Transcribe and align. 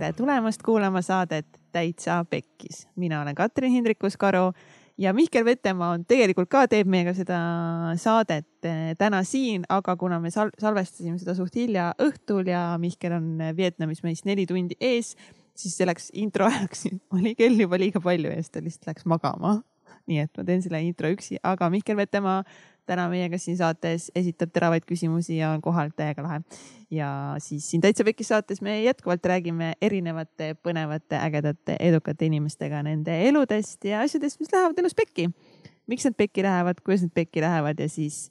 tere 0.00 0.16
tulemast 0.16 0.62
kuulama 0.64 1.02
saadet 1.04 1.46
Täitsa 1.72 2.24
Pekkis. 2.24 2.88
mina 2.96 3.20
olen 3.20 3.34
Katrin 3.34 3.72
Hindrikus-Karu 3.72 4.52
ja 4.98 5.12
Mihkel 5.12 5.44
Vetemaa 5.44 5.90
on 5.92 6.06
tegelikult 6.08 6.48
ka 6.48 6.62
teeb 6.72 6.88
meiega 6.88 7.12
seda 7.14 7.40
saadet 8.00 8.64
eh, 8.64 8.94
täna 8.98 9.20
siin, 9.28 9.66
aga 9.68 9.96
kuna 10.00 10.16
me 10.20 10.32
sal 10.32 10.54
salvestasime 10.58 11.18
seda 11.20 11.34
suht 11.36 11.58
hilja 11.60 11.90
õhtul 12.00 12.48
ja 12.48 12.78
Mihkel 12.80 13.12
on 13.18 13.28
Vietnamis 13.56 14.00
meist 14.06 14.24
neli 14.24 14.46
tundi 14.48 14.78
ees, 14.80 15.18
siis 15.52 15.76
selleks 15.76 16.08
intro 16.16 16.48
ajaks 16.48 16.86
oli 17.18 17.34
kell 17.36 17.60
juba 17.60 17.76
liiga 17.76 18.00
palju 18.00 18.32
ja 18.32 18.40
siis 18.40 18.56
ta 18.56 18.64
lihtsalt 18.64 18.94
läks 18.94 19.04
magama. 19.04 19.58
nii 20.08 20.24
et 20.24 20.32
ma 20.32 20.46
teen 20.48 20.64
selle 20.64 20.80
intro 20.80 21.12
üksi, 21.12 21.36
aga 21.44 21.68
Mihkel 21.68 22.00
Vetemaa 22.00 22.40
täna 22.90 23.06
meiega 23.12 23.38
siin 23.38 23.56
saates, 23.58 24.08
esitab 24.18 24.52
teravaid 24.54 24.84
küsimusi 24.88 25.38
ja 25.38 25.52
on 25.54 25.62
kohal 25.62 25.92
täiega 25.96 26.24
lahe. 26.26 26.40
ja 26.90 27.10
siis 27.38 27.68
siin 27.70 27.82
Täitsa 27.84 28.04
Pekkis 28.04 28.32
saates 28.32 28.62
me 28.66 28.80
jätkuvalt 28.82 29.26
räägime 29.26 29.72
erinevate 29.82 30.54
põnevate, 30.62 31.18
ägedate, 31.20 31.76
edukate 31.80 32.26
inimestega 32.26 32.82
nende 32.82 33.14
eludest 33.28 33.84
ja 33.86 34.02
asjadest, 34.02 34.40
mis 34.40 34.52
lähevad 34.52 34.78
elus 34.82 34.96
pekki. 34.98 35.30
miks 35.86 36.04
nad 36.04 36.16
pekki 36.18 36.42
lähevad, 36.42 36.82
kuidas 36.84 37.06
nad 37.06 37.14
pekki 37.14 37.40
lähevad 37.40 37.80
ja 37.80 37.88
siis 37.88 38.28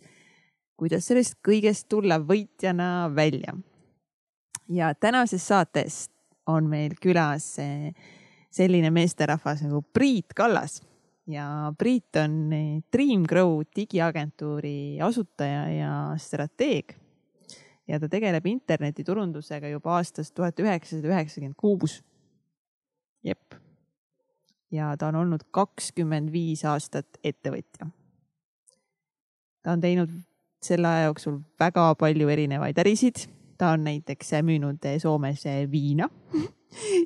kuidas 0.80 1.08
sellest 1.08 1.40
kõigest 1.46 1.88
tulla 1.90 2.20
võitjana 2.20 3.10
välja. 3.16 3.56
ja 4.70 4.94
tänases 4.94 5.48
saates 5.48 6.10
on 6.48 6.68
meil 6.70 6.98
külas 7.02 7.56
selline 8.52 8.92
meesterahvas 8.92 9.62
nagu 9.64 9.82
Priit 9.94 10.34
Kallas 10.36 10.82
ja 11.30 11.74
Priit 11.78 12.16
on 12.16 12.50
Dreamgrow 12.94 13.62
digiagentuuri 13.76 15.02
asutaja 15.02 15.68
ja 15.70 15.94
strateeg. 16.18 16.96
ja 17.88 18.00
ta 18.00 18.10
tegeleb 18.10 18.46
internetiturundusega 18.46 19.70
juba 19.70 19.96
aastast 19.98 20.36
tuhat 20.36 20.60
üheksasada 20.60 21.08
üheksakümmend 21.14 21.58
kuus. 21.58 22.04
jep. 23.24 23.56
ja 24.72 24.96
ta 24.98 25.08
on 25.08 25.16
olnud 25.16 25.46
kakskümmend 25.52 26.32
viis 26.32 26.66
aastat 26.66 27.22
ettevõtja. 27.24 27.90
ta 29.64 29.72
on 29.72 29.82
teinud 29.82 30.10
selle 30.62 30.88
aja 30.88 31.10
jooksul 31.10 31.40
väga 31.60 31.94
palju 31.96 32.30
erinevaid 32.30 32.78
ärisid. 32.78 33.28
Ta 33.60 33.74
on 33.76 33.84
näiteks 33.84 34.32
müünud 34.48 34.86
Soomes 35.02 35.44
viina 35.72 36.08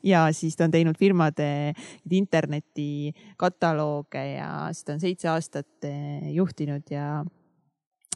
ja 0.04 0.28
siis 0.32 0.58
ta 0.58 0.64
on 0.68 0.72
teinud 0.72 0.96
firmade 1.00 1.74
internetikataloog 2.12 4.16
ja 4.36 4.68
siis 4.72 4.86
ta 4.86 4.94
on 4.94 5.00
seitse 5.00 5.30
aastat 5.30 5.84
eh, 5.88 6.34
juhtinud 6.36 6.84
ja, 6.92 7.26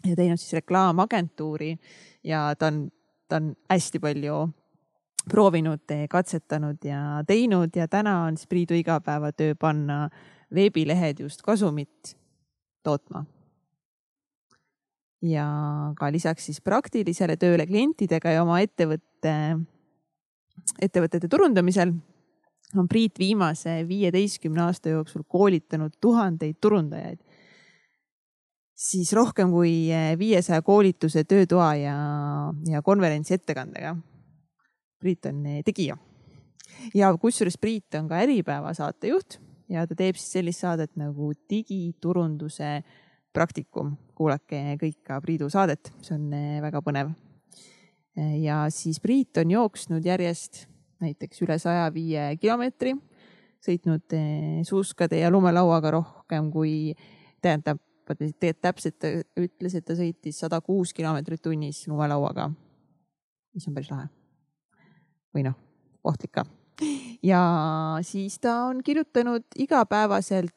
ja 0.05 0.16
teinud 0.16 0.38
siis 0.38 0.53
reklaamagentuuri 0.61 1.77
ja 2.23 2.55
ta 2.59 2.67
on, 2.71 2.91
ta 3.27 3.35
on 3.41 3.55
hästi 3.69 3.99
palju 3.99 4.49
proovinud, 5.29 5.91
eh, 5.91 6.07
katsetanud 6.09 6.77
ja 6.85 7.23
teinud 7.27 7.69
ja 7.75 7.88
täna 7.88 8.23
on 8.25 8.38
siis 8.38 8.47
Priidu 8.47 8.73
igapäevatöö 8.73 9.55
panna 9.59 10.09
veebilehed 10.55 11.19
just 11.19 11.41
kasumit 11.41 12.17
tootma. 12.83 13.25
Ja 15.25 15.47
ka 15.97 16.11
lisaks 16.13 16.49
siis 16.49 16.61
praktilisele 16.61 17.37
tööle 17.41 17.65
klientidega 17.65 18.35
ja 18.35 18.43
oma 18.43 18.59
ettevõtte 18.61 19.33
ettevõtete 20.81 21.29
turundamisel 21.29 21.93
on 22.77 22.87
Priit 22.91 23.19
viimase 23.19 23.79
viieteistkümne 23.88 24.65
aasta 24.65 24.91
jooksul 24.91 25.23
koolitanud 25.27 25.95
tuhandeid 26.01 26.57
turundajaid. 26.61 27.19
siis 28.77 29.13
rohkem 29.13 29.49
kui 29.49 29.89
viiesaja 30.19 30.61
koolituse, 30.61 31.23
töötoa 31.23 31.75
ja, 31.75 31.95
ja 32.69 32.81
konverentsi 32.81 33.33
ettekandega. 33.33 33.95
Priit 34.99 35.25
on 35.25 35.43
tegija 35.65 35.97
ja 36.93 37.11
kusjuures 37.17 37.57
Priit 37.57 37.95
on 37.95 38.07
ka 38.09 38.21
Äripäeva 38.21 38.73
saatejuht 38.73 39.39
ja 39.71 39.85
ta 39.88 39.95
teeb 39.97 40.17
siis 40.19 40.38
sellist 40.38 40.63
saadet 40.63 40.95
nagu 41.00 41.31
digiturunduse 41.50 42.81
praktikum. 43.38 43.96
kuulake 44.18 44.80
kõik 44.81 45.03
ka 45.06 45.22
Priidu 45.22 45.50
saadet, 45.53 45.94
see 46.02 46.18
on 46.18 46.31
väga 46.64 46.81
põnev 46.81 47.14
ja 48.42 48.66
siis 48.74 49.00
Priit 49.00 49.38
on 49.38 49.52
jooksnud 49.53 50.06
järjest 50.06 50.66
näiteks 51.03 51.42
üle 51.46 51.58
saja 51.62 51.88
viie 51.94 52.24
kilomeetri, 52.42 52.96
sõitnud 53.64 54.16
eh, 54.18 54.64
suuskade 54.68 55.20
ja 55.22 55.31
lumelauaga 55.34 55.94
rohkem 55.98 56.50
kui, 56.53 56.96
tähendab, 57.44 57.81
täpselt 58.08 58.98
ta 59.02 59.12
ütles, 59.40 59.75
et 59.75 59.86
ta 59.86 59.98
sõitis 59.98 60.40
sada 60.40 60.62
kuus 60.64 60.94
kilomeetrit 60.96 61.42
tunnis 61.44 61.84
lumelauaga, 61.92 62.48
mis 63.54 63.68
on 63.68 63.75
päris 63.75 63.92
lahe. 63.92 64.08
või 65.36 65.44
noh, 65.50 65.58
ohtlik 66.08 66.31
ka. 66.31 66.46
ja 67.24 67.42
siis 68.02 68.40
ta 68.40 68.64
on 68.69 68.81
kirjutanud 68.84 69.44
igapäevaselt, 69.59 70.56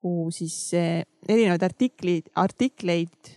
kuhu 0.00 0.30
siis 0.34 0.56
eh, 0.74 1.04
erinevaid 1.28 1.62
artiklid, 1.62 2.30
artikleid 2.40 3.34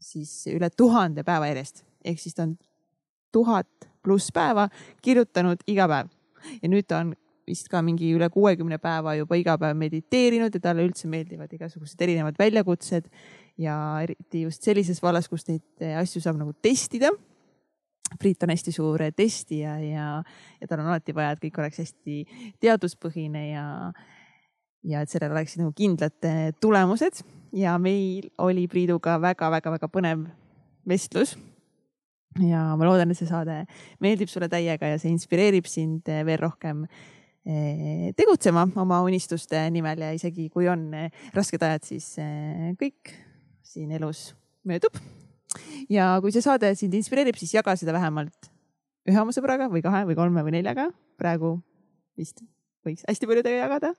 siis 0.00 0.46
üle 0.50 0.70
tuhande 0.70 1.24
päeva 1.26 1.50
järjest. 1.50 1.84
Ehk 2.04 2.20
siis 2.20 2.36
ta 2.36 2.46
on 2.46 2.56
tuhat 3.32 3.90
pluss 4.02 4.32
päeva 4.34 4.68
kirjutanud 5.02 5.62
iga 5.68 5.88
päev. 5.90 6.12
Ja 6.62 6.70
nüüd 6.72 6.88
ta 6.88 7.02
on 7.04 7.12
vist 7.50 7.68
ka 7.70 7.82
mingi 7.84 8.12
üle 8.14 8.30
kuuekümne 8.32 8.78
päeva 8.80 9.16
juba 9.18 9.36
iga 9.38 9.56
päev 9.60 9.76
mediteerinud 9.78 10.54
ja 10.54 10.62
talle 10.62 10.86
üldse 10.86 11.10
meeldivad 11.10 11.52
igasugused 11.52 12.00
erinevad 12.00 12.38
väljakutsed. 12.40 13.10
Ja 13.60 13.74
eriti 14.00 14.46
just 14.46 14.64
sellises 14.64 15.02
vallas, 15.02 15.28
kus 15.28 15.44
neid 15.50 15.84
asju 16.00 16.22
saab 16.24 16.38
nagu 16.40 16.54
testida. 16.62 17.10
Priit 18.18 18.42
on 18.42 18.50
hästi 18.50 18.72
suur 18.74 19.02
testija 19.14 19.76
ja, 19.84 20.06
ja 20.58 20.68
tal 20.70 20.80
on 20.82 20.88
alati 20.90 21.14
vaja, 21.14 21.36
et 21.36 21.42
kõik 21.44 21.60
oleks 21.60 21.82
hästi 21.84 22.22
teaduspõhine 22.62 23.44
ja, 23.52 23.66
ja 24.86 25.02
et 25.02 25.12
sellel 25.12 25.34
oleksid 25.34 25.60
nagu 25.62 25.74
kindlad 25.76 26.28
tulemused 26.60 27.22
ja 27.52 27.76
meil 27.78 28.30
oli 28.38 28.66
Priiduga 28.70 29.18
väga-väga-väga 29.20 29.88
põnev 29.92 30.26
vestlus 30.88 31.36
ja 32.38 32.62
ma 32.78 32.86
loodan, 32.86 33.10
et 33.10 33.18
see 33.18 33.28
saade 33.28 33.64
meeldib 34.02 34.30
sulle 34.30 34.48
täiega 34.50 34.92
ja 34.92 34.98
see 35.00 35.10
inspireerib 35.12 35.66
sind 35.70 36.08
eh, 36.10 36.22
veel 36.26 36.38
rohkem 36.42 36.84
eh, 36.86 38.10
tegutsema 38.18 38.66
oma 38.80 39.00
unistuste 39.06 39.64
nimel 39.74 40.04
ja 40.06 40.12
isegi 40.16 40.48
kui 40.52 40.68
on 40.70 40.86
eh, 40.94 41.10
rasked 41.34 41.62
ajad, 41.66 41.86
siis 41.88 42.12
kõik 42.80 43.14
siin 43.66 43.90
elus 43.98 44.30
möödub. 44.66 44.94
ja 45.90 46.12
kui 46.22 46.32
see 46.34 46.44
saade 46.44 46.72
sind 46.78 46.94
inspireerib, 46.94 47.38
siis 47.40 47.56
jaga 47.58 47.74
seda 47.78 47.96
vähemalt 47.96 48.50
ühe 49.10 49.18
oma 49.18 49.34
sõbraga 49.34 49.70
või 49.72 49.82
kahe 49.82 50.04
või 50.06 50.18
kolme 50.18 50.44
või 50.46 50.54
neljaga. 50.60 50.90
praegu 51.18 51.58
vist 52.18 52.44
võiks 52.86 53.02
hästi 53.08 53.26
paljudega 53.26 53.66
jagada 53.66 53.94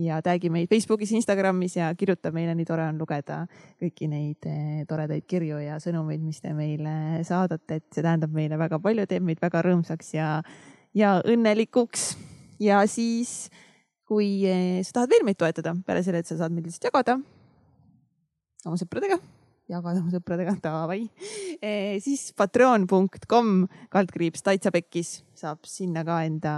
ja 0.00 0.18
tag'i 0.24 0.50
meid 0.50 0.70
Facebookis, 0.70 1.12
Instagramis 1.14 1.76
ja 1.78 1.90
kirjuta 1.98 2.32
meile, 2.34 2.54
nii 2.58 2.66
tore 2.68 2.86
on 2.88 2.98
lugeda 2.98 3.44
kõiki 3.82 4.08
neid 4.10 4.48
eh, 4.50 4.82
toredaid 4.90 5.26
kirju 5.30 5.60
ja 5.62 5.78
sõnumeid, 5.82 6.22
mis 6.24 6.40
te 6.42 6.54
meile 6.56 7.22
saadate, 7.26 7.78
et 7.78 7.86
see 7.94 8.02
tähendab 8.02 8.34
meile 8.34 8.58
väga 8.60 8.80
palju, 8.82 9.06
teeb 9.10 9.26
meid 9.26 9.42
väga 9.42 9.62
rõõmsaks 9.66 10.14
ja, 10.16 10.30
ja 10.96 11.14
õnnelikuks. 11.22 12.14
ja 12.62 12.82
siis, 12.90 13.52
kui 14.08 14.42
eh, 14.48 14.82
sa 14.82 15.00
tahad 15.00 15.14
veel 15.14 15.28
meid 15.30 15.38
toetada, 15.38 15.76
peale 15.86 16.02
selle, 16.06 16.24
et 16.24 16.30
sa 16.30 16.40
saad 16.42 16.54
meid 16.54 16.66
lihtsalt 16.66 16.90
jagada 16.90 17.18
oma 18.64 18.78
sõpradega, 18.80 19.18
jagada 19.70 20.00
oma 20.00 20.12
sõpradega, 20.12 20.54
davai 20.64 21.02
e,, 21.60 22.00
siis 22.02 22.30
patreon.com 22.36 23.66
kaldkriips 23.92 24.42
täitsa 24.42 24.72
pekkis 24.74 25.20
saab 25.36 25.68
sinna 25.68 26.02
ka 26.06 26.22
enda 26.26 26.54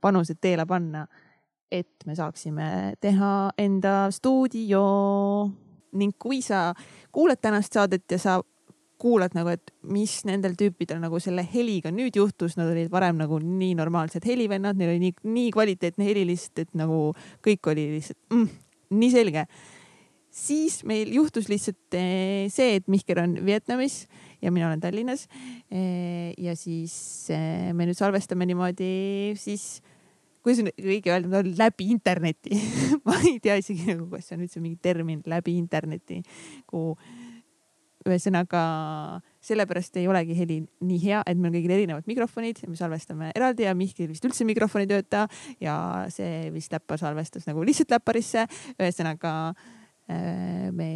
panused 0.00 0.38
teele 0.40 0.64
panna 0.70 1.08
et 1.70 2.06
me 2.06 2.16
saaksime 2.18 2.94
teha 3.00 3.50
enda 3.58 4.10
stuudio 4.14 4.84
ning 5.98 6.14
kui 6.18 6.40
sa 6.42 6.70
kuulad 7.12 7.40
tänast 7.42 7.74
saadet 7.74 8.04
ja 8.10 8.18
sa 8.18 8.40
kuulad 9.00 9.34
nagu, 9.36 9.48
et 9.54 9.72
mis 9.88 10.18
nendel 10.28 10.54
tüüpidel 10.60 11.00
nagu 11.00 11.18
selle 11.22 11.44
heliga 11.54 11.92
nüüd 11.94 12.18
juhtus, 12.20 12.58
nad 12.60 12.68
olid 12.68 12.90
varem 12.92 13.16
nagu 13.20 13.40
nii 13.40 13.72
normaalsed 13.78 14.26
helivennad, 14.28 14.76
neil 14.76 14.92
oli 14.92 15.04
nii, 15.06 15.14
nii 15.24 15.52
kvaliteetne 15.56 16.04
heli 16.04 16.26
lihtsalt, 16.28 16.66
et 16.66 16.74
nagu 16.78 16.98
kõik 17.46 17.70
oli 17.72 17.86
lihtsalt 17.96 18.20
mm, 18.34 18.48
nii 19.00 19.12
selge. 19.14 19.46
siis 20.30 20.82
meil 20.86 21.08
juhtus 21.10 21.48
lihtsalt 21.50 21.96
eh, 21.98 22.46
see, 22.52 22.76
et 22.78 22.88
Mihkel 22.92 23.18
on 23.18 23.38
Vietnamis 23.46 24.04
ja 24.42 24.52
mina 24.52 24.68
olen 24.68 24.80
Tallinnas. 24.80 25.26
Eh, 25.70 26.34
ja 26.38 26.54
siis 26.56 27.30
eh, 27.34 27.72
me 27.74 27.88
nüüd 27.88 27.98
salvestame 27.98 28.46
niimoodi 28.46 29.34
siis 29.40 29.80
kuidas 30.44 30.62
on 30.64 30.70
õige 30.72 31.12
öelda, 31.14 31.42
läbi 31.58 31.90
interneti 31.94 32.58
ma 33.06 33.18
ei 33.24 33.38
tea 33.42 33.58
isegi 33.60 33.92
nagu, 33.92 34.08
kas 34.12 34.28
see 34.28 34.38
on 34.38 34.46
üldse 34.46 34.62
mingi 34.62 34.78
termin 34.82 35.24
läbi 35.28 35.56
interneti, 35.60 36.22
kuhu 36.70 36.96
ühesõnaga 38.08 38.62
sellepärast 39.44 39.98
ei 40.00 40.06
olegi 40.08 40.36
heli 40.36 40.56
nii 40.84 41.00
hea, 41.02 41.20
et 41.28 41.36
meil 41.36 41.52
kõigil 41.52 41.74
erinevad 41.74 42.08
mikrofonid 42.08 42.62
ja 42.62 42.70
me 42.70 42.78
salvestame 42.78 43.28
eraldi 43.36 43.66
ja 43.66 43.74
Mihkel 43.76 44.08
vist 44.08 44.24
üldse 44.24 44.46
mikrofon 44.48 44.84
ei 44.84 44.88
tööta 44.88 45.26
ja 45.60 45.76
see 46.12 46.48
vist 46.54 46.72
läppar 46.72 47.00
salvestas 47.00 47.44
nagu 47.48 47.64
lihtsalt 47.66 47.92
läpparisse. 47.92 48.46
ühesõnaga 48.78 49.34
äh, 49.52 50.68
me 50.72 50.90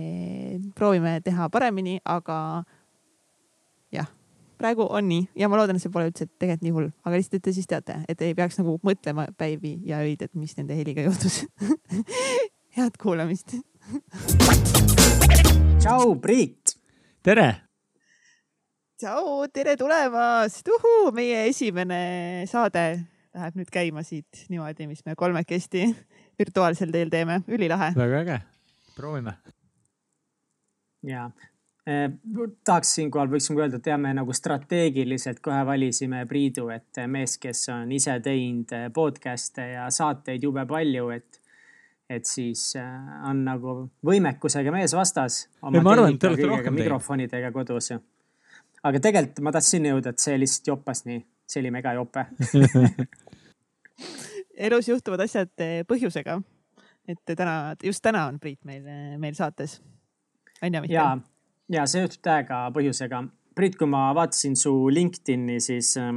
proovime 0.76 1.18
teha 1.24 1.50
paremini, 1.52 1.98
aga 2.04 2.38
jah 3.92 4.08
praegu 4.58 4.86
on 4.90 5.08
nii 5.08 5.26
ja 5.38 5.48
ma 5.50 5.58
loodan, 5.58 5.78
et 5.78 5.84
see 5.84 5.92
pole 5.92 6.08
üldse 6.10 6.26
tegelikult 6.28 6.64
nii 6.66 6.74
hull, 6.76 6.90
aga 7.04 7.18
lihtsalt, 7.18 7.40
et 7.40 7.46
te 7.48 7.54
siis 7.56 7.68
teate, 7.70 7.98
et 8.08 8.24
ei 8.24 8.36
peaks 8.36 8.58
nagu 8.60 8.76
mõtlema 8.86 9.26
päivi 9.38 9.76
ja 9.88 10.02
öid, 10.04 10.22
et 10.24 10.32
mis 10.38 10.54
nende 10.58 10.76
heliga 10.78 11.04
juhtus 11.06 11.42
head 12.76 12.98
kuulamist. 13.00 13.56
tšau, 15.82 16.14
Priit. 16.22 16.76
tere. 17.22 17.48
tšau, 19.00 19.46
tere 19.52 19.76
tulemast, 19.80 20.70
meie 21.14 21.46
esimene 21.50 22.02
saade 22.50 22.86
läheb 23.34 23.56
nüüd 23.58 23.70
käima 23.74 24.04
siit 24.06 24.44
niimoodi, 24.50 24.86
mis 24.86 25.02
me 25.06 25.16
kolmekesti 25.18 25.88
virtuaalsel 26.38 26.92
teel 26.94 27.10
teeme, 27.10 27.42
ülilahe. 27.48 27.92
väga 27.98 28.22
äge, 28.22 28.38
proovime. 28.96 29.34
ja 31.02 31.30
tahaks 31.84 32.94
siinkohal, 32.96 33.28
võiksime 33.28 33.60
öelda, 33.60 33.78
et 33.80 33.88
jah, 33.90 33.98
me 34.00 34.14
nagu 34.16 34.32
strateegiliselt 34.32 35.40
kohe 35.44 35.60
valisime 35.68 36.22
Priidu, 36.28 36.70
et 36.72 37.02
mees, 37.12 37.36
kes 37.40 37.66
on 37.74 37.92
ise 37.92 38.16
teinud 38.24 38.72
eh, 38.72 38.86
podcast'e 38.94 39.66
ja 39.74 39.88
saateid 39.92 40.46
jube 40.46 40.64
palju, 40.68 41.10
et, 41.12 41.40
et 42.08 42.24
siis 42.28 42.70
eh, 42.80 43.10
on 43.28 43.42
nagu 43.44 43.76
võimekusega 44.06 44.72
mees 44.72 44.96
vastas. 44.96 45.42
ma 45.60 45.82
arvan, 45.92 46.14
et 46.14 46.20
te 46.20 46.30
olete 46.30 46.48
rohkem 46.48 46.70
teinud. 46.70 46.80
mikrofonidega 46.80 47.52
kodus. 47.52 47.92
aga 48.82 49.04
tegelikult 49.04 49.44
ma 49.44 49.52
tahtsin 49.52 49.90
jõuda, 49.92 50.14
et 50.14 50.24
see 50.24 50.40
lihtsalt 50.40 50.72
joppas 50.72 51.04
nii, 51.04 51.20
see 51.44 51.60
oli 51.60 51.74
mega 51.74 51.92
jope 51.98 52.24
elus 54.70 54.88
juhtuvad 54.88 55.26
asjad 55.26 55.52
põhjusega. 55.88 56.40
et 57.08 57.36
täna, 57.36 57.76
just 57.84 58.00
täna 58.00 58.24
on 58.32 58.40
Priit 58.40 58.64
meil, 58.64 58.88
meil 59.20 59.36
saates. 59.36 59.82
on 60.62 60.80
ju, 60.80 60.84
Mihkel? 60.88 61.24
Ja, 61.72 61.86
see 61.86 62.04
juhtub 62.04 62.22
täiega 62.24 62.66
põhjusega. 62.74 63.24
Priit, 63.54 63.76
kui 63.78 63.86
ma 63.86 64.08
vaatasin 64.16 64.56
su 64.58 64.72
LinkedIni, 64.90 65.60
siis 65.62 65.92
äh, 66.00 66.10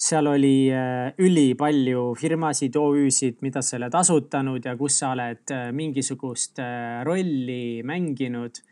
seal 0.00 0.30
oli 0.30 0.70
äh, 0.72 1.12
ülipalju 1.20 2.14
firmasid, 2.18 2.76
OÜ-sid, 2.80 3.42
mida 3.44 3.60
sa 3.64 3.76
oled 3.76 3.94
asutanud 4.00 4.64
ja 4.64 4.74
kus 4.80 4.96
sa 5.02 5.12
oled 5.12 5.52
äh, 5.52 5.68
mingisugust 5.76 6.60
äh, 6.64 7.02
rolli 7.06 7.84
mänginud. 7.86 8.64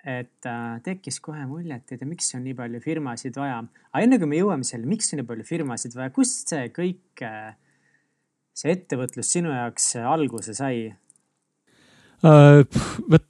et 0.00 0.46
tekkis 0.80 1.18
kohe 1.20 1.42
mulje, 1.44 1.76
et 1.76 1.90
ei 1.92 1.98
tea, 2.00 2.08
miks 2.08 2.30
on 2.32 2.40
nii 2.40 2.54
palju 2.56 2.78
firmasid 2.80 3.34
vaja. 3.36 3.58
aga 3.92 4.00
enne 4.00 4.16
kui 4.16 4.30
me 4.30 4.38
jõuame 4.38 4.64
selle, 4.64 4.88
miks 4.88 5.12
on 5.12 5.20
nii 5.20 5.26
palju 5.28 5.44
firmasid 5.44 5.92
vaja, 5.92 6.08
kust 6.16 6.48
see 6.48 6.70
kõik, 6.72 7.20
see 8.56 8.72
ettevõtlus 8.72 9.34
sinu 9.36 9.52
jaoks 9.52 9.90
alguse 10.00 10.56
sai? 10.56 10.88
vot 12.24 13.28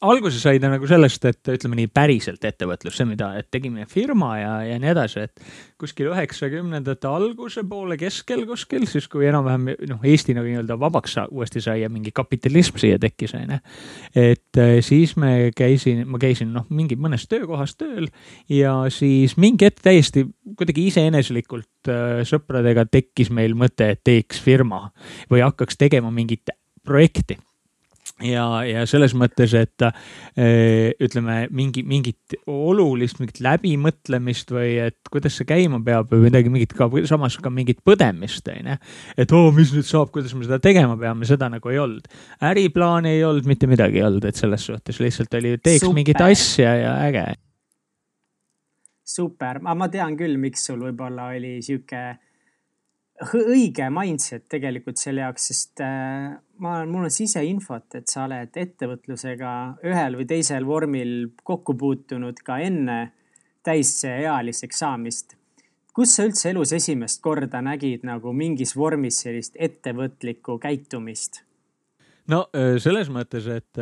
alguse 0.00 0.40
sai 0.40 0.58
ta 0.58 0.68
nagu 0.70 0.86
sellest, 0.88 1.24
et 1.28 1.50
ütleme 1.54 1.78
nii 1.78 1.90
päriselt 1.94 2.42
ettevõtlus, 2.46 2.96
see, 2.98 3.06
mida, 3.08 3.30
et 3.38 3.48
tegime 3.54 3.86
firma 3.90 4.32
ja, 4.40 4.52
ja 4.66 4.78
nii 4.82 4.90
edasi, 4.90 5.26
et 5.28 5.46
kuskil 5.78 6.10
üheksakümnendate 6.10 7.08
alguse 7.08 7.62
poole 7.68 7.98
keskel 8.00 8.42
kuskil, 8.48 8.86
siis 8.90 9.06
kui 9.12 9.28
enam-vähem 9.30 9.70
noh, 9.92 10.02
Eesti 10.06 10.34
nagu 10.36 10.50
nii-öelda 10.50 10.78
vabaks 10.80 11.16
uuesti 11.28 11.62
sai 11.62 11.84
ja 11.84 11.90
mingi 11.92 12.10
kapitalism 12.16 12.80
siia 12.82 12.98
tekkis, 13.02 13.36
onju. 13.38 13.60
et 14.18 14.62
eh, 14.62 14.74
siis 14.84 15.14
me 15.20 15.52
käisin, 15.56 16.02
ma 16.10 16.20
käisin 16.22 16.50
noh, 16.54 16.66
mingi 16.74 16.98
mõnes 16.98 17.28
töökohas 17.30 17.76
tööl 17.78 18.10
ja 18.50 18.74
siis 18.92 19.36
mingi 19.40 19.70
hetk 19.70 19.84
täiesti 19.86 20.26
kuidagi 20.58 20.88
iseeneslikult 20.90 21.92
äh, 21.92 22.22
sõpradega 22.26 22.88
tekkis 22.90 23.30
meil 23.30 23.54
mõte, 23.58 23.92
et 23.94 24.02
teeks 24.06 24.42
firma 24.42 24.88
või 25.30 25.46
hakkaks 25.46 25.78
tegema 25.78 26.10
mingit 26.14 26.50
projekti 26.86 27.38
ja, 28.24 28.44
ja 28.64 28.84
selles 28.88 29.12
mõttes, 29.18 29.52
et 29.58 29.84
äh, 29.84 30.92
ütleme 31.02 31.46
mingi, 31.54 31.82
mingit 31.86 32.36
olulist 32.48 33.20
mingit 33.20 33.40
läbimõtlemist 33.44 34.52
või 34.54 34.76
et 34.86 35.10
kuidas 35.12 35.36
see 35.36 35.48
käima 35.48 35.80
peab 35.84 36.12
või 36.12 36.26
midagi 36.28 36.52
mingit 36.52 36.72
ka, 36.76 36.88
samas 37.08 37.36
ka 37.42 37.52
mingit 37.52 37.82
põdemist, 37.86 38.48
onju. 38.52 38.78
et 39.16 39.36
oo 39.36 39.48
oh,, 39.48 39.54
mis 39.56 39.74
nüüd 39.76 39.88
saab, 39.88 40.12
kuidas 40.14 40.34
me 40.34 40.46
seda 40.48 40.60
tegema 40.62 40.96
peame, 41.00 41.28
seda 41.28 41.50
nagu 41.52 41.72
ei 41.72 41.80
olnud. 41.82 42.08
äriplaani 42.48 43.16
ei 43.18 43.24
olnud, 43.26 43.48
mitte 43.48 43.68
midagi 43.68 44.00
ei 44.00 44.06
olnud, 44.08 44.24
et 44.28 44.38
selles 44.38 44.64
suhtes 44.70 45.00
lihtsalt 45.02 45.36
oli, 45.36 45.56
teeks 45.60 45.84
Super. 45.84 45.98
mingit 46.00 46.22
asja 46.24 46.76
ja 46.80 46.94
äge. 47.04 47.26
super, 49.06 49.60
ma 49.62 49.88
tean 49.92 50.16
küll, 50.18 50.40
miks 50.40 50.64
sul 50.66 50.80
võib-olla 50.88 51.28
oli 51.36 51.58
sihuke 51.62 52.16
õige 53.24 53.88
mindset 53.92 54.44
tegelikult 54.52 55.00
selle 55.00 55.24
jaoks, 55.24 55.48
sest 55.50 55.80
äh, 55.84 56.34
ma, 56.62 56.74
mul 56.88 57.08
on 57.08 57.12
siseinfot, 57.12 57.88
et 57.98 58.12
sa 58.12 58.24
oled 58.26 58.56
ettevõtlusega 58.60 59.52
ühel 59.86 60.18
või 60.20 60.28
teisel 60.28 60.66
vormil 60.68 61.32
kokku 61.46 61.76
puutunud 61.78 62.42
ka 62.44 62.60
enne 62.64 63.00
täisealiseks 63.66 64.84
saamist. 64.84 65.36
kus 65.96 66.12
sa 66.12 66.26
üldse 66.28 66.50
elus 66.50 66.74
esimest 66.76 67.22
korda 67.24 67.62
nägid 67.64 68.04
nagu 68.04 68.32
mingis 68.36 68.76
vormis 68.76 69.22
sellist 69.24 69.56
ettevõtlikku 69.56 70.58
käitumist? 70.60 71.45
No 72.32 72.42
selles 72.82 73.10
mõttes, 73.12 73.46
et 73.50 73.80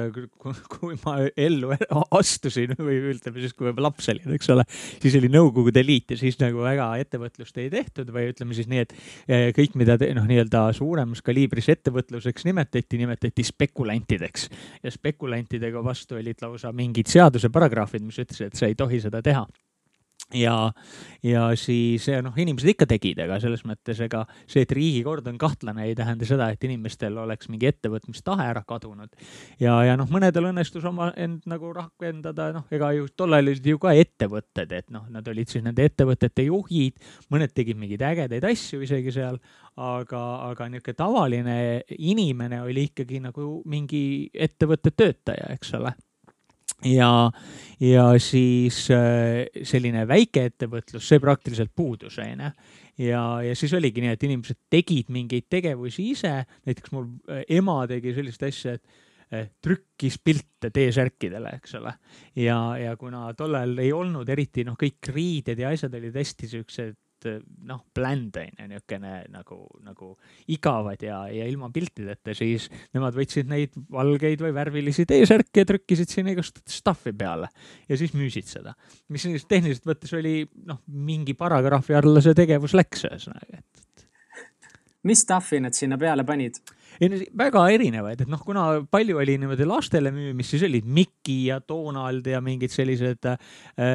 kui 0.74 0.98
ma 1.04 1.16
ellu 1.30 1.72
astusin 2.18 2.74
või 2.78 3.00
ütleme 3.14 3.42
siis, 3.42 3.54
kui 3.56 3.70
ma 3.70 3.86
laps 3.86 4.10
olin, 4.12 4.34
eks 4.36 4.50
ole, 4.54 4.66
siis 5.02 5.16
oli 5.20 5.30
Nõukogude 5.32 5.84
Liit 5.84 6.14
ja 6.14 6.20
siis 6.20 6.38
nagu 6.42 6.62
väga 6.64 6.90
ettevõtlust 7.02 7.58
ei 7.62 7.70
tehtud 7.72 8.12
või 8.14 8.28
ütleme 8.32 8.56
siis 8.56 8.70
nii, 8.70 8.84
et 8.84 8.94
kõik, 9.56 9.76
mida 9.80 9.98
te, 10.00 10.10
noh, 10.16 10.26
nii-öelda 10.28 10.66
suuremas 10.76 11.24
kaliibris 11.24 11.70
ettevõtluseks 11.74 12.46
nimetati, 12.48 13.00
nimetati 13.00 13.46
spekulantideks. 13.46 14.48
Ja 14.84 14.92
spekulantidega 14.94 15.82
vastu 15.84 16.18
olid 16.20 16.40
lausa 16.44 16.72
mingid 16.76 17.10
seaduse 17.10 17.50
paragrahvid, 17.54 18.04
mis 18.04 18.20
ütlesid, 18.20 18.52
et 18.52 18.60
sa 18.60 18.70
ei 18.70 18.78
tohi 18.78 19.00
seda 19.04 19.22
teha 19.24 19.46
ja, 20.32 20.72
ja 21.22 21.42
siis 21.58 22.06
noh, 22.24 22.34
inimesed 22.40 22.70
ikka 22.72 22.86
tegid, 22.88 23.18
aga 23.24 23.36
selles 23.42 23.64
mõttes 23.68 24.00
ega 24.04 24.24
see, 24.46 24.64
et 24.64 24.72
riigikord 24.74 25.26
on 25.28 25.36
kahtlane, 25.40 25.84
ei 25.88 25.96
tähenda 25.98 26.26
seda, 26.28 26.48
et 26.52 26.64
inimestel 26.64 27.18
oleks 27.20 27.50
mingi 27.52 27.68
ettevõtmistahe 27.68 28.46
ära 28.48 28.64
kadunud. 28.66 29.12
ja, 29.60 29.76
ja 29.84 29.98
noh, 30.00 30.08
mõnedel 30.10 30.48
õnnestus 30.50 30.86
oma 30.88 31.10
end 31.16 31.44
nagu 31.50 31.72
rakendada, 31.76 32.50
noh, 32.56 32.64
ega 32.72 32.92
ju 32.96 33.08
tollal 33.16 33.44
olid 33.44 33.66
ju 33.66 33.80
ka 33.82 33.92
ettevõtted, 33.98 34.72
et 34.72 34.88
noh, 34.94 35.04
nad 35.12 35.28
olid 35.28 35.50
siis 35.50 35.64
nende 35.64 35.84
ettevõtete 35.84 36.48
juhid, 36.48 36.96
mõned 37.32 37.52
tegid 37.54 37.78
mingeid 37.80 38.06
ägedaid 38.08 38.48
asju 38.48 38.82
isegi 38.86 39.12
seal, 39.14 39.38
aga, 39.76 40.24
aga 40.50 40.70
niisugune 40.70 40.96
tavaline 40.98 41.58
inimene 41.98 42.62
oli 42.62 42.88
ikkagi 42.90 43.20
nagu 43.22 43.60
mingi 43.68 44.30
ettevõtte 44.32 44.94
töötaja, 44.94 45.52
eks 45.54 45.74
ole 45.78 45.94
ja, 46.82 47.30
ja 47.80 48.06
siis 48.22 48.84
äh, 48.92 49.44
selline 49.66 50.06
väikeettevõtlus, 50.08 51.06
see 51.08 51.22
praktiliselt 51.22 51.72
puudus, 51.76 52.18
onju. 52.22 52.50
ja, 53.04 53.24
ja 53.44 53.54
siis 53.58 53.74
oligi 53.76 54.04
nii, 54.04 54.14
et 54.16 54.26
inimesed 54.28 54.60
tegid 54.72 55.12
mingeid 55.14 55.48
tegevusi 55.50 56.10
ise, 56.14 56.36
näiteks 56.66 56.94
mul 56.94 57.08
äh, 57.30 57.44
ema 57.58 57.82
tegi 57.90 58.14
sellist 58.16 58.42
asja, 58.46 58.76
et 58.76 58.84
äh, 59.30 59.48
trükkis 59.62 60.18
pilte 60.24 60.72
T-särkidele, 60.74 61.56
eks 61.60 61.78
ole. 61.80 61.94
ja, 62.40 62.58
ja 62.80 62.96
kuna 63.00 63.28
tollal 63.38 63.78
ei 63.82 63.92
olnud 63.92 64.28
eriti 64.28 64.66
noh, 64.66 64.78
kõik 64.80 65.12
riided 65.14 65.60
ja 65.60 65.72
asjad 65.74 65.94
olid 66.00 66.16
hästi 66.16 66.50
siuksed 66.56 67.00
noh, 67.68 67.82
bland 67.94 68.36
on 68.40 68.50
ju, 68.60 68.68
niisugune 68.70 69.12
nagu, 69.32 69.58
nagu 69.84 70.10
igavad 70.52 71.02
ja, 71.04 71.22
ja 71.32 71.46
ilma 71.50 71.70
piltideta, 71.74 72.34
siis 72.36 72.68
nemad 72.96 73.16
võtsid 73.16 73.50
neid 73.50 73.74
valgeid 73.92 74.42
või 74.44 74.54
värvilisi 74.56 75.06
T-särke 75.08 75.64
ja 75.64 75.68
trükkisid 75.68 76.12
sinna 76.12 76.34
igast 76.34 76.62
stuff'i 76.70 77.14
peale 77.16 77.50
ja 77.88 77.98
siis 78.00 78.14
müüsid 78.16 78.48
seda. 78.50 78.74
mis 79.08 79.26
tehniliselt 79.48 79.88
võttes 79.88 80.14
oli 80.18 80.42
noh, 80.68 80.82
mingi 80.86 81.36
paragrahvi 81.38 81.98
alla 81.98 82.22
see 82.24 82.36
tegevus 82.36 82.76
läks 82.76 83.06
ühesõnaga, 83.08 83.60
et. 83.60 84.06
mis 85.04 85.24
stuff'i 85.26 85.62
nad 85.64 85.76
sinna 85.76 86.00
peale 86.00 86.26
panid? 86.26 86.60
Ei 87.00 87.10
no 87.10 87.18
väga 87.38 87.64
erinevaid, 87.74 88.24
et 88.24 88.30
noh, 88.30 88.40
kuna 88.44 88.64
palju 88.90 89.18
oli 89.22 89.36
niimoodi 89.40 89.66
lastele 89.68 90.12
müümist, 90.14 90.54
siis 90.54 90.64
olid 90.68 90.86
Mickey 90.86 91.48
ja 91.48 91.60
Donald 91.66 92.26
ja 92.30 92.40
mingid 92.44 92.72
sellised 92.74 93.26
äh,, 93.30 93.38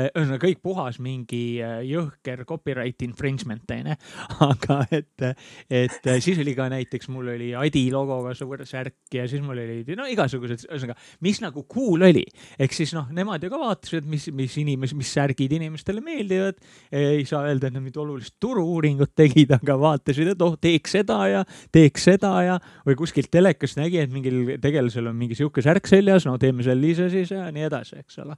ühesõnaga 0.10 0.42
kõik 0.44 0.62
puhas 0.66 1.00
mingi 1.04 1.44
äh, 1.64 1.80
jõhker 1.88 2.44
copyright 2.50 3.06
infringement 3.06 3.72
onju. 3.76 3.96
aga 4.50 4.80
et, 4.96 5.28
et 5.70 6.10
siis 6.24 6.40
oli 6.42 6.56
ka 6.58 6.70
näiteks 6.72 7.10
mul 7.14 7.34
oli 7.36 7.52
Adi 7.58 7.86
logoga 7.94 8.34
suur 8.38 8.66
särk 8.68 9.16
ja 9.16 9.28
siis 9.30 9.44
mul 9.46 9.62
oli 9.64 9.98
no 9.98 10.08
igasugused, 10.10 10.66
ühesõnaga, 10.68 10.98
mis 11.26 11.42
nagu 11.44 11.66
cool 11.72 12.08
oli. 12.10 12.26
ehk 12.60 12.76
siis 12.76 12.94
noh, 12.98 13.08
nemad 13.16 13.44
ju 13.44 13.52
ka 13.54 13.62
vaatasid, 13.62 14.08
mis, 14.10 14.28
mis 14.36 14.58
inimes-, 14.62 14.96
mis 14.98 15.14
särgid 15.16 15.54
inimestele 15.60 16.04
meeldivad. 16.04 16.60
ei 16.92 17.26
saa 17.30 17.46
öelda, 17.48 17.70
et 17.70 17.74
nad 17.74 17.84
mingit 17.84 18.00
olulist 18.02 18.36
turu-uuringut 18.42 19.14
tegid, 19.18 19.52
aga 19.56 19.78
vaatasid, 19.80 20.34
et 20.34 20.44
oh, 20.46 20.58
teeks 20.60 20.98
seda 21.00 21.20
ja 21.30 21.44
teeks 21.72 22.10
seda 22.10 22.34
ja 22.46 22.60
või 22.90 22.98
kuskilt 23.00 23.30
telekast 23.32 23.78
nägi, 23.80 24.02
et 24.02 24.14
mingil 24.14 24.56
tegelasel 24.62 25.10
on 25.12 25.18
mingi 25.18 25.38
sihuke 25.38 25.64
särk 25.66 25.88
seljas, 25.90 26.26
no 26.28 26.38
teeme 26.42 26.66
selle 26.66 26.90
ise 26.90 27.10
siis 27.14 27.34
ja 27.36 27.48
nii 27.54 27.66
edasi, 27.70 28.02
eks 28.04 28.22
ole. 28.24 28.38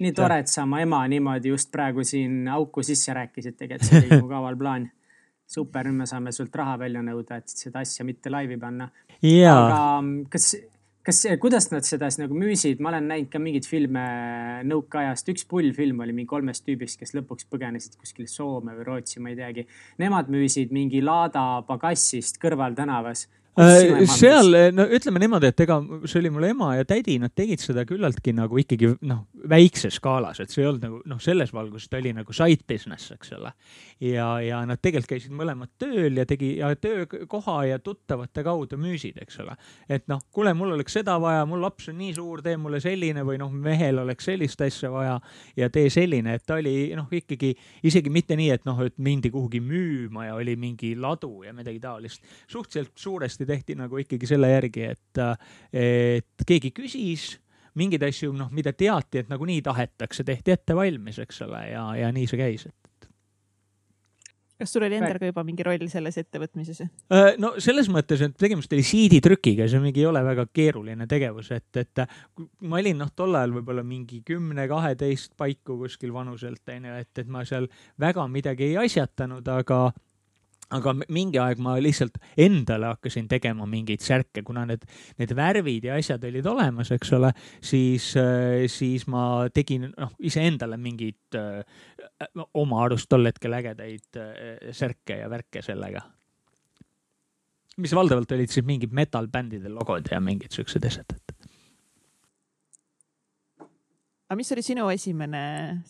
nii 0.00 0.16
tore, 0.16 0.42
et 0.44 0.50
sa 0.52 0.64
oma 0.66 0.82
ema 0.84 1.02
niimoodi 1.10 1.52
just 1.52 1.72
praegu 1.74 2.04
siin 2.06 2.46
auku 2.52 2.84
sisse 2.86 3.14
rääkisid, 3.16 3.58
tegelikult 3.58 3.88
see 3.88 4.02
oli 4.04 4.20
mu 4.22 4.28
kaval 4.30 4.58
plaan. 4.58 4.90
super, 5.52 5.84
nüüd 5.84 5.98
me 6.00 6.06
saame 6.08 6.32
sult 6.32 6.54
raha 6.56 6.78
välja 6.80 7.02
nõuda, 7.04 7.42
et 7.42 7.50
seda 7.52 7.82
asja 7.82 8.06
mitte 8.08 8.30
laivi 8.30 8.56
panna. 8.56 8.86
aga 9.20 9.80
mm, 10.00 10.14
kas, 10.32 10.46
kas, 11.04 11.20
kuidas 11.42 11.68
nad 11.74 11.84
seda 11.84 12.08
siis 12.08 12.22
nagu 12.22 12.38
müüsid, 12.38 12.80
ma 12.80 12.92
olen 12.92 13.10
näinud 13.10 13.28
ka 13.32 13.42
mingeid 13.42 13.68
filme 13.68 14.06
nõukaajast, 14.70 15.28
üks 15.34 15.44
pullfilm 15.50 16.00
oli 16.06 16.16
mingi 16.16 16.30
kolmest 16.30 16.64
tüübist, 16.68 17.00
kes 17.02 17.12
lõpuks 17.18 17.50
põgenesid 17.52 17.98
kuskile 18.00 18.30
Soome 18.30 18.78
või 18.78 18.88
Rootsi, 18.88 19.20
ma 19.20 19.34
ei 19.34 19.38
teagi. 19.42 19.66
Nemad 20.00 20.32
müüsid 20.32 20.72
mingi 20.72 21.02
laada 21.04 21.44
pagassist 21.68 22.40
kõrvaltänavas 22.40 23.26
Äh, 23.26 23.41
seal, 23.52 24.54
no 24.72 24.86
ütleme 24.96 25.20
niimoodi, 25.20 25.50
et 25.52 25.60
ega 25.60 25.76
see 26.08 26.20
oli 26.22 26.30
mul 26.32 26.46
ema 26.48 26.70
ja 26.78 26.86
tädi, 26.88 27.18
nad 27.20 27.34
tegid 27.36 27.60
seda 27.60 27.84
küllaltki 27.88 28.32
nagu 28.32 28.56
ikkagi 28.56 28.94
noh, 29.08 29.26
väikses 29.48 29.98
skaalas, 30.00 30.40
et 30.40 30.52
see 30.52 30.62
ei 30.62 30.70
olnud 30.70 30.86
nagu 30.86 31.00
noh, 31.10 31.20
selles 31.20 31.52
valguses 31.52 31.90
ta 31.92 32.00
oli 32.00 32.14
nagu 32.16 32.32
side 32.32 32.64
business, 32.68 33.12
eks 33.12 33.34
ole. 33.36 33.52
ja, 34.00 34.28
ja 34.40 34.62
nad 34.68 34.80
tegelikult 34.80 35.10
käisid 35.12 35.34
mõlemad 35.36 35.72
tööl 35.80 36.16
ja 36.16 36.24
tegi 36.28 36.54
ja 36.62 36.70
töökoha 36.80 37.58
ja 37.68 37.78
tuttavate 37.82 38.44
kaudu 38.46 38.78
müüsid, 38.80 39.20
eks 39.20 39.42
ole. 39.44 39.58
et 39.88 40.08
noh, 40.08 40.22
kuule, 40.32 40.54
mul 40.56 40.72
oleks 40.78 40.96
seda 40.96 41.18
vaja, 41.20 41.44
mul 41.48 41.60
laps 41.66 41.90
on 41.92 42.00
nii 42.00 42.16
suur, 42.16 42.40
tee 42.42 42.56
mulle 42.56 42.80
selline 42.80 43.26
või 43.28 43.36
noh, 43.42 43.52
mehel 43.52 44.00
oleks 44.00 44.30
sellist 44.30 44.64
asja 44.64 44.90
vaja 44.92 45.18
ja 45.60 45.68
tee 45.68 45.92
selline, 45.92 46.38
et 46.38 46.46
ta 46.48 46.56
oli 46.56 46.94
noh, 46.96 47.10
ikkagi 47.12 47.52
isegi 47.84 48.10
mitte 48.12 48.38
nii, 48.38 48.48
et 48.56 48.64
noh, 48.68 48.80
et 48.86 48.96
mindi 48.96 49.28
kuhugi 49.34 49.60
müüma 49.60 50.30
ja 50.30 50.40
oli 50.40 50.56
mingi 50.56 50.94
ladu 50.96 51.42
ja 51.44 51.52
midagi 51.52 51.82
taolist. 51.84 52.24
suhteliselt 52.48 52.96
suuresti 52.96 53.41
kindlasti 53.42 53.46
tehti 53.46 53.78
nagu 53.78 53.98
ikkagi 53.98 54.28
selle 54.28 54.50
järgi, 54.52 54.84
et, 54.92 55.22
et 55.72 56.46
keegi 56.46 56.72
küsis 56.74 57.38
mingeid 57.74 58.02
asju, 58.04 58.32
noh, 58.36 58.50
mida 58.52 58.72
teati, 58.72 59.22
et 59.22 59.28
nagunii 59.32 59.62
tahetakse, 59.64 60.24
tehti 60.24 60.52
ette 60.52 60.76
valmis, 60.76 61.18
eks 61.18 61.42
ole, 61.46 61.62
ja, 61.72 61.86
ja 61.96 62.12
nii 62.12 62.28
see 62.28 62.40
käis, 62.40 62.66
et 62.68 63.08
kas 64.62 64.70
sul 64.76 64.84
oli 64.86 64.94
endal 64.94 65.18
ka 65.18 65.26
juba 65.26 65.42
mingi 65.42 65.64
roll 65.66 65.88
selles 65.90 66.14
ettevõtmises? 66.20 66.84
Äh, 66.84 67.32
no 67.40 67.54
selles 67.58 67.88
mõttes, 67.90 68.20
et 68.22 68.36
tegemist 68.38 68.70
oli 68.76 68.84
CD-trükiga, 68.86 69.66
see 69.66 69.80
mingi 69.82 70.04
ei 70.04 70.06
ole 70.06 70.22
väga 70.22 70.44
keeruline 70.54 71.08
tegevus, 71.10 71.50
et, 71.56 71.80
et 71.80 72.04
ma 72.60 72.78
olin 72.78 73.00
noh, 73.02 73.10
tol 73.16 73.34
ajal 73.34 73.56
võib-olla 73.56 73.82
mingi 73.82 74.20
kümne, 74.26 74.68
kaheteist 74.70 75.34
paiku 75.40 75.80
kuskil 75.80 76.14
vanuselt 76.14 76.76
onju, 76.76 76.94
et, 77.00 77.10
et 77.24 77.32
ma 77.32 77.42
seal 77.48 77.66
väga 77.98 78.28
midagi 78.30 78.70
ei 78.70 78.78
asjatanud, 78.84 79.48
aga 79.50 79.88
aga 80.76 80.94
mingi 81.12 81.40
aeg 81.42 81.60
ma 81.62 81.74
lihtsalt 81.82 82.18
endale 82.40 82.92
hakkasin 82.92 83.28
tegema 83.30 83.66
mingeid 83.68 84.02
särke, 84.04 84.44
kuna 84.46 84.64
need, 84.68 84.86
need 85.20 85.34
värvid 85.36 85.88
ja 85.88 85.98
asjad 86.00 86.24
olid 86.28 86.48
olemas, 86.48 86.92
eks 86.94 87.12
ole, 87.18 87.32
siis, 87.60 88.12
äh, 88.20 88.64
siis 88.72 89.06
ma 89.12 89.48
tegin 89.54 89.90
noh, 89.90 90.14
iseendale 90.24 90.78
mingeid 90.80 91.38
öö, 91.38 91.62
äh, 91.62 92.48
oma 92.58 92.82
arust 92.86 93.10
tol 93.12 93.28
hetkel 93.28 93.58
ägedaid 93.58 94.20
äh, 94.20 94.72
särke 94.76 95.22
ja 95.22 95.30
värke 95.32 95.64
sellega. 95.64 96.04
mis 97.80 97.94
valdavalt 97.96 98.32
olid 98.36 98.50
siis 98.52 98.66
mingid 98.68 98.92
metal-bändide 98.92 99.70
logod 99.72 100.10
ja 100.12 100.20
mingid 100.20 100.52
siuksed 100.52 100.84
asjad, 100.84 101.14
et 101.16 101.41
aga 104.32 104.38
mis 104.40 104.52
oli 104.54 104.62
sinu 104.64 104.86
esimene 104.88 105.40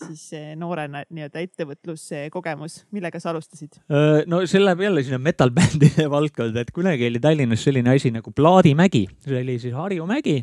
siis 0.00 0.24
noorena 0.58 1.04
nii-öelda 1.14 1.42
ettevõtluskogemus, 1.46 2.80
millega 2.94 3.20
sa 3.22 3.30
alustasid? 3.30 3.78
no 4.26 4.40
see 4.50 4.62
läheb 4.62 4.82
jälle 4.82 5.04
sinna 5.06 5.20
metal-bändide 5.22 6.08
valdkonda, 6.16 6.64
et 6.64 6.72
kunagi 6.74 7.06
oli 7.06 7.22
Tallinnas 7.22 7.62
selline 7.62 7.94
asi 7.94 8.10
nagu 8.10 8.34
Plaadimägi, 8.34 9.04
see 9.22 9.38
oli 9.38 9.60
siis 9.62 9.76
Harju 9.78 10.08
mägi. 10.10 10.40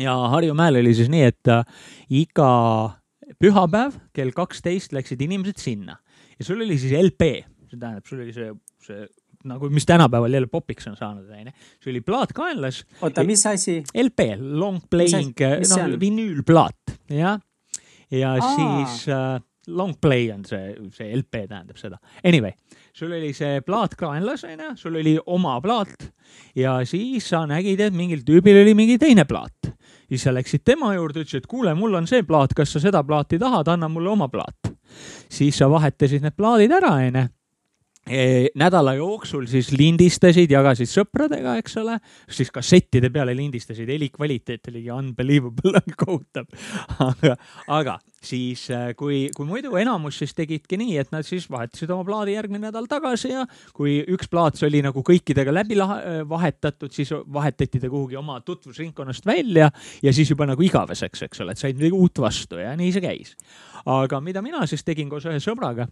ja 0.00 0.14
Harjumäel 0.32 0.80
oli 0.80 0.94
siis 0.96 1.12
nii, 1.12 1.28
et 1.28 1.52
äh, 1.52 1.60
iga 2.24 2.48
pühapäev 3.36 4.00
kell 4.16 4.32
kaksteist 4.32 4.96
läksid 4.96 5.20
inimesed 5.28 5.60
sinna 5.60 5.98
ja 6.38 6.48
sul 6.48 6.64
oli 6.64 6.80
siis 6.80 6.96
LP, 6.96 7.28
see 7.68 7.76
tähendab, 7.76 8.08
sul 8.08 8.24
oli 8.24 8.32
see, 8.32 8.48
see 8.86 9.04
nagu, 9.48 9.70
mis 9.70 9.86
tänapäeval 9.86 10.32
jälle 10.32 10.50
popiks 10.50 10.86
on 10.90 10.96
saanud, 10.96 11.30
onju. 11.30 11.52
see 11.82 11.92
oli 11.92 12.00
plaat 12.00 12.32
kaenlas. 12.32 12.84
oota, 13.02 13.24
mis 13.24 13.46
asi? 13.46 13.82
LP, 14.02 14.28
long 14.40 14.80
playing, 14.90 15.34
noh, 15.68 15.98
vinüülplaat, 16.00 16.96
jah. 17.10 17.40
ja 18.10 18.32
Aa. 18.34 18.54
siis 18.56 19.08
äh, 19.08 19.40
long 19.66 19.94
play 20.00 20.30
on 20.32 20.44
see, 20.44 20.74
see 20.92 21.10
LP 21.16 21.44
tähendab 21.48 21.78
seda. 21.80 21.98
Anyway, 22.24 22.52
sul 22.96 23.12
oli 23.12 23.32
see 23.36 23.60
plaat 23.66 23.96
kaenlas, 24.00 24.44
onju, 24.48 24.74
sul 24.80 24.98
oli 25.00 25.16
oma 25.26 25.58
plaat 25.64 26.10
ja 26.56 26.78
siis 26.88 27.28
sa 27.28 27.44
nägid, 27.48 27.80
et 27.80 27.96
mingil 27.96 28.24
tüübil 28.26 28.62
oli 28.64 28.74
mingi 28.76 28.98
teine 28.98 29.24
plaat. 29.28 29.72
siis 30.08 30.22
sa 30.22 30.34
läksid 30.34 30.64
tema 30.64 30.94
juurde, 30.94 31.24
ütlesid, 31.24 31.44
et 31.44 31.50
kuule, 31.50 31.74
mul 31.74 31.94
on 32.00 32.06
see 32.06 32.22
plaat, 32.22 32.52
kas 32.56 32.72
sa 32.72 32.80
seda 32.80 33.04
plaati 33.04 33.38
tahad, 33.40 33.68
anna 33.68 33.88
mulle 33.88 34.10
oma 34.10 34.28
plaat. 34.28 34.72
siis 35.28 35.56
sa 35.58 35.70
vahetasid 35.70 36.22
need 36.22 36.36
plaadid 36.36 36.72
ära, 36.72 36.96
onju 37.00 37.28
nädala 38.04 38.94
jooksul 38.98 39.46
siis 39.48 39.70
lindistasid, 39.72 40.50
jagasid 40.52 40.90
sõpradega, 40.90 41.56
eks 41.60 41.78
ole, 41.80 41.98
siis 42.28 42.50
kassettide 42.52 43.08
peale 43.12 43.32
lindistasid, 43.36 43.88
heli 43.88 44.10
kvaliteet 44.12 44.68
oligi 44.72 44.90
unbelievable 44.92 45.80
kohutav. 46.04 46.44
aga, 47.00 47.36
aga 47.72 47.98
siis 48.24 48.66
äh, 48.72 48.92
kui, 48.96 49.28
kui 49.36 49.46
muidu 49.48 49.74
enamus 49.80 50.18
siis 50.20 50.34
tegidki 50.36 50.78
nii, 50.80 50.96
et 51.00 51.12
nad 51.14 51.26
siis 51.26 51.46
vahetasid 51.50 51.90
oma 51.94 52.06
plaadi 52.08 52.36
järgmine 52.36 52.68
nädal 52.68 52.88
tagasi 52.90 53.32
ja 53.32 53.44
kui 53.76 53.98
üks 54.14 54.30
plaat 54.32 54.60
oli 54.66 54.82
nagu 54.84 55.04
kõikidega 55.04 55.54
läbi 55.54 55.78
äh, 55.80 56.22
vahetatud, 56.28 56.92
siis 56.94 57.12
vahetati 57.12 57.80
ta 57.80 57.90
kuhugi 57.92 58.18
oma 58.20 58.40
tutvusringkonnast 58.44 59.26
välja 59.26 59.70
ja 60.02 60.12
siis 60.12 60.30
juba 60.30 60.48
nagu 60.48 60.64
igaveseks, 60.64 61.26
eks 61.28 61.44
ole, 61.44 61.54
et 61.54 61.60
said 61.60 61.78
midagi 61.78 61.96
uut 61.96 62.24
vastu 62.24 62.60
ja 62.60 62.74
nii 62.76 62.92
see 62.94 63.04
käis. 63.04 63.36
aga 63.84 64.20
mida 64.20 64.42
mina 64.42 64.66
siis 64.66 64.84
tegin 64.84 65.08
koos 65.08 65.26
ühe 65.28 65.40
sõbraga 65.42 65.88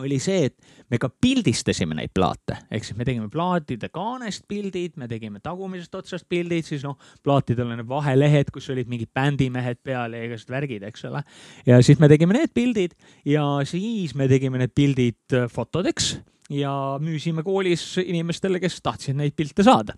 oli 0.00 0.18
see, 0.22 0.46
et 0.48 0.86
me 0.90 0.98
ka 1.00 1.10
pildistasime 1.10 1.96
neid 1.96 2.12
plaate, 2.14 2.56
ehk 2.72 2.86
siis 2.86 2.96
me 2.96 3.06
tegime 3.08 3.28
plaatide 3.32 3.90
kaanest 3.92 4.46
pildid, 4.48 4.96
me 5.00 5.08
tegime 5.10 5.42
tagumisest 5.44 5.94
otsast 6.00 6.28
pildid, 6.32 6.64
siis 6.68 6.84
noh, 6.86 6.96
plaatidel 7.24 7.72
on 7.72 7.80
need 7.80 7.90
vahelehed, 7.90 8.52
kus 8.54 8.70
olid 8.72 8.88
mingid 8.92 9.12
bändimehed 9.14 9.82
peal 9.84 10.16
ja 10.16 10.22
igasugused 10.24 10.54
värgid, 10.54 10.86
eks 10.88 11.08
ole. 11.10 11.24
ja 11.68 11.80
siis 11.84 12.00
me 12.00 12.08
tegime 12.12 12.36
need 12.38 12.54
pildid 12.54 12.96
ja 13.28 13.44
siis 13.68 14.16
me 14.18 14.28
tegime 14.32 14.62
need 14.62 14.72
pildid 14.76 15.38
fotodeks 15.52 16.14
ja 16.52 16.72
müüsime 17.02 17.44
koolis 17.44 17.84
inimestele, 18.02 18.60
kes 18.62 18.80
tahtsid 18.84 19.18
neid 19.18 19.36
pilte 19.36 19.64
saada 19.66 19.96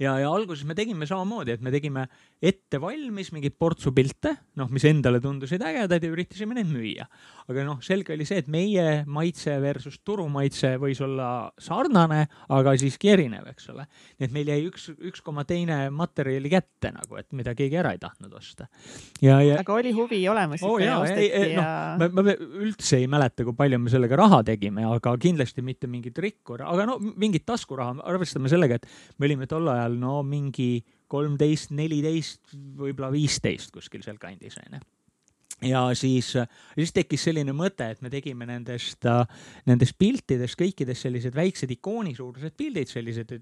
ja, 0.00 0.16
ja 0.20 0.30
alguses 0.30 0.66
me 0.68 0.76
tegime 0.76 1.06
samamoodi, 1.08 1.56
et 1.56 1.64
me 1.64 1.72
tegime 1.74 2.06
ette 2.42 2.80
valmis 2.80 3.30
mingeid 3.34 3.56
portsu 3.58 3.92
pilte, 3.96 4.34
noh, 4.60 4.68
mis 4.72 4.84
endale 4.88 5.20
tundusid 5.24 5.62
ägedad 5.64 6.02
ja 6.02 6.12
üritasime 6.12 6.56
neid 6.56 6.68
müüa. 6.70 7.06
aga 7.46 7.62
noh, 7.62 7.78
selge 7.84 8.12
oli 8.14 8.26
see, 8.26 8.40
et 8.42 8.48
meie 8.50 9.04
maitse 9.06 9.54
versus 9.62 10.00
turumaitse 10.04 10.74
võis 10.82 11.00
olla 11.04 11.48
sarnane, 11.62 12.24
aga 12.52 12.74
siiski 12.80 13.12
erinev, 13.14 13.46
eks 13.52 13.70
ole. 13.72 13.86
nii 14.18 14.28
et 14.28 14.34
meil 14.34 14.50
jäi 14.52 14.66
üks, 14.66 14.88
üks 14.96 15.22
koma 15.24 15.46
teine 15.48 15.86
materjali 15.94 16.50
kätte 16.52 16.92
nagu, 16.94 17.16
et 17.20 17.30
mida 17.36 17.54
keegi 17.56 17.80
ära 17.80 17.94
ei 17.96 18.02
tahtnud 18.02 18.34
osta. 18.36 18.68
ja, 19.22 19.40
ja. 19.44 19.60
aga 19.62 19.78
oli 19.78 19.94
huvi 19.96 20.20
olemas 20.28 20.64
oh, 20.66 20.78
ja 20.82 20.98
no,? 20.98 21.66
ma, 22.02 22.10
ma 22.10 22.36
üldse 22.36 23.00
ei 23.00 23.08
mäleta, 23.10 23.46
kui 23.46 23.56
palju 23.56 23.80
me 23.80 23.92
sellega 23.92 24.18
raha 24.20 24.42
tegime, 24.46 24.84
aga 24.90 25.14
kindlasti 25.20 25.64
mitte 25.64 25.88
mingit 25.90 26.18
rikku, 26.18 26.58
aga 26.60 26.86
no 26.88 26.98
mingit 27.00 27.46
taskuraha, 27.48 27.96
arvestame 28.10 28.50
sellega, 28.52 28.80
et 28.80 29.18
me 29.18 29.28
olime 29.30 29.48
tol 29.50 29.68
ajal 29.72 29.85
no 29.94 30.22
mingi 30.26 30.80
kolmteist, 31.06 31.70
neliteist, 31.70 32.42
võib-olla 32.52 33.12
viisteist 33.14 33.70
kuskil 33.74 34.02
sealkandis 34.02 34.58
onju 34.64 34.82
ja 35.64 35.80
siis, 35.96 36.32
siis 36.76 36.92
tekkis 36.92 37.22
selline 37.28 37.54
mõte, 37.56 37.88
et 37.94 38.02
me 38.04 38.10
tegime 38.12 38.46
nendest, 38.48 39.06
nendest 39.68 39.96
piltidest 39.98 40.58
kõikidest 40.60 41.06
sellised 41.06 41.36
väiksed 41.36 41.72
ikoonisuurused 41.78 42.56
pildid, 42.58 42.90
sellised, 42.92 43.32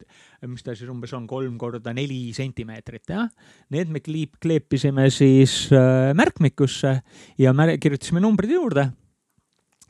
mis 0.46 0.62
ta 0.62 0.76
siis 0.76 0.90
umbes 0.92 1.14
on, 1.16 1.26
kolm 1.30 1.56
korda 1.58 1.94
neli 1.96 2.28
sentimeetrit, 2.36 3.08
jah. 3.10 3.26
Need 3.74 3.90
me 3.90 4.02
kliip, 4.04 4.38
kleepisime 4.42 5.08
siis 5.14 5.64
äh, 5.74 6.12
märkmikusse 6.16 7.00
ja 7.40 7.54
mär, 7.56 7.74
kirjutasime 7.82 8.22
numbrid 8.22 8.54
juurde 8.54 8.92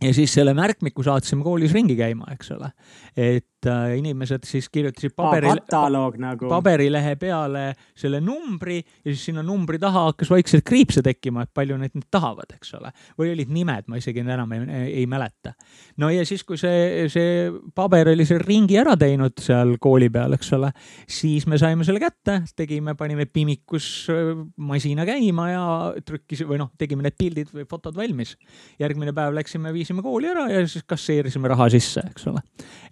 ja 0.02 0.12
siis 0.16 0.32
selle 0.34 0.54
märkmiku 0.56 1.04
saatsime 1.06 1.44
koolis 1.44 1.72
ringi 1.76 1.96
käima, 1.98 2.32
eks 2.34 2.50
ole. 2.56 2.72
et 3.16 3.46
äh, 3.70 3.96
inimesed 3.98 4.46
siis 4.48 4.68
kirjutasid 4.72 5.14
paberile 5.16 5.60
kataloog 5.62 6.16
nagu. 6.20 6.48
paberilehe 6.50 7.14
peale 7.20 7.64
selle 7.96 8.20
numbri 8.24 8.78
ja 8.80 9.10
siis 9.10 9.24
sinna 9.30 9.44
numbri 9.46 9.78
taha 9.82 10.06
hakkas 10.10 10.30
vaikselt 10.32 10.64
kriipse 10.66 11.02
tekkima, 11.04 11.44
et 11.44 11.52
palju 11.54 11.78
neid 11.80 11.94
nüüd 11.96 12.08
tahavad, 12.12 12.54
eks 12.56 12.74
ole. 12.78 12.92
või 13.20 13.32
olid 13.34 13.52
nimed, 13.54 13.88
ma 13.88 14.00
isegi 14.00 14.24
enam 14.24 14.52
ei, 14.56 14.64
ei 15.02 15.06
mäleta. 15.10 15.54
no 16.02 16.10
ja 16.12 16.24
siis, 16.26 16.44
kui 16.44 16.58
see, 16.60 17.06
see 17.12 17.50
paber 17.74 18.12
oli 18.14 18.26
selle 18.28 18.44
ringi 18.44 18.78
ära 18.80 18.96
teinud 19.00 19.38
seal 19.42 19.76
kooli 19.82 20.10
peal, 20.12 20.36
eks 20.36 20.52
ole, 20.56 20.72
siis 21.06 21.46
me 21.50 21.58
saime 21.60 21.86
selle 21.86 22.02
kätte, 22.02 22.40
tegime, 22.56 22.96
panime 22.98 23.26
Pimikus 23.26 24.08
äh, 24.12 24.34
masina 24.56 25.06
käima 25.08 25.48
ja 25.50 25.64
trükkisime 26.04 26.54
või 26.54 26.62
noh, 26.64 26.72
tegime 26.78 27.06
need 27.06 27.18
pildid 27.18 27.52
või 27.54 27.68
fotod 27.70 27.96
valmis. 27.96 28.34
järgmine 28.80 29.12
päev 29.14 29.34
läksime, 29.36 29.72
viisime 29.74 30.02
kooli 30.02 30.28
ära 30.30 30.48
ja 30.50 30.64
siis 30.66 30.84
kasseerisime 30.88 31.48
raha 31.48 31.68
sisse, 31.72 32.02
eks 32.10 32.26
ole. 32.30 32.42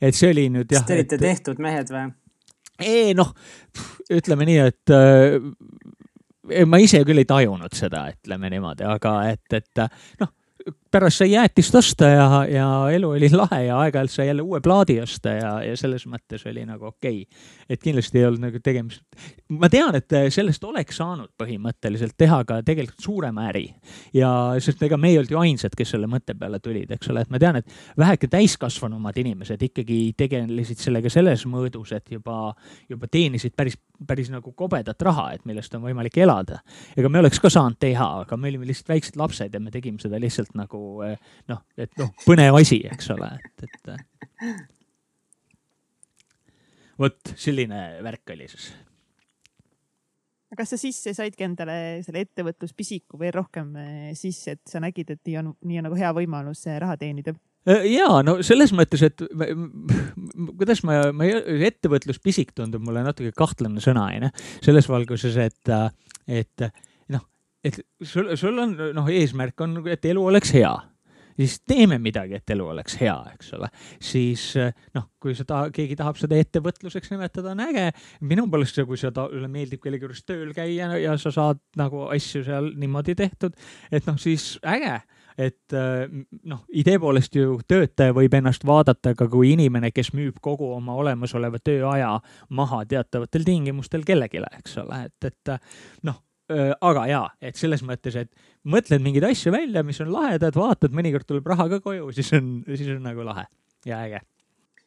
et 0.01 0.15
see 0.15 0.31
oli 0.31 0.49
nüüd 0.53 0.62
jah. 0.71 0.83
kas 0.83 0.89
te 0.89 0.99
olite 0.99 1.19
et... 1.19 1.25
tehtud 1.25 1.63
mehed 1.63 1.91
või? 1.93 2.11
ei 2.83 3.17
noh, 3.17 3.33
ütleme 4.13 4.47
nii, 4.49 4.61
et 4.73 4.95
äh, 4.95 6.67
ma 6.67 6.81
ise 6.83 7.03
küll 7.09 7.23
ei 7.23 7.29
tajunud 7.29 7.75
seda, 7.77 8.07
ütleme 8.15 8.51
niimoodi, 8.53 8.87
aga 8.89 9.17
et, 9.33 9.59
et 9.59 9.85
noh, 10.23 10.33
pärast 10.93 11.23
sai 11.23 11.33
jäätist 11.33 11.75
osta 11.75 12.09
ja, 12.13 12.27
ja 12.49 12.67
elu 12.93 13.11
oli 13.17 13.29
lahe 13.33 13.63
ja 13.65 13.79
aeg-ajalt 13.81 14.13
sai 14.13 14.27
jälle 14.29 14.43
uue 14.43 14.61
plaadi 14.61 14.99
osta 15.01 15.33
ja, 15.33 15.53
ja 15.65 15.77
selles 15.77 16.05
mõttes 16.11 16.45
oli 16.51 16.67
nagu 16.69 16.91
okei 16.91 17.23
okay.. 17.23 17.47
et 17.69 17.81
kindlasti 17.81 18.21
ei 18.21 18.27
olnud 18.29 18.45
nagu 18.45 18.61
tegemist, 18.63 19.01
ma 19.49 19.71
tean, 19.73 19.97
et 19.97 20.17
sellest 20.35 20.65
oleks 20.69 21.01
saanud 21.01 21.33
põhimõtteliselt 21.41 22.17
teha 22.19 22.43
ka 22.49 22.61
tegelikult 22.67 23.01
suurema 23.01 23.47
äri. 23.49 23.65
ja 24.15 24.31
sest 24.61 24.83
ega 24.85 24.99
me 25.01 25.13
ei 25.13 25.21
olnud 25.21 25.33
ju 25.33 25.41
ainsad, 25.41 25.77
kes 25.79 25.95
selle 25.95 26.11
mõtte 26.11 26.37
peale 26.39 26.61
tulid, 26.61 26.93
eks 26.93 27.11
ole, 27.13 27.25
et 27.25 27.33
ma 27.33 27.41
tean, 27.41 27.63
et 27.63 27.79
väheke 27.99 28.29
täiskasvanumad 28.33 29.17
inimesed 29.25 29.65
ikkagi 29.69 30.01
tegelesid 30.19 30.83
sellega 30.83 31.13
selles 31.13 31.47
mõõdus, 31.49 31.95
et 31.97 32.13
juba, 32.19 32.53
juba 32.91 33.09
teenisid 33.09 33.57
päris, 33.57 33.79
päris 34.07 34.29
nagu 34.33 34.53
kobedat 34.53 35.01
raha, 35.09 35.31
et 35.37 35.49
millest 35.49 35.73
on 35.79 35.87
võimalik 35.87 36.21
elada. 36.21 36.61
ega 36.97 37.09
me 37.09 37.25
oleks 37.25 37.41
ka 37.41 37.51
saanud 37.53 37.81
teha, 37.81 38.11
aga 38.27 38.37
me 38.37 38.53
olime 38.53 38.69
lihtsalt 38.69 38.93
väiksed 38.93 39.17
lapsed 39.17 39.55
ja 39.55 39.61
me 39.61 39.73
tegime 39.73 40.03
seda 40.03 40.21
lihtsalt 40.21 40.53
nagu 40.59 40.82
eh, 41.07 41.19
noh, 41.51 41.63
et 41.81 41.93
noh, 42.01 42.13
põnev 42.27 42.59
asi, 42.61 42.81
eks 42.89 43.13
ole, 43.15 43.29
et, 43.39 43.67
et. 43.67 43.93
Eh. 43.93 44.57
vot 47.03 47.35
selline 47.41 47.83
värk 48.05 48.35
oli 48.35 48.49
siis. 48.51 48.73
kas 50.57 50.75
sa 50.75 50.79
sisse 50.81 51.15
saidki 51.17 51.47
endale 51.47 51.77
selle 52.05 52.27
ettevõtluspisiku 52.27 53.21
veel 53.21 53.35
rohkem 53.39 53.73
eh, 53.81 54.11
sisse, 54.19 54.59
et 54.59 54.63
sa 54.69 54.83
nägid, 54.85 55.15
et 55.15 55.23
nii 55.29 55.41
on, 55.41 55.55
nii 55.65 55.81
on 55.81 55.91
nagu 55.91 55.99
hea 55.99 56.13
võimalus 56.17 56.67
raha 56.83 56.99
teenida? 57.01 57.35
ja 57.87 58.09
no 58.27 58.41
selles 58.43 58.73
mõttes, 58.75 59.05
et 59.07 59.23
kuidas 60.59 60.83
ma, 60.87 60.99
ma 61.15 61.29
ettevõtluspisik 61.69 62.51
tundub 62.59 62.83
mulle 62.83 63.05
natuke 63.07 63.31
kahtlane 63.37 63.83
sõna, 63.85 64.09
onju. 64.11 64.33
selles 64.65 64.89
valguses, 64.91 65.39
et, 65.39 65.71
et 66.27 66.67
et 67.65 67.79
sul, 68.03 68.33
sul 68.37 68.59
on 68.59 68.75
noh, 68.95 69.11
eesmärk 69.11 69.61
on, 69.61 69.83
et 69.91 70.05
elu 70.11 70.25
oleks 70.33 70.55
hea 70.57 70.73
siis 71.37 71.61
teeme 71.69 71.99
midagi, 71.99 72.37
et 72.39 72.51
elu 72.51 72.67
oleks 72.75 72.99
hea, 73.01 73.15
eks 73.35 73.55
ole. 73.57 73.69
siis 74.03 74.43
noh, 74.95 75.09
kui 75.23 75.35
seda, 75.37 75.65
keegi 75.75 75.97
tahab 75.99 76.19
seda 76.21 76.39
ettevõtluseks 76.41 77.13
nimetada, 77.13 77.55
on 77.55 77.65
äge. 77.69 77.89
minu 78.21 78.47
poolest, 78.51 78.83
kui 78.87 79.01
seda, 79.01 79.29
sulle 79.33 79.49
meeldib 79.49 79.83
kellegi 79.83 80.07
juures 80.07 80.25
tööl 80.29 80.53
käia 80.57 80.93
ja 81.01 81.17
sa 81.19 81.33
saad 81.35 81.63
nagu 81.81 82.07
asju 82.13 82.45
seal 82.47 82.73
niimoodi 82.79 83.17
tehtud, 83.19 83.57
et 83.91 84.07
noh, 84.09 84.21
siis 84.21 84.55
äge 84.63 85.01
et 85.41 85.73
noh, 86.45 86.59
idee 86.77 86.99
poolest 87.01 87.37
ju 87.37 87.55
töötaja 87.69 88.13
võib 88.13 88.35
ennast 88.37 88.67
vaadata 88.69 89.15
ka 89.17 89.25
kui 89.33 89.55
inimene, 89.55 89.89
kes 89.91 90.13
müüb 90.13 90.43
kogu 90.45 90.69
oma 90.75 90.93
olemasoleva 91.01 91.57
tööaja 91.65 92.19
maha 92.53 92.83
teatavatel 92.85 93.47
tingimustel 93.47 94.05
kellelegi, 94.05 94.45
eks 94.59 94.77
ole, 94.85 95.07
et, 95.09 95.31
et 95.33 95.57
noh 96.05 96.21
aga 96.81 97.07
jaa, 97.11 97.25
et 97.43 97.59
selles 97.59 97.85
mõttes, 97.87 98.17
et 98.19 98.31
mõtled 98.69 99.03
mingeid 99.05 99.27
asju 99.31 99.53
välja, 99.55 99.85
mis 99.87 100.01
on 100.05 100.13
lahedad, 100.15 100.57
vaatad, 100.59 100.95
mõnikord 100.95 101.27
tuleb 101.29 101.49
raha 101.53 101.69
ka 101.75 101.81
koju, 101.85 102.13
siis 102.17 102.33
on, 102.39 102.53
siis 102.69 102.93
on 102.95 103.03
nagu 103.07 103.27
lahe 103.27 103.47
ja 103.89 104.03
äge. 104.07 104.23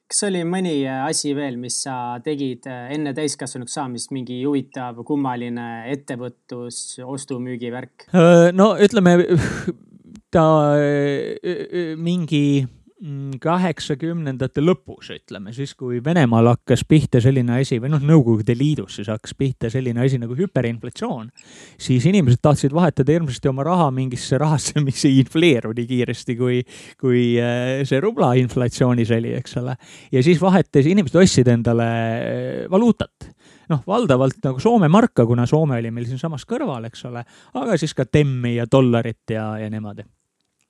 kas 0.05 0.23
oli 0.27 0.43
mõni 0.47 0.75
asi 0.87 1.33
veel, 1.35 1.57
mis 1.57 1.81
sa 1.87 2.17
tegid 2.23 2.67
enne 2.69 3.15
täiskasvanuks 3.17 3.73
saamist, 3.79 4.13
mingi 4.15 4.41
huvitav, 4.43 5.01
kummaline 5.07 5.89
ettevõtlus, 5.91 7.01
ostu-müügi 7.03 7.73
värk? 7.73 8.07
no 8.59 8.73
ütleme, 8.77 9.17
ta 10.35 10.47
mingi 11.97 12.45
kaheksakümnendate 13.43 14.61
lõpus, 14.63 15.09
ütleme 15.11 15.51
siis, 15.53 15.73
kui 15.75 15.97
Venemaal 16.03 16.47
hakkas 16.53 16.85
pihta 16.87 17.19
selline 17.19 17.57
asi 17.59 17.75
või 17.83 17.91
noh, 17.91 18.03
Nõukogude 18.07 18.55
Liidus 18.55 18.95
siis 18.99 19.09
hakkas 19.11 19.35
pihta 19.35 19.67
selline 19.73 19.99
asi 20.05 20.19
nagu 20.21 20.37
hüperinflatsioon, 20.37 21.27
siis 21.81 22.07
inimesed 22.07 22.39
tahtsid 22.45 22.71
vahetada 22.75 23.17
hirmsasti 23.17 23.51
oma 23.51 23.67
raha 23.67 23.89
mingisse 23.91 24.39
rahasse, 24.39 24.79
mis 24.87 25.03
ei 25.09 25.19
infleeru 25.25 25.73
nii 25.75 25.89
kiiresti, 25.91 26.37
kui, 26.39 26.61
kui 27.01 27.27
äh, 27.35 27.83
see 27.83 27.99
rubla 28.03 28.31
inflatsioonis 28.39 29.11
oli, 29.19 29.35
eks 29.41 29.59
ole. 29.59 29.75
ja 30.15 30.23
siis 30.23 30.39
vahetas, 30.41 30.87
inimesed 30.87 31.19
ostsid 31.19 31.51
endale 31.51 31.91
äh, 31.91 32.65
valuutat 32.71 33.31
noh, 33.73 33.83
valdavalt 33.83 34.39
nagu 34.45 34.61
Soome 34.63 34.87
marka, 34.87 35.27
kuna 35.27 35.43
Soome 35.49 35.81
oli 35.81 35.91
meil 35.91 36.07
siinsamas 36.07 36.47
kõrval, 36.47 36.87
eks 36.87 37.09
ole, 37.11 37.27
aga 37.59 37.75
siis 37.81 37.91
ka 37.97 38.07
temmi 38.07 38.55
ja 38.55 38.71
dollarit 38.71 39.35
ja, 39.35 39.57
ja 39.59 39.67
niimoodi 39.73 40.07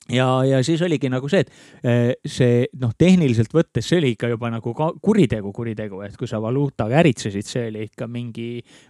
ja, 0.09 0.45
ja 0.45 0.63
siis 0.63 0.81
oligi 0.85 1.09
nagu 1.09 1.29
see, 1.29 1.41
et 1.41 1.51
eh, 1.83 2.11
see 2.29 2.65
noh, 2.81 2.93
tehniliselt 2.97 3.53
võttes 3.53 3.87
see 3.89 3.99
oli 4.01 4.11
ikka 4.13 4.29
juba 4.29 4.51
nagu 4.53 4.73
ka 4.77 4.91
kuritegu, 5.01 5.51
kuritegu, 5.55 6.01
et 6.05 6.17
kui 6.19 6.29
sa 6.29 6.39
valuutaga 6.41 6.99
äritsesid, 7.01 7.47
see 7.49 7.65
oli 7.71 7.87
ikka 7.89 8.07
mingi, 8.11 8.49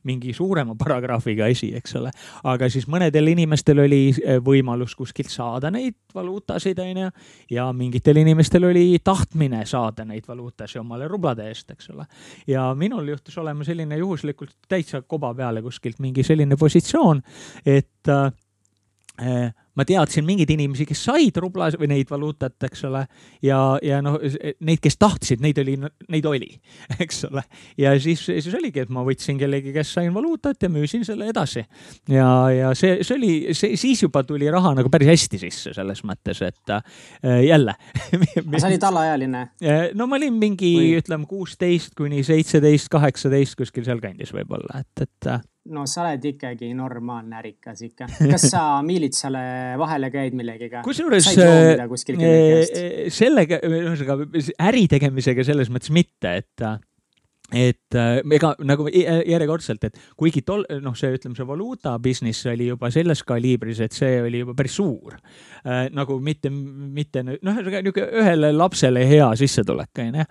mingi 0.09 0.33
suurema 0.35 0.75
paragrahviga 0.79 1.47
asi, 1.51 1.71
eks 1.77 1.95
ole. 2.01 2.11
aga 2.51 2.69
siis 2.71 2.89
mõnedel 2.91 3.31
inimestel 3.31 3.83
oli 3.85 4.01
eh, 4.11 4.41
võimalus 4.43 4.95
kuskilt 4.99 5.31
saada 5.31 5.71
neid 5.71 5.97
valuutasid, 6.15 6.79
onju, 6.83 7.09
ja 7.51 7.69
mingitel 7.75 8.19
inimestel 8.19 8.67
oli 8.67 8.99
tahtmine 9.03 9.65
saada 9.69 10.05
neid 10.07 10.27
valuutasid 10.27 10.83
omale 10.83 11.07
rublade 11.11 11.47
eest, 11.47 11.71
eks 11.71 11.93
ole. 11.95 12.07
ja 12.47 12.67
minul 12.75 13.07
juhtus 13.15 13.37
olema 13.39 13.63
selline 13.63 13.97
juhuslikult 14.03 14.57
täitsa 14.67 15.01
koba 15.07 15.33
peale 15.35 15.63
kuskilt 15.63 15.99
mingi 16.03 16.23
selline 16.23 16.59
positsioon, 16.59 17.21
et 17.65 18.11
äh, 18.11 19.53
ma 19.75 19.85
teadsin 19.87 20.25
mingeid 20.27 20.51
inimesi, 20.53 20.85
kes 20.87 21.03
said 21.09 21.37
rubla 21.41 21.67
või 21.75 21.89
neid 21.91 22.11
valuutat, 22.11 22.55
eks 22.67 22.85
ole, 22.87 23.03
ja, 23.45 23.59
ja 23.83 24.01
noh, 24.03 24.17
neid, 24.65 24.81
kes 24.83 24.97
tahtsid, 25.01 25.43
neid 25.43 25.59
oli, 25.61 25.75
neid 26.11 26.27
oli, 26.29 26.51
eks 27.03 27.25
ole. 27.29 27.43
ja 27.81 27.95
siis, 28.01 28.23
siis 28.27 28.51
oligi, 28.55 28.85
et 28.85 28.93
ma 28.93 29.05
võtsin 29.07 29.39
kellegi, 29.41 29.73
kes 29.75 29.95
sain 29.97 30.13
valuutat 30.15 30.67
ja 30.67 30.71
müüsin 30.71 31.05
selle 31.07 31.29
edasi. 31.31 31.65
ja, 32.11 32.27
ja 32.53 32.73
see, 32.77 32.99
see 33.03 33.17
oli, 33.17 33.33
see, 33.57 33.75
siis 33.79 34.05
juba 34.05 34.23
tuli 34.27 34.49
raha 34.51 34.75
nagu 34.79 34.91
päris 34.93 35.11
hästi 35.13 35.41
sisse 35.45 35.75
selles 35.75 36.03
mõttes, 36.07 36.41
et 36.45 36.75
äh, 36.75 37.41
jälle 37.45 37.75
sa 38.59 38.69
olid 38.69 38.87
alaealine? 38.91 39.47
Äh, 39.63 39.89
no 39.97 40.07
ma 40.09 40.19
olin 40.19 40.39
mingi, 40.39 40.71
ütleme, 40.99 41.27
kuusteist 41.29 41.95
kuni 41.97 42.23
seitseteist, 42.25 42.89
kaheksateist 42.93 43.59
kuskil 43.59 43.87
sealkandis 43.87 44.33
võib-olla, 44.35 44.83
et, 44.85 45.05
et 45.07 45.31
äh, 45.31 45.43
no 45.73 45.85
sa 45.89 46.03
oled 46.05 46.25
ikkagi 46.31 46.71
normaalne 46.77 47.39
ärikas 47.39 47.83
ikka. 47.85 48.07
kas 48.33 48.49
sa 48.51 48.63
miilitsale 48.85 49.43
vahele 49.81 50.11
käid 50.13 50.35
millegiga? 50.37 50.83
kusjuures 50.85 51.29
äh, 51.35 51.75
äh, 51.75 53.05
sellega, 53.13 53.61
ühesõnaga 53.65 54.43
äri 54.69 54.85
tegemisega 54.91 55.45
selles 55.47 55.71
mõttes 55.73 55.93
mitte, 55.95 56.37
et 56.41 56.67
et 57.53 57.93
äh, 57.93 58.19
ega 58.33 58.55
nagu 58.65 58.87
järjekordselt, 58.89 59.83
et 59.85 59.99
kuigi 60.17 60.41
tol, 60.45 60.63
noh, 60.81 60.95
see 60.97 61.11
ütleme, 61.13 61.37
see 61.37 61.45
valuuta 61.45 61.93
business 62.01 62.47
oli 62.49 62.71
juba 62.71 62.89
selles 62.93 63.21
kaliibris, 63.27 63.83
et 63.85 63.93
see 63.93 64.17
oli 64.23 64.41
juba 64.41 64.55
päris 64.57 64.77
suur 64.79 65.13
äh,. 65.13 65.85
nagu 65.93 66.17
mitte, 66.25 66.49
mitte 66.49 67.21
noh, 67.25 67.37
niisugune 67.45 68.09
ühele 68.21 68.51
lapsele 68.55 69.05
hea 69.05 69.29
sissetulek, 69.37 69.93
onju. 70.07 70.25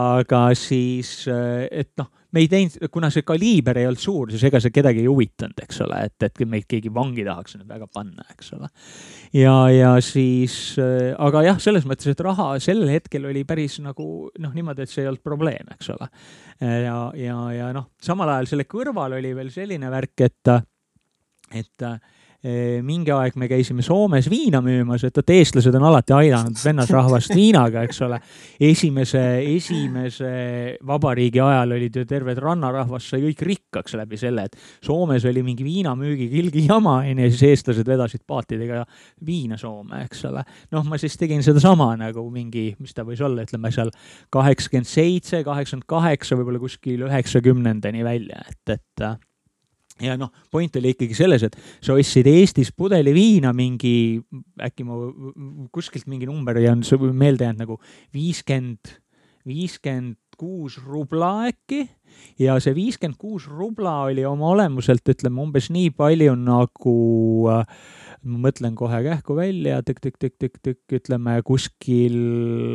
aga 0.00 0.44
siis, 0.58 1.16
et 1.28 1.92
noh 2.00 2.12
me 2.34 2.42
ei 2.42 2.48
teinud, 2.50 2.88
kuna 2.92 3.10
see 3.14 3.24
kaliiber 3.26 3.78
ei 3.80 3.88
olnud 3.88 4.02
suur, 4.02 4.32
siis 4.32 4.44
ega 4.48 4.60
see 4.62 4.74
kedagi 4.74 5.04
ei 5.04 5.10
huvitanud, 5.10 5.60
eks 5.64 5.80
ole, 5.86 6.00
et, 6.08 6.26
et 6.26 6.42
meid 6.50 6.66
keegi 6.70 6.92
vangi 6.94 7.26
tahaks 7.26 7.58
nüüd 7.58 7.70
väga 7.70 7.88
panna, 7.92 8.26
eks 8.34 8.52
ole. 8.58 8.70
ja, 9.38 9.54
ja 9.72 9.92
siis, 10.04 10.56
äh, 10.82 11.12
aga 11.14 11.44
jah, 11.48 11.60
selles 11.62 11.86
mõttes, 11.88 12.10
et 12.10 12.24
raha 12.26 12.52
sel 12.64 12.84
hetkel 12.90 13.30
oli 13.30 13.44
päris 13.48 13.78
nagu 13.84 14.08
noh, 14.42 14.56
niimoodi, 14.56 14.84
et 14.84 14.92
see 14.92 15.04
ei 15.04 15.12
olnud 15.12 15.24
probleem, 15.24 15.70
eks 15.76 15.94
ole. 15.94 16.10
ja, 16.60 16.98
ja, 17.18 17.38
ja 17.54 17.70
noh, 17.76 17.92
samal 18.02 18.34
ajal 18.34 18.52
selle 18.54 18.68
kõrval 18.70 19.18
oli 19.20 19.32
veel 19.36 19.54
selline 19.54 19.90
värk, 19.92 20.26
et, 20.28 20.54
et 21.54 21.88
Eh, 21.90 21.98
mingi 22.84 23.12
aeg 23.14 23.38
me 23.40 23.48
käisime 23.48 23.82
Soomes 23.84 24.26
viina 24.28 24.60
müümas, 24.64 25.04
et 25.06 25.16
vot 25.16 25.30
eestlased 25.32 25.74
on 25.78 25.86
alati 25.88 26.12
aidanud 26.12 26.58
vennasrahvast 26.60 27.32
viinaga, 27.32 27.84
eks 27.88 28.02
ole. 28.04 28.18
esimese, 28.60 29.22
esimese 29.54 30.32
vabariigi 30.84 31.40
ajal 31.40 31.72
olid 31.78 31.96
ju 31.96 32.04
terved 32.08 32.40
rannarahvas 32.44 33.08
sai 33.14 33.22
kõik 33.24 33.44
rikkaks 33.48 33.96
läbi 33.96 34.20
selle, 34.20 34.44
et 34.44 34.84
Soomes 34.84 35.24
oli 35.30 35.44
mingi 35.46 35.64
viinamüügiga 35.64 36.40
ilgi 36.42 36.66
jama, 36.68 36.98
onju, 37.02 37.24
ja 37.24 37.32
siis 37.32 37.46
eestlased 37.48 37.88
vedasid 37.88 38.24
paatidega 38.28 38.84
viina 39.24 39.56
Soome, 39.60 40.04
eks 40.04 40.24
ole. 40.28 40.44
noh, 40.74 40.84
ma 40.88 41.00
siis 41.00 41.16
tegin 41.20 41.42
sedasama 41.46 41.94
nagu 42.00 42.28
mingi, 42.32 42.74
mis 42.78 42.92
ta 42.96 43.06
võis 43.08 43.24
olla, 43.24 43.46
ütleme 43.48 43.72
seal 43.74 43.92
kaheksakümmend 44.34 44.90
seitse, 44.90 45.44
kaheksakümmend 45.46 45.88
kaheksa, 45.88 46.36
võib-olla 46.36 46.60
kuskil 46.60 47.06
üheksakümnendani 47.08 48.04
välja, 48.04 48.44
et, 48.50 48.76
et 48.76 49.08
ja 50.02 50.16
noh, 50.18 50.32
point 50.50 50.76
oli 50.80 50.94
ikkagi 50.94 51.16
selles, 51.16 51.44
et 51.46 51.56
sa 51.84 51.94
ostsid 51.94 52.26
Eestis 52.30 52.72
pudeli 52.74 53.14
viina 53.14 53.52
mingi, 53.54 54.18
äkki 54.62 54.86
ma 54.86 54.98
kuskilt 55.74 56.08
mingi 56.10 56.26
number 56.30 56.58
ei 56.58 56.70
olnud 56.70 57.14
meelde 57.14 57.46
jäänud 57.46 57.62
nagu 57.62 57.78
viiskümmend, 58.14 58.96
viiskümmend 59.46 60.18
kuus 60.34 60.80
rubla 60.82 61.46
äkki. 61.46 61.84
Ja 62.42 62.56
see 62.62 62.74
viiskümmend 62.74 63.18
kuus 63.20 63.46
rubla 63.50 64.00
oli 64.08 64.24
oma 64.26 64.50
olemuselt, 64.54 65.06
ütleme 65.10 65.42
umbes 65.42 65.70
nii 65.70 65.92
palju 65.94 66.34
nagu 66.38 66.96
äh, 67.54 67.62
ma 68.24 68.40
mõtlen 68.48 68.76
kohe 68.78 69.02
kähku 69.04 69.36
välja 69.38 69.80
tükk, 69.86 70.02
tükk, 70.02 70.18
tükk, 70.18 70.38
tükk, 70.38 70.60
tükk, 70.62 70.96
ütleme 70.98 71.38
kuskil 71.46 72.16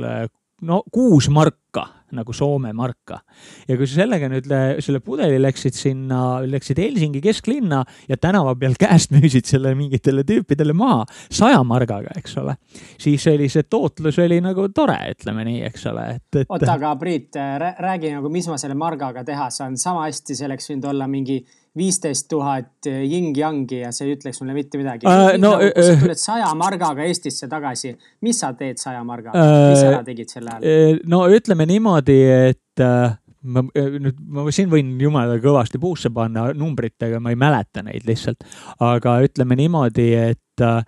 äh, 0.06 0.28
no 0.62 0.84
kuus 0.94 1.30
marka 1.34 1.88
nagu 2.16 2.34
Soome 2.36 2.72
marka. 2.74 3.20
ja 3.68 3.78
kui 3.78 3.88
sa 3.88 4.02
sellega 4.02 4.30
nüüd 4.32 4.48
selle 4.84 5.02
pudeli 5.04 5.40
läksid 5.42 5.78
sinna, 5.78 6.40
läksid 6.46 6.80
Helsingi 6.82 7.22
kesklinna 7.24 7.84
ja 8.10 8.18
tänava 8.18 8.56
peal 8.60 8.78
käest 8.80 9.14
müüsid 9.16 9.50
selle 9.50 9.74
mingitele 9.78 10.26
tüüpidele 10.28 10.74
maha 10.78 11.06
saja 11.32 11.62
margaga, 11.68 12.14
eks 12.20 12.38
ole, 12.42 12.56
siis 13.00 13.26
oli 13.32 13.50
see 13.52 13.68
tootlus 13.70 14.20
oli 14.22 14.40
nagu 14.44 14.70
tore, 14.76 15.00
ütleme 15.14 15.46
nii, 15.48 15.64
eks 15.70 15.88
ole, 15.92 16.06
et, 16.18 16.28
et. 16.44 16.50
oota, 16.50 16.74
aga 16.76 16.96
Priit, 17.00 17.38
räägi 17.80 18.14
nagu, 18.16 18.32
mis 18.34 18.50
ma 18.52 18.58
selle 18.62 18.78
margaga 18.80 19.24
teha 19.28 19.50
saan, 19.54 19.78
sama 19.80 20.08
hästi 20.08 20.38
see 20.38 20.50
oleks 20.50 20.72
võinud 20.72 20.90
olla 20.94 21.08
mingi 21.10 21.40
viisteist 21.78 22.28
tuhat 22.32 22.88
jing-jangi 22.88 23.84
ja 23.84 23.92
see 23.96 24.10
ei 24.10 24.18
ütleks 24.18 24.42
mulle 24.42 24.56
mitte 24.58 24.80
midagi 24.82 25.08
uh,. 25.08 25.36
No, 25.40 25.56
nagu, 25.58 25.70
kui 25.76 25.86
sa 25.86 25.96
tuled 26.02 26.22
saja 26.22 26.50
margaga 26.58 27.06
Eestisse 27.06 27.50
tagasi, 27.52 27.94
mis 28.26 28.42
sa 28.42 28.52
teed 28.58 28.82
saja 28.82 29.04
margaga 29.08 29.38
uh,, 29.38 29.70
mis 29.70 29.84
sa 29.84 30.04
tegid 30.08 30.34
sel 30.34 30.50
ajal? 30.50 31.02
no 31.12 31.24
ütleme 31.32 31.68
niimoodi, 31.70 32.20
et 32.50 32.84
uh, 32.86 33.14
ma 33.44 33.64
nüüd, 33.70 34.18
ma 34.20 34.48
siin 34.56 34.72
võin 34.72 34.96
jumala 35.00 35.38
kõvasti 35.44 35.80
puusse 35.82 36.12
panna 36.14 36.50
numbritega, 36.58 37.22
ma 37.24 37.32
ei 37.34 37.40
mäleta 37.40 37.86
neid 37.86 38.08
lihtsalt, 38.10 38.44
aga 38.84 39.20
ütleme 39.28 39.60
niimoodi, 39.60 40.12
et 40.18 40.66
uh, 40.66 40.84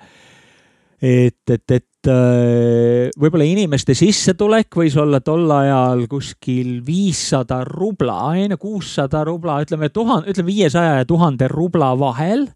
et, 1.01 1.49
et, 1.49 1.71
et 1.71 1.83
äh, 1.83 1.90
võib-olla 2.07 3.45
inimeste 3.45 3.93
sissetulek 3.97 4.73
võis 4.73 4.95
olla 4.97 5.19
tol 5.21 5.45
ajal 5.53 6.07
kuskil 6.09 6.79
viissada 6.85 7.61
rubla, 7.67 8.33
ju, 8.39 8.57
kuussada 8.61 9.21
rubla, 9.27 9.59
ütleme 9.61 9.91
tuhat, 9.93 10.25
ütleme 10.31 10.49
viiesaja 10.49 10.95
ja 11.01 11.05
tuhande 11.05 11.47
rubla 11.51 11.91
vahel, 11.99 12.47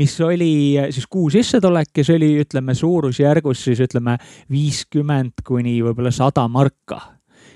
mis 0.00 0.16
oli 0.24 0.78
siis 0.90 1.08
kuu 1.10 1.28
sissetulek 1.34 1.92
ja 2.00 2.06
see 2.06 2.16
oli, 2.16 2.30
ütleme 2.44 2.74
suurusjärgus 2.74 3.66
siis 3.68 3.84
ütleme 3.84 4.16
viiskümmend 4.52 5.44
kuni 5.44 5.80
võib-olla 5.84 6.14
sada 6.14 6.48
marka 6.48 7.02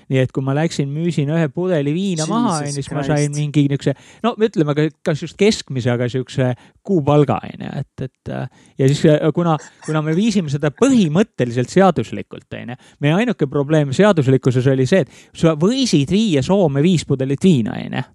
nii 0.09 0.21
et 0.23 0.33
kui 0.35 0.45
ma 0.45 0.55
läksin, 0.57 0.89
müüsin 0.91 1.31
ühe 1.33 1.47
pudeli 1.53 1.93
viina 1.95 2.25
Jesus 2.25 2.31
maha, 2.33 2.55
onju, 2.63 2.75
siis 2.75 2.91
ma 2.95 3.05
sain 3.07 3.33
mingi 3.35 3.65
niisuguse, 3.69 3.95
no 4.25 4.33
ütleme, 4.45 4.75
kas 5.05 5.23
just 5.25 5.37
keskmise, 5.39 5.91
aga 5.93 6.09
siukse 6.11 6.51
kuupalga, 6.85 7.39
onju, 7.49 7.71
et, 7.83 8.05
et 8.07 8.33
ja 8.81 8.91
siis 8.91 9.03
kuna, 9.35 9.57
kuna 9.85 10.03
me 10.05 10.15
viisime 10.17 10.51
seda 10.51 10.73
põhimõtteliselt 10.75 11.73
seaduslikult, 11.73 12.47
onju. 12.61 12.79
meie 13.05 13.17
ainuke 13.21 13.49
probleem 13.51 13.93
seaduslikkuses 13.95 14.69
oli 14.73 14.87
see, 14.89 15.05
et 15.05 15.37
sa 15.37 15.55
võisid 15.59 16.11
viia 16.13 16.43
Soome 16.45 16.81
viis 16.85 17.05
pudelit 17.07 17.43
viina, 17.45 17.77
onju 17.77 18.07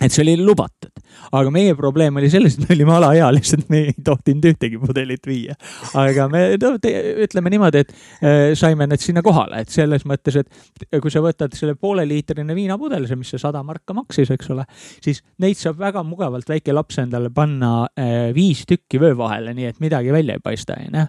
et 0.00 0.14
see 0.14 0.22
oli 0.22 0.36
lubatud, 0.38 0.92
aga 1.34 1.50
meie 1.52 1.74
probleem 1.78 2.16
oli 2.20 2.30
selles, 2.30 2.54
et 2.56 2.68
me 2.68 2.76
olime 2.76 2.94
alaealised, 2.98 3.64
me 3.72 3.80
ei 3.88 3.94
tohtinud 4.04 4.46
ühtegi 4.52 4.78
pudelit 4.80 5.26
viia. 5.26 5.56
aga 5.98 6.28
me 6.30 6.42
no, 6.62 6.74
te, 6.82 6.92
ütleme 7.24 7.52
niimoodi, 7.54 7.82
et 7.82 7.92
äh, 7.94 8.42
saime 8.58 8.86
need 8.90 9.02
sinna 9.02 9.22
kohale, 9.26 9.64
et 9.64 9.74
selles 9.74 10.06
mõttes, 10.08 10.38
et 10.38 11.00
kui 11.02 11.12
sa 11.12 11.22
võtad 11.24 11.54
selle 11.58 11.74
pooleliitrine 11.78 12.54
viinapudel, 12.56 13.08
see, 13.10 13.18
mis 13.18 13.32
see 13.34 13.42
sada 13.42 13.64
marka 13.66 13.96
maksis, 13.96 14.30
eks 14.34 14.52
ole, 14.54 14.66
siis 15.04 15.22
neid 15.42 15.58
saab 15.58 15.80
väga 15.82 16.04
mugavalt 16.06 16.48
väike 16.48 16.74
laps 16.76 17.00
endale 17.02 17.32
panna 17.34 17.72
äh, 17.98 18.30
viis 18.36 18.62
tükki 18.68 19.02
vöö 19.02 19.16
vahele, 19.18 19.54
nii 19.56 19.72
et 19.72 19.82
midagi 19.82 20.14
välja 20.14 20.38
ei 20.38 20.44
paista, 20.44 20.78
onju. 20.78 21.08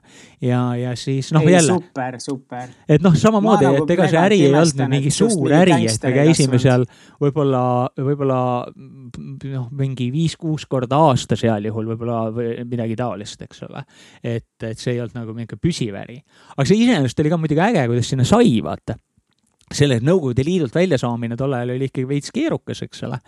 ja, 0.49 0.63
ja 0.79 0.95
siis 0.97 1.29
noh, 1.35 1.45
jälle. 1.45 1.77
super, 1.77 2.19
super. 2.23 2.73
et 2.89 3.05
noh, 3.05 3.13
samamoodi, 3.13 3.69
et 3.83 3.95
ega 3.97 4.09
see 4.09 4.23
äri 4.23 4.41
ei 4.47 4.53
olnud 4.53 4.85
mingi 4.89 5.13
suur 5.13 5.53
äri, 5.61 5.83
et 5.85 6.09
me 6.09 6.15
käisime 6.17 6.61
seal 6.61 6.89
võib-olla, 7.21 7.61
võib-olla 7.99 8.39
noh, 8.79 9.67
mingi 9.75 10.09
viis-kuus 10.13 10.65
korda 10.69 11.01
aastas 11.09 11.43
heal 11.47 11.67
juhul 11.69 11.91
võib-olla 11.91 12.21
või 12.35 12.55
midagi 12.69 12.97
taolist, 12.99 13.41
eks 13.45 13.65
ole. 13.67 13.83
et, 14.23 14.55
et 14.63 14.79
see 14.79 14.95
ei 14.95 15.03
olnud 15.03 15.19
nagu 15.19 15.35
mingi 15.35 15.59
püsiv 15.59 15.97
äri. 15.99 16.19
aga 16.55 16.67
see 16.67 16.83
iseenesest 16.85 17.23
oli 17.23 17.33
ka 17.33 17.39
muidugi 17.41 17.63
äge, 17.65 17.85
kuidas 17.91 18.11
sinna 18.13 18.27
sai, 18.27 18.59
vaata 18.65 18.97
selle 19.69 19.99
Nõukogude 20.01 20.43
Liidult 20.45 20.73
väljasaamine 20.73 21.37
tol 21.37 21.53
ajal 21.53 21.75
oli 21.75 21.89
ikkagi 21.89 22.07
veits 22.09 22.33
keerukas, 22.33 22.81
eks 22.85 23.03
ole. 23.05 23.19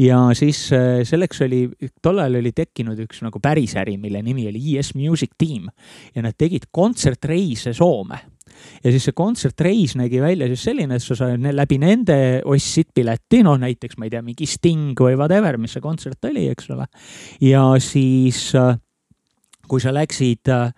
ja 0.00 0.20
siis 0.38 0.62
äh, 0.76 1.02
selleks 1.04 1.42
oli, 1.44 1.62
tol 2.02 2.22
ajal 2.22 2.40
oli 2.40 2.54
tekkinud 2.56 3.00
üks 3.04 3.20
nagu 3.26 3.42
päris 3.42 3.76
äri, 3.80 3.98
mille 4.00 4.22
nimi 4.24 4.48
oli 4.48 4.78
ES 4.78 4.94
Music 4.96 5.36
Team 5.38 5.68
ja 6.14 6.24
nad 6.24 6.38
tegid 6.38 6.70
kontsertreise 6.72 7.74
Soome 7.76 8.20
ja 8.84 8.92
siis 8.92 9.08
see 9.08 9.16
kontsertreis 9.16 9.96
nägi 9.98 10.20
välja 10.22 10.48
siis 10.50 10.66
selline, 10.70 10.98
et 10.98 11.04
sa 11.04 11.16
said 11.18 11.48
läbi 11.56 11.80
nende 11.82 12.18
ostsid 12.48 12.92
pileti, 12.94 13.42
noh 13.46 13.58
näiteks 13.60 13.98
ma 13.98 14.08
ei 14.08 14.14
tea, 14.14 14.22
mingi 14.26 14.48
Sting 14.48 14.98
või 14.98 15.16
whatever, 15.18 15.58
mis 15.60 15.76
see 15.76 15.84
kontsert 15.84 16.30
oli, 16.30 16.48
eks 16.52 16.70
ole. 16.74 16.86
ja 17.44 17.64
siis, 17.82 18.48
äh, 18.58 18.76
kui 19.70 19.82
sa 19.82 19.94
läksid 19.94 20.50
äh, 20.52 20.70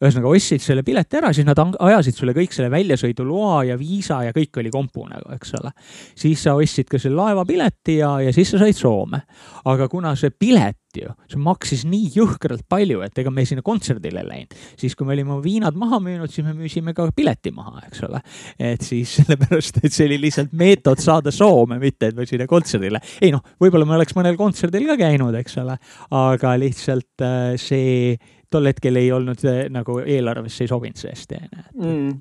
ühesõnaga 0.00 0.32
ostsid 0.32 0.64
selle 0.64 0.84
pileti 0.86 1.18
ära, 1.20 1.32
siis 1.36 1.46
nad 1.48 1.60
ajasid 1.60 2.16
sulle 2.16 2.34
kõik 2.36 2.54
selle 2.56 2.70
väljasõiduloa 2.72 3.64
ja 3.68 3.78
viisa 3.80 4.22
ja 4.24 4.34
kõik 4.36 4.60
oli 4.62 4.72
kompu 4.72 5.04
nagu, 5.10 5.28
eks 5.36 5.56
ole. 5.60 5.72
siis 6.16 6.44
sa 6.46 6.56
ostsid 6.56 6.88
ka 6.88 7.00
selle 7.00 7.20
laevapileti 7.20 8.00
ja, 8.00 8.14
ja 8.24 8.32
siis 8.32 8.54
sa 8.54 8.62
said 8.62 8.78
Soome. 8.78 9.22
aga 9.68 9.88
kuna 9.92 10.14
see 10.16 10.32
pilet 10.32 10.78
ju, 10.96 11.12
see 11.30 11.38
maksis 11.42 11.84
nii 11.86 12.08
jõhkralt 12.16 12.64
palju, 12.70 13.02
et 13.04 13.18
ega 13.20 13.30
me 13.30 13.44
sinna 13.46 13.62
kontserdile 13.66 14.24
läinud. 14.26 14.56
siis, 14.80 14.96
kui 14.96 15.06
me 15.06 15.14
olime 15.14 15.34
oma 15.36 15.44
viinad 15.44 15.76
maha 15.78 16.00
müünud, 16.02 16.32
siis 16.32 16.46
me 16.46 16.56
müüsime 16.56 16.94
ka 16.96 17.10
pileti 17.16 17.52
maha, 17.54 17.84
eks 17.86 18.04
ole. 18.08 18.22
et 18.56 18.82
siis 18.86 19.18
sellepärast, 19.20 19.82
et 19.84 19.92
see 19.92 20.08
oli 20.08 20.20
lihtsalt 20.24 20.56
meetod 20.56 21.02
saada 21.02 21.30
Soome, 21.34 21.78
mitte 21.82 22.10
et 22.10 22.16
me 22.16 22.26
sinna 22.26 22.48
kontserdile. 22.50 23.04
ei 23.20 23.34
noh, 23.34 23.44
võib-olla 23.60 23.84
me 23.84 23.98
oleks 24.00 24.16
mõnel 24.16 24.40
kontserdil 24.40 24.88
ka 24.90 24.98
käinud, 25.04 25.36
eks 25.44 25.60
ole, 25.60 25.76
aga 26.16 26.56
lihtsalt 26.64 27.26
äh, 27.26 27.56
see 27.60 28.16
tol 28.50 28.70
hetkel 28.70 28.98
ei 29.00 29.12
olnud 29.14 29.42
nagu 29.70 30.00
eelarvesse 30.02 30.64
ei 30.64 30.70
sobinud 30.72 31.00
see 31.00 31.14
hästi 31.14 31.40
mm.. 31.78 32.14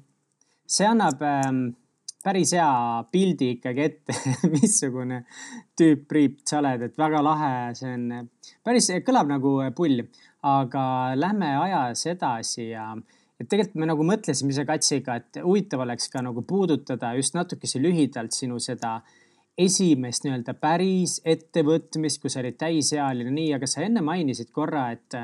see 0.70 0.88
annab 0.89 1.22
ähm, 1.26 1.63
päris 2.24 2.54
hea 2.56 3.04
pildi 3.12 3.54
ikkagi 3.58 3.86
ette 3.86 4.15
missugune 4.56 5.24
tüüp 5.80 6.08
Priit 6.10 6.42
sa 6.48 6.60
oled, 6.60 6.84
et 6.89 6.98
väga 7.00 7.22
lahe, 7.24 7.54
see 7.78 7.94
on 7.96 8.28
päris, 8.65 8.89
kõlab 9.06 9.32
nagu 9.32 9.56
pull, 9.76 10.04
aga 10.48 10.84
lähme 11.20 11.54
ajas 11.63 12.06
edasi 12.12 12.70
ja 12.74 12.92
et 13.39 13.48
tegelikult 13.48 13.80
me 13.80 13.88
nagu 13.88 14.06
mõtlesime 14.08 14.52
ise 14.52 14.65
Katsiga, 14.68 15.15
et 15.20 15.39
huvitav 15.44 15.86
oleks 15.86 16.12
ka 16.12 16.24
nagu 16.26 16.44
puudutada 16.48 17.13
just 17.15 17.38
natukese 17.38 17.80
lühidalt 17.80 18.36
sinu 18.36 18.60
seda 18.63 19.00
esimest 19.60 20.24
nii-öelda 20.24 20.56
päris 20.60 21.18
ettevõtmist, 21.28 22.22
kui 22.22 22.32
sa 22.32 22.39
olid 22.44 22.56
täisealine, 22.60 23.32
nii, 23.32 23.54
aga 23.58 23.68
sa 23.68 23.84
enne 23.84 24.04
mainisid 24.04 24.52
korra, 24.56 24.89
et 24.96 25.15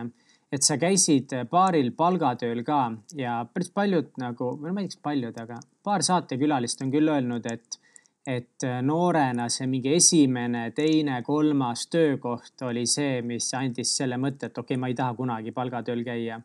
et 0.56 0.64
sa 0.64 0.78
käisid 0.80 1.34
baaril 1.52 1.92
palgatööl 1.98 2.62
ka 2.68 2.80
ja 3.20 3.40
päris 3.52 3.72
paljud 3.76 4.14
nagu, 4.22 4.54
või 4.60 4.72
no 4.72 4.76
ma 4.78 4.84
ei 4.84 4.88
tea, 4.88 4.96
kas 4.96 5.04
paljud, 5.04 5.40
aga 5.42 5.58
paar 5.84 6.06
saatekülalist 6.06 6.84
on 6.86 6.94
küll 6.94 7.12
öelnud, 7.12 7.48
et, 7.52 7.80
et 8.28 8.68
noorena 8.86 9.50
see 9.52 9.68
mingi 9.72 9.96
esimene, 9.98 10.70
teine, 10.78 11.20
kolmas 11.28 11.88
töökoht 11.92 12.64
oli 12.70 12.86
see, 12.90 13.20
mis 13.28 13.50
andis 13.58 13.96
selle 14.00 14.20
mõtte, 14.22 14.50
et 14.50 14.58
okei 14.58 14.76
okay,, 14.76 14.82
ma 14.82 14.92
ei 14.92 14.98
taha 14.98 15.18
kunagi 15.18 15.56
palgatööl 15.56 16.06
käia. 16.08 16.42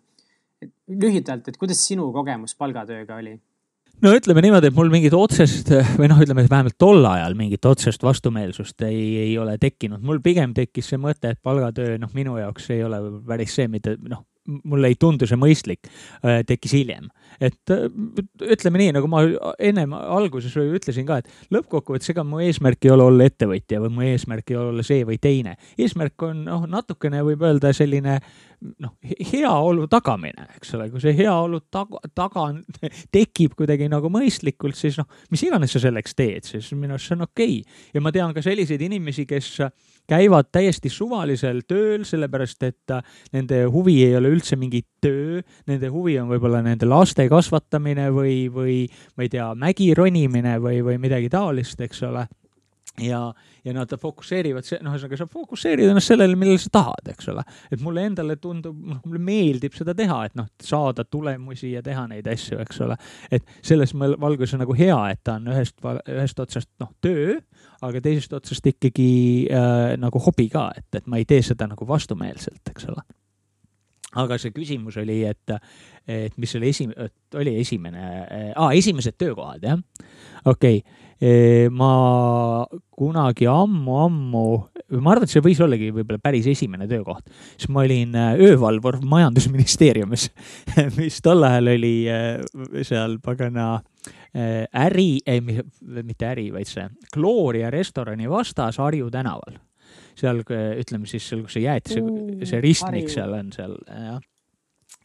lühidalt, 0.89 1.47
et 1.49 1.57
kuidas 1.57 1.81
sinu 1.87 2.11
kogemus 2.13 2.55
palgatööga 2.55 3.17
oli? 3.23 3.39
No 4.05 4.13
ütleme 4.17 4.43
niimoodi, 4.45 4.71
et 4.71 4.77
mul 4.77 4.91
mingit 4.93 5.15
otsest 5.17 5.71
või 5.99 6.09
noh, 6.11 6.21
ütleme 6.23 6.45
vähemalt 6.49 6.77
tol 6.81 7.05
ajal 7.07 7.37
mingit 7.39 7.67
otsest 7.69 8.05
vastumeelsust 8.07 8.87
ei, 8.89 9.03
ei 9.27 9.37
ole 9.39 9.57
tekkinud. 9.61 10.03
mul 10.05 10.23
pigem 10.25 10.55
tekkis 10.57 10.93
see 10.93 11.01
mõte, 11.01 11.35
et 11.35 11.41
palgatöö 11.43 11.99
noh, 12.01 12.13
minu 12.17 12.39
jaoks 12.41 12.71
ei 12.75 12.85
ole 12.87 13.03
päris 13.29 13.55
see, 13.59 13.69
mida 13.73 13.97
noh, 14.01 14.25
mulle 14.65 14.91
ei 14.91 14.99
tundu 15.01 15.29
see 15.29 15.39
mõistlik, 15.41 15.91
äh, 16.25 16.43
tekkis 16.47 16.77
hiljem. 16.79 17.09
et 17.41 17.71
äh, 17.71 17.87
ütleme 18.43 18.81
nii, 18.81 18.93
nagu 18.97 19.09
ma 19.09 19.23
ennem 19.59 19.95
alguses 19.97 20.57
ütlesin 20.61 21.07
ka, 21.09 21.21
et 21.21 21.55
lõppkokkuvõttes 21.55 22.11
ega 22.13 22.25
mu 22.27 22.41
eesmärk 22.45 22.85
ei 22.85 22.91
ole 22.93 23.07
olla 23.07 23.29
ettevõtja 23.31 23.81
või 23.81 23.95
mu 23.95 24.07
eesmärk 24.09 24.51
ei 24.51 24.59
ole 24.59 24.75
olla 24.75 24.85
see 24.87 25.05
või 25.09 25.21
teine. 25.23 25.57
eesmärk 25.79 26.27
on 26.27 26.45
noh, 26.49 26.67
natukene 26.69 27.23
võib 27.27 27.45
öelda 27.47 27.73
selline 27.77 28.19
noh, 28.83 28.93
heaolu 29.33 29.87
tagamine, 29.91 30.47
eks 30.59 30.75
ole, 30.77 30.91
kui 30.93 31.01
see 31.03 31.15
heaolu 31.17 31.63
taga, 31.73 32.03
taga 32.15 32.49
tekib 33.17 33.55
kuidagi 33.59 33.89
nagu 33.91 34.11
mõistlikult, 34.13 34.77
siis 34.79 34.99
noh, 35.01 35.09
mis 35.33 35.45
iganes 35.47 35.73
sa 35.75 35.83
selleks 35.83 36.17
teed, 36.19 36.49
siis 36.49 36.73
minu 36.77 36.97
arust 36.97 37.11
see 37.11 37.17
on 37.17 37.27
okei 37.29 37.61
okay.. 37.63 37.81
ja 37.95 38.05
ma 38.05 38.13
tean 38.15 38.35
ka 38.37 38.45
selliseid 38.45 38.83
inimesi, 38.85 39.27
kes 39.29 39.55
käivad 40.11 40.51
täiesti 40.53 40.91
suvalisel 40.93 41.63
tööl, 41.69 42.05
sellepärast 42.09 42.67
et 42.69 42.95
äh, 42.97 43.05
nende 43.37 43.63
huvi 43.71 44.01
ei 44.07 44.17
ole 44.19 44.33
üldse 44.35 44.59
mingi 44.61 44.83
töö, 45.03 45.41
nende 45.71 45.93
huvi 45.93 46.19
on 46.21 46.31
võib-olla 46.33 46.65
nende 46.67 46.89
laste 46.91 47.29
kasvatamine 47.31 48.11
või, 48.15 48.43
või 48.53 48.83
ma 49.17 49.27
ei 49.27 49.33
tea, 49.33 49.53
mägi 49.59 49.93
ronimine 49.97 50.59
või, 50.63 50.83
või 50.87 51.01
midagi 51.03 51.31
taolist, 51.33 51.81
eks 51.87 52.05
ole 52.09 52.27
ja, 52.99 53.35
ja 53.65 53.75
nad 53.75 53.93
fokusseerivad, 54.01 54.67
noh, 54.85 54.95
ühesõnaga 54.95 55.19
sa 55.19 55.27
fokusseerid 55.31 55.91
ennast 55.91 56.11
sellele, 56.11 56.37
millele 56.39 56.61
sa 56.61 56.73
tahad, 56.75 57.11
eks 57.13 57.31
ole. 57.33 57.45
et 57.73 57.83
mulle 57.85 58.05
endale 58.11 58.37
tundub, 58.43 58.77
noh, 58.77 59.01
mulle 59.05 59.23
meeldib 59.25 59.77
seda 59.77 59.95
teha, 59.97 60.19
et 60.29 60.37
noh, 60.39 60.49
saada 60.65 61.05
tulemusi 61.05 61.75
ja 61.75 61.83
teha 61.87 62.07
neid 62.11 62.29
asju, 62.31 62.61
eks 62.65 62.83
ole. 62.87 62.99
et 63.31 63.57
selles 63.63 63.95
valguses 63.95 64.57
on 64.57 64.65
nagu 64.65 64.77
hea, 64.77 64.99
et 65.15 65.23
ta 65.25 65.39
on 65.41 65.51
ühest, 65.55 65.79
ühest 66.09 66.45
otsast 66.45 66.71
noh, 66.83 66.93
töö, 67.05 67.39
aga 67.87 68.03
teisest 68.05 68.35
otsast 68.37 68.67
ikkagi 68.73 69.11
äh, 69.49 69.97
nagu 70.01 70.23
hobi 70.27 70.49
ka, 70.53 70.71
et, 70.77 70.89
et 71.01 71.07
ma 71.07 71.21
ei 71.21 71.29
tee 71.29 71.43
seda 71.47 71.69
nagu 71.71 71.89
vastumeelselt, 71.89 72.63
eks 72.73 72.91
ole 72.93 73.05
aga 74.19 74.39
see 74.43 74.55
küsimus 74.55 74.99
oli, 75.01 75.21
et, 75.29 75.53
et 76.11 76.35
mis 76.41 76.51
selle 76.51 76.71
esi-, 76.71 76.89
oli 77.39 77.55
esimene 77.61 78.07
ah,, 78.57 78.73
esimesed 78.75 79.19
töökohad, 79.21 79.63
jah. 79.63 79.79
okei 80.45 80.83
okay., 80.83 80.99
ma 81.77 82.65
kunagi 82.97 83.45
ammu-ammu, 83.45 84.45
ma 85.05 85.11
arvan, 85.13 85.27
et 85.27 85.33
see 85.35 85.43
võis 85.45 85.59
ollagi 85.61 85.91
võib-olla 85.93 86.17
päris 86.23 86.49
esimene 86.49 86.87
töökoht, 86.89 87.27
siis 87.61 87.69
ma 87.69 87.83
olin 87.85 88.17
öövalvur 88.17 89.03
majandusministeeriumis 89.05 90.31
mis 90.97 91.21
tol 91.21 91.45
ajal 91.45 91.75
oli 91.75 91.93
seal 92.89 93.19
pagana 93.21 93.75
äri, 94.33 95.09
ei, 95.27 95.41
mitte 95.43 96.29
äri, 96.31 96.47
vaid 96.55 96.69
see 96.71 96.87
Gloria 97.13 97.71
restorani 97.71 98.31
vastas 98.31 98.79
Harju 98.81 99.11
tänaval 99.11 99.59
seal 100.21 100.43
ütleme 100.45 101.09
siis 101.09 101.29
seal, 101.29 101.45
kus 101.47 101.57
see 101.57 101.65
jäätise, 101.65 102.03
see 102.49 102.61
ristmik 102.63 103.09
Harju. 103.09 103.15
seal 103.15 103.37
on 103.39 103.53
seal, 103.55 103.77
jah 103.89 104.21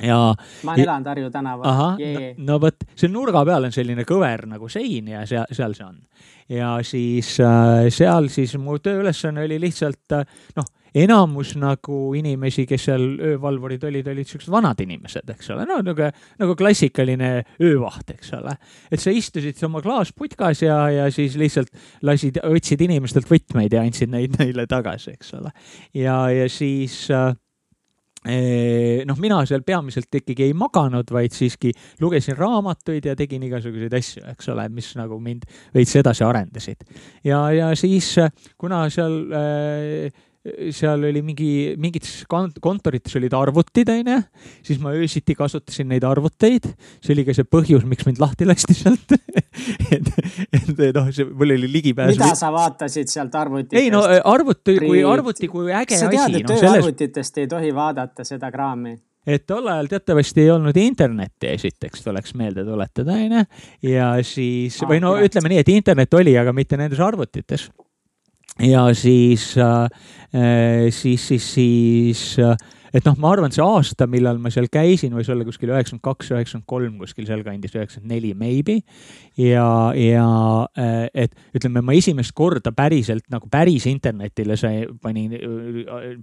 ja. 0.04 0.36
ma 0.64 0.74
olen 0.74 0.84
elanud 0.84 1.08
Harju 1.08 1.30
tänaval. 1.32 1.66
no, 1.98 2.32
no 2.52 2.60
vot, 2.62 2.88
seal 2.96 3.14
nurga 3.14 3.46
peal 3.48 3.70
on 3.70 3.76
selline 3.76 4.06
kõver 4.08 4.46
nagu 4.52 4.70
sein 4.72 5.12
ja 5.14 5.26
seal, 5.30 5.46
seal 5.52 5.76
see 5.78 5.86
on. 5.88 6.00
ja 6.52 6.72
siis 6.84 7.36
äh, 7.44 7.88
seal 7.94 8.30
siis 8.34 8.58
mu 8.62 8.78
tööülesanne 8.80 9.46
oli 9.46 9.60
lihtsalt 9.68 10.18
äh, 10.18 10.26
noh 10.58 10.74
enamus 10.96 11.54
nagu 11.60 12.00
inimesi, 12.16 12.66
kes 12.70 12.88
seal 12.90 13.06
öövalvurid 13.34 13.84
olid, 13.90 14.08
olid 14.12 14.30
siuksed 14.30 14.52
vanad 14.54 14.80
inimesed, 14.84 15.28
eks 15.36 15.52
ole, 15.56 15.68
no 15.68 15.82
nagu, 15.84 16.10
nagu 16.42 16.58
klassikaline 16.60 17.32
öövaht, 17.64 18.16
eks 18.16 18.34
ole. 18.40 18.56
et 18.92 19.04
sa 19.04 19.14
istusid 19.14 19.60
oma 19.68 19.84
klaasputkas 19.84 20.64
ja, 20.64 20.80
ja 20.94 21.08
siis 21.14 21.36
lihtsalt 21.40 21.74
lasid, 22.06 22.40
võtsid 22.44 22.86
inimestelt 22.88 23.30
võtmeid 23.30 23.76
ja 23.76 23.84
andsid 23.84 24.14
neid 24.14 24.38
neile 24.42 24.68
tagasi, 24.72 25.18
eks 25.18 25.36
ole. 25.40 25.52
ja, 25.98 26.20
ja 26.32 26.48
siis 26.52 27.02
äh, 27.14 27.34
noh, 29.06 29.20
mina 29.22 29.42
seal 29.46 29.66
peamiselt 29.68 30.16
ikkagi 30.22 30.48
ei 30.48 30.54
maganud, 30.58 31.12
vaid 31.14 31.36
siiski 31.36 31.74
lugesin 32.02 32.38
raamatuid 32.40 33.06
ja 33.12 33.18
tegin 33.20 33.44
igasuguseid 33.46 33.94
asju, 34.00 34.24
eks 34.32 34.50
ole, 34.54 34.70
mis 34.74 34.94
nagu 34.98 35.20
mind 35.22 35.44
veits 35.76 35.96
edasi 36.00 36.24
arendasid. 36.26 36.88
ja, 37.28 37.50
ja 37.52 37.74
siis, 37.76 38.16
kuna 38.58 38.86
seal 38.94 39.20
äh, 39.36 40.24
seal 40.76 41.06
oli 41.08 41.22
mingi, 41.26 41.50
mingites 41.82 42.26
kontorites 42.30 43.16
olid 43.18 43.34
arvutid, 43.34 43.90
onju, 43.90 44.18
siis 44.66 44.82
ma 44.82 44.94
öösiti 44.94 45.36
kasutasin 45.38 45.90
neid 45.90 46.06
arvuteid. 46.06 46.68
see 47.02 47.16
oli 47.16 47.26
ka 47.26 47.34
see 47.38 47.48
põhjus, 47.50 47.86
miks 47.90 48.06
mind 48.06 48.22
lahti 48.22 48.46
lasti 48.46 48.78
sealt 48.78 49.16
et, 49.96 50.12
et 50.60 50.84
noh, 50.96 51.10
see, 51.16 51.26
mul 51.26 51.56
oli 51.58 51.72
ligipääs. 51.78 52.14
mida 52.14 52.30
sa 52.38 52.52
vaatasid 52.54 53.10
sealt 53.12 53.36
arvutitest? 53.36 53.82
ei 53.82 53.90
no 53.94 54.04
arvuti, 54.06 54.78
kui 54.86 55.02
arvuti 55.08 55.50
kui 55.50 55.74
äge 55.74 55.98
sa 55.98 56.12
asi. 56.12 56.22
sa 56.22 56.30
tead, 56.30 56.40
et 56.42 56.48
no, 56.50 56.62
tööarvutitest 56.62 57.34
selles... 57.34 57.44
ei 57.46 57.52
tohi 57.56 57.74
vaadata 57.76 58.28
seda 58.28 58.52
kraami 58.54 58.94
et 59.26 59.48
tol 59.50 59.66
ajal 59.72 59.90
teatavasti 59.90 60.44
ei 60.44 60.52
olnud 60.54 60.78
internetti, 60.78 61.50
esiteks 61.56 62.06
tuleks 62.06 62.36
meelde 62.38 62.62
tuletada, 62.68 63.18
onju. 63.18 63.42
ja 63.90 64.12
siis 64.22 64.78
ah,, 64.84 64.92
või 64.92 65.02
no 65.02 65.16
ütleme 65.18 65.50
nii, 65.56 65.66
et 65.66 65.74
internet 65.74 66.14
oli, 66.22 66.38
aga 66.38 66.54
mitte 66.54 66.78
nendes 66.78 67.02
arvutites 67.02 67.66
ja 68.60 68.94
siis, 68.94 69.58
äh, 69.58 69.84
äh, 70.34 70.92
siis, 70.92 71.28
siis, 71.28 71.54
siis 71.54 72.40
äh, 72.40 72.56
et 72.94 73.04
noh, 73.04 73.18
ma 73.20 73.34
arvan, 73.36 73.52
see 73.52 73.64
aasta, 73.64 74.08
millal 74.08 74.38
ma 74.40 74.48
seal 74.54 74.70
käisin, 74.72 75.12
võis 75.18 75.28
olla 75.32 75.44
kuskil 75.44 75.74
üheksakümmend 75.74 76.04
kaks, 76.06 76.30
üheksakümmend 76.32 76.68
kolm, 76.70 76.94
kuskil 77.02 77.28
sealkandis, 77.28 77.74
üheksakümmend 77.76 78.14
neli 78.14 78.32
maybe. 78.40 78.78
ja, 79.36 79.68
ja 80.00 80.28
et 81.12 81.36
ütleme, 81.58 81.84
ma 81.84 81.98
esimest 81.98 82.32
korda 82.38 82.72
päriselt 82.72 83.28
nagu 83.34 83.52
päris 83.52 83.90
internetile 83.92 84.56
sai, 84.56 84.86
panin 85.04 85.36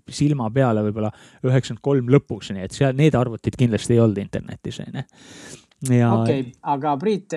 silma 0.09 0.49
peale 0.55 0.87
võib-olla 0.89 1.13
üheksakümmend 1.45 1.85
kolm 1.85 2.09
lõpus, 2.17 2.55
nii 2.57 2.65
et 2.65 2.79
seal 2.79 2.97
need 2.97 3.21
arvutid 3.21 3.61
kindlasti 3.61 3.99
ei 3.99 4.01
olnud 4.07 4.23
internetis, 4.25 4.81
onju. 4.87 5.05
okei 5.85 6.01
okay,, 6.09 6.49
aga 6.73 6.97
Priit, 7.05 7.37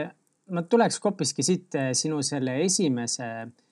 ma 0.55 0.63
tuleks 0.63 1.03
hoopiski 1.03 1.43
siit 1.43 1.75
sinu 1.91 2.23
selle 2.23 2.62
esimese 2.63 3.27
Äh, 3.34 3.64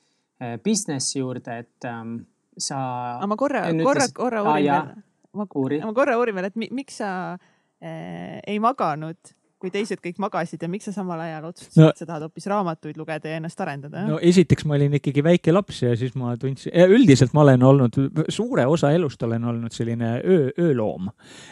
business'i 0.63 1.19
juurde, 1.19 1.59
et 1.63 1.87
ähm, 1.89 2.17
sa. 2.57 2.79
ma 3.27 3.37
korra, 3.39 3.65
korra, 3.83 4.07
korra 4.13 4.43
uurin 4.45 4.69
veel. 4.71 4.91
ma, 5.33 5.47
ma 5.85 5.93
korra 5.97 6.17
uurin 6.19 6.37
veel, 6.37 6.49
et 6.51 6.59
miks 6.73 6.99
sa 7.01 7.13
äh, 7.33 8.39
ei 8.47 8.59
maganud 8.63 9.33
kui 9.63 9.71
teised 9.71 10.01
kõik 10.03 10.19
magasid 10.19 10.63
ja 10.63 10.69
miks 10.71 10.89
sa 10.89 10.93
samal 10.95 11.21
ajal 11.23 11.47
otsustasid 11.49 11.79
no,, 11.79 11.89
et 11.93 12.01
sa 12.01 12.07
tahad 12.09 12.25
hoopis 12.27 12.47
raamatuid 12.51 12.99
lugeda 12.99 13.31
ja 13.31 13.39
ennast 13.39 13.61
arendada? 13.63 14.03
no 14.09 14.19
esiteks 14.31 14.67
ma 14.67 14.75
olin 14.77 14.97
ikkagi 14.99 15.23
väike 15.23 15.53
laps 15.55 15.83
ja 15.85 15.93
siis 15.99 16.17
ma 16.19 16.35
tundsin, 16.39 16.73
üldiselt 16.91 17.35
ma 17.35 17.45
olen 17.45 17.63
olnud, 17.69 17.99
suure 18.33 18.65
osa 18.69 18.91
elust 18.95 19.23
olen 19.23 19.47
olnud 19.53 19.75
selline 19.75 20.17
öö, 20.19 20.49
ööloom. 20.65 21.07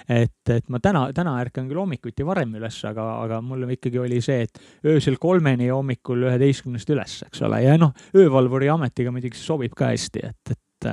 et, 0.10 0.42
et 0.52 0.68
ma 0.70 0.82
täna, 0.84 1.08
täna 1.16 1.38
ärkan 1.44 1.70
küll 1.70 1.80
hommikuti 1.80 2.28
varem 2.28 2.58
üles, 2.60 2.82
aga, 2.88 3.08
aga 3.24 3.40
mul 3.46 3.70
ikkagi 3.78 4.02
oli 4.02 4.20
see, 4.24 4.44
et 4.48 4.92
öösel 4.92 5.16
kolmeni 5.22 5.70
ja 5.70 5.80
hommikul 5.80 6.28
üheteistkümnest 6.28 6.92
üles, 6.92 7.22
eks 7.30 7.46
ole, 7.48 7.64
ja 7.64 7.78
noh, 7.80 7.96
öövalvuri 8.18 8.70
ametiga 8.74 9.14
muidugi 9.14 9.40
see 9.40 9.48
sobib 9.48 9.78
ka 9.78 9.94
hästi, 9.94 10.28
et, 10.28 10.56
et 10.58 10.92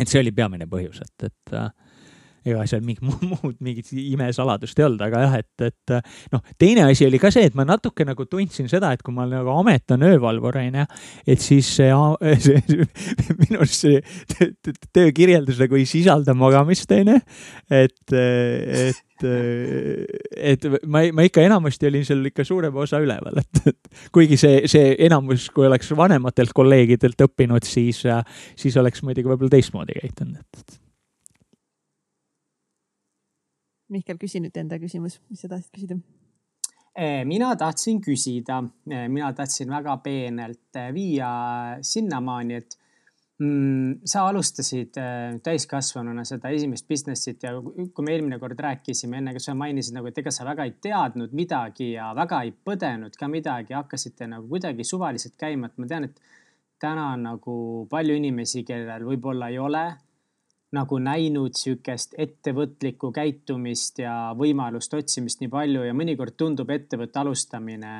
et 0.00 0.08
see 0.08 0.20
oli 0.22 0.32
peamine 0.32 0.68
põhjus, 0.70 1.02
et, 1.04 1.28
et 1.28 1.56
ega 2.46 2.64
seal 2.68 2.84
mingit 2.84 3.04
muud 3.30 3.58
mingit 3.64 3.90
imesaladust 3.92 4.78
ei 4.80 4.86
olnud, 4.86 5.02
aga 5.04 5.24
jah, 5.24 5.36
et, 5.40 5.66
et 5.70 5.94
noh, 6.34 6.44
teine 6.60 6.86
asi 6.88 7.06
oli 7.08 7.20
ka 7.22 7.32
see, 7.34 7.50
et 7.50 7.58
ma 7.58 7.66
natuke 7.68 8.06
nagu 8.08 8.26
tundsin 8.30 8.70
seda, 8.70 8.92
et 8.94 9.04
kui 9.04 9.14
ma 9.16 9.26
nagu 9.30 9.52
amet 9.58 9.96
on 9.96 10.06
öövalvur, 10.08 10.60
onju, 10.62 10.86
et 11.26 11.44
siis 11.44 11.68
see, 11.80 11.92
see, 12.46 12.64
see 12.70 13.38
minu 13.44 13.60
arust 13.60 13.86
see 13.86 14.00
töökirjeldus 14.96 15.60
nagu 15.64 15.78
ei 15.78 15.86
sisalda 15.88 16.36
magamist, 16.38 16.90
onju. 16.96 17.20
et, 17.82 18.18
et 18.18 19.06
et 19.20 20.64
ma, 20.88 21.02
ma 21.12 21.24
ikka 21.26 21.42
enamasti 21.44 21.88
olin 21.90 22.06
seal 22.08 22.24
ikka 22.30 22.44
suurema 22.48 22.80
osa 22.84 23.02
üleval, 23.04 23.42
et, 23.42 23.62
et 23.68 24.06
kuigi 24.14 24.38
see, 24.40 24.62
see 24.70 24.94
enamus, 25.06 25.50
kui 25.54 25.68
oleks 25.68 25.92
vanematelt 25.96 26.54
kolleegidelt 26.56 27.26
õppinud, 27.26 27.66
siis, 27.68 28.00
siis 28.56 28.78
oleks 28.80 29.04
muidugi 29.04 29.28
võib-olla 29.28 29.52
teistmoodi 29.58 29.98
käitunud, 30.00 30.40
et 30.40 30.80
Mihkel, 33.90 34.18
küsi 34.22 34.38
nüüd 34.42 34.54
enda 34.60 34.78
küsimus, 34.78 35.18
mis 35.30 35.40
sa 35.42 35.48
tahtsid 35.50 35.74
küsida? 35.74 35.96
Eh, 36.94 37.24
mina 37.26 37.48
tahtsin 37.58 38.00
küsida, 38.02 38.60
eh, 38.90 39.08
mina 39.08 39.32
tahtsin 39.34 39.70
väga 39.70 39.96
peenelt 40.02 40.78
eh, 40.78 40.90
viia 40.94 41.30
sinnamaani, 41.86 42.58
et 42.58 42.76
mm, 43.42 44.06
sa 44.10 44.24
alustasid 44.28 44.98
täiskasvanuna 45.42 46.24
seda 46.28 46.50
esimest 46.54 46.86
business'it 46.90 47.46
ja 47.46 47.54
kui 47.62 48.06
me 48.06 48.14
eelmine 48.14 48.38
kord 48.42 48.58
rääkisime, 48.66 49.18
enne 49.18 49.34
kui 49.34 49.42
sa 49.42 49.54
mainisid 49.58 49.96
nagu, 49.96 50.10
et 50.10 50.18
ega 50.22 50.34
sa 50.34 50.46
väga 50.46 50.66
ei 50.66 50.76
teadnud 50.82 51.34
midagi 51.34 51.92
ja 51.92 52.10
väga 52.14 52.42
ei 52.46 52.52
põdenud 52.54 53.18
ka 53.18 53.30
midagi, 53.30 53.74
hakkasite 53.78 54.30
nagu 54.30 54.46
kuidagi 54.50 54.86
suvaliselt 54.86 55.38
käima, 55.38 55.70
et 55.70 55.82
ma 55.82 55.90
tean, 55.90 56.10
et 56.10 56.22
täna 56.82 57.12
on 57.14 57.26
nagu 57.30 57.56
palju 57.90 58.18
inimesi, 58.22 58.62
kellel 58.66 59.06
võib-olla 59.08 59.50
ei 59.50 59.58
ole 59.62 59.84
nagu 60.76 60.98
näinud 61.02 61.56
sihukest 61.58 62.14
ettevõtlikku 62.18 63.10
käitumist 63.14 63.98
ja 64.04 64.30
võimaluste 64.38 65.00
otsimist 65.00 65.42
nii 65.42 65.50
palju 65.50 65.82
ja 65.88 65.94
mõnikord 65.96 66.36
tundub 66.38 66.70
ettevõtte 66.70 67.22
alustamine 67.22 67.94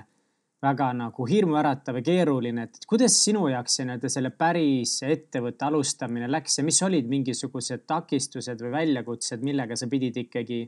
väga 0.63 0.91
nagu 0.93 1.25
hirmuäratav 1.27 1.99
ja 2.01 2.05
keeruline, 2.05 2.67
et 2.69 2.83
kuidas 2.89 3.17
sinu 3.25 3.47
jaoks 3.49 3.79
see 3.79 3.87
nii-öelda 3.89 4.11
selle 4.13 4.31
päris 4.37 4.99
ettevõtte 5.07 5.67
alustamine 5.67 6.29
läks 6.31 6.61
ja 6.61 6.65
mis 6.67 6.81
olid 6.85 7.09
mingisugused 7.09 7.87
takistused 7.89 8.61
või 8.67 8.75
väljakutsed, 8.75 9.43
millega 9.47 9.79
sa 9.79 9.89
pidid 9.91 10.21
ikkagi 10.27 10.67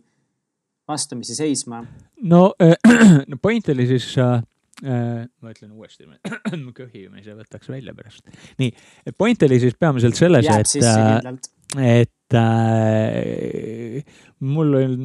vastamisi 0.89 1.37
seisma? 1.37 1.85
no 2.23 2.43
äh,, 2.63 2.75
no 3.31 3.39
point 3.43 3.69
oli 3.69 3.87
siis 3.93 4.09
äh, 4.19 4.41
äh 4.83 5.29
ma 5.45 5.53
ütlen 5.53 5.77
uuesti, 5.77 6.09
köhimise 6.81 7.37
võtaks 7.37 7.69
välja 7.69 7.95
pärast. 7.95 8.33
nii, 8.59 8.73
point 9.19 9.45
oli 9.45 9.61
siis 9.61 9.77
peamiselt 9.79 10.17
selles, 10.17 10.49
et. 10.49 10.77
äh, 10.89 11.37
et 11.81 12.35
äh, 12.37 14.03
mul 14.43 14.75
on 14.77 14.97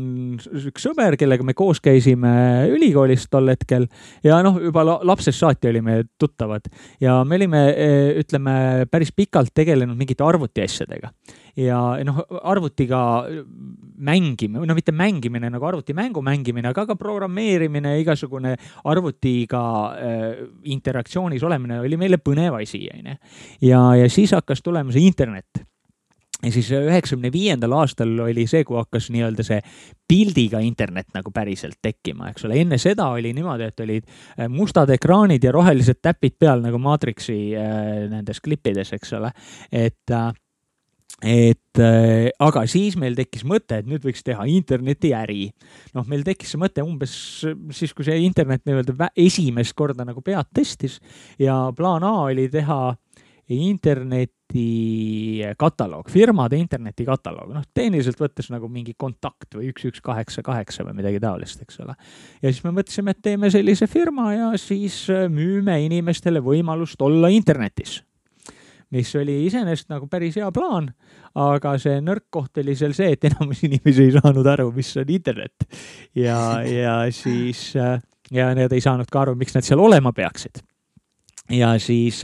üks 0.67 0.88
sõber, 0.88 1.15
kellega 1.19 1.45
me 1.45 1.53
koos 1.58 1.80
käisime 1.84 2.32
ülikoolis 2.73 3.27
tol 3.32 3.51
hetkel 3.51 3.86
ja 4.25 4.39
noh, 4.43 4.58
juba 4.60 4.84
lapsest 4.86 5.39
saati 5.39 5.69
olime 5.69 6.01
tuttavad 6.19 6.67
ja 7.03 7.19
me 7.27 7.38
olime, 7.39 7.62
äh, 7.71 8.10
ütleme, 8.23 8.88
päris 8.91 9.13
pikalt 9.15 9.53
tegelenud 9.56 9.97
mingite 9.99 10.25
arvutiasjadega. 10.27 11.12
ja 11.58 11.80
noh, 12.06 12.19
arvutiga 12.43 12.99
mängime, 13.97 14.65
no 14.65 14.75
mitte 14.77 14.91
mängimine 14.91 15.49
nagu 15.53 15.65
arvutimängu 15.65 16.21
mängimine, 16.21 16.67
aga 16.73 16.86
ka 16.89 16.97
programmeerimine, 16.99 17.95
igasugune 18.01 18.58
arvutiga 18.84 19.63
äh, 19.93 20.43
interaktsioonis 20.63 21.43
olemine 21.43 21.80
oli 21.80 21.97
meile 21.97 22.19
põnev 22.19 22.60
asi, 22.60 22.88
onju. 22.91 23.17
ja, 23.62 23.82
ja 24.03 24.12
siis 24.12 24.36
hakkas 24.36 24.65
tulema 24.65 24.91
see 24.91 25.08
internet 25.08 25.63
ja 26.43 26.52
siis 26.54 26.69
üheksakümne 26.71 27.32
viiendal 27.34 27.73
aastal 27.80 28.12
oli 28.28 28.45
see, 28.50 28.63
kui 28.67 28.78
hakkas 28.78 29.10
nii-öelda 29.13 29.45
see 29.45 29.60
pildiga 30.08 30.62
internet 30.63 31.10
nagu 31.15 31.32
päriselt 31.34 31.80
tekkima, 31.82 32.32
eks 32.32 32.45
ole. 32.45 32.60
enne 32.62 32.78
seda 32.82 33.10
oli 33.15 33.34
niimoodi, 33.36 33.69
et 33.71 33.86
olid 33.86 34.06
äh, 34.06 34.50
mustad 34.52 34.91
ekraanid 34.93 35.43
ja 35.43 35.54
rohelised 35.56 36.02
täpid 36.02 36.38
peal 36.39 36.62
nagu 36.65 36.82
Matrixi 36.82 37.39
äh, 37.58 38.04
nendes 38.12 38.41
klippides, 38.43 38.93
eks 38.97 39.15
ole. 39.17 39.34
et 39.71 40.13
äh, 40.13 40.30
et 41.26 41.80
äh, 41.82 42.30
aga 42.38 42.62
siis 42.69 42.93
meil 43.00 43.15
tekkis 43.17 43.41
mõte, 43.47 43.80
et 43.80 43.88
nüüd 43.89 44.04
võiks 44.06 44.21
teha 44.26 44.45
internetiäri. 44.54 45.50
noh, 45.97 46.06
meil 46.06 46.21
tekkis 46.23 46.54
see 46.54 46.62
mõte 46.62 46.86
umbes 46.86 47.15
siis, 47.73 47.93
kui 47.93 48.06
see 48.06 48.19
internet 48.21 48.62
nii-öelda 48.67 49.10
esimest 49.17 49.73
korda 49.73 50.06
nagu 50.06 50.21
pead 50.21 50.45
tõstis 50.54 51.00
ja 51.41 51.71
plaan 51.76 52.06
A 52.06 52.30
oli 52.30 52.45
teha 52.54 52.93
interneti 52.93 53.07
kataloog, 55.60 56.10
firmade 56.12 56.60
interneti 56.60 57.05
kataloog, 57.07 57.53
noh, 57.55 57.63
tehniliselt 57.75 58.19
võttes 58.19 58.49
nagu 58.51 58.69
mingi 58.71 58.95
kontakt 58.99 59.55
või 59.55 59.71
üks, 59.71 59.88
üks, 59.89 60.03
kaheksa, 60.03 60.43
kaheksa 60.45 60.86
või 60.88 60.97
midagi 60.99 61.21
taolist, 61.23 61.62
eks 61.63 61.79
ole. 61.83 61.95
ja 62.41 62.51
siis 62.51 62.63
me 62.65 62.73
mõtlesime, 62.75 63.15
et 63.15 63.23
teeme 63.23 63.51
sellise 63.53 63.88
firma 63.91 64.31
ja 64.33 64.51
siis 64.62 65.05
müüme 65.31 65.79
inimestele 65.86 66.43
võimalust 66.43 67.01
olla 67.03 67.31
internetis 67.33 68.01
mis 68.95 69.10
oli 69.19 69.41
iseenesest 69.45 69.89
nagu 69.91 70.07
päris 70.07 70.38
hea 70.39 70.47
plaan, 70.55 70.88
aga 71.36 71.73
see 71.81 71.99
nõrk 72.03 72.29
koht 72.31 72.62
oli 72.62 72.75
seal 72.79 72.95
see, 72.95 73.12
et 73.17 73.27
enamus 73.27 73.63
inimesi 73.67 74.07
ei 74.07 74.15
saanud 74.15 74.47
aru, 74.47 74.71
mis 74.75 74.93
on 74.99 75.12
internet. 75.12 75.67
ja, 76.15 76.39
ja 76.63 76.97
siis 77.12 77.73
ja 77.75 78.49
nad 78.55 78.71
ei 78.71 78.83
saanud 78.83 79.12
ka 79.12 79.25
aru, 79.25 79.36
miks 79.39 79.55
nad 79.55 79.67
seal 79.67 79.83
olema 79.83 80.13
peaksid 80.15 80.63
ja 81.51 81.73
siis 81.79 82.21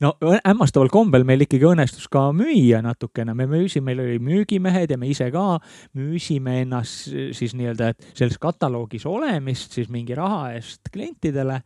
no 0.00 0.12
hämmastaval 0.20 0.90
kombel 0.92 1.24
meil 1.26 1.44
ikkagi 1.44 1.66
õnnestus 1.66 2.06
ka 2.12 2.28
müüa 2.36 2.80
natukene, 2.84 3.34
me 3.34 3.46
müüsime, 3.50 3.90
meil 3.90 4.02
oli 4.04 4.18
müügimehed 4.22 4.92
ja 4.94 4.98
me 5.00 5.10
ise 5.10 5.30
ka 5.34 5.58
müüsime 5.98 6.60
ennast 6.64 7.10
siis 7.36 7.54
nii-öelda, 7.58 7.90
et 7.92 8.10
selles 8.14 8.38
kataloogis 8.40 9.06
olemist 9.10 9.74
siis 9.76 9.90
mingi 9.92 10.14
raha 10.18 10.52
eest 10.56 10.90
klientidele. 10.92 11.60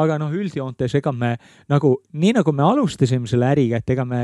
aga 0.00 0.18
noh, 0.20 0.32
üldjoontes 0.36 0.94
ega 1.00 1.12
me 1.12 1.32
nagu, 1.70 1.94
nii 2.12 2.34
nagu 2.36 2.52
me 2.54 2.64
alustasime 2.66 3.28
selle 3.30 3.48
äriga, 3.50 3.80
et 3.80 3.90
ega 3.94 4.04
me 4.08 4.22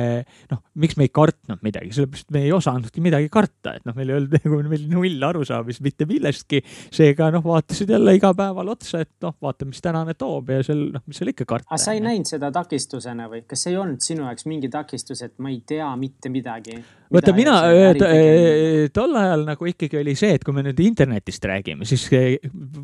noh, 0.50 0.62
miks 0.74 0.96
me 0.98 1.08
ei 1.08 1.12
kartnud 1.14 1.62
midagi, 1.64 1.92
sellepärast 1.96 2.30
me 2.34 2.44
ei 2.46 2.52
osanudki 2.54 3.02
midagi 3.04 3.30
karta, 3.32 3.76
et 3.78 3.88
noh, 3.88 3.96
meil 3.96 4.12
ei 4.12 4.18
olnud 4.20 4.36
nagu 4.44 4.60
meil 4.70 4.86
null 4.92 5.28
arusaamist 5.30 5.82
mitte 5.84 6.08
millestki. 6.08 6.62
seega 6.94 7.30
noh, 7.34 7.44
vaatasid 7.44 7.90
jälle 7.90 8.16
iga 8.18 8.32
päeval 8.36 8.74
otsa, 8.76 9.02
et 9.06 9.12
noh, 9.24 9.34
vaata, 9.42 9.68
mis 9.68 9.82
tänane 9.82 10.14
toob 10.18 10.52
ja 10.54 10.62
seal 10.66 10.86
noh, 10.94 11.04
mis 11.06 11.18
seal 11.20 11.32
ikka 11.32 11.48
karta. 11.48 11.80
sa 11.80 11.96
ei 11.96 12.02
näinud 12.04 12.25
seda 12.28 12.50
takistusena 12.54 13.28
või 13.30 13.42
kas 13.48 13.66
ei 13.70 13.76
olnud 13.78 14.02
sinu 14.04 14.26
jaoks 14.26 14.46
mingi 14.50 14.70
takistus, 14.72 15.22
et 15.26 15.34
ma 15.42 15.50
ei 15.52 15.60
tea 15.66 15.88
mitte 16.00 16.30
midagi? 16.32 16.76
vaata 17.12 17.32
mina 17.36 17.54
äh, 17.70 18.88
tol 18.94 19.14
ajal 19.16 19.46
nagu 19.46 19.68
ikkagi 19.70 20.00
oli 20.00 20.16
see, 20.18 20.34
et 20.36 20.44
kui 20.44 20.56
me 20.56 20.64
nüüd 20.66 20.80
internetist 20.82 21.44
räägime, 21.46 21.86
siis 21.88 22.08
äh, 22.16 22.34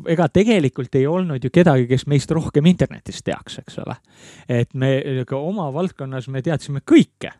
ega 0.09 0.29
tegelikult 0.31 0.95
ei 0.99 1.07
olnud 1.09 1.43
ju 1.43 1.51
kedagi, 1.53 1.87
kes 1.91 2.07
meist 2.11 2.31
rohkem 2.31 2.67
internetist 2.71 3.25
teaks, 3.27 3.59
eks 3.63 3.79
ole. 3.83 3.99
et 4.47 4.73
me 4.73 4.95
ka 5.27 5.37
oma 5.37 5.69
valdkonnas 5.75 6.29
me 6.31 6.43
teadsime 6.45 6.83
kõike 6.87 7.33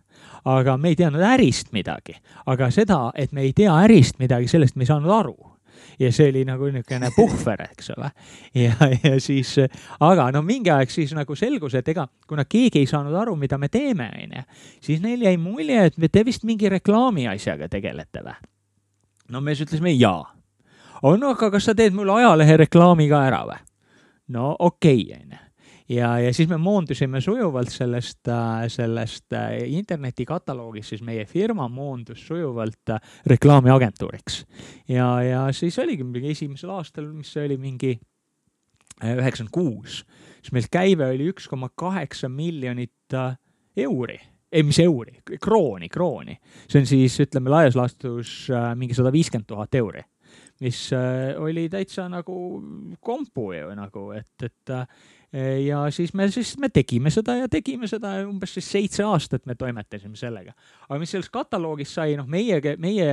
aga 0.46 0.76
me 0.78 0.92
ei 0.92 1.00
teadnud 1.00 1.24
ärist 1.24 1.72
midagi, 1.76 2.18
aga 2.52 2.70
seda, 2.72 3.08
et 3.16 3.32
me 3.32 3.48
ei 3.48 3.54
tea 3.56 3.74
ärist 3.86 4.20
midagi, 4.20 4.50
sellest 4.52 4.76
me 4.76 4.84
ei 4.84 4.92
saanud 4.92 5.16
aru 5.16 5.53
ja 6.00 6.12
see 6.14 6.30
oli 6.32 6.44
nagu 6.48 6.70
niisugune 6.72 7.10
puhver, 7.16 7.66
eks 7.72 7.92
ole. 7.96 8.12
ja, 8.58 8.74
ja 9.04 9.20
siis, 9.22 9.56
aga 10.00 10.30
no 10.36 10.42
mingi 10.46 10.72
aeg 10.74 10.92
siis 10.94 11.14
nagu 11.18 11.36
selgus, 11.36 11.76
et 11.80 11.94
ega 11.94 12.08
kuna 12.28 12.46
keegi 12.50 12.84
ei 12.84 12.90
saanud 12.90 13.16
aru, 13.20 13.36
mida 13.40 13.58
me 13.58 13.70
teeme, 13.74 14.10
onju, 14.24 14.46
siis 14.84 15.04
neil 15.04 15.26
jäi 15.28 15.38
mulje, 15.38 15.90
et 15.92 16.12
te 16.12 16.26
vist 16.26 16.44
mingi 16.48 16.70
reklaami 16.70 17.28
asjaga 17.32 17.70
tegelete 17.72 18.26
või? 18.26 18.36
no 19.34 19.42
me 19.42 19.56
siis 19.56 19.68
ütlesime 19.68 19.96
jaa. 19.96 20.24
no 21.04 21.32
aga 21.32 21.52
kas 21.52 21.70
sa 21.70 21.76
teed 21.76 21.96
mulle 21.96 22.20
ajalehe 22.20 22.58
reklaami 22.66 23.10
ka 23.12 23.24
ära 23.30 23.46
või? 23.50 23.64
no 24.36 24.56
okei 24.60 25.02
okay,, 25.08 25.22
onju 25.22 25.43
ja, 25.96 26.20
ja 26.20 26.34
siis 26.34 26.50
me 26.50 26.58
moondusime 26.58 27.22
sujuvalt 27.22 27.72
sellest, 27.72 28.28
äh, 28.28 28.66
sellest 28.72 29.34
äh, 29.34 29.58
internetikataloogist, 29.78 30.94
siis 30.94 31.04
meie 31.06 31.26
firma 31.30 31.68
moondus 31.70 32.26
sujuvalt 32.28 32.90
äh, 32.90 33.00
reklaamiagentuuriks. 33.30 34.44
ja, 34.88 35.22
ja 35.24 35.46
siis 35.52 35.80
oligi 35.80 36.04
mingi 36.04 36.32
esimesel 36.32 36.74
aastal, 36.74 37.12
mis 37.14 37.36
oli, 37.38 37.58
mingi 37.58 37.96
üheksakümmend 39.04 39.52
kuus, 39.52 40.04
siis 40.42 40.54
meil 40.54 40.70
käive 40.72 41.10
oli 41.16 41.32
üks 41.32 41.48
koma 41.50 41.70
kaheksa 41.76 42.30
miljonit 42.30 43.18
euri 43.78 44.20
ei, 44.54 44.62
mis 44.62 44.78
euri, 44.80 45.18
krooni, 45.42 45.90
krooni. 45.90 46.38
see 46.70 46.84
on 46.84 46.88
siis, 46.88 47.16
ütleme 47.26 47.50
laias 47.50 47.76
laastus 47.76 48.52
mingi 48.78 48.94
sada 48.94 49.12
viiskümmend 49.12 49.50
tuhat 49.50 49.76
euri 49.76 50.04
mis 50.62 50.78
oli 51.42 51.66
täitsa 51.74 52.06
nagu 52.12 52.36
kompu 53.02 53.50
ju 53.58 53.74
nagu, 53.76 54.12
et, 54.16 54.46
et 54.46 54.74
ja 55.34 55.80
siis 55.92 56.14
me, 56.14 56.28
siis 56.32 56.54
me 56.62 56.70
tegime 56.70 57.10
seda 57.14 57.36
ja 57.40 57.48
tegime 57.52 57.88
seda 57.90 58.14
umbes 58.28 58.54
siis 58.58 58.68
seitse 58.76 59.06
aastat 59.08 59.48
me 59.50 59.56
toimetasime 59.58 60.18
sellega. 60.20 60.54
aga 60.90 61.00
mis 61.02 61.14
selles 61.16 61.32
kataloogis 61.34 61.96
sai, 61.98 62.14
noh, 62.20 62.28
meie, 62.30 62.60
meie, 62.78 63.10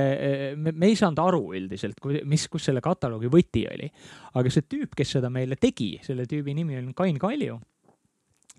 me, 0.55 0.71
me 0.71 0.91
ei 0.91 0.99
saanud 0.99 1.23
aru 1.23 1.41
üldiselt, 1.57 1.97
mis, 2.29 2.45
kus 2.51 2.69
selle 2.69 2.83
kataloogi 2.85 3.31
võti 3.31 3.65
oli. 3.71 3.89
aga 4.37 4.53
see 4.53 4.67
tüüp, 4.69 4.93
kes 4.97 5.17
seda 5.17 5.33
meile 5.33 5.57
tegi, 5.57 5.95
selle 6.05 6.27
tüübi 6.29 6.55
nimi 6.57 6.77
on 6.77 6.93
Kain 6.97 7.17
Kalju 7.21 7.57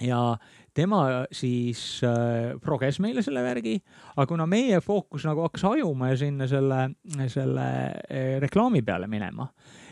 ja 0.00 0.36
tema 0.74 1.26
siis 1.32 2.00
äh, 2.06 2.54
proges 2.60 2.98
meile 3.04 3.22
selle 3.22 3.42
värgi, 3.44 3.76
aga 4.16 4.26
kuna 4.26 4.46
meie 4.48 4.80
fookus 4.80 5.26
nagu 5.28 5.44
hakkas 5.44 5.66
hajuma 5.68 6.12
ja 6.12 6.16
sinna 6.24 6.48
selle, 6.48 6.86
selle 7.28 7.68
äh, 8.08 8.38
reklaami 8.42 8.82
peale 8.86 9.10
minema 9.10 9.48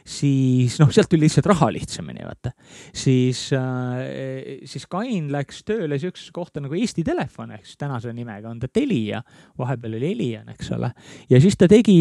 siis 0.06 0.78
noh, 0.80 0.90
sealt 0.92 1.10
tuli 1.10 1.26
lihtsalt 1.26 1.48
raha 1.50 1.70
lihtsamini, 1.74 2.24
vaata. 2.24 2.52
siis 2.96 3.50
äh,, 3.56 4.60
siis 4.64 4.86
Kain 4.90 5.30
läks 5.32 5.62
tööle 5.68 5.98
siuksesse 6.00 6.32
kohta 6.34 6.62
nagu 6.62 6.76
Eesti 6.76 7.04
Telefon 7.06 7.54
ehk 7.56 7.66
siis 7.66 7.80
tänase 7.80 8.14
nimega 8.16 8.50
on 8.50 8.60
ta 8.60 8.68
Telia, 8.72 9.22
vahepeal 9.58 9.98
oli 10.00 10.12
Elion, 10.14 10.48
eks 10.54 10.72
ole. 10.76 10.92
ja 11.30 11.40
siis 11.40 11.58
ta 11.60 11.68
tegi 11.70 11.98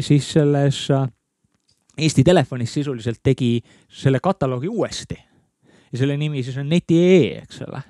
siis 0.00 0.32
selles 0.38 0.84
äh, 0.94 1.08
Eesti 2.00 2.24
Telefonis 2.24 2.74
sisuliselt 2.74 3.20
tegi 3.22 3.58
selle 3.88 4.20
kataloogi 4.22 4.68
uuesti. 4.68 5.18
Ja 5.92 5.98
selle 5.98 6.16
nimi 6.16 6.42
siis 6.46 6.58
on 6.60 6.68
neti.ee, 6.70 7.40
eks 7.42 7.62
ole 7.66 7.82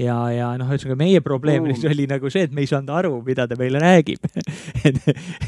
ja, 0.00 0.16
ja 0.32 0.48
noh, 0.58 0.70
ühesõnaga 0.70 0.96
meie 0.98 1.20
probleem 1.24 1.64
mm. 1.64 1.84
oli 1.90 2.06
nagu 2.10 2.30
see, 2.32 2.46
et 2.48 2.54
me 2.54 2.64
ei 2.64 2.70
saanud 2.70 2.92
aru, 2.94 3.12
mida 3.26 3.46
ta 3.50 3.56
meile 3.60 3.80
räägib 3.82 4.24
et 4.88 4.98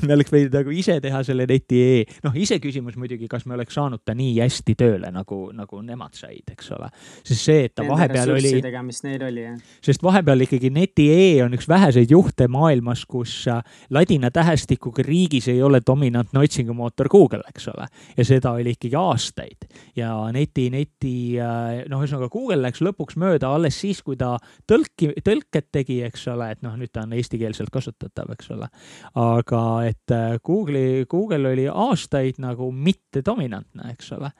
me 0.04 0.16
oleks 0.16 0.32
võinud 0.32 0.56
nagu 0.58 0.74
ise 0.74 0.98
teha 1.02 1.22
selle 1.26 1.46
neti.ee. 1.48 2.02
noh, 2.26 2.36
iseküsimus 2.36 2.98
muidugi, 3.00 3.28
kas 3.30 3.46
me 3.48 3.56
oleks 3.56 3.76
saanud 3.78 4.02
ta 4.04 4.16
nii 4.18 4.34
hästi 4.40 4.76
tööle, 4.78 5.12
nagu, 5.14 5.40
nagu 5.56 5.82
nemad 5.84 6.16
said, 6.18 6.44
eks 6.52 6.72
ole. 6.76 6.90
sest 7.22 7.48
see, 7.48 7.66
et 7.68 7.74
ta 7.74 7.84
Nende 7.84 7.94
vahepeal 7.94 8.34
oli. 8.36 8.54
mis 8.88 9.02
neil 9.06 9.26
oli, 9.28 9.46
jah. 9.46 9.76
sest 9.84 10.04
vahepeal 10.04 10.46
ikkagi 10.46 10.72
neti.ee 10.74 11.42
on 11.44 11.56
üks 11.56 11.68
väheseid 11.70 12.12
juhte 12.12 12.48
maailmas, 12.52 13.06
kus 13.08 13.36
äh, 13.50 13.62
ladina 13.94 14.32
tähestikuga 14.34 15.04
riigis 15.06 15.48
ei 15.52 15.62
ole 15.62 15.80
dominantne 15.86 16.42
otsingumootor 16.42 17.10
Google, 17.12 17.42
eks 17.48 17.70
ole. 17.72 17.88
ja 18.16 18.26
seda 18.26 18.54
oli 18.58 18.76
ikkagi 18.76 18.98
aastaid 18.98 19.68
ja 19.96 20.14
neti, 20.34 20.68
neti, 20.72 21.14
äh, 21.40 21.84
noh, 21.90 22.02
ühesõnaga 22.02 22.30
Google 22.32 22.62
läks 22.62 22.82
lõpuks 22.84 23.18
mööda 23.20 23.52
alles 23.52 23.80
siis, 23.80 24.02
kui 24.04 24.18
ta 24.20 24.36
tõlki, 24.68 25.12
tõlked 25.24 25.68
tegi, 25.74 26.00
eks 26.06 26.26
ole, 26.32 26.50
et 26.54 26.62
noh, 26.64 26.74
nüüd 26.78 26.92
ta 26.92 27.06
on 27.06 27.14
eestikeelselt 27.16 27.72
kasutatav, 27.72 28.32
eks 28.36 28.50
ole. 28.56 28.68
aga 29.14 29.62
et 29.88 30.16
äh, 30.16 30.38
Google'i, 30.44 31.06
Google 31.10 31.52
oli 31.52 31.68
aastaid 31.68 32.40
nagu 32.42 32.70
mitte 32.72 33.24
dominantne, 33.26 33.92
eks 33.94 34.12
ole 34.18 34.32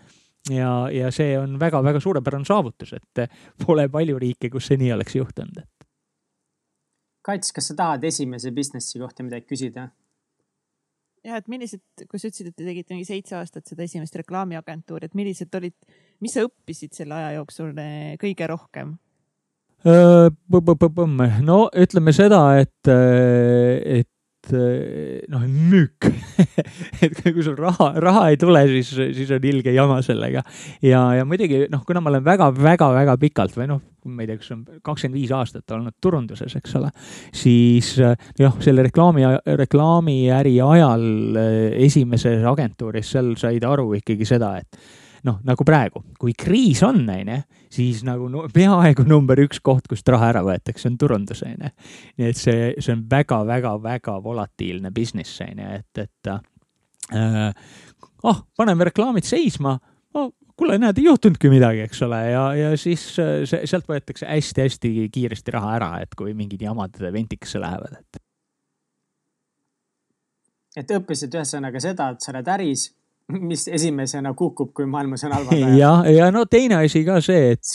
ja, 0.51 0.91
ja 0.91 1.11
see 1.15 1.38
on 1.38 1.59
väga-väga 1.61 2.01
suurepärane 2.01 2.45
saavutus, 2.49 2.93
et 2.97 3.25
äh, 3.25 3.41
pole 3.67 3.88
palju 3.88 4.19
riike, 4.19 4.51
kus 4.51 4.71
see 4.71 4.81
nii 4.81 4.93
oleks 4.97 5.17
juhtunud. 5.17 5.65
Kats, 7.23 7.53
kas 7.55 7.71
sa 7.71 7.79
tahad 7.79 8.05
esimese 8.05 8.51
businessi 8.51 8.99
kohta 8.99 9.23
midagi 9.27 9.47
küsida? 9.55 9.91
ja 11.23 11.38
et 11.38 11.47
millised, 11.47 11.83
kui 12.11 12.19
sa 12.19 12.27
ütlesid, 12.27 12.49
et 12.51 12.57
te 12.59 12.67
tegite 12.67 12.97
mingi 12.97 13.07
seitse 13.07 13.37
aastat 13.38 13.69
seda 13.71 13.85
esimest 13.87 14.17
reklaamiagentuuri, 14.19 15.07
et 15.07 15.15
millised 15.15 15.55
olid, 15.55 15.77
mis 16.19 16.35
sa 16.35 16.43
õppisid 16.49 16.97
selle 16.97 17.15
aja 17.15 17.37
jooksul 17.37 17.71
äh, 17.79 18.15
kõige 18.23 18.49
rohkem? 18.51 18.97
No 21.42 21.66
ütleme 21.75 22.14
seda, 22.14 22.42
et, 22.62 22.87
et 22.87 24.09
noh, 25.31 25.42
müük 25.47 26.09
et 27.05 27.18
kui 27.23 27.45
sul 27.45 27.55
raha, 27.59 27.92
raha 28.03 28.25
ei 28.33 28.38
tule, 28.40 28.64
siis, 28.71 28.90
siis 29.14 29.31
on 29.35 29.45
ilge 29.47 29.75
jama 29.75 30.01
sellega. 30.03 30.42
ja, 30.83 31.03
ja 31.18 31.27
muidugi 31.29 31.66
noh, 31.71 31.85
kuna 31.87 32.03
ma 32.03 32.11
olen 32.11 32.25
väga-väga-väga 32.27 33.16
pikalt 33.23 33.55
või 33.59 33.68
noh, 33.71 33.83
ma 34.11 34.25
ei 34.25 34.31
tea, 34.31 34.40
kas 34.40 34.55
on 34.55 34.64
kakskümmend 34.83 35.21
viis 35.21 35.35
aastat 35.37 35.77
olnud 35.77 35.95
turunduses, 36.03 36.57
eks 36.59 36.75
ole, 36.81 36.90
siis 37.35 37.95
jah, 37.99 38.59
selle 38.64 38.87
reklaami, 38.88 39.29
reklaamiäri 39.62 40.57
ajal 40.64 41.07
esimeses 41.87 42.42
agentuuris, 42.51 43.14
seal 43.14 43.35
said 43.38 43.66
aru 43.66 43.92
ikkagi 44.01 44.27
seda, 44.27 44.57
et 44.59 45.01
noh, 45.27 45.39
nagu 45.47 45.65
praegu, 45.67 46.03
kui 46.21 46.35
kriis 46.39 46.83
on, 46.87 47.03
onju, 47.09 47.39
siis 47.73 48.03
nagu 48.07 48.29
no, 48.33 48.47
peaaegu 48.53 49.05
number 49.09 49.41
üks 49.45 49.63
koht, 49.65 49.87
kust 49.91 50.09
raha 50.13 50.33
ära 50.33 50.43
võetakse, 50.47 50.89
on 50.91 50.99
turundus, 51.01 51.45
onju. 51.47 51.70
nii 52.18 52.29
et 52.29 52.39
see, 52.39 52.73
see 52.79 52.97
on 52.97 53.07
väga-väga-väga 53.11 54.18
volatiilne 54.25 54.93
business, 54.95 55.41
onju, 55.45 55.68
et, 55.79 56.05
et 56.07 56.33
äh, 56.33 57.75
oh, 58.23 58.45
paneme 58.59 58.91
reklaamid 58.91 59.29
seisma 59.29 59.77
oh, 60.18 60.33
kuule, 60.59 60.79
näed, 60.81 60.99
ei 60.99 61.07
juhtunudki 61.09 61.51
midagi, 61.53 61.85
eks 61.87 62.03
ole, 62.07 62.18
ja, 62.33 62.43
ja 62.59 62.73
siis 62.81 63.05
see, 63.16 63.62
sealt 63.68 63.89
võetakse 63.91 64.29
hästi-hästi 64.29 65.09
kiiresti 65.12 65.55
raha 65.55 65.77
ära, 65.79 65.93
et 66.05 66.18
kui 66.18 66.35
mingid 66.39 66.62
jamad 66.66 66.99
ventikesse 67.12 67.62
lähevad, 67.62 67.99
et 68.03 68.23
et 70.73 70.93
õppisid 70.97 71.35
ühesõnaga 71.37 71.81
seda, 71.85 72.09
et 72.14 72.25
sa 72.25 72.33
oled 72.33 72.47
äris 72.49 72.87
mis 73.29 73.66
esimesena 73.68 74.33
kukub, 74.37 74.73
kui 74.77 74.87
maailmas 74.87 75.25
on 75.25 75.35
halvad 75.37 75.55
ajad. 75.57 75.77
ja, 75.79 75.93
ja 76.11 76.31
no 76.35 76.45
teine 76.51 76.81
asi 76.83 77.05
ka 77.07 77.20
see, 77.25 77.53
et, 77.55 77.73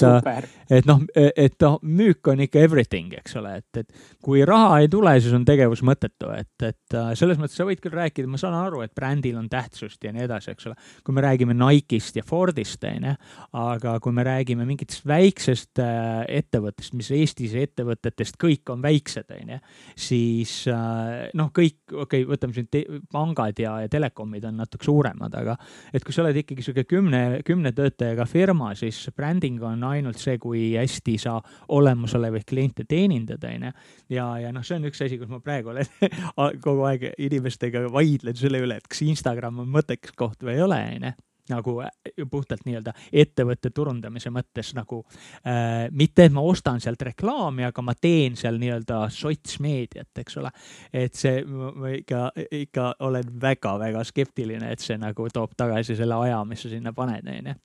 et 0.69 0.87
noh, 0.89 1.01
et 1.15 1.55
noh, 1.63 1.77
müük 1.81 2.31
on 2.31 2.43
ikka 2.45 2.61
everything, 2.63 3.13
eks 3.17 3.37
ole, 3.39 3.57
et, 3.61 3.81
et 3.81 4.17
kui 4.23 4.43
raha 4.47 4.81
ei 4.83 4.89
tule, 4.91 5.13
siis 5.21 5.33
on 5.37 5.45
tegevus 5.47 5.83
mõttetu, 5.87 6.29
et, 6.35 6.51
et 6.67 6.97
äh, 6.97 7.11
selles 7.19 7.39
mõttes 7.41 7.57
sa 7.57 7.67
võid 7.67 7.81
küll 7.83 7.95
rääkida, 7.95 8.29
ma 8.29 8.39
saan 8.41 8.57
aru, 8.59 8.83
et 8.85 8.93
brändil 8.97 9.37
on 9.39 9.47
tähtsust 9.51 10.03
ja 10.03 10.13
nii 10.15 10.25
edasi, 10.27 10.53
eks 10.53 10.69
ole. 10.69 10.77
kui 11.05 11.15
me 11.15 11.23
räägime 11.25 11.55
Nike'ist 11.57 12.19
ja 12.19 12.25
Fordist, 12.27 12.83
onju, 12.87 13.15
aga 13.61 13.97
kui 14.03 14.15
me 14.15 14.25
räägime 14.27 14.67
mingitest 14.67 15.07
väiksest 15.07 15.81
äh, 15.83 16.23
ettevõttest, 16.41 16.95
mis 16.97 17.11
Eestis 17.15 17.55
ettevõtetest 17.57 18.39
kõik 18.41 18.73
on 18.73 18.83
väiksed, 18.83 19.31
onju, 19.39 19.59
siis 19.97 20.59
äh, 20.71 21.29
noh, 21.37 21.51
kõik, 21.55 21.79
okei 21.93 22.25
okay,, 22.25 22.29
võtame 22.29 22.57
siin 22.57 23.01
pangad 23.13 23.59
ja, 23.61 23.77
ja 23.85 23.91
telekomid 23.91 24.45
on 24.49 24.59
natuke 24.61 24.87
suuremad, 24.87 25.36
aga 25.41 25.57
et 25.93 26.05
kui 26.05 26.15
sa 26.15 26.23
oled 26.23 26.41
ikkagi 26.43 26.65
sihuke 26.65 26.85
kümne, 26.89 27.41
kümne 27.47 27.73
töötajaga 27.77 28.27
firma, 28.29 28.73
siis 28.77 28.99
bränding 29.15 29.61
on 29.65 29.85
ainult 29.87 30.21
see, 30.21 30.37
kui 30.41 30.71
hästi 30.77 31.17
sa 31.21 31.37
olemasolevaid 31.73 32.47
kliente 32.47 32.87
teenindad, 32.89 33.43
onju. 33.47 33.71
ja, 34.13 34.27
ja 34.43 34.51
noh, 34.55 34.65
see 34.67 34.79
on 34.79 34.89
üks 34.91 35.03
asi, 35.05 35.19
kus 35.21 35.31
ma 35.31 35.41
praegu 35.43 35.73
olen 35.73 35.87
kogu 36.65 36.87
aeg 36.89 37.09
inimestega 37.17 37.87
vaidlen 37.93 38.37
selle 38.37 38.61
üle, 38.63 38.81
et 38.81 38.91
kas 38.91 39.05
Instagram 39.07 39.63
on 39.63 39.71
mõttekas 39.77 40.15
koht 40.17 40.43
või 40.43 40.57
ei 40.57 40.67
ole, 40.67 40.83
onju 40.97 41.15
nagu 41.51 41.77
äh, 41.83 41.91
puhtalt 42.31 42.65
nii-öelda 42.67 42.93
ettevõtte 43.11 43.71
turundamise 43.75 44.31
mõttes 44.33 44.73
nagu 44.77 45.03
äh, 45.43 45.87
mitte, 45.91 46.27
et 46.27 46.35
ma 46.35 46.43
ostan 46.45 46.81
sealt 46.83 47.01
reklaami, 47.09 47.67
aga 47.67 47.85
ma 47.85 47.95
teen 47.99 48.37
seal 48.39 48.59
nii-öelda 48.61 49.03
sotsmeediat, 49.13 50.11
eks 50.23 50.37
ole. 50.41 50.51
et 50.93 51.15
see, 51.15 51.43
ma 51.45 51.93
ikka, 51.95 52.31
ikka 52.63 52.89
olen 53.07 53.31
väga-väga 53.41 54.03
skeptiline, 54.07 54.71
et 54.71 54.83
see 54.83 54.97
nagu 55.01 55.29
toob 55.33 55.55
tagasi 55.57 55.95
selle 55.97 56.19
aja, 56.27 56.43
mis 56.45 56.65
sa 56.65 56.73
sinna 56.73 56.93
paned, 56.95 57.27
onju 57.27 57.57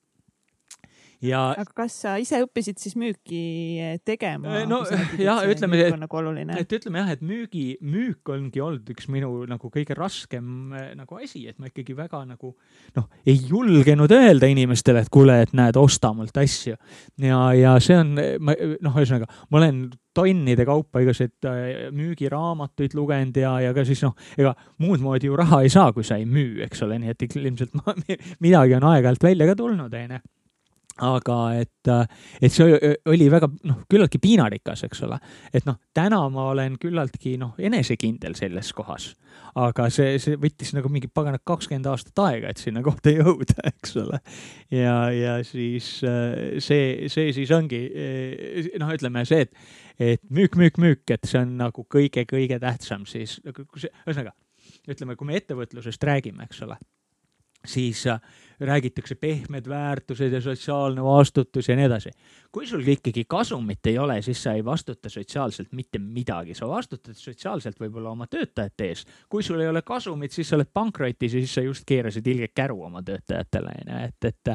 ja. 1.25 1.43
aga 1.57 1.77
kas 1.83 1.97
sa 2.05 2.15
ise 2.21 2.43
õppisid 2.45 2.81
siis 2.83 2.97
müüki 2.99 3.43
tegema? 4.07 4.59
Äh, 4.61 4.67
no 4.69 4.83
jah, 5.21 5.43
ütleme, 5.49 5.79
et, 5.79 5.97
nagu 6.01 6.23
et 6.59 6.75
ütleme 6.79 7.03
jah, 7.03 7.13
et 7.15 7.23
müügi, 7.25 7.65
müük 7.85 8.33
ongi 8.33 8.63
olnud 8.63 8.93
üks 8.95 9.09
minu 9.13 9.31
nagu 9.51 9.73
kõige 9.73 9.97
raskem 9.99 10.75
äh, 10.77 10.93
nagu 10.99 11.19
asi, 11.21 11.45
et 11.51 11.59
ma 11.63 11.71
ikkagi 11.71 11.97
väga 11.99 12.25
nagu 12.29 12.55
noh, 12.99 13.09
ei 13.27 13.39
julgenud 13.39 14.13
öelda 14.13 14.51
inimestele, 14.51 15.05
et 15.05 15.13
kuule, 15.13 15.41
et 15.47 15.55
näed, 15.57 15.79
osta 15.81 16.13
mult 16.17 16.37
asju. 16.43 16.77
ja, 17.23 17.41
ja 17.57 17.77
see 17.83 17.99
on, 18.03 18.15
ma 18.43 18.57
noh, 18.83 19.01
ühesõnaga 19.01 19.31
ma 19.49 19.63
olen 19.63 19.85
tonnide 20.13 20.67
kaupa 20.69 21.01
igasuguseid 21.01 21.93
müügiraamatuid 21.97 22.93
lugenud 22.99 23.39
ja, 23.41 23.55
ja 23.65 23.73
ka 23.73 23.87
siis 23.89 24.03
noh, 24.05 24.13
ega 24.37 24.53
muud 24.83 25.01
moodi 25.05 25.31
ju 25.31 25.39
raha 25.39 25.63
ei 25.65 25.73
saa, 25.73 25.95
kui 25.97 26.05
sa 26.05 26.19
ei 26.21 26.29
müü, 26.29 26.61
eks 26.67 26.85
ole, 26.85 27.01
nii 27.01 27.15
et 27.15 27.27
ilmselt 27.31 27.75
ma, 27.81 27.97
midagi 28.45 28.77
on 28.77 28.89
aeg-ajalt 28.93 29.29
välja 29.31 29.49
ka 29.49 29.59
tulnud, 29.63 30.01
onju 30.03 30.23
aga 31.01 31.37
et, 31.57 31.91
et 32.43 32.53
see 32.53 32.77
oli 33.09 33.29
väga 33.33 33.49
noh, 33.69 33.83
küllaltki 33.91 34.21
piinarikas, 34.23 34.85
eks 34.87 35.03
ole. 35.07 35.19
et 35.55 35.65
noh, 35.69 35.79
täna 35.95 36.21
ma 36.33 36.51
olen 36.53 36.77
küllaltki 36.81 37.39
noh, 37.41 37.55
enesekindel 37.59 38.37
selles 38.39 38.73
kohas. 38.77 39.13
aga 39.57 39.89
see, 39.93 40.19
see 40.21 40.37
võttis 40.41 40.75
nagu 40.77 40.91
mingi 40.93 41.09
paganat 41.09 41.43
kakskümmend 41.49 41.89
aastat 41.89 42.23
aega, 42.27 42.53
et 42.53 42.61
sinna 42.61 42.83
kohta 42.85 43.13
jõuda, 43.19 43.57
eks 43.73 43.97
ole. 44.05 44.21
ja, 44.71 44.97
ja 45.17 45.39
siis 45.47 45.95
see, 46.03 47.09
see 47.13 47.33
siis 47.33 47.53
ongi 47.57 47.83
noh, 48.83 48.93
ütleme 48.93 49.25
see, 49.29 49.49
et, 49.49 49.67
et 50.13 50.25
müük, 50.31 50.57
müük, 50.61 50.81
müük, 50.83 51.05
et 51.11 51.29
see 51.29 51.41
on 51.41 51.57
nagu 51.61 51.87
kõige-kõige 51.89 52.61
tähtsam 52.63 53.09
siis, 53.09 53.39
ühesõnaga 53.49 54.37
ütleme, 54.89 55.17
kui 55.17 55.29
me 55.29 55.39
ettevõtlusest 55.41 56.05
räägime, 56.05 56.45
eks 56.47 56.65
ole 56.67 56.77
siis 57.67 58.07
äh, 58.07 58.21
räägitakse 58.65 59.15
pehmed 59.15 59.69
väärtused 59.69 60.33
ja 60.33 60.41
sotsiaalne 60.41 61.03
vastutus 61.05 61.69
ja 61.69 61.77
nii 61.77 61.85
edasi. 61.85 62.11
kui 62.53 62.67
sul 62.67 62.89
ikkagi 62.89 63.25
kasumit 63.25 63.87
ei 63.87 63.99
ole, 63.99 64.23
siis 64.23 64.43
sa 64.43 64.53
ei 64.53 64.65
vastuta 64.65 65.09
sotsiaalselt 65.09 65.73
mitte 65.73 65.99
midagi, 65.99 66.55
sa 66.55 66.69
vastutad 66.69 67.15
sotsiaalselt 67.15 67.81
võib-olla 67.81 68.11
oma 68.11 68.27
töötajate 68.27 68.89
ees. 68.89 69.05
kui 69.29 69.43
sul 69.43 69.61
ei 69.61 69.69
ole 69.69 69.83
kasumit, 69.83 70.33
siis 70.33 70.49
sa 70.49 70.57
oled 70.57 70.69
pankrotis 70.73 71.35
ja 71.35 71.41
siis 71.41 71.55
sa 71.55 71.61
just 71.61 71.85
keerasid 71.87 72.27
ilgelt 72.27 72.53
käru 72.55 72.83
oma 72.83 73.03
töötajatele, 73.03 73.73
onju, 73.83 74.01
et, 74.07 74.25
et, 74.25 74.53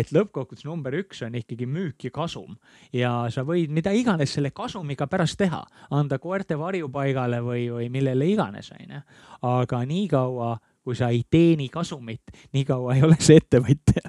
et 0.00 0.12
lõppkokkuvõttes 0.12 0.66
number 0.66 0.94
üks 0.98 1.22
on 1.26 1.34
ikkagi 1.34 1.66
müük 1.66 2.04
ja 2.04 2.10
kasum 2.10 2.56
ja 2.92 3.12
sa 3.30 3.46
võid 3.46 3.70
mida 3.70 3.92
iganes 3.94 4.34
selle 4.34 4.50
kasumiga 4.50 5.06
pärast 5.06 5.38
teha, 5.38 5.62
anda 5.90 6.18
koerte 6.18 6.58
varjupaigale 6.58 7.40
või, 7.40 7.68
või 7.70 7.88
millele 7.88 8.26
iganes, 8.26 8.72
onju. 8.74 9.04
aga 9.42 9.84
niikaua 9.86 10.56
kui 10.88 10.96
sa 10.96 11.10
ei 11.12 11.20
teeni 11.28 11.68
kasumit, 11.68 12.30
nii 12.56 12.64
kaua 12.64 12.96
ei 12.96 13.04
ole 13.04 13.18
see 13.20 13.36
ettevõtja. 13.42 14.08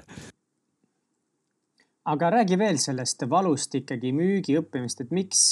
aga 2.10 2.30
räägi 2.32 2.56
veel 2.58 2.78
sellest 2.80 3.26
valust 3.28 3.74
ikkagi 3.76 4.14
müügi 4.16 4.56
õppimist, 4.58 5.02
et 5.04 5.10
miks, 5.14 5.42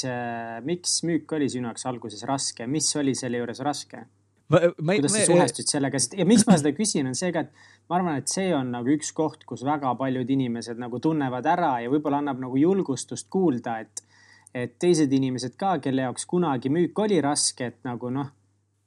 miks 0.65 1.03
müük 1.05 1.35
oli 1.37 1.51
sinu 1.53 1.69
jaoks 1.69 1.85
alguses 1.91 2.25
raske, 2.27 2.67
mis 2.67 2.89
oli 2.97 3.13
selle 3.19 3.43
juures 3.43 3.61
raske? 3.61 4.07
kuidas 4.49 5.13
sa 5.13 5.27
suhestud 5.29 5.69
sellega, 5.69 6.01
sest 6.01 6.17
ja 6.17 6.25
miks 6.25 6.47
ma 6.49 6.57
seda 6.57 6.73
küsin, 6.73 7.11
on 7.11 7.19
see 7.19 7.29
ka, 7.35 7.45
et 7.45 7.91
ma 7.91 7.99
arvan, 7.99 8.23
et 8.23 8.33
see 8.33 8.49
on 8.57 8.73
nagu 8.73 8.89
üks 8.95 9.13
koht, 9.13 9.45
kus 9.45 9.61
väga 9.69 9.93
paljud 10.01 10.31
inimesed 10.33 10.81
nagu 10.81 11.03
tunnevad 11.05 11.45
ära 11.53 11.75
ja 11.85 11.93
võib-olla 11.93 12.23
annab 12.25 12.41
nagu 12.47 12.57
julgustust 12.57 13.29
kuulda, 13.29 13.77
et, 13.85 14.01
et 14.57 14.79
teised 14.81 15.13
inimesed 15.13 15.61
ka, 15.61 15.77
kelle 15.85 16.09
jaoks 16.09 16.25
kunagi 16.33 16.73
müük 16.73 17.05
oli 17.05 17.21
raske, 17.21 17.69
et 17.75 17.85
nagu 17.85 18.09
noh 18.09 18.33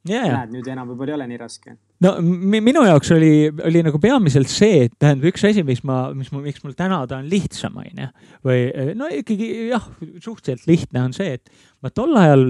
yeah., 0.08 0.26
näed, 0.26 0.58
nüüd 0.58 0.74
enam 0.74 0.90
võib-olla 0.90 1.14
ei 1.14 1.20
ole 1.20 1.30
nii 1.30 1.42
raske 1.46 1.78
no 2.02 2.12
minu 2.22 2.84
jaoks 2.86 3.12
oli, 3.14 3.32
oli 3.66 3.82
nagu 3.86 4.00
peamiselt 4.02 4.50
see, 4.50 4.86
et 4.86 4.94
tähendab 5.00 5.30
üks 5.32 5.44
asi, 5.48 5.64
mis 5.66 5.82
ma, 5.86 6.04
mis 6.16 6.32
mul, 6.34 6.44
miks 6.46 6.64
mul 6.64 6.74
täna 6.78 7.02
ta 7.08 7.20
on 7.20 7.28
lihtsam, 7.30 7.78
onju. 7.82 8.08
või 8.46 8.66
no 8.98 9.08
ikkagi 9.12 9.48
jah, 9.70 9.86
suhteliselt 10.22 10.68
lihtne 10.70 11.06
on 11.06 11.16
see, 11.16 11.38
et 11.38 11.82
ma 11.84 11.92
tol 11.94 12.16
ajal 12.18 12.48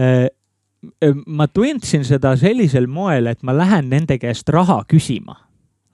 äh, 0.00 0.26
ma 1.26 1.48
tundsin 1.48 2.04
seda 2.06 2.34
sellisel 2.38 2.88
moel, 2.90 3.30
et 3.32 3.42
ma 3.46 3.56
lähen 3.56 3.90
nende 3.92 4.18
käest 4.22 4.48
raha 4.54 4.82
küsima, 4.88 5.38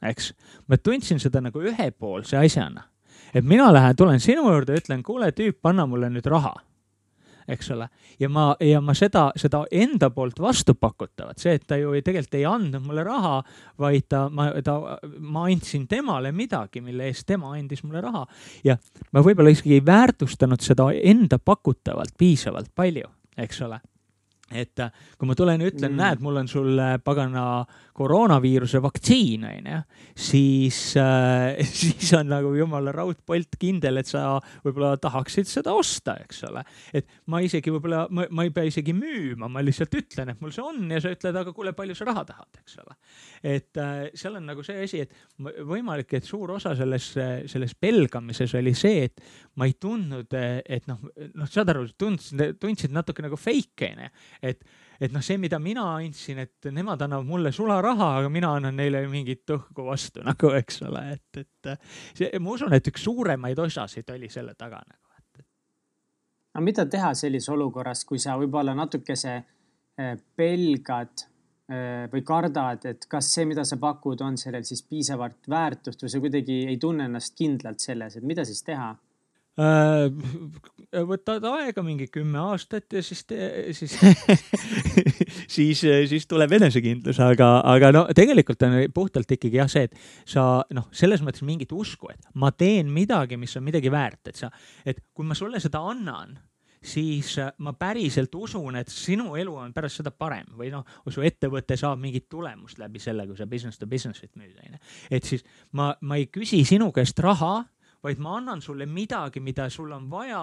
eks. 0.04 0.32
ma 0.68 0.78
tundsin 0.78 1.22
seda 1.22 1.42
nagu 1.44 1.62
ühepoolse 1.62 2.38
asjana, 2.40 2.88
et 3.32 3.46
mina 3.46 3.70
lähen, 3.72 3.96
tulen 3.96 4.20
sinu 4.22 4.48
juurde, 4.50 4.76
ütlen, 4.82 5.02
kuule 5.06 5.32
tüüp, 5.36 5.62
anna 5.68 5.88
mulle 5.88 6.12
nüüd 6.12 6.28
raha 6.30 6.54
eks 7.52 7.70
ole. 7.74 7.88
ja 8.20 8.28
ma, 8.32 8.48
ja 8.60 8.80
ma 8.80 8.94
seda, 8.96 9.28
seda 9.36 9.64
enda 9.70 10.10
poolt 10.10 10.40
vastu 10.40 10.74
pakutavat, 10.74 11.38
see, 11.42 11.54
et 11.58 11.66
ta 11.68 11.78
ju 11.80 11.94
ei, 11.96 12.02
tegelikult 12.02 12.38
ei 12.40 12.46
andnud 12.48 12.86
mulle 12.86 13.04
raha, 13.06 13.36
vaid 13.82 14.08
ta, 14.08 14.26
ma, 14.32 14.50
ta, 14.64 14.78
ma 15.18 15.46
andsin 15.50 15.86
temale 15.90 16.32
midagi, 16.32 16.82
mille 16.84 17.10
eest 17.10 17.26
tema 17.28 17.54
andis 17.56 17.84
mulle 17.84 18.02
raha. 18.04 18.26
ja 18.64 18.76
ma 19.12 19.24
võib-olla 19.24 19.52
isegi 19.54 19.78
ei 19.78 19.86
väärtustanud 19.86 20.62
seda 20.64 20.90
enda 20.92 21.38
pakutavalt 21.38 22.16
piisavalt 22.18 22.72
palju, 22.74 23.08
eks 23.38 23.64
ole 23.68 23.80
et 24.54 24.82
äh, 24.82 24.92
kui 25.18 25.28
ma 25.28 25.36
tulen 25.38 25.62
ja 25.62 25.70
ütlen 25.70 25.92
mm., 25.92 26.00
näed, 26.02 26.22
mul 26.24 26.40
on 26.42 26.50
sul 26.50 26.80
pagana 27.04 27.44
koroonaviiruse 27.96 28.80
vaktsiin, 28.82 29.44
onju, 29.48 29.78
siis 30.16 30.78
äh,, 31.00 31.60
siis 31.80 32.12
on 32.16 32.30
nagu 32.32 32.54
jumala 32.56 32.92
raudpolt 32.94 33.58
kindel, 33.60 34.00
et 34.00 34.08
sa 34.08 34.38
võib-olla 34.64 34.96
tahaksid 35.02 35.48
seda 35.48 35.74
osta, 35.76 36.16
eks 36.24 36.42
ole. 36.48 36.64
et 36.94 37.08
ma 37.32 37.42
isegi 37.44 37.72
võib-olla, 37.74 38.06
ma, 38.10 38.26
ma 38.30 38.46
ei 38.46 38.54
pea 38.54 38.68
isegi 38.70 38.94
müüma, 38.96 39.50
ma 39.52 39.64
lihtsalt 39.64 39.94
ütlen, 40.00 40.32
et 40.32 40.40
mul 40.42 40.54
see 40.54 40.64
on 40.64 40.88
ja 40.92 41.02
sa 41.04 41.12
ütled, 41.12 41.38
aga 41.42 41.54
kuule, 41.56 41.74
palju 41.76 41.96
sa 41.98 42.08
raha 42.08 42.24
tahad, 42.28 42.62
eks 42.62 42.78
ole. 42.82 42.96
et 43.54 43.82
äh, 43.82 44.06
seal 44.18 44.40
on 44.40 44.48
nagu 44.48 44.64
see 44.66 44.86
asi, 44.86 45.04
et 45.04 45.52
võimalik, 45.68 46.16
et 46.16 46.28
suur 46.28 46.54
osa 46.56 46.74
selles, 46.78 47.12
selles 47.50 47.76
pelgamises 47.76 48.56
oli 48.58 48.74
see, 48.78 49.04
et 49.10 49.22
ma 49.60 49.68
ei 49.68 49.76
tundnud, 49.80 50.32
et 50.32 50.88
noh, 50.88 51.02
noh, 51.36 51.50
saad 51.50 51.74
aru, 51.74 51.84
tundsid, 51.98 52.56
tundsid 52.62 52.94
natuke 52.94 53.24
nagu 53.24 53.36
fake, 53.36 53.92
onju 53.92 54.10
et, 54.42 54.64
et 55.00 55.14
noh, 55.14 55.22
see, 55.24 55.38
mida 55.40 55.58
mina 55.62 55.84
andsin, 55.96 56.42
et 56.44 56.70
nemad 56.74 57.02
annavad 57.06 57.28
mulle 57.28 57.52
sularaha, 57.54 58.10
aga 58.20 58.30
mina 58.32 58.52
annan 58.58 58.76
neile 58.78 59.04
mingit 59.10 59.54
õhku 59.54 59.86
vastu 59.86 60.24
nagu, 60.28 60.52
eks 60.58 60.82
ole, 60.88 61.04
et, 61.16 61.42
et 61.44 61.72
see, 62.18 62.30
ma 62.42 62.56
usun, 62.56 62.74
et 62.76 62.92
üks 62.92 63.06
suuremaid 63.06 63.62
osasid 63.62 64.10
oli 64.14 64.30
selle 64.32 64.56
taga 64.58 64.82
nagu, 64.82 65.18
et. 65.18 65.44
aga 66.54 66.64
mida 66.64 66.86
teha 66.90 67.12
sellises 67.18 67.52
olukorras, 67.54 68.06
kui 68.08 68.22
sa 68.22 68.38
võib-olla 68.40 68.74
natukese 68.78 69.36
eh, 69.38 70.16
pelgad 70.36 71.26
eh, 71.70 72.10
või 72.12 72.26
kardad, 72.26 72.90
et 72.90 73.06
kas 73.10 73.30
see, 73.36 73.46
mida 73.48 73.64
sa 73.68 73.78
pakud, 73.80 74.20
on 74.26 74.36
sellel 74.40 74.66
siis 74.68 74.84
piisavalt 74.88 75.48
väärtust 75.50 76.02
või 76.04 76.12
sa 76.12 76.22
kuidagi 76.22 76.60
ei 76.66 76.82
tunne 76.82 77.08
ennast 77.10 77.38
kindlalt 77.38 77.82
selles, 77.84 78.18
et 78.18 78.26
mida 78.26 78.46
siis 78.48 78.62
teha? 78.66 78.92
Äh, 79.60 80.08
võtad 81.10 81.44
aega 81.48 81.82
mingi 81.84 82.06
kümme 82.12 82.40
aastat 82.40 82.92
ja 82.96 83.02
siis, 83.04 83.24
siis 83.76 83.96
siis, 85.56 85.82
siis 86.08 86.26
tuleb 86.28 86.52
enesekindlus, 86.56 87.20
aga, 87.24 87.48
aga 87.68 87.90
no 87.92 88.04
tegelikult 88.16 88.64
on 88.68 88.78
puhtalt 88.94 89.36
ikkagi 89.36 89.60
jah, 89.60 89.68
see, 89.72 89.88
et 89.88 89.98
sa 90.28 90.46
noh, 90.72 90.88
selles 90.96 91.24
mõttes 91.24 91.44
mingit 91.48 91.72
usku, 91.76 92.12
et 92.12 92.32
ma 92.40 92.52
teen 92.52 92.88
midagi, 92.92 93.36
mis 93.40 93.56
on 93.60 93.64
midagi 93.64 93.92
väärt, 93.92 94.32
et 94.32 94.40
sa, 94.40 94.48
et 94.88 95.04
kui 95.12 95.28
ma 95.28 95.36
sulle 95.36 95.60
seda 95.64 95.84
annan 95.84 96.32
siis 96.82 97.36
äh, 97.38 97.52
ma 97.62 97.72
päriselt 97.78 98.34
usun, 98.34 98.76
et 98.80 98.88
sinu 98.88 99.36
elu 99.38 99.52
on 99.54 99.72
pärast 99.72 100.00
seda 100.00 100.10
parem 100.10 100.48
või 100.58 100.72
noh, 100.72 100.84
su 101.08 101.22
ettevõte 101.24 101.76
saab 101.78 102.00
mingit 102.02 102.28
tulemust 102.32 102.80
läbi 102.82 103.00
selle, 103.02 103.26
kui 103.28 103.38
sa 103.38 103.46
business 103.46 103.78
to 103.78 103.88
business'it 103.88 104.32
müüd, 104.36 104.56
onju. 104.64 104.80
et 105.10 105.28
siis 105.28 105.44
ma, 105.78 105.92
ma 106.00 106.18
ei 106.18 106.26
küsi 106.32 106.64
sinu 106.68 106.90
käest 106.92 107.20
raha, 107.22 107.62
vaid 108.02 108.20
ma 108.22 108.36
annan 108.38 108.62
sulle 108.62 108.86
midagi, 108.86 109.40
mida 109.40 109.68
sul 109.70 109.92
on 109.94 110.08
vaja 110.10 110.42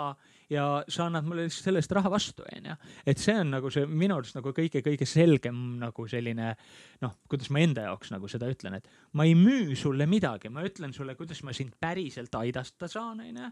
ja 0.50 0.66
sa 0.88 1.06
annad 1.06 1.28
mulle 1.28 1.46
lihtsalt 1.46 1.68
selle 1.68 1.82
eest 1.84 1.94
raha 1.96 2.12
vastu, 2.12 2.46
onju. 2.56 2.76
et 3.06 3.22
see 3.22 3.36
on 3.40 3.52
nagu 3.56 3.72
see 3.74 3.86
minu 3.86 4.18
arust 4.18 4.38
nagu 4.38 4.54
kõige-kõige 4.56 5.08
selgem 5.10 5.58
nagu 5.82 6.08
selline 6.10 6.54
noh, 7.04 7.16
kuidas 7.30 7.52
ma 7.54 7.64
enda 7.64 7.88
jaoks 7.90 8.14
nagu 8.16 8.32
seda 8.32 8.50
ütlen, 8.52 8.80
et 8.80 8.88
ma 9.20 9.28
ei 9.28 9.36
müü 9.38 9.76
sulle 9.80 10.08
midagi, 10.10 10.52
ma 10.54 10.64
ütlen 10.68 10.96
sulle, 10.96 11.18
kuidas 11.20 11.44
ma 11.44 11.56
sind 11.56 11.76
päriselt 11.80 12.36
aidata 12.40 12.90
saan, 12.92 13.26
onju 13.28 13.52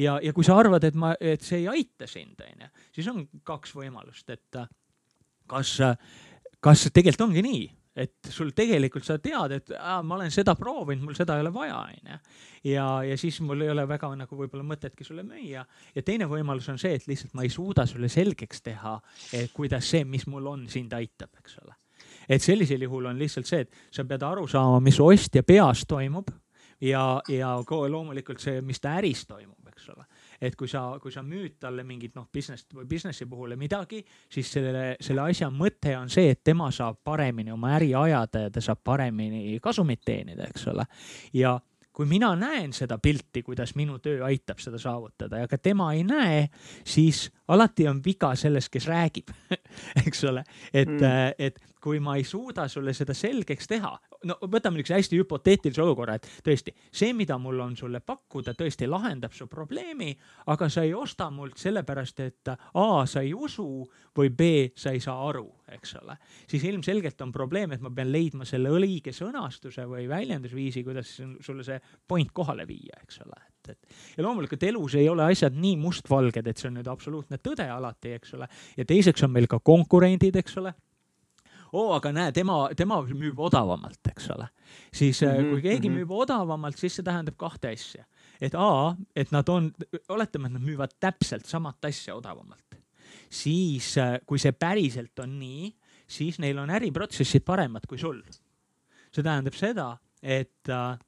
ja, 0.00 0.18
ja 0.22 0.32
kui 0.32 0.46
sa 0.46 0.56
arvad, 0.58 0.84
et 0.88 0.96
ma, 0.98 1.12
et 1.20 1.44
see 1.44 1.62
ei 1.62 1.68
aita 1.70 2.08
sind, 2.10 2.40
onju, 2.46 2.72
siis 2.96 3.12
on 3.12 3.26
kaks 3.46 3.76
võimalust, 3.76 4.32
et 4.32 4.62
kas, 5.50 5.76
kas 6.62 6.88
tegelikult 6.90 7.28
ongi 7.28 7.44
nii, 7.44 7.62
et 7.96 8.30
sul 8.32 8.52
tegelikult 8.56 9.04
sa 9.04 9.18
tead, 9.20 9.52
et 9.58 9.72
aa, 9.76 10.00
ma 10.06 10.16
olen 10.16 10.32
seda 10.32 10.54
proovinud, 10.56 11.04
mul 11.04 11.16
seda 11.16 11.36
ei 11.36 11.44
ole 11.44 11.52
vaja, 11.52 11.78
onju. 11.82 12.18
ja, 12.70 12.86
ja 13.04 13.18
siis 13.20 13.40
mul 13.44 13.66
ei 13.66 13.72
ole 13.72 13.84
väga 13.88 14.12
nagu 14.16 14.38
võib-olla 14.38 14.64
mõtetki 14.64 15.04
sulle 15.04 15.24
müüa. 15.26 15.64
ja 15.94 16.04
teine 16.04 16.28
võimalus 16.30 16.70
on 16.72 16.80
see, 16.80 16.94
et 16.96 17.06
lihtsalt 17.10 17.34
ma 17.36 17.44
ei 17.44 17.52
suuda 17.52 17.86
sulle 17.86 18.08
selgeks 18.12 18.62
teha, 18.64 18.96
kuidas 19.52 19.90
see, 19.92 20.04
mis 20.04 20.26
mul 20.26 20.46
on, 20.54 20.68
sind 20.72 20.92
aitab, 20.96 21.34
eks 21.42 21.58
ole. 21.64 21.76
et 22.28 22.42
sellisel 22.42 22.88
juhul 22.88 23.10
on 23.12 23.20
lihtsalt 23.20 23.48
see, 23.48 23.66
et 23.66 23.82
sa 23.90 24.06
pead 24.08 24.24
aru 24.24 24.46
saama, 24.48 24.80
mis 24.80 25.00
ostja 25.00 25.42
peas 25.42 25.84
toimub 25.88 26.32
ja, 26.80 27.20
ja 27.28 27.56
loomulikult 27.68 28.40
see, 28.40 28.60
mis 28.64 28.80
ta 28.80 28.96
äris 29.00 29.26
toimub 29.28 29.62
eks 29.82 29.88
ole. 29.88 30.04
Et 30.42 30.56
kui 30.58 30.68
sa, 30.68 30.84
kui 31.02 31.12
sa 31.14 31.22
müüd 31.26 31.58
talle 31.62 31.84
mingit 31.86 32.16
noh, 32.18 32.26
business 32.34 32.66
või 32.74 32.86
business'i 32.90 33.26
puhul 33.30 33.54
midagi, 33.60 34.02
siis 34.32 34.50
selle, 34.58 34.96
selle 35.00 35.26
asja 35.28 35.50
mõte 35.54 35.94
on 35.98 36.10
see, 36.12 36.32
et 36.34 36.42
tema 36.44 36.70
saab 36.74 36.98
paremini 37.04 37.54
oma 37.54 37.76
äri 37.78 37.92
ajada 37.98 38.46
ja 38.46 38.54
ta 38.54 38.62
saab 38.64 38.82
paremini 38.84 39.58
kasumit 39.62 40.02
teenida, 40.04 40.48
eks 40.50 40.66
ole. 40.72 40.86
ja 41.38 41.58
kui 41.92 42.06
mina 42.08 42.32
näen 42.36 42.72
seda 42.72 42.96
pilti, 42.98 43.42
kuidas 43.44 43.74
minu 43.76 43.98
töö 44.02 44.24
aitab 44.24 44.60
seda 44.64 44.80
saavutada 44.80 45.42
ja 45.42 45.48
ka 45.48 45.58
tema 45.58 45.90
ei 45.92 46.04
näe, 46.08 46.46
siis 46.84 47.26
alati 47.52 47.88
on 47.88 48.00
viga 48.04 48.32
selles, 48.36 48.70
kes 48.72 48.88
räägib 48.88 49.32
eks 50.06 50.24
ole, 50.30 50.44
et 50.72 50.88
mm., 50.88 51.36
et 51.38 51.60
kui 51.82 52.00
ma 52.00 52.16
ei 52.16 52.24
suuda 52.24 52.68
sulle 52.70 52.94
seda 52.94 53.14
selgeks 53.14 53.68
teha, 53.68 53.92
no 54.28 54.36
võtame 54.42 54.78
niisuguse 54.78 54.98
hästi 54.98 55.20
hüpoteetilise 55.20 55.82
olukorra, 55.84 56.16
et 56.18 56.28
tõesti 56.44 56.74
see, 56.90 57.12
mida 57.16 57.38
mul 57.42 57.60
on 57.64 57.76
sulle 57.78 58.02
pakkuda, 58.04 58.54
tõesti 58.58 58.88
lahendab 58.90 59.34
su 59.36 59.48
probleemi, 59.50 60.12
aga 60.52 60.68
sa 60.72 60.84
ei 60.86 60.94
osta 60.94 61.30
mult 61.30 61.60
sellepärast, 61.60 62.20
et 62.24 62.52
A 62.52 63.04
sa 63.06 63.22
ei 63.22 63.32
usu 63.34 63.66
või 64.16 64.32
B 64.34 64.50
sa 64.76 64.92
ei 64.92 65.00
saa 65.00 65.16
aru, 65.28 65.46
eks 65.72 65.96
ole. 66.02 66.16
siis 66.50 66.64
ilmselgelt 66.68 67.20
on 67.22 67.32
probleem, 67.32 67.72
et 67.72 67.80
ma 67.80 67.90
pean 67.90 68.12
leidma 68.12 68.44
selle 68.48 68.70
õige 68.72 69.14
sõnastuse 69.16 69.86
või 69.88 70.08
väljendusviisi, 70.08 70.84
kuidas 70.84 71.16
sulle 71.40 71.64
see 71.64 71.80
point 72.08 72.30
kohale 72.32 72.66
viia, 72.68 73.00
eks 73.02 73.22
ole 73.26 73.40
et, 73.62 73.76
et 73.76 74.16
ja 74.18 74.24
loomulikult 74.26 74.62
elus 74.66 74.96
ei 74.98 75.08
ole 75.08 75.26
asjad 75.30 75.54
nii 75.56 75.76
mustvalged, 75.80 76.46
et 76.46 76.58
see 76.58 76.70
on 76.70 76.78
nüüd 76.80 76.88
absoluutne 76.90 77.38
tõde 77.38 77.68
alati, 77.70 78.16
eks 78.18 78.34
ole. 78.38 78.48
ja 78.76 78.84
teiseks 78.84 79.22
on 79.26 79.32
meil 79.34 79.48
ka 79.50 79.60
konkurendid, 79.62 80.36
eks 80.42 80.58
ole 80.62 80.74
oo 81.72 81.92
aga 81.96 82.12
näe, 82.12 82.32
tema, 82.36 82.56
tema 82.76 82.98
müüb 83.06 83.38
odavamalt, 83.40 84.00
eks 84.10 84.30
ole. 84.34 84.48
siis 84.92 85.22
mm 85.22 85.28
-hmm, 85.28 85.50
kui 85.50 85.62
keegi 85.62 85.88
mm 85.88 85.94
-hmm. 85.94 85.98
müüb 85.98 86.10
odavamalt, 86.10 86.78
siis 86.78 86.96
see 86.96 87.04
tähendab 87.04 87.36
kahte 87.36 87.68
asja. 87.68 88.04
et 88.40 88.54
A, 88.54 88.96
et 89.16 89.30
nad 89.32 89.48
on, 89.48 89.72
oletame, 90.08 90.46
et 90.46 90.52
nad 90.52 90.62
müüvad 90.62 90.90
täpselt 91.00 91.46
samat 91.46 91.84
asja 91.84 92.14
odavamalt. 92.14 92.74
siis 93.30 93.98
äh, 93.98 94.18
kui 94.26 94.38
see 94.38 94.52
päriselt 94.52 95.18
on 95.18 95.38
nii, 95.38 95.74
siis 96.06 96.38
neil 96.38 96.58
on 96.58 96.70
äriprotsessid 96.70 97.44
paremad 97.44 97.86
kui 97.88 97.98
sul. 97.98 98.22
see 99.12 99.22
tähendab 99.22 99.54
seda, 99.54 99.98
et 100.22 100.68
äh, 100.68 100.98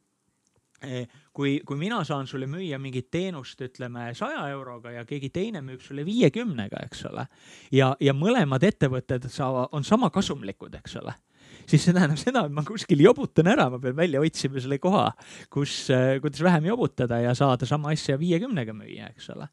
Eh, 0.85 1.07
kui, 1.35 1.59
kui 1.67 1.77
mina 1.77 2.01
saan 2.05 2.27
sulle 2.31 2.47
müüa 2.51 2.79
mingit 2.79 3.11
teenust, 3.11 3.61
ütleme 3.61 4.13
saja 4.15 4.47
euroga 4.55 4.95
ja 4.95 5.05
keegi 5.09 5.31
teine 5.35 5.63
müüb 5.67 5.83
sulle 5.83 6.07
viiekümnega, 6.07 6.85
eks 6.87 7.05
ole. 7.11 7.27
ja, 7.75 7.95
ja 8.01 8.15
mõlemad 8.15 8.65
ettevõtted 8.65 9.29
saavad, 9.29 9.73
on 9.73 9.85
sama 9.85 10.11
kasumlikud, 10.15 10.79
eks 10.81 11.01
ole 11.03 11.15
siis 11.69 11.85
see 11.87 11.95
tähendab 11.97 12.21
seda, 12.21 12.45
et 12.47 12.55
ma 12.55 12.65
kuskil 12.67 13.01
jobutan 13.05 13.49
ära, 13.53 13.69
ma 13.73 13.81
pean 13.83 13.97
välja 13.97 14.23
otsima 14.25 14.61
selle 14.63 14.79
koha, 14.83 15.07
kus, 15.53 15.77
äh, 15.95 16.19
kuidas 16.23 16.43
vähem 16.45 16.69
jobutada 16.71 17.21
ja 17.23 17.35
saada 17.39 17.67
sama 17.69 17.93
asja 17.95 18.19
viiekümnega 18.21 18.75
müüa, 18.77 19.11
eks 19.13 19.31
ole. 19.35 19.49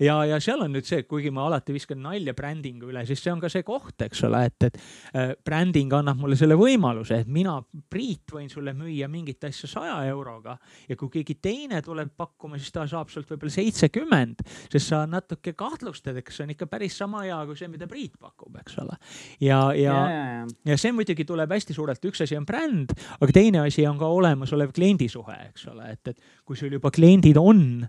ja, 0.00 0.16
ja 0.24 0.40
seal 0.40 0.64
on 0.64 0.72
nüüd 0.74 0.88
see, 0.88 1.02
kuigi 1.08 1.32
ma 1.34 1.46
alati 1.48 1.74
viskan 1.76 2.00
nalja 2.02 2.34
brändingu 2.36 2.90
üle, 2.90 3.04
siis 3.08 3.22
see 3.22 3.32
on 3.32 3.42
ka 3.42 3.50
see 3.52 3.64
koht, 3.66 3.98
eks 4.06 4.24
ole, 4.28 4.44
et, 4.48 4.68
et 4.70 4.78
äh, 5.14 5.34
bränding 5.44 5.92
annab 5.96 6.20
mulle 6.20 6.38
selle 6.40 6.56
võimaluse, 6.60 7.22
et 7.24 7.30
mina, 7.30 7.58
Priit, 7.90 8.30
võin 8.32 8.48
sulle 8.50 8.72
müüa 8.76 9.08
mingit 9.10 9.44
asja 9.48 9.68
saja 9.68 9.96
euroga 10.08 10.56
ja 10.88 10.96
kui 10.98 11.10
keegi 11.12 11.36
teine 11.42 11.80
tuleb 11.84 12.12
pakkuma, 12.16 12.58
siis 12.60 12.72
ta 12.74 12.86
saab 12.88 13.10
sult 13.12 13.28
võib-olla 13.30 13.52
seitsekümmend, 13.52 14.44
sest 14.72 14.92
sa 14.92 15.02
natuke 15.10 15.54
kahtlustad, 15.58 16.16
et 16.16 16.26
kas 16.26 16.38
see 16.38 16.46
on 16.46 16.54
ikka 16.54 16.68
päris 16.70 16.96
sama 17.00 17.24
hea 17.26 17.38
kui 17.48 17.58
see, 17.58 17.68
mida 17.72 17.88
Priit 17.90 18.16
pakub, 18.20 18.54
eks 18.62 18.78
ole. 18.82 18.96
ja, 19.42 19.60
ja, 19.76 19.96
ja, 20.08 20.24
ja, 20.24 20.46
ja 20.72 20.78
see 20.80 20.94
muidugi 20.94 21.26
tuleb 21.28 21.49
tuleb 21.50 21.58
hästi 21.58 21.74
suurelt, 21.74 22.04
üks 22.06 22.22
asi 22.22 22.38
on 22.38 22.46
bränd, 22.46 22.92
aga 23.18 23.34
teine 23.34 23.64
asi 23.64 23.82
on 23.88 23.98
ka 23.98 24.06
olemasolev 24.06 24.70
kliendisuhe, 24.76 25.36
eks 25.50 25.66
ole, 25.72 25.90
et, 25.96 26.12
et 26.12 26.44
kui 26.46 26.56
sul 26.56 26.70
juba 26.76 26.92
kliendid 26.94 27.38
on, 27.40 27.82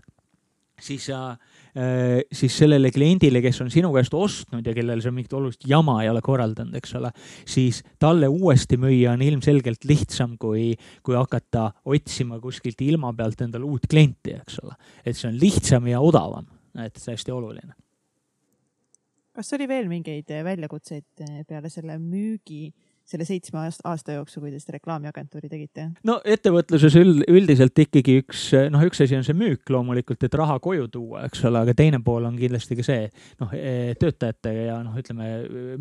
siis 0.82 1.04
sa 1.06 1.30
äh,, 1.30 2.24
siis 2.32 2.56
sellele 2.58 2.90
kliendile, 2.90 3.42
kes 3.44 3.60
on 3.62 3.70
sinu 3.70 3.92
käest 3.94 4.14
ostnud 4.18 4.66
ja 4.66 4.74
kellele 4.74 5.04
sa 5.04 5.12
mingit 5.14 5.36
olulist 5.38 5.62
jama 5.68 6.00
ei 6.02 6.10
ole 6.10 6.22
korraldanud, 6.24 6.74
eks 6.80 6.96
ole, 6.98 7.12
siis 7.46 7.84
talle 8.02 8.26
uuesti 8.26 8.80
müüa 8.82 9.14
on 9.14 9.22
ilmselgelt 9.22 9.86
lihtsam, 9.86 10.34
kui, 10.42 10.72
kui 11.06 11.14
hakata 11.14 11.68
otsima 11.86 12.40
kuskilt 12.42 12.82
ilma 12.82 13.14
pealt 13.14 13.46
endale 13.46 13.68
uut 13.68 13.86
klienti, 13.86 14.34
eks 14.42 14.58
ole. 14.64 14.74
et 15.04 15.14
see 15.14 15.30
on 15.30 15.38
lihtsam 15.38 15.86
ja 15.92 16.02
odavam, 16.02 16.50
et 16.82 16.98
see 16.98 17.14
hästi 17.14 17.34
oluline. 17.34 17.76
Kas 19.32 19.54
oli 19.56 19.64
veel 19.64 19.86
mingeid 19.88 20.28
väljakutseid 20.44 21.22
peale 21.48 21.70
selle 21.72 21.94
müügi 21.96 22.66
selle 23.08 23.26
seitsme 23.26 23.62
aasta 23.62 24.16
jooksul, 24.16 24.44
kui 24.44 24.52
te 24.52 24.60
seda 24.62 24.76
reklaamiagentuuri 24.76 25.50
tegite? 25.50 25.88
no 26.06 26.18
ettevõtluses 26.24 26.94
üld, 27.00 27.22
üldiselt 27.30 27.78
ikkagi 27.84 28.18
üks, 28.22 28.44
noh, 28.72 28.84
üks 28.86 29.02
asi 29.04 29.16
on 29.18 29.26
see 29.26 29.36
müük 29.36 29.72
loomulikult, 29.72 30.22
et 30.22 30.36
raha 30.38 30.58
koju 30.62 30.88
tuua, 30.92 31.24
eks 31.28 31.44
ole, 31.48 31.62
aga 31.66 31.74
teine 31.78 32.02
pool 32.04 32.28
on 32.28 32.38
kindlasti 32.38 32.78
ka 32.78 32.86
see, 32.86 33.08
noh, 33.42 33.52
e, 33.56 33.94
töötajate 34.00 34.54
ja 34.68 34.78
noh, 34.84 34.96
ütleme 34.98 35.30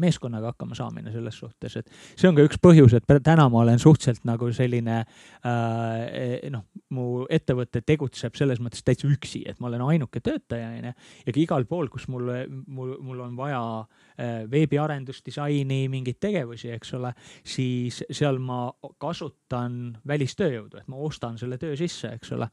meeskonnaga 0.02 0.54
hakkama 0.54 0.78
saamine 0.78 1.14
selles 1.14 1.38
suhtes, 1.44 1.78
et 1.82 1.92
see 2.16 2.30
on 2.30 2.38
ka 2.38 2.46
üks 2.48 2.60
põhjus, 2.62 2.98
et 2.98 3.16
täna 3.26 3.48
ma 3.52 3.64
olen 3.66 3.82
suhteliselt 3.82 4.26
nagu 4.28 4.52
selline 4.56 5.02
äh, 5.02 6.50
noh, 6.54 6.66
mu 6.96 7.26
ettevõte 7.32 7.84
tegutseb 7.86 8.38
selles 8.40 8.62
mõttes 8.64 8.86
täitsa 8.86 9.10
üksi, 9.10 9.46
et 9.50 9.62
ma 9.62 9.70
olen 9.70 9.86
ainuke 9.94 10.24
töötaja, 10.24 10.74
onju, 10.78 10.96
ja 11.28 11.38
igal 11.42 11.66
pool, 11.70 11.90
kus 11.94 12.08
mul, 12.12 12.34
mul, 12.68 12.96
mul 13.06 13.26
on 13.28 13.38
vaja 13.38 13.62
äh, 13.82 14.02
veebiarendusdisaini, 14.52 15.86
mingeid 15.90 16.20
tegevusi, 16.22 16.72
eks 16.76 16.94
ole, 16.98 17.14
siis 17.44 18.04
seal 18.12 18.38
ma 18.44 18.64
kasutan 19.02 19.98
välistööjõudu, 20.08 20.82
et 20.82 20.92
ma 20.92 21.00
ostan 21.08 21.40
selle 21.42 21.58
töö 21.62 21.78
sisse, 21.80 22.14
eks 22.20 22.36
ole 22.38 22.50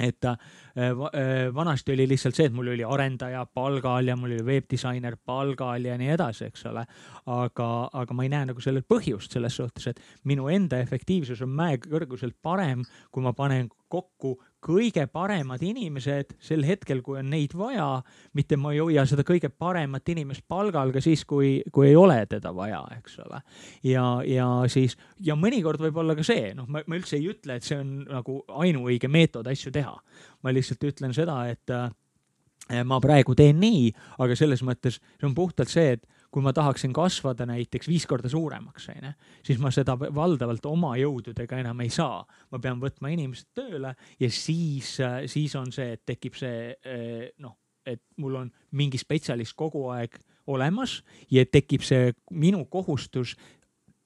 et 0.00 0.24
äh, 0.24 0.32
äh, 0.76 1.54
vanasti 1.54 1.92
oli 1.92 2.08
lihtsalt 2.08 2.36
see, 2.36 2.46
et 2.50 2.54
mul 2.54 2.68
oli 2.72 2.84
arendaja 2.84 3.46
palgal 3.54 4.08
ja 4.08 4.16
mul 4.16 4.34
oli 4.34 4.44
veebdisainer 4.46 5.16
palgal 5.24 5.84
ja 5.84 5.96
nii 5.98 6.10
edasi, 6.12 6.50
eks 6.50 6.66
ole. 6.70 6.84
aga, 7.26 7.68
aga 7.92 8.14
ma 8.14 8.26
ei 8.26 8.32
näe 8.32 8.50
nagu 8.50 8.60
sellel 8.60 8.84
põhjust 8.88 9.32
selles 9.32 9.56
suhtes, 9.56 9.88
et 9.90 10.02
minu 10.24 10.50
enda 10.52 10.80
efektiivsus 10.84 11.42
on 11.42 11.54
mäekõrguselt 11.56 12.36
parem, 12.42 12.84
kui 13.10 13.24
ma 13.24 13.32
panen 13.32 13.70
kokku 13.88 14.36
kõige 14.66 15.06
paremad 15.10 15.62
inimesed 15.62 16.34
sel 16.42 16.64
hetkel, 16.66 17.02
kui 17.06 17.20
on 17.20 17.28
neid 17.30 17.54
vaja, 17.56 18.00
mitte 18.36 18.58
ma 18.58 18.72
ei 18.74 18.80
hoia 18.82 19.04
seda 19.08 19.22
kõige 19.26 19.50
paremat 19.52 20.08
inimest 20.12 20.46
palgal 20.48 20.90
ka 20.94 21.02
siis, 21.04 21.22
kui, 21.28 21.60
kui 21.72 21.90
ei 21.90 21.96
ole 21.98 22.18
teda 22.30 22.52
vaja, 22.56 22.82
eks 22.98 23.20
ole. 23.26 23.42
ja, 23.86 24.06
ja 24.26 24.48
siis 24.72 24.96
ja 25.24 25.36
mõnikord 25.38 25.82
võib 25.86 26.02
olla 26.02 26.16
ka 26.18 26.26
see, 26.26 26.50
noh, 26.56 26.66
ma, 26.68 26.82
ma 26.86 26.98
üldse 26.98 27.18
ei 27.20 27.28
ütle, 27.30 27.58
et 27.58 27.66
see 27.66 27.78
on 27.78 28.00
nagu 28.08 28.40
ainuõige 28.64 29.10
meetod 29.12 29.46
asju 29.50 29.72
teha. 29.74 29.94
ma 30.42 30.54
lihtsalt 30.54 30.84
ütlen 30.90 31.14
seda, 31.14 31.38
et 31.52 31.74
äh, 31.74 32.82
ma 32.84 33.00
praegu 33.02 33.36
teen 33.38 33.60
nii, 33.62 33.90
aga 34.18 34.36
selles 34.38 34.62
mõttes 34.66 34.98
see 34.98 35.28
on 35.28 35.34
puhtalt 35.36 35.70
see, 35.70 35.96
et 35.96 36.15
kui 36.36 36.44
ma 36.44 36.52
tahaksin 36.52 36.92
kasvada 36.92 37.46
näiteks 37.48 37.88
viis 37.88 38.04
korda 38.04 38.28
suuremaks, 38.28 38.90
onju, 38.92 39.12
siis 39.46 39.60
ma 39.62 39.70
seda 39.72 39.94
valdavalt 39.96 40.66
oma 40.68 40.90
jõududega 41.00 41.62
enam 41.62 41.80
ei 41.80 41.88
saa. 41.88 42.26
ma 42.52 42.60
pean 42.60 42.76
võtma 42.82 43.08
inimesed 43.14 43.54
tööle 43.56 43.94
ja 44.20 44.28
siis, 44.28 44.98
siis 45.32 45.56
on 45.56 45.72
see, 45.72 45.94
et 45.96 46.04
tekib 46.04 46.36
see 46.36 46.74
eh, 46.84 47.30
noh, 47.40 47.56
et 47.86 48.02
mul 48.20 48.36
on 48.42 48.52
mingi 48.76 49.00
spetsialist 49.00 49.56
kogu 49.56 49.86
aeg 49.94 50.18
olemas 50.52 51.00
ja 51.32 51.46
tekib 51.48 51.80
see 51.86 52.12
minu 52.36 52.66
kohustus 52.68 53.32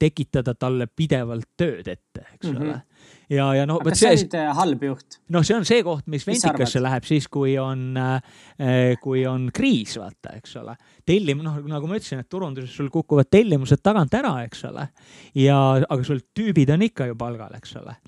tekitada 0.00 0.54
talle 0.56 0.86
pidevalt 0.96 1.50
tööd 1.60 1.88
ette, 1.88 2.22
eks 2.36 2.48
mm 2.48 2.56
-hmm. 2.56 2.62
ole. 2.62 2.82
ja, 3.30 3.48
ja 3.54 3.66
no. 3.66 3.78
kas 3.84 4.00
sa 4.00 4.12
olid 4.14 4.34
äh, 4.34 4.52
halb 4.56 4.84
juht? 4.84 5.18
noh, 5.28 5.44
see 5.44 5.56
on 5.56 5.66
see 5.68 5.82
koht, 5.84 6.06
mis 6.06 6.26
vendikasse 6.26 6.82
läheb 6.82 7.04
siis, 7.04 7.28
kui 7.28 7.58
on 7.58 7.96
äh,, 7.96 8.96
kui 9.02 9.26
on 9.26 9.50
kriis, 9.54 9.98
vaata, 10.00 10.36
eks 10.40 10.56
ole. 10.56 10.76
Tellim-, 11.10 11.42
noh, 11.44 11.58
nagu 11.70 11.90
ma 11.90 11.98
ütlesin, 11.98 12.22
et 12.22 12.30
turunduses 12.30 12.76
sul 12.76 12.92
kukuvad 12.92 13.30
tellimused 13.30 13.82
tagant 13.82 14.14
ära, 14.14 14.36
eks 14.46 14.64
ole. 14.70 14.86
ja, 15.34 15.58
aga 15.82 16.00
sul 16.06 16.22
tüübid 16.36 16.72
on 16.74 16.86
ikka 16.86 17.10
ju 17.10 17.18
palgal, 17.18 17.58
eks 17.58 17.76
ole 17.82 17.98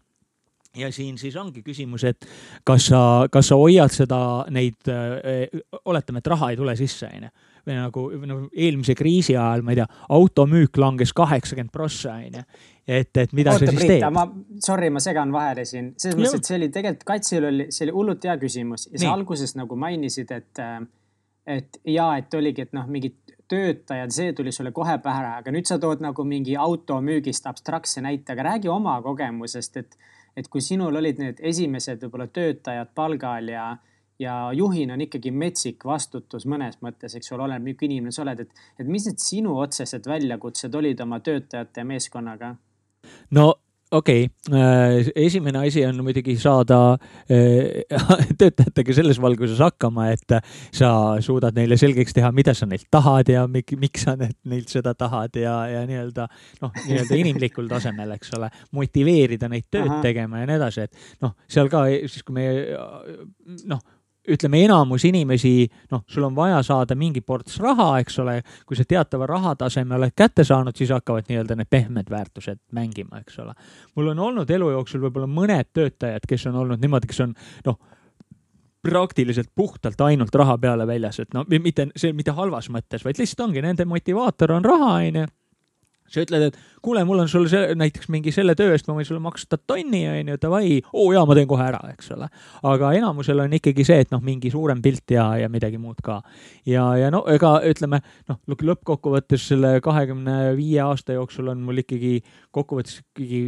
ja 0.76 0.92
siin 0.92 1.18
siis 1.18 1.36
ongi 1.36 1.62
küsimus, 1.62 2.05
et 2.09 2.26
kas 2.64 2.88
sa, 2.90 3.00
kas 3.32 3.50
sa 3.53 3.59
hoiad 3.61 3.92
seda, 3.92 4.18
neid, 4.53 4.88
oletame, 5.84 6.22
et 6.22 6.30
raha 6.32 6.53
ei 6.53 6.61
tule 6.61 6.76
sisse, 6.78 7.09
onju. 7.09 7.32
või 7.62 7.76
nagu, 7.78 8.05
nagu 8.26 8.48
eelmise 8.59 8.96
kriisi 8.98 9.36
ajal, 9.36 9.62
ma 9.62 9.74
ei 9.74 9.78
tea, 9.78 9.86
automüük 10.16 10.80
langes 10.82 11.12
kaheksakümmend 11.14 11.72
prossa, 11.74 12.16
onju. 12.16 12.44
et, 12.86 13.12
et 13.16 13.36
mida 13.36 13.53
Oota, 13.53 13.66
sa 13.66 13.74
siis 13.74 13.82
Priit, 13.82 13.92
teed? 13.98 14.09
ma, 14.16 14.24
sorry, 14.64 14.88
ma 14.90 15.05
segan 15.05 15.34
vahele 15.34 15.66
siin, 15.68 15.92
selles 16.00 16.18
mõttes, 16.18 16.40
et 16.40 16.50
see 16.50 16.59
oli 16.59 16.72
tegelikult, 16.72 17.07
kaitsel 17.12 17.50
oli, 17.53 17.68
see 17.70 17.86
oli 17.86 17.96
hullult 17.98 18.26
hea 18.26 18.40
küsimus 18.40 18.88
ja 18.90 19.05
sa 19.05 19.12
alguses 19.12 19.55
nagu 19.61 19.78
mainisid, 19.78 20.32
et, 20.32 20.64
et 21.47 21.80
ja, 21.84 22.09
et 22.18 22.34
oligi, 22.34 22.66
et 22.66 22.72
noh, 22.76 22.86
mingid 22.86 23.18
töötajad, 23.53 24.12
see 24.14 24.32
tuli 24.32 24.53
sulle 24.53 24.72
kohe 24.72 24.97
pähe, 25.05 25.24
aga 25.43 25.53
nüüd 25.53 25.68
sa 25.68 25.78
tood 25.82 26.01
nagu 26.05 26.24
mingi 26.24 26.57
automüügist 26.57 27.47
abstraktse 27.51 28.01
näite, 28.05 28.32
aga 28.32 28.53
räägi 28.53 28.72
oma 28.72 29.01
kogemusest, 29.05 29.76
et 29.82 29.99
et 30.36 30.49
kui 30.49 30.62
sinul 30.64 30.97
olid 30.97 31.18
need 31.20 31.40
esimesed 31.45 32.01
võib-olla 32.07 32.26
töötajad 32.32 32.93
palgal 32.97 33.51
ja, 33.53 33.66
ja 34.18 34.36
juhina 34.57 34.95
on 34.97 35.05
ikkagi 35.05 35.32
metsik 35.34 35.84
vastutus 35.84 36.47
mõnes 36.49 36.78
mõttes, 36.80 37.16
eks 37.18 37.32
ole, 37.34 37.45
oleneb 37.49 37.66
milline 37.66 37.99
inimene 37.99 38.16
sa 38.16 38.24
oled, 38.24 38.40
et, 38.47 38.62
et 38.80 38.88
mis 38.88 39.05
need 39.09 39.20
sinu 39.20 39.59
otsesed 39.61 40.09
väljakutsed 40.09 40.74
olid 40.74 41.05
oma 41.05 41.20
töötajate 41.20 41.84
ja 41.84 41.88
meeskonnaga? 41.88 42.55
no 43.36 43.47
okei 43.93 44.24
okay., 44.24 44.59
äh, 44.59 45.11
esimene 45.26 45.59
asi 45.66 45.84
on 45.86 46.01
muidugi 46.05 46.36
saada 46.40 46.78
äh, 47.30 47.84
töötajatega 48.40 48.97
selles 48.97 49.20
valguses 49.22 49.61
hakkama, 49.62 50.09
et 50.14 50.36
sa 50.74 50.93
suudad 51.24 51.57
neile 51.57 51.76
selgeks 51.80 52.16
teha, 52.16 52.32
mida 52.34 52.55
sa 52.57 52.68
neilt 52.68 52.88
tahad 52.93 53.28
ja 53.32 53.45
miks 53.49 54.07
sa 54.07 54.16
neilt 54.18 54.72
seda 54.72 54.95
tahad 54.99 55.36
ja, 55.40 55.57
ja 55.70 55.86
nii-öelda 55.88 56.28
noh, 56.64 56.74
nii-öelda 56.86 57.20
inimlikul 57.20 57.68
tasemel, 57.70 58.16
eks 58.16 58.32
ole, 58.38 58.51
motiveerida 58.76 59.51
neid 59.53 59.68
tööd 59.70 59.90
Aha. 59.90 60.03
tegema 60.05 60.43
ja 60.43 60.51
nii 60.51 60.61
edasi, 60.61 60.86
et 60.88 61.24
noh, 61.24 61.36
seal 61.51 61.70
ka 61.72 61.84
siis, 62.07 62.24
kui 62.26 62.40
me 62.40 62.49
noh 63.68 63.82
ütleme, 64.28 64.62
enamus 64.64 65.04
inimesi, 65.08 65.66
noh, 65.90 66.04
sul 66.06 66.26
on 66.28 66.34
vaja 66.36 66.60
saada 66.62 66.94
mingi 66.98 67.20
ports 67.26 67.58
raha, 67.62 67.96
eks 68.02 68.18
ole. 68.22 68.40
kui 68.66 68.76
sa 68.78 68.84
teatava 68.88 69.26
rahataseme 69.26 69.96
oled 69.96 70.14
kätte 70.16 70.44
saanud, 70.44 70.76
siis 70.78 70.92
hakkavad 70.94 71.26
nii-öelda 71.28 71.56
need 71.58 71.70
pehmed 71.70 72.10
väärtused 72.10 72.60
mängima, 72.72 73.22
eks 73.22 73.38
ole. 73.42 73.54
mul 73.96 74.12
on 74.14 74.18
olnud 74.28 74.50
elu 74.50 74.70
jooksul 74.76 75.02
võib-olla 75.02 75.26
mõned 75.26 75.72
töötajad, 75.72 76.26
kes 76.28 76.46
on 76.46 76.60
olnud 76.62 76.82
niimoodi, 76.82 77.10
kes 77.10 77.20
on 77.26 77.34
noh 77.66 77.80
praktiliselt 78.82 79.50
puhtalt 79.54 80.00
ainult 80.00 80.34
raha 80.34 80.56
peale 80.58 80.86
väljas, 80.86 81.20
et 81.22 81.34
no 81.34 81.44
mitte 81.46 81.86
see 81.96 82.12
mitte 82.12 82.34
halvas 82.34 82.66
mõttes, 82.70 83.04
vaid 83.04 83.18
lihtsalt 83.18 83.46
ongi 83.46 83.62
nende 83.62 83.86
motivaator 83.86 84.56
on 84.58 84.66
raha, 84.66 84.96
onju 85.02 85.26
sa 86.12 86.24
ütled, 86.24 86.50
et 86.50 86.58
kuule, 86.82 87.04
mul 87.06 87.22
on 87.22 87.30
sul 87.30 87.46
see, 87.50 87.72
näiteks 87.78 88.10
mingi 88.12 88.32
selle 88.34 88.54
töö 88.58 88.74
eest 88.74 88.88
ma 88.88 88.96
võin 88.96 89.06
sulle 89.06 89.22
maksta 89.22 89.58
tonni, 89.58 90.02
onju, 90.10 90.38
davai, 90.42 90.80
oo 90.92 91.08
jaa, 91.14 91.24
ma 91.28 91.36
teen 91.38 91.48
kohe 91.50 91.64
ära, 91.64 91.80
eks 91.92 92.12
ole. 92.16 92.28
aga 92.68 92.92
enamusel 92.98 93.44
on 93.44 93.56
ikkagi 93.58 93.86
see, 93.86 94.02
et 94.04 94.12
noh, 94.14 94.22
mingi 94.24 94.50
suurem 94.52 94.82
pilt 94.84 95.14
ja, 95.14 95.28
ja 95.40 95.50
midagi 95.52 95.80
muud 95.80 96.02
ka. 96.04 96.20
ja, 96.68 96.84
ja 96.98 97.10
no 97.14 97.22
ega 97.30 97.54
ütleme 97.68 98.02
noh, 98.30 98.40
lõppkokkuvõttes 98.52 99.48
selle 99.52 99.76
kahekümne 99.84 100.52
viie 100.58 100.82
aasta 100.84 101.16
jooksul 101.16 101.52
on 101.52 101.62
mul 101.64 101.82
ikkagi 101.82 102.18
kokkuvõttes 102.52 103.00
ikkagi 103.02 103.42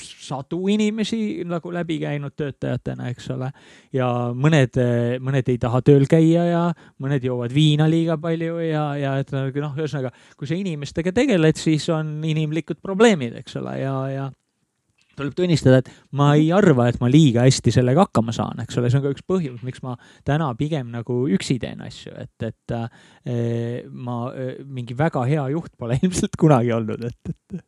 sadu 0.00 0.60
inimesi 0.72 1.42
nagu 1.48 1.72
läbi 1.72 2.00
käinud 2.02 2.34
töötajatena, 2.36 3.08
eks 3.14 3.30
ole. 3.34 3.50
ja 3.96 4.08
mõned, 4.34 4.76
mõned 5.22 5.48
ei 5.50 5.58
taha 5.62 5.80
tööl 5.86 6.06
käia 6.10 6.44
ja 6.48 6.62
mõned 7.00 7.24
joovad 7.24 7.54
viina 7.54 7.88
liiga 7.90 8.18
palju 8.20 8.60
ja, 8.66 8.84
ja 8.98 9.16
et 9.22 9.32
noh, 9.34 9.48
ühesõnaga, 9.50 10.12
kui 10.36 10.50
sa 10.50 10.58
inimestega 10.58 11.14
tegeled, 11.16 11.58
siis 11.60 11.88
on 11.94 12.09
on 12.10 12.20
inimlikud 12.26 12.82
probleemid, 12.82 13.38
eks 13.40 13.56
ole, 13.62 13.78
ja, 13.80 13.96
ja 14.10 14.28
tuleb 15.20 15.36
tunnistada, 15.36 15.80
et 15.80 15.90
ma 16.16 16.32
ei 16.38 16.48
arva, 16.54 16.88
et 16.90 16.98
ma 17.02 17.10
liiga 17.10 17.44
hästi 17.46 17.72
sellega 17.74 18.06
hakkama 18.06 18.34
saan, 18.34 18.62
eks 18.64 18.78
ole, 18.80 18.90
see 18.90 19.00
on 19.00 19.04
ka 19.04 19.12
üks 19.14 19.26
põhjus, 19.28 19.60
miks 19.66 19.82
ma 19.84 19.96
täna 20.26 20.50
pigem 20.58 20.90
nagu 20.94 21.22
üksi 21.34 21.58
teen 21.62 21.82
asju, 21.84 22.14
et, 22.20 22.46
et 22.46 22.76
äh, 22.76 23.84
ma 23.90 24.22
äh, 24.30 24.60
mingi 24.64 24.96
väga 24.98 25.24
hea 25.28 25.46
juht 25.54 25.74
pole 25.80 25.98
ilmselt 26.02 26.38
kunagi 26.40 26.72
olnud, 26.76 27.04
et, 27.10 27.34
et. 27.34 27.60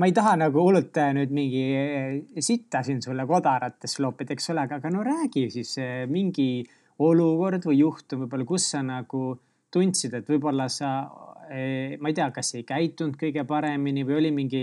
ma 0.00 0.10
ei 0.10 0.14
taha 0.16 0.36
nagu 0.44 0.62
hullult 0.62 1.02
äh, 1.02 1.12
nüüd 1.18 1.34
mingi 1.34 1.64
äh, 1.80 2.14
sitta 2.38 2.84
siin 2.86 3.02
sulle 3.04 3.26
kodaratesse 3.28 4.04
loopida, 4.04 4.36
eks 4.36 4.52
ole, 4.54 4.68
aga, 4.68 4.80
aga 4.82 4.94
no 4.94 5.04
räägi 5.06 5.48
siis 5.54 5.76
äh, 5.82 6.04
mingi 6.10 6.62
olukord 7.02 7.66
või 7.66 7.80
juhtum 7.80 8.24
võib-olla, 8.24 8.46
kus 8.46 8.70
sa 8.74 8.84
nagu 8.86 9.32
tundsid, 9.74 10.14
et 10.14 10.30
võib-olla 10.30 10.68
sa 10.70 10.94
Eh, 11.50 11.96
ma 12.00 12.08
ei 12.08 12.16
tea, 12.16 12.30
kas 12.32 12.54
ei 12.56 12.64
käitunud 12.66 13.18
kõige 13.20 13.44
paremini 13.48 14.04
või 14.06 14.16
oli 14.16 14.30
mingi, 14.32 14.62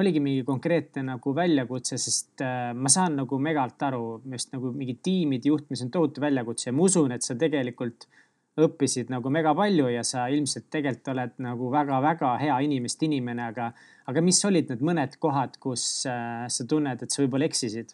oligi 0.00 0.20
mingi 0.22 0.44
konkreetne 0.48 1.04
nagu 1.04 1.32
väljakutse, 1.36 1.98
sest 2.00 2.44
äh, 2.44 2.70
ma 2.72 2.92
saan 2.92 3.18
nagu 3.20 3.38
megalt 3.42 3.82
aru, 3.88 4.20
just 4.32 4.54
nagu 4.54 4.72
mingi 4.72 4.96
tiimide 5.04 5.50
juhtimis 5.50 5.84
on 5.84 5.92
tohutu 5.92 6.24
väljakutse 6.24 6.70
ja 6.70 6.76
ma 6.76 6.86
usun, 6.88 7.12
et 7.12 7.26
sa 7.26 7.36
tegelikult 7.38 8.08
õppisid 8.56 9.12
nagu 9.12 9.28
mega 9.28 9.52
palju 9.56 9.90
ja 9.92 10.00
sa 10.08 10.24
ilmselt 10.32 10.70
tegelikult 10.72 11.12
oled 11.12 11.36
nagu 11.44 11.68
väga-väga 11.74 12.32
hea 12.40 12.56
inimeste 12.64 13.04
inimene, 13.04 13.50
aga, 13.52 13.70
aga 14.08 14.24
mis 14.24 14.40
olid 14.48 14.72
need 14.72 14.84
mõned 14.88 15.20
kohad, 15.20 15.60
kus 15.60 15.84
äh, 16.08 16.46
sa 16.48 16.68
tunned, 16.68 17.04
et 17.04 17.12
sa 17.12 17.24
võib-olla 17.24 17.48
eksisid? 17.50 17.92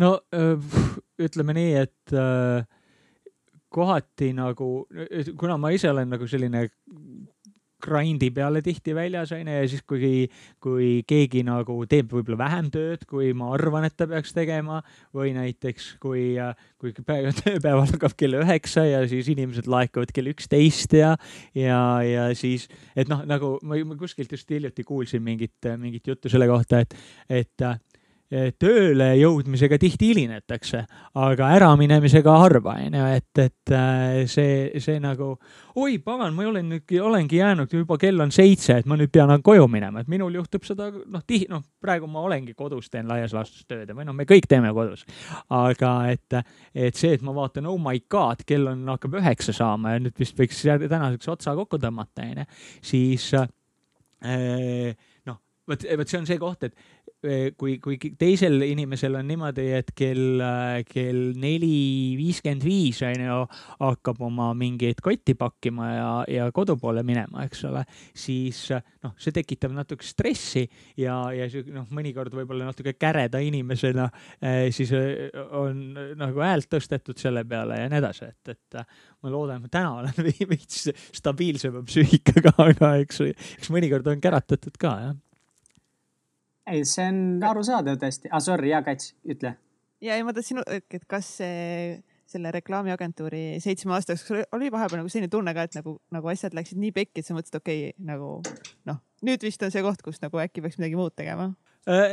no 0.00 0.16
ütleme 1.20 1.52
nii, 1.52 1.72
et 1.84 2.16
äh 2.16 2.64
kohati 3.70 4.32
nagu, 4.36 4.70
kuna 5.38 5.56
ma 5.60 5.70
ise 5.74 5.90
olen 5.90 6.10
nagu 6.10 6.26
selline 6.30 6.66
grind'i 7.80 8.30
peale 8.34 8.62
tihti 8.64 8.94
väljas 8.96 9.32
onju 9.34 9.54
ja 9.54 9.68
siis, 9.68 9.82
kui, 9.88 10.26
kui 10.62 10.88
keegi 11.08 11.42
nagu 11.46 11.76
teeb 11.90 12.12
võib-olla 12.12 12.38
vähem 12.44 12.70
tööd, 12.72 13.04
kui 13.08 13.32
ma 13.36 13.50
arvan, 13.56 13.86
et 13.88 13.96
ta 13.98 14.06
peaks 14.10 14.34
tegema 14.36 14.80
või 15.16 15.32
näiteks 15.36 15.94
kui, 16.02 16.36
kui 16.80 16.94
tööpäev 16.94 17.82
algab 17.82 18.16
kell 18.20 18.40
üheksa 18.40 18.84
ja 18.88 19.02
siis 19.10 19.30
inimesed 19.32 19.70
laekuvad 19.70 20.12
kell 20.16 20.32
üksteist 20.34 20.96
ja, 20.98 21.14
ja, 21.56 21.80
ja 22.06 22.28
siis, 22.38 22.68
et 22.94 23.10
noh, 23.10 23.24
nagu 23.28 23.56
ma, 23.64 23.80
ma 23.88 23.98
kuskilt 24.00 24.32
just 24.36 24.50
hiljuti 24.52 24.84
kuulsin 24.86 25.24
mingit, 25.24 25.72
mingit 25.80 26.12
juttu 26.12 26.32
selle 26.32 26.48
kohta, 26.50 26.84
et, 26.84 26.96
et 27.40 27.70
tööle 28.30 29.08
jõudmisega 29.18 29.74
tihti 29.82 30.12
hilinetakse, 30.12 30.84
aga 31.18 31.48
äraminemisega 31.56 32.34
harva, 32.44 32.76
onju, 32.78 33.06
et, 33.16 33.40
et 33.42 33.72
äh, 33.74 34.20
see, 34.30 34.68
see 34.78 35.00
nagu, 35.02 35.32
oi 35.80 35.96
pagan, 36.04 36.36
ma 36.36 36.46
olen 36.46 36.68
nüüd, 36.70 36.94
olengi 37.02 37.40
jäänud, 37.40 37.74
juba 37.74 37.98
kell 37.98 38.22
on 38.22 38.30
seitse, 38.34 38.76
et 38.78 38.86
ma 38.86 38.98
nüüd 39.00 39.10
pean 39.10 39.34
koju 39.42 39.66
minema, 39.70 40.04
et 40.04 40.12
minul 40.12 40.38
juhtub 40.38 40.62
seda 40.68 40.92
noh, 40.92 41.24
tihti, 41.26 41.50
noh, 41.50 41.64
praegu 41.82 42.06
ma 42.10 42.22
olengi 42.28 42.54
kodus, 42.54 42.86
teen 42.92 43.10
laias 43.10 43.34
laastus 43.34 43.66
tööd 43.66 43.90
või 43.96 44.06
noh, 44.06 44.14
me 44.14 44.28
kõik 44.30 44.46
teeme 44.50 44.70
kodus. 44.76 45.02
aga 45.50 45.92
et, 46.14 46.38
et 46.74 46.94
see, 46.94 47.16
et 47.18 47.26
ma 47.26 47.34
vaatan, 47.34 47.66
oh 47.66 47.82
my 47.82 47.98
god, 48.10 48.46
kell 48.46 48.70
on, 48.70 48.86
hakkab 48.94 49.18
üheksa 49.18 49.56
saama 49.56 49.96
ja 49.96 50.04
nüüd 50.06 50.14
vist 50.22 50.38
võiks 50.38 50.62
tänaseks 50.62 51.34
otsa 51.34 51.58
kokku 51.58 51.82
tõmmata, 51.82 52.30
onju, 52.30 52.46
siis 52.92 53.26
äh, 53.34 54.94
noh, 55.26 55.42
vot, 55.70 55.84
vot 55.98 56.10
see 56.10 56.20
on 56.20 56.28
see 56.28 56.38
koht, 56.40 56.68
et 56.68 56.74
kui, 57.60 57.76
kui 57.82 57.98
teisel 58.18 58.62
inimesel 58.64 59.18
on 59.18 59.26
niimoodi, 59.28 59.66
et 59.76 59.92
kell, 59.96 60.40
kell 60.88 61.20
neli 61.40 62.16
viiskümmend 62.18 62.64
viis 62.64 63.02
on 63.04 63.24
ju, 63.24 63.38
hakkab 63.82 64.22
oma 64.24 64.50
mingeid 64.56 65.02
kotti 65.04 65.34
pakkima 65.38 65.90
ja, 65.92 66.08
ja 66.30 66.48
kodu 66.56 66.78
poole 66.80 67.04
minema, 67.06 67.44
eks 67.44 67.64
ole, 67.68 67.84
siis 68.16 68.62
noh, 68.72 69.14
see 69.20 69.34
tekitab 69.36 69.74
natuke 69.76 70.06
stressi 70.06 70.64
ja, 71.00 71.18
ja 71.36 71.48
noh, 71.74 71.88
mõnikord 71.94 72.34
võib-olla 72.36 72.70
natuke 72.70 72.96
käreda 72.96 73.42
inimesena 73.44 74.08
eh, 74.40 74.68
siis 74.74 74.92
eh, 74.96 75.28
on 75.56 75.82
nagu 76.20 76.44
häält 76.44 76.70
tõstetud 76.72 77.20
selle 77.20 77.44
peale 77.48 77.82
ja 77.82 77.88
nii 77.90 78.00
edasi, 78.00 78.30
et, 78.30 78.54
et 78.56 78.80
ma 79.20 79.32
loodan, 79.32 79.64
et 79.66 79.74
täna 79.74 79.96
olen 80.00 80.30
veits 80.52 80.88
stabiilsema 81.16 81.84
psüühikaga, 81.84 82.56
aga 82.64 82.94
eks, 83.04 83.24
eks 83.60 83.72
mõnikord 83.74 84.08
on 84.08 84.22
käratatud 84.24 84.80
ka, 84.80 84.94
jah 85.08 85.18
ei, 86.70 86.84
see 86.88 87.08
on 87.10 87.42
arusaadav 87.50 87.98
tõesti 88.00 88.30
ah,. 88.30 88.42
Sorry, 88.44 88.70
ja 88.72 88.82
Kats, 88.86 89.14
ütle. 89.28 89.56
ja 90.04 90.16
ei, 90.16 90.24
ma 90.26 90.34
tahtsin, 90.36 90.62
et 90.66 91.06
kas 91.10 91.28
see, 91.40 91.98
selle 92.30 92.52
reklaamiagentuuri 92.54 93.60
seitsme 93.62 93.96
aasta 93.96 94.14
jooksul 94.14 94.44
oli 94.56 94.70
vahepeal 94.72 95.02
nagu 95.02 95.12
selline 95.12 95.32
tunne 95.32 95.54
ka, 95.56 95.66
et 95.66 95.80
nagu, 95.80 95.96
nagu 96.14 96.30
asjad 96.32 96.54
läksid 96.56 96.80
nii 96.80 96.94
pekki, 96.96 97.22
et 97.22 97.28
sa 97.28 97.36
mõtlesid, 97.36 97.58
okei 97.58 97.88
okay,, 97.90 98.06
nagu 98.12 98.36
noh, 98.90 99.02
nüüd 99.26 99.42
vist 99.46 99.62
on 99.66 99.74
see 99.74 99.82
koht, 99.84 100.04
kus 100.06 100.22
nagu 100.22 100.42
äkki 100.42 100.62
peaks 100.64 100.78
midagi 100.80 100.98
muud 101.00 101.16
tegema 101.18 101.50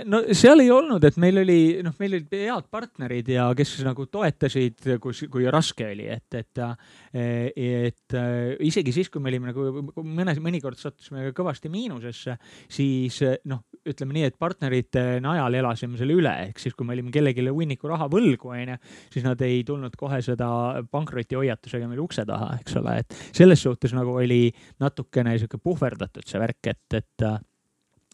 no 0.07 0.21
seal 0.31 0.61
ei 0.63 0.69
olnud, 0.71 1.03
et 1.03 1.17
meil 1.19 1.41
oli, 1.41 1.59
noh, 1.83 1.95
meil 1.99 2.15
olid 2.15 2.35
head 2.39 2.67
partnerid 2.71 3.27
ja 3.33 3.49
kes 3.57 3.73
nagu 3.83 4.05
toetasid, 4.11 4.85
kus, 5.03 5.25
kui 5.31 5.47
raske 5.51 5.89
oli, 5.91 6.05
et, 6.07 6.37
et, 6.39 6.61
et 7.11 8.15
isegi 8.63 8.93
siis, 8.95 9.09
kui 9.11 9.23
me 9.23 9.31
olime 9.33 9.51
nagu 9.51 9.83
mõnes, 10.05 10.39
mõnikord 10.43 10.79
sattusime 10.79 11.33
kõvasti 11.35 11.71
miinusesse, 11.73 12.37
siis 12.71 13.19
noh, 13.49 13.65
ütleme 13.87 14.15
nii, 14.15 14.29
et 14.31 14.39
partnerite 14.39 15.03
najal 15.23 15.59
elasime 15.59 15.99
selle 15.99 16.15
üle, 16.15 16.31
ehk 16.47 16.63
siis, 16.63 16.75
kui 16.77 16.87
me 16.87 16.95
olime 16.95 17.11
kellelegi 17.13 17.45
hunniku 17.47 17.91
raha 17.91 18.07
võlgu, 18.11 18.53
onju, 18.55 18.79
siis 19.13 19.27
nad 19.27 19.43
ei 19.45 19.61
tulnud 19.67 19.99
kohe 19.99 20.21
seda 20.23 20.49
pankrotihoiatusega 20.91 21.91
meil 21.91 22.05
ukse 22.05 22.23
taha, 22.27 22.53
eks 22.61 22.79
ole, 22.79 22.97
et 23.03 23.19
selles 23.35 23.67
suhtes 23.67 23.91
nagu 23.97 24.15
oli 24.15 24.47
natukene 24.79 25.35
sihuke 25.37 25.59
puhverdatud 25.59 26.27
see 26.27 26.39
värk, 26.41 26.71
et, 26.71 26.99
et 27.03 27.29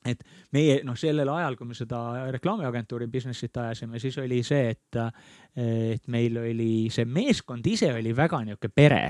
et 0.06 0.24
meie 0.56 0.80
noh, 0.84 0.97
sellel 0.99 1.30
ajal, 1.30 1.58
kui 1.60 1.70
me 1.70 1.78
seda 1.78 1.99
reklaamiagentuuri 2.34 3.08
business'it 3.12 3.58
ajasime, 3.64 3.99
siis 3.99 4.18
oli 4.24 4.41
see, 4.43 4.74
et, 4.76 4.99
et 5.54 6.08
meil 6.10 6.38
oli 6.41 6.89
see 6.93 7.06
meeskond 7.06 7.66
ise 7.70 7.91
oli 7.93 8.14
väga 8.16 8.39
niisugune 8.41 8.74
pere. 8.74 9.01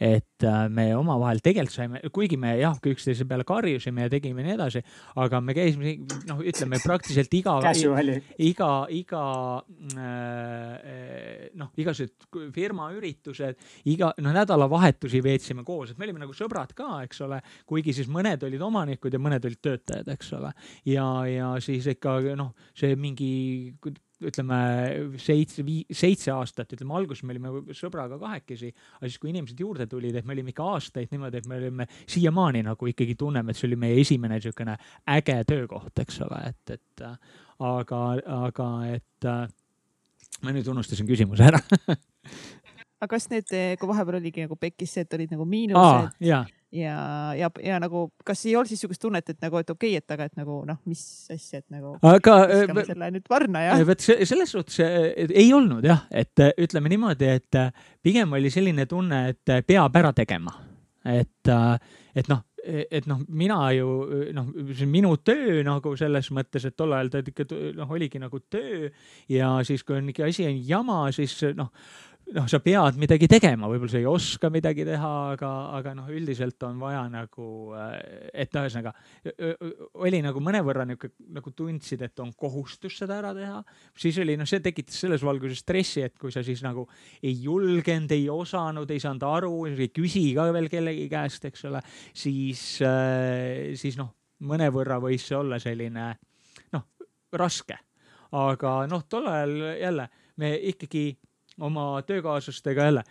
et 0.00 0.44
me 0.74 0.88
omavahel 0.96 1.38
tegelikult 1.44 1.74
saime, 1.74 2.00
kuigi 2.12 2.36
me 2.40 2.54
jah, 2.58 2.76
üksteise 2.90 3.26
peale 3.28 3.44
karjusime 3.46 4.04
ja 4.04 4.10
tegime 4.10 4.42
nii 4.44 4.54
edasi, 4.56 4.82
aga 5.22 5.40
me 5.40 5.54
käisime 5.56 5.94
noh, 6.28 6.42
ütleme 6.42 6.80
praktiliselt 6.82 7.34
iga, 7.38 7.56
iga, 8.50 8.70
iga 8.90 9.24
äh, 9.94 11.48
noh, 11.58 11.70
igasugused 11.78 12.50
firma 12.54 12.90
üritused, 12.94 13.60
iga 13.90 14.10
noh, 14.18 14.34
nädalavahetusi 14.34 15.22
veetsime 15.24 15.64
koos, 15.66 15.92
et 15.92 16.00
me 16.00 16.08
olime 16.08 16.24
nagu 16.24 16.34
sõbrad 16.36 16.74
ka, 16.76 17.04
eks 17.06 17.22
ole, 17.26 17.40
kuigi 17.70 17.94
siis 17.96 18.10
mõned 18.10 18.42
olid 18.46 18.66
omanikud 18.66 19.14
ja 19.14 19.22
mõned 19.22 19.46
olid 19.46 19.62
töötajad, 19.62 20.10
eks 20.14 20.34
ole. 20.40 20.50
ja, 20.90 21.06
ja 21.30 21.54
siis 21.64 21.86
ikka 21.94 22.18
noh, 22.38 22.54
see 22.76 22.98
mingi 22.98 23.30
ütleme 24.28 24.58
seitse, 25.20 25.64
seitse 25.94 26.32
aastat, 26.34 26.72
ütleme 26.76 26.96
alguses 26.98 27.24
me 27.26 27.34
olime 27.34 27.74
sõbraga 27.76 28.18
kahekesi, 28.20 28.70
aga 28.98 29.10
siis, 29.10 29.20
kui 29.22 29.32
inimesed 29.32 29.60
juurde 29.60 29.86
tulid, 29.90 30.16
et 30.18 30.26
me 30.26 30.36
olime 30.36 30.54
ikka 30.54 30.66
aastaid 30.74 31.12
niimoodi, 31.14 31.42
et 31.42 31.50
me 31.50 31.60
olime 31.60 31.88
siiamaani 32.00 32.64
nagu 32.66 32.90
ikkagi 32.90 33.16
tunneme, 33.20 33.52
et 33.52 33.60
see 33.60 33.68
oli 33.70 33.80
meie 33.80 34.00
esimene 34.02 34.38
niisugune 34.40 34.76
äge 35.16 35.38
töökoht, 35.48 35.94
eks 36.04 36.20
ole, 36.26 36.40
et, 36.50 36.76
et 36.78 37.06
aga, 37.06 38.02
aga 38.40 38.68
et 38.94 39.30
ma 40.44 40.54
nüüd 40.54 40.68
unustasin 40.74 41.08
küsimuse 41.08 41.48
ära. 41.52 41.62
Aga 43.04 43.18
kas 43.18 43.26
need, 43.28 43.50
kui 43.76 43.88
vahepeal 43.90 44.16
oligi 44.16 44.44
nagu 44.46 44.56
pekkis 44.56 44.94
see, 44.96 45.02
et 45.04 45.16
olid 45.16 45.32
nagu 45.34 45.44
miinused 45.44 46.22
ja, 46.74 46.98
ja, 47.38 47.50
ja 47.62 47.78
nagu, 47.82 48.08
kas 48.26 48.44
ei 48.48 48.56
olnud 48.58 48.70
siis 48.70 48.82
sihukest 48.82 49.02
tunnet, 49.02 49.28
et 49.30 49.40
nagu, 49.44 49.58
et 49.60 49.70
okei 49.70 49.94
okay,, 49.94 50.02
et 50.02 50.14
aga, 50.16 50.28
et 50.30 50.38
nagu 50.40 50.60
noh, 50.68 50.80
mis 50.90 51.02
asja, 51.32 51.62
et 51.62 51.66
nagu. 51.74 51.96
aga. 52.02 52.38
viskame 52.50 52.86
selle 52.88 53.10
nüüd 53.16 53.28
varna 53.30 53.64
ja. 53.66 53.76
vot 53.86 54.02
selles 54.04 54.54
suhtes 54.56 54.80
ei 54.84 55.50
olnud 55.54 55.86
jah, 55.86 56.06
et 56.10 56.46
ütleme 56.52 56.92
niimoodi, 56.92 57.30
et 57.38 57.60
pigem 58.04 58.34
oli 58.38 58.50
selline 58.52 58.88
tunne, 58.90 59.26
et 59.34 59.54
peab 59.66 60.02
ära 60.02 60.12
tegema. 60.16 60.56
et, 61.04 61.54
et 62.16 62.28
noh 62.32 62.42
et 62.64 63.04
noh, 63.04 63.18
mina 63.28 63.58
ju 63.76 63.88
noh, 64.32 64.46
see 64.72 64.86
minu 64.88 65.10
töö 65.20 65.58
nagu 65.66 65.90
selles 66.00 66.30
mõttes, 66.32 66.64
et 66.64 66.76
tol 66.76 66.94
ajal 66.96 67.10
ta 67.12 67.20
ikka 67.20 67.44
noh, 67.76 67.90
oligi 67.92 68.20
nagu 68.22 68.40
töö 68.48 68.88
ja 69.28 69.50
siis, 69.68 69.84
kui 69.84 69.98
on 69.98 70.08
ikka 70.08 70.30
asi 70.30 70.46
on 70.48 70.56
jama, 70.64 71.02
siis 71.12 71.36
noh 71.58 71.68
noh, 72.32 72.46
sa 72.48 72.58
pead 72.64 72.96
midagi 73.00 73.28
tegema, 73.28 73.68
võib-olla 73.68 73.92
sa 73.92 74.00
ei 74.00 74.06
oska 74.08 74.48
midagi 74.52 74.86
teha, 74.86 75.10
aga, 75.34 75.50
aga 75.76 75.92
noh, 75.98 76.08
üldiselt 76.14 76.62
on 76.66 76.78
vaja 76.80 77.02
nagu, 77.12 77.46
äh, 77.76 77.92
et 78.44 78.56
ühesõnaga 78.56 78.94
oli 80.00 80.22
nagu 80.24 80.40
mõnevõrra 80.44 80.86
niisugune, 80.88 81.28
nagu 81.36 81.52
tundsid, 81.56 82.04
et 82.06 82.22
on 82.24 82.32
kohustus 82.38 82.96
seda 83.02 83.18
ära 83.20 83.34
teha. 83.36 83.60
siis 83.98 84.18
oli 84.22 84.38
noh, 84.40 84.48
see 84.48 84.62
tekitas 84.64 85.02
selles 85.04 85.24
valguses 85.26 85.60
stressi, 85.64 86.04
et 86.06 86.16
kui 86.18 86.32
sa 86.32 86.42
siis 86.46 86.62
nagu 86.64 86.86
ei 87.22 87.36
julgenud, 87.44 88.12
ei 88.16 88.28
osanud, 88.32 88.90
ei 88.90 89.02
saanud 89.02 89.28
aru, 89.28 89.54
ei 89.68 89.90
küsi 89.92 90.26
ka 90.36 90.48
veel 90.54 90.70
kellegi 90.72 91.08
käest, 91.12 91.44
eks 91.50 91.66
ole, 91.68 91.82
siis, 92.12 92.64
äh, 92.86 93.74
siis 93.78 93.98
noh, 94.00 94.14
mõnevõrra 94.44 94.98
võis 95.02 95.28
see 95.28 95.36
olla 95.38 95.60
selline 95.62 96.14
noh, 96.74 96.88
raske. 97.32 97.78
aga 98.34 98.80
noh, 98.90 99.04
tol 99.08 99.28
ajal 99.30 99.54
jälle 99.78 100.08
me 100.40 100.56
ikkagi 100.72 101.12
oma 101.60 102.02
töökaaslastega 102.06 102.88
jälle 102.88 103.04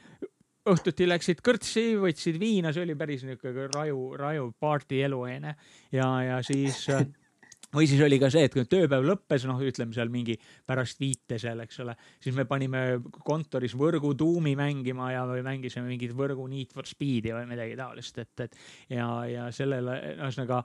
õhtuti 0.70 1.08
läksid 1.08 1.42
kõrtsi, 1.44 1.84
võtsid 2.00 2.40
viina, 2.40 2.72
see 2.74 2.86
oli 2.86 2.96
päris 3.00 3.26
niisugune 3.28 3.68
raju, 3.74 4.14
raju 4.20 4.48
party 4.60 5.02
elu 5.04 5.20
onju. 5.28 5.54
ja, 5.92 6.08
ja 6.24 6.40
siis 6.46 6.86
või 7.76 7.88
siis 7.90 8.04
oli 8.06 8.20
ka 8.22 8.30
see, 8.34 8.46
et 8.48 8.56
kui 8.56 8.66
tööpäev 8.70 9.06
lõppes, 9.08 9.48
noh, 9.50 9.60
ütleme 9.64 9.96
seal 9.96 10.12
mingi 10.14 10.38
pärast 10.68 11.02
viite 11.24 11.40
seal, 11.40 11.60
eks 11.64 11.80
ole, 11.80 11.96
siis 12.22 12.36
me 12.36 12.46
panime 12.46 13.00
kontoris 13.26 13.74
võrgu 13.80 14.14
tuumi 14.18 14.56
mängima 14.60 15.12
ja 15.14 15.24
mängisime 15.44 15.88
mingit 15.88 16.14
võrgu 16.16 16.48
Need 16.52 16.74
for 16.74 16.86
Speed'i 16.86 17.34
või 17.34 17.48
midagi 17.48 17.76
taolist, 17.80 18.18
et, 18.20 18.40
et 18.46 18.58
ja, 18.90 19.08
ja 19.30 19.48
sellele 19.52 19.96
ühesõnaga 20.18 20.62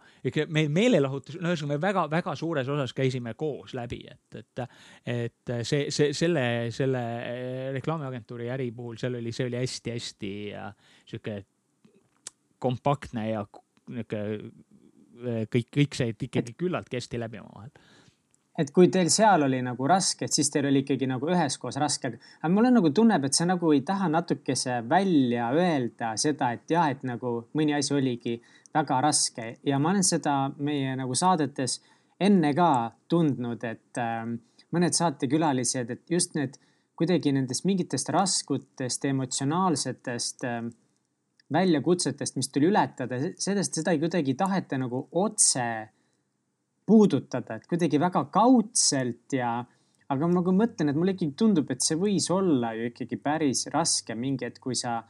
meil 0.51 0.71
meelelahutus, 0.71 1.39
no 1.41 1.53
ühesõnaga 1.53 1.79
me 1.79 1.83
väga-väga 1.87 2.35
suures 2.37 2.69
osas 2.69 2.95
käisime 2.97 3.35
koos 3.39 3.75
läbi, 3.75 4.03
et, 4.11 4.41
et, 4.43 4.65
et 5.07 5.55
see, 5.63 5.89
see, 5.95 6.13
selle, 6.13 6.71
selle 6.75 7.05
reklaamiagentuuri 7.79 8.51
äri 8.51 8.71
puhul 8.73 8.99
seal 8.99 9.19
oli, 9.21 9.33
see 9.33 9.49
oli 9.49 9.61
hästi-hästi 9.63 10.33
sihuke 11.07 11.43
kompaktne 12.59 13.31
ja 13.31 13.47
niisugune 13.89 14.67
Äh, 15.19 15.47
kõik, 15.51 15.71
kõik 15.75 15.97
said 15.99 16.21
ikkagi 16.29 16.55
küllaltki 16.59 16.99
hästi 16.99 17.19
läbi 17.19 17.41
omavahel 17.41 17.73
et 18.59 18.71
kui 18.75 18.89
teil 18.91 19.11
seal 19.13 19.45
oli 19.47 19.61
nagu 19.63 19.87
raske, 19.87 20.27
et 20.27 20.35
siis 20.35 20.51
teil 20.51 20.67
oli 20.71 20.83
ikkagi 20.83 21.07
nagu 21.07 21.29
üheskoos 21.31 21.79
raske, 21.79 22.11
aga 22.41 22.51
mul 22.53 22.71
on 22.71 22.79
nagu 22.81 22.91
tunneb, 22.95 23.29
et 23.29 23.39
sa 23.39 23.47
nagu 23.47 23.71
ei 23.75 23.85
taha 23.87 24.09
natukese 24.11 24.81
välja 24.91 25.53
öelda 25.55 26.15
seda, 26.19 26.51
et 26.57 26.67
jah, 26.75 26.89
et 26.91 27.05
nagu 27.07 27.35
mõni 27.59 27.77
asi 27.77 27.95
oligi 27.95 28.39
väga 28.75 29.01
raske. 29.05 29.53
Ja 29.67 29.79
ma 29.79 29.93
olen 29.93 30.07
seda 30.07 30.35
meie 30.59 30.97
nagu 30.99 31.15
saadetes 31.17 31.79
enne 32.21 32.51
ka 32.57 32.71
tundnud, 33.09 33.63
et 33.65 34.01
äh, 34.03 34.27
mõned 34.75 34.97
saatekülalised, 34.97 35.95
et 35.95 36.11
just 36.11 36.35
need 36.35 36.59
kuidagi 36.99 37.31
nendest 37.33 37.65
mingitest 37.69 38.11
raskutest 38.11 39.07
emotsionaalsetest 39.07 40.49
äh, 40.49 40.65
väljakutsetest, 41.55 42.37
mis 42.37 42.51
tuli 42.53 42.69
ületada, 42.69 43.21
sellest, 43.41 43.79
seda 43.79 43.95
ei 43.95 44.03
kuidagi 44.03 44.35
taheta 44.37 44.81
nagu 44.83 45.07
otse 45.17 45.65
puudutada, 46.89 47.59
et 47.59 47.69
kuidagi 47.69 48.01
väga 48.01 48.25
kaudselt 48.33 49.37
ja, 49.37 49.53
aga 50.09 50.29
ma 50.29 50.41
nagu 50.41 50.55
mõtlen, 50.57 50.91
et 50.91 50.99
mulle 50.99 51.15
ikkagi 51.17 51.37
tundub, 51.39 51.71
et 51.73 51.85
see 51.85 51.99
võis 52.01 52.29
olla 52.33 52.73
ju 52.77 52.89
ikkagi 52.91 53.21
päris 53.21 53.67
raske 53.75 54.17
mingi 54.17 54.49
hetk, 54.49 54.63
kui 54.65 54.79
sa, 54.79 55.03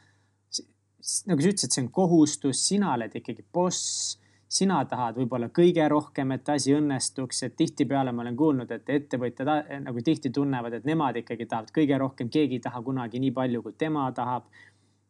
nagu 1.30 1.44
sa 1.44 1.52
ütlesid, 1.52 1.74
see 1.74 1.84
on 1.84 1.92
kohustus, 1.94 2.64
sina 2.70 2.94
oled 2.96 3.14
ikkagi 3.20 3.46
boss, 3.54 4.16
sina 4.48 4.80
tahad 4.88 5.18
võib-olla 5.20 5.50
kõige 5.54 5.84
rohkem, 5.92 6.32
et 6.34 6.48
asi 6.48 6.72
õnnestuks, 6.74 7.42
et 7.44 7.56
tihtipeale 7.56 8.14
ma 8.16 8.24
olen 8.24 8.36
kuulnud, 8.36 8.72
et 8.72 8.88
ettevõtjad 8.96 9.52
nagu 9.84 10.02
tihti 10.04 10.32
tunnevad, 10.34 10.78
et 10.78 10.88
nemad 10.88 11.20
ikkagi 11.20 11.46
tahavad 11.46 11.72
kõige 11.76 12.00
rohkem, 12.00 12.32
keegi 12.32 12.58
ei 12.58 12.64
taha 12.64 12.80
kunagi 12.84 13.20
nii 13.22 13.34
palju, 13.36 13.62
kui 13.66 13.76
tema 13.78 14.08
tahab 14.16 14.48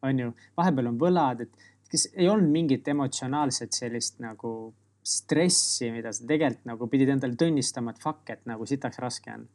on 0.02 0.24
ju, 0.24 0.34
vahepeal 0.58 0.90
on 0.90 0.98
võlad, 1.00 1.46
et 1.46 1.70
kas 1.90 2.08
ei 2.14 2.28
olnud 2.28 2.50
mingit 2.52 2.88
emotsionaalset 2.90 3.72
sellist 3.74 4.18
nagu 4.22 4.74
stressi, 5.08 5.92
mida 5.94 6.12
sa 6.14 6.26
tegelikult 6.28 6.66
nagu 6.68 6.90
pidid 6.90 7.14
endale 7.14 7.38
tunnistama, 7.38 7.94
et 7.94 8.02
fuck, 8.02 8.26
et 8.34 8.44
nagu 8.48 8.66
sitaks 8.68 9.00
raske 9.02 9.32
on 9.32 9.46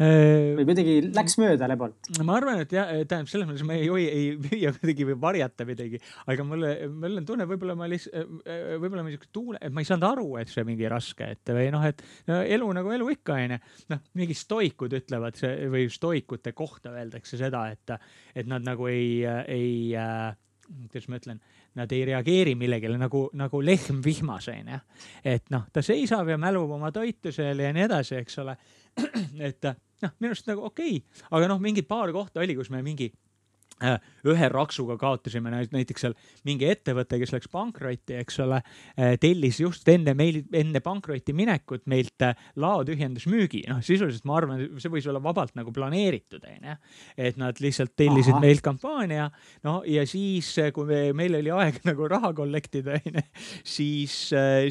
äh, 0.00 0.56
või 0.56 0.64
kuidagi 0.68 0.96
läks 1.12 1.36
mööda 1.40 1.68
lebolt? 1.70 2.10
ma 2.24 2.36
arvan, 2.38 2.62
et 2.64 2.74
jah, 2.74 2.90
tähendab, 3.04 3.30
selles 3.32 3.48
mõttes 3.48 3.64
ma 3.68 3.76
ei, 3.76 3.88
ei 4.08 4.26
püüa 4.40 4.72
kuidagi 4.76 5.06
varjata 5.12 5.66
midagi, 5.68 6.00
aga 6.32 6.46
mulle, 6.46 6.72
mul 6.92 7.20
on 7.20 7.28
tunne, 7.28 7.46
võib-olla 7.50 7.76
ma 7.78 7.88
lihtsalt, 7.90 8.36
võib-olla 8.82 9.06
ma 9.06 9.14
siukene 9.14 9.34
tuule, 9.36 9.62
et 9.62 9.76
ma 9.76 9.84
ei 9.84 9.90
saanud 9.90 10.08
aru, 10.10 10.28
et 10.40 10.52
see 10.52 10.66
mingi 10.68 10.88
raske, 10.90 11.30
et 11.36 11.54
või 11.56 11.70
noh, 11.74 11.86
et 11.88 12.04
no, 12.30 12.42
elu 12.58 12.70
nagu 12.80 12.94
elu 12.96 13.08
ikka 13.16 13.38
onju. 13.38 13.62
noh, 13.94 14.04
mingi 14.20 14.36
stoikud 14.38 15.00
ütlevad 15.00 15.40
see 15.40 15.72
või 15.72 15.88
stoikute 15.92 16.54
kohta 16.56 16.94
öeldakse 16.96 17.40
seda, 17.40 17.66
et, 17.72 17.96
et 18.34 18.48
nad 18.48 18.64
nagu 18.64 18.88
ei, 18.90 19.20
ei 19.48 19.74
äh, 19.98 20.30
kuidas 20.88 21.08
ma 21.10 21.18
ütlen, 21.20 21.40
nad 21.78 21.92
ei 21.92 22.04
reageeri 22.08 22.54
millegile 22.58 22.98
nagu, 22.98 23.28
nagu 23.38 23.62
lehm 23.62 24.00
vihmas 24.04 24.48
onju. 24.50 24.80
et 25.24 25.50
noh, 25.50 25.66
ta 25.72 25.82
seisab 25.82 26.28
ja 26.28 26.38
mälub 26.38 26.70
oma 26.76 26.90
toitu 26.92 27.32
seal 27.32 27.58
ja 27.62 27.72
nii 27.72 27.86
edasi, 27.86 28.16
eks 28.20 28.38
ole. 28.42 28.56
et 29.48 29.64
noh, 30.02 30.14
minu 30.18 30.32
arust 30.32 30.50
nagu 30.50 30.64
okei 30.66 30.96
okay., 30.96 31.26
aga 31.30 31.50
noh, 31.52 31.60
mingi 31.62 31.82
paar 31.86 32.12
kohta 32.12 32.40
oli, 32.42 32.56
kus 32.58 32.70
me 32.70 32.82
mingi 32.82 33.10
ühe 33.80 34.48
raksuga 34.52 34.96
kaotasime 35.00 35.52
näiteks 35.52 36.04
seal 36.04 36.16
mingi 36.46 36.68
ettevõte, 36.70 37.18
kes 37.20 37.32
läks 37.34 37.50
pankrotti, 37.52 38.16
eks 38.20 38.40
ole, 38.44 38.60
äh, 38.96 39.14
tellis 39.20 39.60
just 39.62 39.88
enne 39.88 40.14
meil, 40.18 40.42
enne 40.56 40.82
pankrotti 40.84 41.34
minekut 41.36 41.86
meilt 41.90 42.24
äh, 42.26 42.36
laotühjendusmüügi. 42.60 43.64
noh, 43.70 43.80
sisuliselt 43.84 44.26
ma 44.28 44.36
arvan, 44.40 44.64
see 44.80 44.92
võis 44.92 45.08
olla 45.10 45.22
vabalt 45.22 45.56
nagu 45.58 45.72
planeeritud, 45.74 46.44
onju. 46.44 46.76
et 47.16 47.40
nad 47.40 47.60
lihtsalt 47.60 47.94
tellisid 47.96 48.36
Aha. 48.36 48.42
meilt 48.44 48.64
kampaania. 48.64 49.30
no 49.64 49.80
ja 49.88 50.04
siis, 50.08 50.52
kui 50.74 50.88
me, 50.88 51.00
meil 51.16 51.38
oli 51.40 51.52
aeg 51.54 51.80
nagu 51.90 52.08
raha 52.10 52.32
kollektida, 52.36 53.00
onju, 53.00 53.24
siis, 53.64 54.16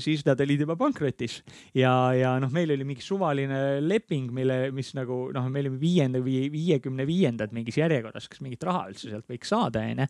siis 0.04 0.26
nad 0.28 0.42
olid 0.46 0.66
juba 0.66 0.78
pankrotis. 0.80 1.42
ja, 1.74 1.94
ja 2.18 2.36
noh, 2.42 2.54
meil 2.54 2.76
oli 2.76 2.88
mingi 2.88 3.06
suvaline 3.06 3.80
leping, 3.82 4.30
mille, 4.36 4.62
mis 4.76 4.94
nagu 4.98 5.28
noh, 5.34 5.50
me 5.50 5.64
olime 5.64 5.82
viienda 5.82 6.22
või 6.24 6.46
viiekümne 6.54 7.06
viiendad 7.10 7.54
mingis 7.56 7.80
järjekorras, 7.80 8.30
kas 8.30 8.42
mingit 8.46 8.64
raha 8.68 8.88
üldse 8.90 8.99
sealt 9.08 9.28
võiks 9.30 9.52
saada, 9.52 9.84
onju. 9.86 10.08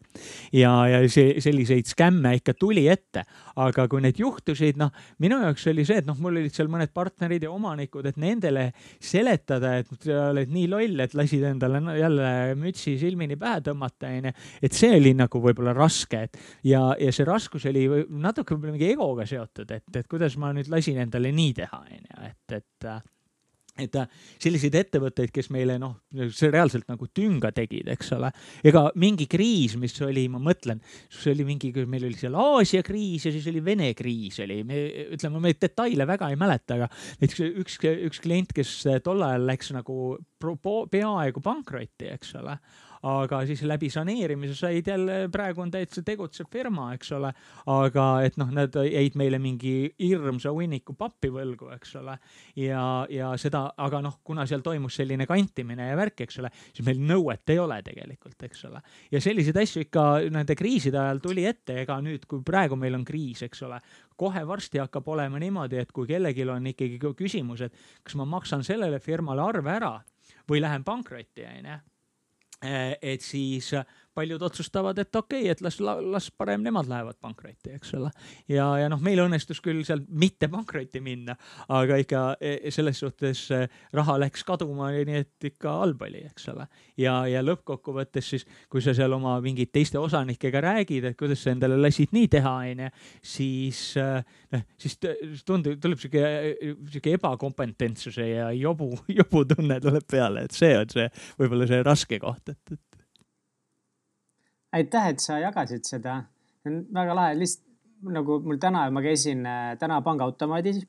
ja, 0.57 0.71
ja 0.89 1.01
see, 1.11 1.35
selliseid 1.43 1.89
skämme 1.89 2.35
ikka 2.39 2.55
tuli 2.59 2.85
ette, 2.91 3.23
aga 3.59 3.87
kui 3.91 4.03
need 4.03 4.19
juhtusid, 4.19 4.79
noh, 4.79 4.93
minu 5.23 5.39
jaoks 5.43 5.67
oli 5.71 5.85
see, 5.87 6.01
et 6.01 6.09
noh, 6.09 6.17
mul 6.21 6.39
olid 6.41 6.55
seal 6.55 6.71
mõned 6.71 6.93
partnerid 6.95 7.45
ja 7.45 7.51
omanikud, 7.53 8.09
et 8.09 8.19
nendele 8.21 8.69
seletada, 9.03 9.75
et 9.81 9.91
sa 10.05 10.29
oled 10.33 10.51
nii 10.53 10.69
loll, 10.71 11.03
et 11.03 11.15
lasid 11.17 11.45
endale 11.51 11.81
jälle 11.99 12.31
mütsi 12.59 12.95
silmini 13.01 13.37
pähe 13.39 13.61
tõmmata, 13.65 14.11
onju. 14.15 14.33
et 14.63 14.75
see 14.75 14.91
oli 14.97 15.13
nagu 15.17 15.43
võib-olla 15.43 15.75
raske, 15.77 16.25
et 16.29 16.41
ja, 16.67 16.89
ja 16.99 17.13
see 17.15 17.27
raskus 17.27 17.69
oli 17.69 17.85
natuke 18.09 18.55
võib-olla 18.55 18.75
mingi 18.75 18.91
egoga 18.93 19.27
seotud, 19.29 19.71
et, 19.75 19.87
et 19.95 20.09
kuidas 20.09 20.37
ma 20.41 20.53
nüüd 20.55 20.71
lasin 20.71 20.99
endale 21.05 21.33
nii 21.35 21.55
teha, 21.61 21.85
onju, 21.85 22.27
et, 22.29 22.59
et 22.59 22.91
et 23.83 23.95
äh, 23.99 24.09
selliseid 24.41 24.75
ettevõtteid, 24.79 25.31
kes 25.35 25.49
meile 25.53 25.77
noh, 25.81 25.95
see 26.35 26.51
reaalselt 26.51 26.89
nagu 26.91 27.09
tünga 27.15 27.51
tegid, 27.55 27.89
eks 27.93 28.13
ole. 28.17 28.31
ega 28.65 28.87
mingi 28.99 29.29
kriis, 29.31 29.75
mis 29.79 29.95
oli, 30.05 30.27
ma 30.31 30.41
mõtlen, 30.43 30.81
see 31.13 31.33
oli 31.35 31.47
mingi, 31.47 31.71
meil 31.89 32.07
oli 32.09 32.19
seal 32.19 32.37
Aasia 32.39 32.83
kriis 32.85 33.27
ja 33.27 33.33
siis 33.35 33.47
oli 33.51 33.63
Vene 33.65 33.93
kriis 33.97 34.39
oli, 34.43 34.61
me 34.67 34.83
ütleme, 35.15 35.43
neid 35.47 35.61
detaile 35.61 36.07
väga 36.09 36.31
ei 36.31 36.39
mäleta, 36.39 36.79
aga 36.79 36.89
näiteks 37.21 37.45
üks, 37.63 37.79
üks 38.09 38.21
klient, 38.23 38.53
kes 38.55 38.75
tol 39.05 39.23
ajal 39.25 39.47
läks 39.49 39.73
nagu 39.75 40.17
peaaegu 40.39 41.43
pankrotti, 41.43 42.11
eks 42.13 42.37
ole 42.39 42.59
aga 43.07 43.41
siis 43.47 43.61
läbi 43.67 43.89
saneerimise 43.89 44.55
said 44.55 44.87
jälle, 44.87 45.29
praegu 45.31 45.61
on 45.61 45.71
täitsa 45.71 46.03
tegutsev 46.05 46.49
firma, 46.51 46.89
eks 46.93 47.11
ole. 47.15 47.31
aga 47.69 48.05
et 48.25 48.37
noh, 48.37 48.51
nad 48.51 48.75
jäid 48.75 49.15
meile 49.19 49.39
mingi 49.39 49.93
hirmsa 49.99 50.51
hunniku 50.55 50.95
pappi 50.99 51.31
võlgu, 51.31 51.71
eks 51.75 51.95
ole. 52.01 52.17
ja, 52.59 52.83
ja 53.09 53.31
seda, 53.37 53.65
aga 53.77 54.01
noh, 54.03 54.19
kuna 54.23 54.45
seal 54.49 54.63
toimus 54.65 54.99
selline 54.99 55.27
kantimine 55.29 55.89
ja 55.91 55.97
värk, 55.99 56.25
eks 56.27 56.39
ole, 56.43 56.51
siis 56.73 56.85
meil 56.87 56.99
nõuet 56.99 57.53
ei 57.53 57.59
ole 57.59 57.79
tegelikult, 57.85 58.37
eks 58.49 58.65
ole. 58.69 58.83
ja 59.11 59.21
selliseid 59.23 59.61
asju 59.63 59.85
ikka 59.87 60.05
nende 60.33 60.57
kriiside 60.59 60.99
ajal 60.99 61.23
tuli 61.23 61.45
ette, 61.47 61.81
ega 61.83 61.99
nüüd, 62.03 62.27
kui 62.29 62.43
praegu 62.45 62.75
meil 62.79 62.97
on 62.99 63.05
kriis, 63.07 63.43
eks 63.47 63.63
ole, 63.67 63.79
kohe 64.19 64.43
varsti 64.47 64.81
hakkab 64.83 65.07
olema 65.07 65.39
niimoodi, 65.39 65.79
et 65.79 65.93
kui 65.95 66.07
kellelgi 66.09 66.47
on 66.49 66.67
ikkagi 66.73 66.99
küsimus, 66.99 67.63
et 67.63 67.75
kas 68.03 68.17
ma 68.19 68.27
maksan 68.27 68.65
sellele 68.67 68.99
firmale 68.99 69.45
arve 69.45 69.71
ära 69.71 69.93
või 70.49 70.59
lähen 70.63 70.83
pankrotti, 70.83 71.45
onju 71.45 71.79
Eh, 72.61 72.95
et 73.01 73.21
siis 73.23 73.73
paljud 74.13 74.41
otsustavad, 74.41 74.97
et 74.99 75.15
okei 75.15 75.43
okay,, 75.43 75.51
et 75.51 75.61
las, 75.61 75.79
las 75.79 76.29
parem 76.31 76.63
nemad 76.65 76.89
lähevad 76.89 77.17
pankrotti, 77.21 77.73
eks 77.77 77.93
ole. 77.97 78.11
ja, 78.49 78.65
ja 78.81 78.89
noh, 78.91 79.01
meil 79.03 79.21
õnnestus 79.23 79.61
küll 79.63 79.83
seal 79.87 80.01
mitte 80.09 80.49
pankrotti 80.51 81.01
minna, 81.03 81.35
aga 81.75 81.99
ikka 82.01 82.23
eh, 82.41 82.69
selles 82.73 82.99
suhtes 83.03 83.45
eh, 83.55 83.67
raha 83.95 84.17
läks 84.23 84.43
kaduma, 84.47 84.91
nii 84.93 85.21
et 85.21 85.49
ikka 85.51 85.75
halb 85.81 86.01
oli, 86.07 86.23
eks 86.29 86.49
ole. 86.53 86.67
ja, 86.99 87.21
ja 87.29 87.43
lõppkokkuvõttes 87.45 88.33
siis, 88.33 88.47
kui 88.69 88.83
sa 88.85 88.95
seal 88.97 89.13
oma 89.15 89.37
mingite 89.43 89.77
teiste 89.79 90.01
osanikega 90.01 90.63
räägid, 90.65 91.11
et 91.11 91.19
kuidas 91.19 91.43
sa 91.45 91.53
endale 91.53 91.77
lasid 91.79 92.13
nii 92.15 92.27
teha, 92.31 92.55
onju, 92.73 92.89
siis 93.35 93.83
noh, 93.99 94.65
siis 94.81 94.97
tundub, 95.45 95.77
tuleb 95.81 96.01
sihuke, 96.01 96.25
sihuke 96.89 97.15
ebakompetentsuse 97.19 98.29
ja 98.33 98.51
jobu, 98.57 98.91
jobutunne 99.19 99.79
tuleb 99.83 100.07
peale, 100.09 100.47
et 100.47 100.55
see 100.55 100.75
on 100.79 100.89
see, 100.91 101.09
võib-olla 101.39 101.69
see 101.69 101.83
raske 101.85 102.19
koht, 102.21 102.49
et, 102.51 102.75
et 102.75 102.88
aitäh, 104.73 105.09
et 105.13 105.19
sa 105.19 105.39
jagasid 105.39 105.87
seda. 105.87 106.23
see 106.63 106.71
on 106.73 106.85
väga 106.93 107.15
lahe, 107.15 107.35
lihtsalt 107.39 107.67
nagu 108.15 108.39
mul 108.43 108.59
täna, 108.61 108.85
ma 108.91 109.01
käisin 109.03 109.45
äh, 109.47 109.75
täna 109.79 109.99
pangaautomaadis, 110.01 110.83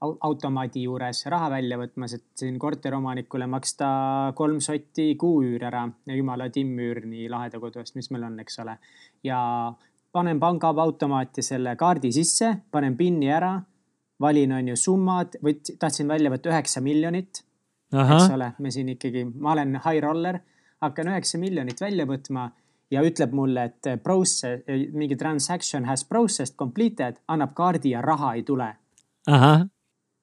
automaadi 0.00 0.86
juures 0.86 1.26
raha 1.28 1.50
välja 1.52 1.76
võtmas, 1.76 2.14
et 2.16 2.24
siin 2.40 2.56
korteriomanikule 2.58 3.46
maksta 3.50 3.88
kolm 4.36 4.60
sotti 4.64 5.12
kuuüür 5.20 5.66
ära 5.68 5.82
ja 6.08 6.16
jumala 6.16 6.48
timmüür 6.50 7.02
nii 7.04 7.28
laheda 7.28 7.60
kodu 7.60 7.82
eest, 7.82 7.98
mis 7.98 8.08
meil 8.10 8.24
on, 8.30 8.38
eks 8.40 8.58
ole. 8.64 8.78
ja 9.24 9.40
panen 10.12 10.40
pangaautomaati 10.40 11.44
selle 11.44 11.76
kaardi 11.76 12.12
sisse, 12.16 12.54
panen 12.70 12.96
PIN-i 12.96 13.28
ära, 13.30 13.52
valin, 14.20 14.56
on 14.56 14.72
ju, 14.72 14.76
summad, 14.76 15.36
võt-, 15.44 15.74
tahtsin 15.80 16.08
välja 16.08 16.32
võtta 16.32 16.50
üheksa 16.50 16.80
miljonit. 16.84 17.44
eks 17.92 18.32
ole, 18.32 18.52
me 18.58 18.70
siin 18.70 18.88
ikkagi, 18.94 19.26
ma 19.36 19.52
olen 19.52 19.76
high 19.84 20.00
roller, 20.02 20.40
hakkan 20.80 21.12
üheksa 21.12 21.38
miljonit 21.38 21.80
välja 21.80 22.08
võtma 22.08 22.48
ja 22.90 23.02
ütleb 23.06 23.34
mulle, 23.36 23.64
et 23.70 23.86
eh, 23.86 23.98
process, 24.02 24.62
eh, 24.66 24.86
mingi 24.92 25.16
transaction 25.16 25.86
has 25.88 26.04
processed 26.04 26.56
completed, 26.58 27.20
annab 27.28 27.54
kaardi 27.54 27.94
ja 27.94 28.02
raha 28.02 28.34
ei 28.34 28.42
tule. 28.42 28.70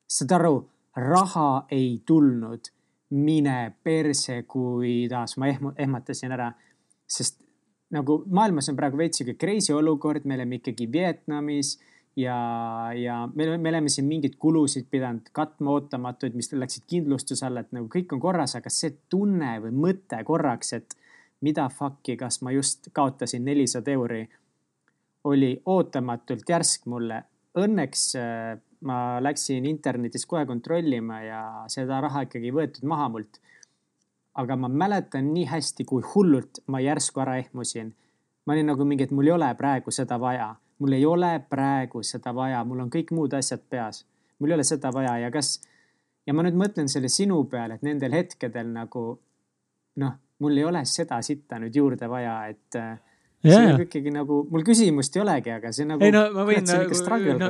saad 0.08 0.32
aru, 0.40 0.58
raha 0.96 1.68
ei 1.72 2.02
tulnud. 2.06 2.74
mine 3.10 3.72
perse, 3.84 4.42
kuidas 4.44 5.38
ma 5.38 5.48
ehm-, 5.48 5.70
ehmatasin 5.80 6.32
ära, 6.36 6.50
sest 7.08 7.38
nagu 7.96 8.18
maailmas 8.28 8.68
on 8.68 8.76
praegu 8.76 9.00
veits 9.00 9.22
sihuke 9.22 9.38
crazy 9.40 9.72
olukord, 9.72 10.26
me 10.28 10.36
oleme 10.36 10.60
ikkagi 10.60 10.90
Vietnamis 10.92 11.78
ja, 12.20 12.36
ja 12.92 13.22
me, 13.36 13.48
me 13.58 13.70
oleme 13.70 13.90
siin 13.94 14.10
mingeid 14.10 14.36
kulusid 14.42 14.90
pidanud 14.92 15.30
katma 15.32 15.78
ootamatuid, 15.78 16.36
mis 16.36 16.52
läksid 16.52 16.84
kindlustuse 16.90 17.46
alla, 17.48 17.64
et 17.64 17.72
nagu 17.78 17.88
kõik 17.94 18.12
on 18.12 18.20
korras, 18.24 18.58
aga 18.60 18.72
see 18.74 18.98
tunne 19.10 19.56
või 19.64 19.72
mõte 19.86 20.20
korraks, 20.28 20.74
et 20.76 20.98
mida 21.42 21.70
fuck'i, 21.70 22.18
kas 22.18 22.42
ma 22.42 22.52
just 22.52 22.90
kaotasin 22.94 23.46
nelisada 23.46 23.92
euri, 23.92 24.24
oli 25.24 25.52
ootamatult 25.66 26.50
järsk 26.50 26.88
mulle. 26.90 27.22
Õnneks 27.58 28.04
äh, 28.18 28.58
ma 28.82 29.18
läksin 29.24 29.66
internetis 29.66 30.26
kohe 30.26 30.46
kontrollima 30.46 31.22
ja 31.22 31.42
seda 31.72 32.02
raha 32.02 32.26
ikkagi 32.28 32.52
ei 32.52 32.56
võetud 32.56 32.88
maha 32.88 33.10
mult. 33.10 33.42
aga 34.38 34.54
ma 34.56 34.68
mäletan 34.70 35.32
nii 35.34 35.48
hästi, 35.50 35.84
kui 35.90 36.04
hullult 36.14 36.60
ma 36.68 36.80
järsku 36.80 37.20
ära 37.20 37.38
ehmusin. 37.42 37.96
ma 38.46 38.54
olin 38.54 38.66
nagu 38.66 38.86
mingi, 38.86 39.04
et 39.04 39.12
mul 39.12 39.28
ei 39.28 39.32
ole 39.32 39.54
praegu 39.56 39.92
seda 39.92 40.20
vaja, 40.20 40.56
mul 40.80 40.94
ei 40.94 41.06
ole 41.06 41.40
praegu 41.50 42.04
seda 42.04 42.36
vaja, 42.36 42.64
mul 42.64 42.86
on 42.86 42.90
kõik 42.90 43.12
muud 43.12 43.34
asjad 43.34 43.64
peas. 43.70 44.06
mul 44.40 44.52
ei 44.52 44.56
ole 44.56 44.64
seda 44.64 44.94
vaja 44.94 45.18
ja 45.18 45.32
kas, 45.32 45.62
ja 46.28 46.34
ma 46.34 46.44
nüüd 46.44 46.58
mõtlen 46.58 46.88
selle 46.88 47.10
sinu 47.10 47.44
peale, 47.44 47.76
et 47.76 47.82
nendel 47.82 48.14
hetkedel 48.14 48.70
nagu 48.74 49.20
noh 49.96 50.14
mul 50.44 50.58
ei 50.58 50.66
ole 50.68 50.86
seda 50.88 51.22
sitta 51.26 51.60
nüüd 51.62 51.76
juurde 51.78 52.10
vaja, 52.10 52.38
et 52.52 52.78
äh, 52.78 52.96
see 53.42 53.54
yeah. 53.54 53.68
nagu 53.72 53.86
ikkagi 53.86 54.12
nagu, 54.14 54.38
mul 54.52 54.64
küsimust 54.66 55.16
ei 55.18 55.22
olegi, 55.24 55.52
aga 55.54 55.72
see 55.76 55.88
nagu. 55.90 56.04
ei 56.06 56.14
no 56.14 56.24
ma 56.34 56.46
võin 56.48 56.66
nagu, 56.68 57.00
no, 57.38 57.50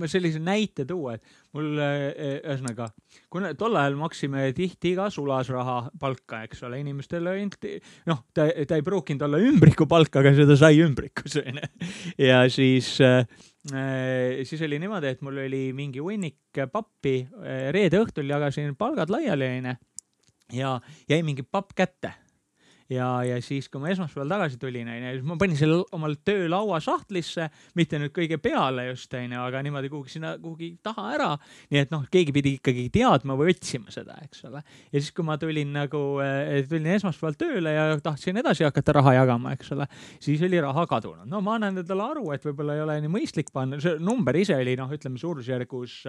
ma 0.00 0.10
sellise 0.10 0.40
näite 0.42 0.86
tuua, 0.88 1.16
et 1.16 1.56
mul 1.56 1.80
äh, 1.82 2.04
ühesõnaga, 2.38 2.88
kuna 3.32 3.52
tol 3.58 3.76
ajal 3.80 3.98
maksime 4.00 4.46
tihti 4.56 4.94
ka 4.98 5.08
sulasraha 5.12 5.78
palka, 6.00 6.42
eks 6.48 6.64
ole, 6.68 6.80
inimestele 6.84 7.36
ainult 7.36 7.68
noh, 8.08 8.22
ta, 8.36 8.48
ta 8.68 8.78
ei 8.78 8.86
pruukinud 8.86 9.26
olla 9.28 9.40
ümbrikupalk, 9.44 10.20
aga 10.22 10.32
seda 10.36 10.58
sai 10.60 10.80
ümbrikus 10.84 11.40
onju. 11.42 11.72
ja 12.28 12.44
siis 12.52 12.94
äh, 13.04 13.22
siis 14.46 14.60
oli 14.62 14.80
niimoodi, 14.82 15.16
et 15.16 15.24
mul 15.26 15.44
oli 15.46 15.66
mingi 15.76 16.04
hunnik 16.04 16.64
pappi, 16.72 17.18
reede 17.74 18.00
õhtul 18.00 18.28
jagasin 18.30 18.76
palgad 18.78 19.10
laiali 19.12 19.52
onju 19.58 19.76
ja 20.52 20.80
jäi 21.10 21.22
mingi 21.26 21.42
papp 21.42 21.74
kätte 21.74 22.12
ja, 22.92 23.08
ja 23.26 23.36
siis, 23.42 23.68
kui 23.72 23.80
ma 23.82 23.90
esmaspäeval 23.92 24.32
tagasi 24.34 24.58
tulin, 24.60 24.88
onju, 24.90 25.12
siis 25.16 25.26
ma 25.26 25.36
panin 25.40 25.58
selle 25.58 25.78
omal 25.96 26.16
töölaua 26.26 26.78
sahtlisse, 26.84 27.48
mitte 27.78 28.00
nüüd 28.00 28.14
kõige 28.16 28.38
peale 28.42 28.88
just, 28.90 29.12
onju, 29.16 29.40
aga 29.42 29.62
niimoodi 29.66 29.90
kuhugi 29.92 30.16
sinna, 30.16 30.34
kuhugi 30.42 30.72
taha 30.86 31.06
ära. 31.16 31.28
nii 31.72 31.82
et 31.82 31.94
noh, 31.94 32.06
keegi 32.12 32.34
pidi 32.36 32.56
ikkagi 32.60 32.88
teadma 32.94 33.36
või 33.38 33.54
otsima 33.54 33.92
seda, 33.94 34.18
eks 34.26 34.46
ole. 34.50 34.62
ja 34.92 35.00
siis, 35.00 35.12
kui 35.16 35.26
ma 35.26 35.38
tulin 35.40 35.72
nagu, 35.74 36.02
eh, 36.24 36.62
tulin 36.68 36.90
esmaspäeval 36.96 37.38
tööle 37.40 37.74
ja 37.74 37.88
tahtsin 38.02 38.42
edasi 38.42 38.66
hakata 38.66 38.98
raha 39.00 39.16
jagama, 39.20 39.56
eks 39.56 39.72
ole, 39.76 39.88
siis 40.22 40.42
oli 40.46 40.60
raha 40.62 40.86
kadunud. 40.90 41.26
no 41.30 41.42
ma 41.44 41.58
annan 41.58 41.82
endale 41.82 42.10
aru, 42.10 42.30
et 42.36 42.46
võib-olla 42.46 42.76
ei 42.76 42.86
ole 42.86 43.00
nii 43.04 43.14
mõistlik 43.18 43.52
panna, 43.54 43.80
see 43.82 43.98
number 44.02 44.36
ise 44.36 44.56
oli 44.56 44.76
noh, 44.78 44.90
ütleme 44.92 45.20
suurusjärgus 45.20 46.02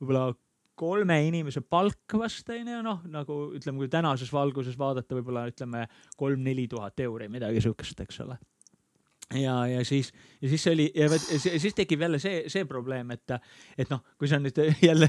võib-olla 0.00 0.30
kolme 0.76 1.20
inimese 1.26 1.62
palk 1.64 2.16
vast 2.20 2.50
onju, 2.52 2.82
noh 2.84 3.06
nagu 3.12 3.38
ütleme, 3.56 3.80
kui 3.80 3.88
tänases 3.92 4.32
valguses 4.32 4.76
vaadata, 4.78 5.16
võib-olla 5.16 5.46
ütleme 5.50 5.86
kolm-neli 6.20 6.68
tuhat 6.70 7.00
euri, 7.06 7.30
midagi 7.32 7.64
siukest, 7.64 8.04
eks 8.04 8.20
ole. 8.26 8.36
ja, 9.34 9.54
ja 9.66 9.80
siis, 9.88 10.12
ja 10.42 10.50
siis 10.52 10.66
oli 10.70 10.86
ja 10.94 11.08
vot 11.10 11.24
siis 11.40 11.74
tekib 11.74 12.04
jälle 12.04 12.20
see, 12.22 12.44
see 12.52 12.68
probleem, 12.68 13.10
et, 13.16 13.34
et 13.78 13.90
noh, 13.90 14.04
kui 14.20 14.30
sa 14.30 14.38
nüüd 14.42 14.60
jälle 14.88 15.08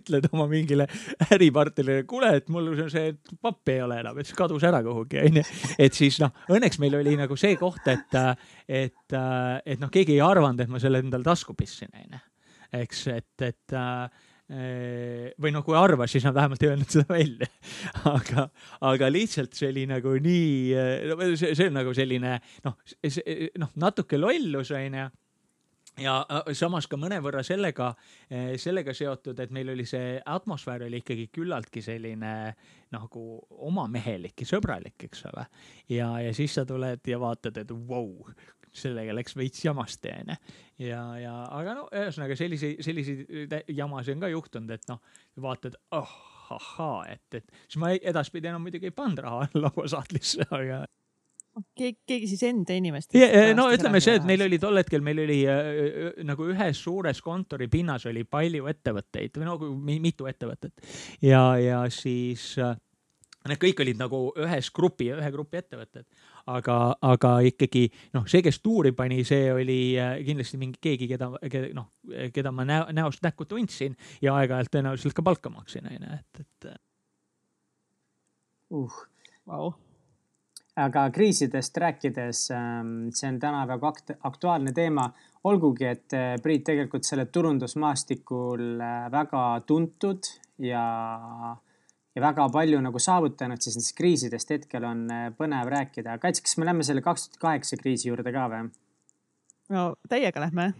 ütled 0.00 0.28
oma 0.32 0.48
mingile 0.50 0.88
äripartnerile, 1.28 2.08
kuule, 2.10 2.34
et 2.40 2.50
mul 2.52 2.72
see 2.88 3.14
pappi 3.44 3.76
ei 3.76 3.84
ole 3.84 4.00
enam, 4.02 4.18
et 4.18 4.30
see 4.30 4.40
kadus 4.40 4.66
ära 4.66 4.82
kuhugi, 4.86 5.20
onju. 5.28 5.46
et 5.78 5.96
siis 5.96 6.18
noh, 6.24 6.34
õnneks 6.50 6.80
meil 6.82 6.98
oli 6.98 7.16
nagu 7.20 7.38
see 7.38 7.58
koht, 7.60 7.86
et, 7.92 8.20
et, 8.66 9.18
et 9.20 9.80
noh, 9.80 9.92
keegi 9.92 10.16
ei 10.16 10.22
arvanud, 10.24 10.64
et 10.64 10.72
ma 10.72 10.82
selle 10.82 11.04
endale 11.04 11.28
tasku 11.28 11.54
pistsin, 11.58 11.92
onju. 11.92 12.22
eks, 12.80 13.08
et, 13.14 13.50
et 13.52 13.80
või 14.44 15.50
noh, 15.54 15.64
kui 15.64 15.76
arvas, 15.78 16.12
siis 16.12 16.24
nad 16.26 16.34
vähemalt 16.36 16.62
ei 16.62 16.68
öelnud 16.68 16.90
seda 16.92 17.06
välja. 17.08 17.48
aga, 18.16 18.48
aga 18.84 19.08
lihtsalt 19.08 19.56
see 19.56 19.70
oli 19.72 19.86
nagu 19.88 20.12
nii, 20.20 20.56
see, 21.32 21.54
see 21.56 21.68
on 21.70 21.78
nagu 21.80 21.94
selline 21.96 22.38
noh, 22.66 22.76
noh, 23.62 23.76
natuke 23.80 24.20
lollus 24.20 24.74
onju 24.76 25.08
ja 26.02 26.14
samas 26.56 26.88
ka 26.90 26.98
mõnevõrra 26.98 27.44
sellega, 27.46 27.92
sellega 28.60 28.94
seotud, 28.96 29.38
et 29.40 29.52
meil 29.54 29.70
oli 29.74 29.86
see 29.88 30.16
atmosfäär 30.18 30.86
oli 30.88 31.00
ikkagi 31.02 31.28
küllaltki 31.34 31.82
selline 31.84 32.34
nagu 32.94 33.24
omamehelik 33.68 34.44
ja 34.44 34.50
sõbralik, 34.54 34.96
eks 35.06 35.24
ole. 35.30 35.46
ja, 35.94 36.10
ja 36.22 36.34
siis 36.34 36.54
sa 36.54 36.66
tuled 36.66 37.02
ja 37.06 37.20
vaatad, 37.20 37.62
et 37.62 37.70
vau 37.70 38.06
wow,, 38.08 38.34
sellega 38.74 39.14
läks 39.14 39.36
veits 39.38 39.64
jamasti 39.64 40.12
onju. 40.12 40.36
ja, 40.84 41.02
ja 41.22 41.34
aga 41.54 41.74
no 41.78 41.88
ühesõnaga 41.92 42.36
selliseid, 42.38 42.82
selliseid 42.84 43.58
jamasid 43.68 44.16
on 44.16 44.26
ka 44.26 44.32
juhtunud, 44.32 44.74
et 44.74 44.88
noh, 44.90 45.02
vaatad, 45.44 45.78
oh 45.94 46.14
ahhaa, 46.52 47.04
et, 47.08 47.38
et 47.38 47.46
siis 47.66 47.78
ma 47.80 47.92
edaspidi 47.94 48.50
enam 48.50 48.64
muidugi 48.64 48.90
ei 48.90 48.94
pannud 48.96 49.22
raha 49.24 49.48
lauasahtlisse, 49.64 50.46
aga 50.50 50.84
keegi, 51.78 51.98
keegi 52.08 52.30
siis 52.32 52.42
enda 52.48 52.76
inimestest 52.76 53.18
yeah,? 53.20 53.52
no 53.56 53.68
ütleme 53.72 54.00
see, 54.02 54.16
et 54.18 54.26
meil 54.28 54.42
oli 54.46 54.58
tol 54.62 54.80
hetkel, 54.80 55.04
meil 55.06 55.22
oli 55.24 55.40
äh, 55.50 56.22
nagu 56.26 56.48
ühes 56.52 56.80
suures 56.86 57.22
kontoripinnas 57.24 58.08
oli 58.10 58.24
palju 58.28 58.68
ettevõtteid 58.72 59.38
või 59.38 59.48
no 59.48 59.58
mitu 60.02 60.28
ettevõtet 60.30 60.74
ja, 61.24 61.46
ja 61.60 61.84
siis 61.94 62.54
äh, 62.62 62.74
need 63.48 63.62
kõik 63.62 63.84
olid 63.84 64.00
nagu 64.00 64.26
ühes 64.40 64.70
grupi, 64.74 65.12
ühe 65.14 65.32
grupi 65.34 65.62
ettevõtted 65.62 66.08
aga, 66.50 66.76
aga 67.04 67.30
ikkagi 67.48 67.84
noh, 68.16 68.26
see, 68.30 68.42
kes 68.44 68.60
tuuri 68.64 68.92
pani, 68.96 69.22
see 69.28 69.48
oli 69.52 69.78
äh, 70.00 70.18
kindlasti 70.26 70.60
mingi 70.60 70.80
keegi, 70.82 71.08
keda, 71.14 71.30
keda 71.50 71.70
noh, 71.76 71.88
keda 72.34 72.52
ma 72.54 72.66
näo, 72.68 72.88
näost 72.96 73.24
näkku 73.24 73.48
tundsin 73.48 73.96
ja 74.22 74.36
aeg-ajalt 74.38 74.72
tõenäoliselt 74.74 75.16
ka 75.16 75.24
palka 75.24 75.52
maksin, 75.52 75.88
onju, 75.90 76.18
et, 76.18 76.44
et. 76.44 76.70
Äh. 76.70 76.78
uh 78.74 79.00
wow.. 79.48 79.74
aga 80.76 81.06
kriisidest 81.14 81.76
rääkides, 81.80 82.48
ähm, 82.52 82.94
see 83.14 83.28
on 83.30 83.40
täna 83.40 83.64
väga 83.70 83.92
akt 83.94 84.16
aktuaalne 84.20 84.72
teema, 84.76 85.08
olgugi 85.48 85.88
et 85.88 86.16
äh, 86.16 86.34
Priit 86.42 86.64
tegelikult 86.68 87.06
selle 87.08 87.26
turundusmaastikul 87.32 88.80
väga 89.12 89.44
tuntud 89.66 90.32
ja 90.64 90.84
ja 92.14 92.22
väga 92.22 92.46
palju 92.52 92.80
nagu 92.84 93.02
saavutanud, 93.02 93.60
siis 93.62 93.76
nendest 93.78 93.96
kriisidest 93.98 94.54
hetkel 94.54 94.86
on 94.86 95.04
äh, 95.12 95.28
põnev 95.38 95.70
rääkida. 95.72 96.18
Kats, 96.22 96.42
kas 96.44 96.58
me 96.58 96.68
lähme 96.68 96.86
selle 96.86 97.02
kaks 97.04 97.28
tuhat 97.28 97.44
kaheksa 97.48 97.78
kriisi 97.80 98.10
juurde 98.10 98.34
ka 98.34 98.48
või? 98.52 98.66
no 99.72 99.94
täiega 100.08 100.42
lähme. 100.44 100.72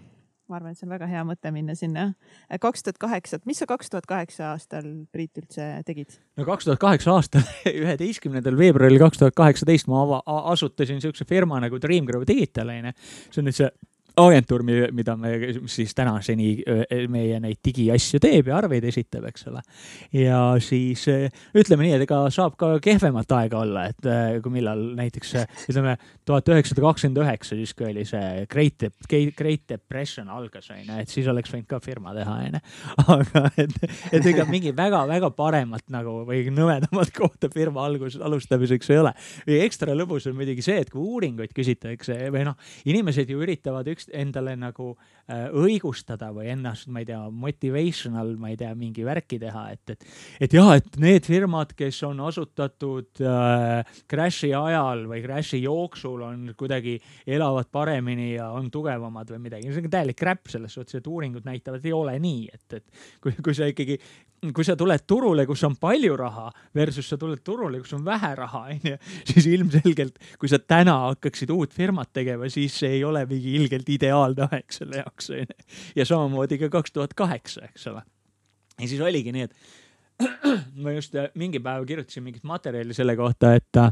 ma 0.44 0.58
arvan, 0.58 0.74
et 0.74 0.78
see 0.78 0.84
on 0.84 0.92
väga 0.92 1.06
hea 1.08 1.22
mõte 1.24 1.50
minna 1.54 1.74
sinna. 1.78 2.10
Äh, 2.52 2.60
kaks 2.60 2.84
tuhat 2.84 3.00
kaheksa, 3.00 3.40
mis 3.48 3.62
sa 3.62 3.66
kaks 3.66 3.90
tuhat 3.90 4.06
kaheksa 4.06 4.50
aastal, 4.52 4.86
Priit, 5.12 5.32
üldse 5.40 5.70
tegid? 5.88 6.18
no 6.36 6.46
kaks 6.46 6.68
tuhat 6.68 6.82
kaheksa 6.82 7.16
aastal, 7.16 7.46
üheteistkümnendal 7.82 8.58
veebruaril 8.58 9.00
kaks 9.02 9.22
tuhat 9.22 9.38
kaheksateist 9.40 9.90
ma 9.90 10.20
asutasin 10.52 11.02
siukse 11.02 11.26
firma 11.28 11.58
nagu 11.64 11.80
Dreamgrow 11.82 12.26
Digital 12.28 12.70
onju. 12.76 12.94
see 13.30 13.42
on 13.42 13.50
nüüd 13.50 13.58
see 13.58 13.72
agentuur, 14.16 14.62
mida 14.64 15.16
me 15.18 15.32
siis 15.70 15.94
tänaseni 15.96 16.48
meie 17.10 17.38
neid 17.42 17.58
digiasju 17.66 18.20
teeb 18.22 18.50
ja 18.50 18.58
arveid 18.60 18.86
esitab, 18.86 19.26
eks 19.30 19.48
ole. 19.50 19.62
ja 20.14 20.38
siis 20.62 21.02
ütleme 21.56 21.88
nii, 21.88 21.96
et 21.96 22.04
ega 22.06 22.20
saab 22.34 22.54
ka 22.60 22.74
kehvemat 22.84 23.34
aega 23.40 23.62
olla, 23.64 23.86
et 23.90 24.08
kui 24.44 24.54
millal 24.54 24.84
näiteks 24.98 25.34
ütleme 25.72 25.96
tuhat 26.26 26.48
üheksasada 26.52 26.84
kakskümmend 26.84 27.22
üheksa, 27.24 27.58
siis 27.58 27.74
kui 27.74 27.88
oli 27.90 28.04
see 28.08 28.44
Great, 28.50 28.86
Great 29.10 29.64
Depression 29.68 30.30
algas 30.30 30.70
onju, 30.70 31.00
et 31.02 31.10
siis 31.10 31.28
oleks 31.30 31.50
võinud 31.54 31.68
ka 31.70 31.80
firma 31.82 32.14
teha 32.14 32.36
onju. 32.46 32.62
aga 33.16 33.44
et, 33.64 33.76
et 34.14 34.30
ega 34.30 34.46
mingi 34.48 34.74
väga-väga 34.76 35.32
paremat 35.34 35.86
nagu 35.92 36.20
või 36.28 36.46
nõmedamat 36.54 37.10
kohta 37.16 37.50
firma 37.52 37.84
algus, 37.88 38.18
alustamiseks 38.22 38.94
ei 38.94 39.02
ole. 39.02 39.14
ekstra 39.58 39.96
lõbus 39.96 40.30
on 40.30 40.38
muidugi 40.38 40.62
see, 40.64 40.78
et 40.84 40.92
kui 40.92 41.02
uuringuid 41.02 41.54
küsitakse 41.56 42.16
või 42.34 42.46
noh, 42.46 42.58
inimesed 42.86 43.30
ju 43.30 43.42
üritavad 43.42 43.88
üks 43.90 44.03
endale 44.08 44.56
nagu 44.56 44.96
äh, 45.23 45.23
õigustada 45.32 46.28
või 46.34 46.50
ennast, 46.52 46.88
ma 46.92 47.00
ei 47.00 47.08
tea, 47.08 47.20
motivational, 47.32 48.34
ma 48.40 48.50
ei 48.52 48.58
tea, 48.60 48.74
mingi 48.76 49.06
värki 49.06 49.38
teha, 49.40 49.64
et, 49.72 49.94
et, 49.94 50.04
et 50.44 50.56
jah, 50.56 50.74
et 50.76 50.98
need 51.00 51.24
firmad, 51.24 51.72
kes 51.78 52.02
on 52.08 52.20
asutatud 52.26 53.24
äh, 53.24 53.94
crash'i 54.10 54.52
ajal 54.58 55.06
või 55.08 55.22
crash'i 55.24 55.62
jooksul 55.62 56.26
on 56.28 56.52
kuidagi 56.58 56.98
elavad 57.24 57.70
paremini 57.72 58.34
ja 58.34 58.50
on 58.52 58.68
tugevamad 58.74 59.32
või 59.32 59.46
midagi. 59.48 59.72
see 59.72 59.84
on 59.84 59.96
täielik 59.96 60.20
crap 60.20 60.52
selles 60.52 60.76
suhtes, 60.76 61.00
et 61.00 61.08
uuringud 61.08 61.48
näitavad, 61.48 61.84
ei 61.84 61.96
ole 61.96 62.18
nii, 62.20 62.46
et, 62.52 62.80
et 62.80 63.10
kui, 63.24 63.32
kui 63.40 63.56
sa 63.56 63.70
ikkagi 63.70 63.98
kui 64.52 64.64
sa 64.66 64.74
tuled 64.76 65.04
turule, 65.08 65.46
kus 65.48 65.62
on 65.64 65.76
palju 65.80 66.16
raha 66.18 66.48
versus 66.76 67.06
sa 67.08 67.16
tuled 67.20 67.40
turule, 67.46 67.78
kus 67.80 67.94
on 67.96 68.04
vähe 68.04 68.32
raha, 68.36 68.64
onju, 68.74 68.96
siis 69.30 69.46
ilmselgelt, 69.48 70.18
kui 70.40 70.50
sa 70.50 70.58
täna 70.60 70.96
hakkaksid 71.08 71.52
uut 71.54 71.72
firmat 71.76 72.10
tegema, 72.16 72.48
siis 72.52 72.76
see 72.82 72.98
ei 72.98 73.04
ole 73.06 73.24
mingi 73.30 73.54
ilgelt 73.60 73.88
ideaalne 73.94 74.48
aeg 74.50 74.74
selle 74.74 75.00
jaoks, 75.00 75.13
onju. 75.30 75.58
ja 75.96 76.06
samamoodi 76.08 76.58
ka 76.64 76.70
kaks 76.78 76.92
tuhat 76.92 77.14
kaheksa, 77.14 77.68
eks 77.70 77.86
ole. 77.92 78.02
ja 78.80 78.88
siis 78.88 79.00
oligi 79.00 79.34
nii, 79.34 79.48
et 79.48 79.54
ma 80.82 80.94
just 80.94 81.14
mingi 81.34 81.60
päev 81.62 81.86
kirjutasin 81.86 82.22
mingit 82.22 82.44
materjali 82.46 82.94
selle 82.94 83.16
kohta, 83.18 83.54
et 83.58 83.82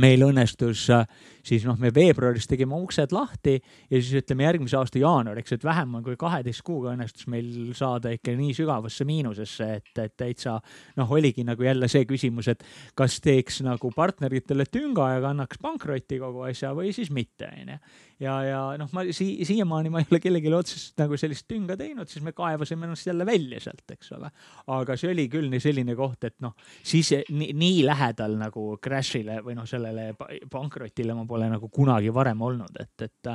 meil 0.00 0.24
õnnestus 0.24 0.86
äh, 0.92 1.04
siis 1.44 1.64
noh, 1.66 1.76
me 1.80 1.90
veebruaris 1.94 2.46
tegime 2.48 2.76
uksed 2.80 3.12
lahti 3.14 3.56
ja 3.58 3.98
siis 3.98 4.22
ütleme 4.22 4.46
järgmise 4.46 4.78
aasta 4.78 5.00
jaanuariks, 5.02 5.56
et 5.56 5.66
vähem 5.66 5.98
kui 6.04 6.16
kaheteist 6.18 6.64
kuuga 6.66 6.94
õnnestus 6.94 7.26
meil 7.32 7.72
saada 7.76 8.12
ikka 8.14 8.34
nii 8.38 8.54
sügavasse 8.56 9.06
miinusesse, 9.08 9.68
et, 9.80 9.92
et 9.98 10.14
täitsa 10.16 10.58
noh, 11.00 11.12
oligi 11.12 11.44
nagu 11.46 11.66
jälle 11.66 11.90
see 11.92 12.06
küsimus, 12.08 12.48
et 12.52 12.64
kas 12.98 13.18
teeks 13.24 13.62
nagu 13.66 13.92
partneritele 13.94 14.66
tünga 14.70 15.12
ja 15.16 15.22
kannaks 15.26 15.60
pankrotti 15.62 16.20
kogu 16.22 16.46
asja 16.48 16.72
või 16.76 16.94
siis 16.96 17.12
mitte, 17.12 17.50
onju. 17.50 17.78
Ja, 18.20 18.34
ja 18.46 18.60
noh, 18.80 18.90
ma 18.92 19.04
si 19.14 19.44
siiamaani 19.46 19.92
ma 19.92 20.02
ei 20.02 20.08
ole 20.10 20.20
kellelegi 20.22 20.52
otseselt 20.54 21.02
nagu 21.04 21.18
sellist 21.20 21.46
tünga 21.50 21.76
teinud, 21.78 22.10
siis 22.10 22.24
me 22.24 22.34
kaevasime 22.36 22.88
ennast 22.88 23.06
jälle 23.06 23.26
välja 23.26 23.60
sealt, 23.64 23.84
eks 23.94 24.12
ole. 24.18 24.30
aga 24.76 24.96
see 24.98 25.12
oli 25.12 25.28
küll 25.32 25.48
nii 25.52 25.62
selline 25.62 25.96
koht, 25.98 26.28
et 26.28 26.38
noh, 26.44 26.54
siis 26.82 27.12
nii, 27.30 27.52
nii 27.58 27.80
lähedal 27.86 28.36
nagu 28.40 28.76
crash'ile 28.82 29.40
või 29.46 29.56
noh, 29.58 29.68
sellele 29.68 30.12
pankrotile 30.50 31.16
ma 31.16 31.26
pole 31.28 31.48
nagu 31.52 31.72
kunagi 31.72 32.12
varem 32.14 32.46
olnud, 32.48 32.80
et, 32.82 33.08
et, 33.08 33.34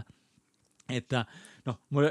et 0.99 1.21
noh, 1.67 1.79
mul 1.93 2.07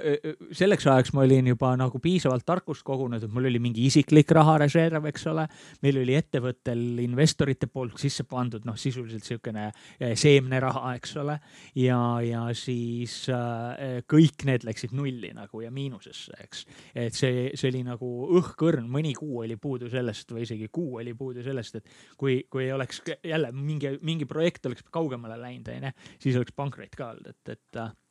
selleks 0.57 0.87
ajaks 0.91 1.13
ma 1.17 1.25
olin 1.25 1.51
juba 1.53 1.73
nagu 1.79 2.01
piisavalt 2.03 2.45
tarkust 2.47 2.85
kogunud, 2.87 3.23
et 3.23 3.33
mul 3.33 3.49
oli 3.51 3.61
mingi 3.63 3.87
isiklik 3.89 4.31
rahareserv, 4.37 5.09
eks 5.11 5.27
ole. 5.33 5.47
meil 5.83 6.01
oli 6.03 6.17
ettevõttel 6.19 7.03
investorite 7.05 7.69
poolt 7.73 7.99
sisse 8.01 8.27
pandud 8.29 8.67
noh, 8.69 8.77
sisuliselt 8.79 9.49
eh, 9.57 10.15
seemneraha, 10.19 10.95
eks 10.99 11.17
ole. 11.23 11.39
ja, 11.81 11.99
ja 12.25 12.45
siis 12.57 13.19
äh, 13.33 14.01
kõik 14.09 14.47
need 14.49 14.67
läksid 14.69 14.95
nulli 14.97 15.33
nagu 15.37 15.63
ja 15.65 15.73
miinusesse, 15.75 16.37
eks. 16.45 16.65
et 16.95 17.17
see, 17.17 17.51
see 17.55 17.71
oli 17.73 17.85
nagu 17.87 18.11
õhkõrn, 18.41 18.89
mõni 18.91 19.15
kuu 19.17 19.43
oli 19.45 19.59
puudu 19.61 19.91
sellest 19.93 20.33
või 20.33 20.47
isegi 20.47 20.71
kuu 20.73 21.01
oli 21.03 21.15
puudu 21.19 21.45
sellest, 21.47 21.81
et 21.81 22.17
kui, 22.19 22.43
kui 22.51 22.71
oleks 22.73 23.03
jälle 23.25 23.53
mingi, 23.53 23.97
mingi 24.07 24.29
projekt 24.29 24.67
oleks 24.69 24.87
kaugemale 24.93 25.39
läinud, 25.41 25.71
onju, 25.73 25.95
siis 26.23 26.37
oleks 26.39 26.57
pankrot 26.57 26.97
ka 26.97 27.13
olnud, 27.15 27.33
et, 27.33 27.57
et 27.57 28.06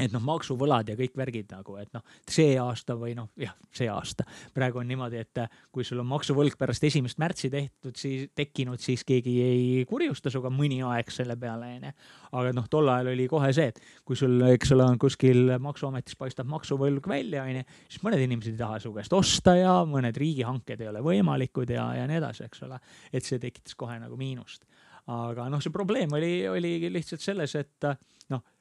et 0.00 0.12
noh, 0.12 0.22
maksuvõlad 0.24 0.88
ja 0.88 0.96
kõik 0.96 1.14
värgid 1.18 1.50
nagu, 1.52 1.76
et 1.80 1.90
noh, 1.94 2.02
see 2.30 2.54
aasta 2.60 2.94
või 2.98 3.12
noh, 3.16 3.28
jah, 3.38 3.52
see 3.74 3.88
aasta. 3.92 4.24
praegu 4.54 4.80
on 4.80 4.88
niimoodi, 4.88 5.20
et 5.20 5.42
kui 5.72 5.84
sul 5.84 6.00
on 6.00 6.08
maksuvõlg 6.08 6.56
pärast 6.58 6.84
esimest 6.88 7.20
märtsi 7.20 7.50
tehtud, 7.52 7.96
siis 7.98 8.30
tekkinud, 8.34 8.80
siis 8.80 9.04
keegi 9.08 9.34
ei 9.44 9.84
kurjusta 9.88 10.32
sinuga 10.32 10.52
mõni 10.52 10.80
aeg 10.86 11.12
selle 11.12 11.36
peale, 11.40 11.74
onju. 11.76 11.92
aga 12.40 12.54
noh, 12.56 12.68
tol 12.72 12.88
ajal 12.88 13.12
oli 13.12 13.28
kohe 13.30 13.52
see, 13.52 13.68
et 13.72 13.82
kui 14.08 14.18
sul, 14.18 14.38
eks 14.48 14.72
ole, 14.76 14.86
on 14.94 15.00
kuskil 15.02 15.54
maksuametis 15.62 16.16
paistab 16.20 16.48
maksuvõlg 16.52 17.08
välja, 17.08 17.44
onju, 17.44 17.66
siis 17.88 18.06
mõned 18.06 18.24
inimesed 18.24 18.56
ei 18.56 18.62
taha 18.62 18.80
su 18.82 18.94
käest 18.96 19.12
osta 19.16 19.56
ja 19.58 19.76
mõned 19.88 20.16
riigihanked 20.18 20.80
ei 20.80 20.88
ole 20.92 21.04
võimalikud 21.04 21.74
ja, 21.76 21.90
ja 22.00 22.08
nii 22.08 22.20
edasi, 22.22 22.48
eks 22.48 22.64
ole. 22.68 22.80
et 23.12 23.28
see 23.28 23.42
tekitas 23.42 23.76
kohe 23.76 23.98
nagu 24.00 24.16
miinust 24.16 24.64
aga 25.12 25.48
noh, 25.50 25.58
see 25.60 25.74
probleem 25.74 26.12
oli, 26.14 26.46
oligi 26.46 26.88
lihtsalt 26.94 27.24
selles, 27.24 27.56
et 27.58 27.88
noh, 28.30 28.42
Eh, 28.42 28.51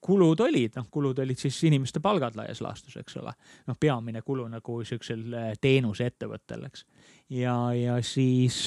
kulud 0.00 0.40
olid, 0.44 0.76
noh, 0.76 0.86
kulud 0.90 1.18
olid 1.22 1.38
siis 1.40 1.56
inimeste 1.68 2.02
palgad 2.04 2.36
laias 2.38 2.60
laastus, 2.64 2.96
eks 3.00 3.16
ole. 3.20 3.32
noh, 3.66 3.76
peamine 3.80 4.22
kulu 4.22 4.48
nagu 4.52 4.78
siuksel 4.84 5.26
eh, 5.32 5.50
teenuseettevõttel, 5.60 6.68
eks. 6.68 6.84
ja, 7.36 7.56
ja 7.76 7.98
siis 8.02 8.66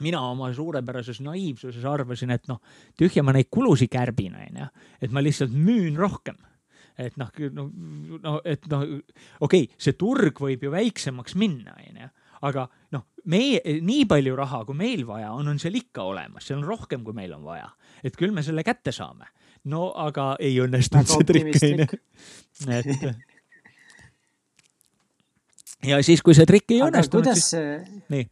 mina 0.00 0.20
oma 0.30 0.52
suurepärases 0.54 1.20
naiivsuses 1.24 1.84
arvasin, 1.88 2.34
et 2.36 2.48
noh, 2.50 2.60
tühja 2.98 3.24
ma 3.24 3.34
neid 3.36 3.48
kulusid 3.50 3.92
kärbin, 3.92 4.36
onju, 4.36 4.68
et 5.00 5.14
ma 5.14 5.24
lihtsalt 5.24 5.54
müün 5.54 5.96
rohkem 6.00 6.38
et 6.96 7.16
noh, 7.20 7.28
no, 7.52 7.66
no, 8.22 8.38
et 8.44 8.64
noh, 8.72 8.84
okei 9.44 9.66
okay,, 9.66 9.80
see 9.80 9.96
turg 10.00 10.38
võib 10.40 10.62
ju 10.64 10.72
väiksemaks 10.72 11.36
minna, 11.36 11.76
onju, 11.76 12.08
aga 12.48 12.66
noh, 12.94 13.06
meie, 13.30 13.60
nii 13.84 14.06
palju 14.08 14.36
raha, 14.38 14.62
kui 14.68 14.78
meil 14.78 15.04
vaja 15.08 15.32
on, 15.36 15.50
on 15.52 15.60
seal 15.62 15.76
ikka 15.78 16.06
olemas, 16.10 16.46
seal 16.46 16.60
on 16.60 16.68
rohkem, 16.68 17.04
kui 17.04 17.16
meil 17.16 17.34
on 17.36 17.44
vaja. 17.46 17.68
et 18.04 18.16
küll 18.16 18.32
me 18.32 18.44
selle 18.44 18.64
kätte 18.64 18.92
saame. 18.92 19.28
No 19.72 19.82
aga 20.06 20.24
ei 20.40 20.54
õnnestunud 20.62 21.08
see 21.10 21.24
trikk, 21.30 21.54
onju. 21.70 21.86
et 22.78 22.86
ja 25.90 25.96
siis, 26.06 26.20
kui 26.22 26.34
see 26.38 26.46
trikk 26.48 26.68
ei 26.76 26.80
õnnestunud, 26.86 27.26
siis. 27.34 27.48
nii 28.12 28.24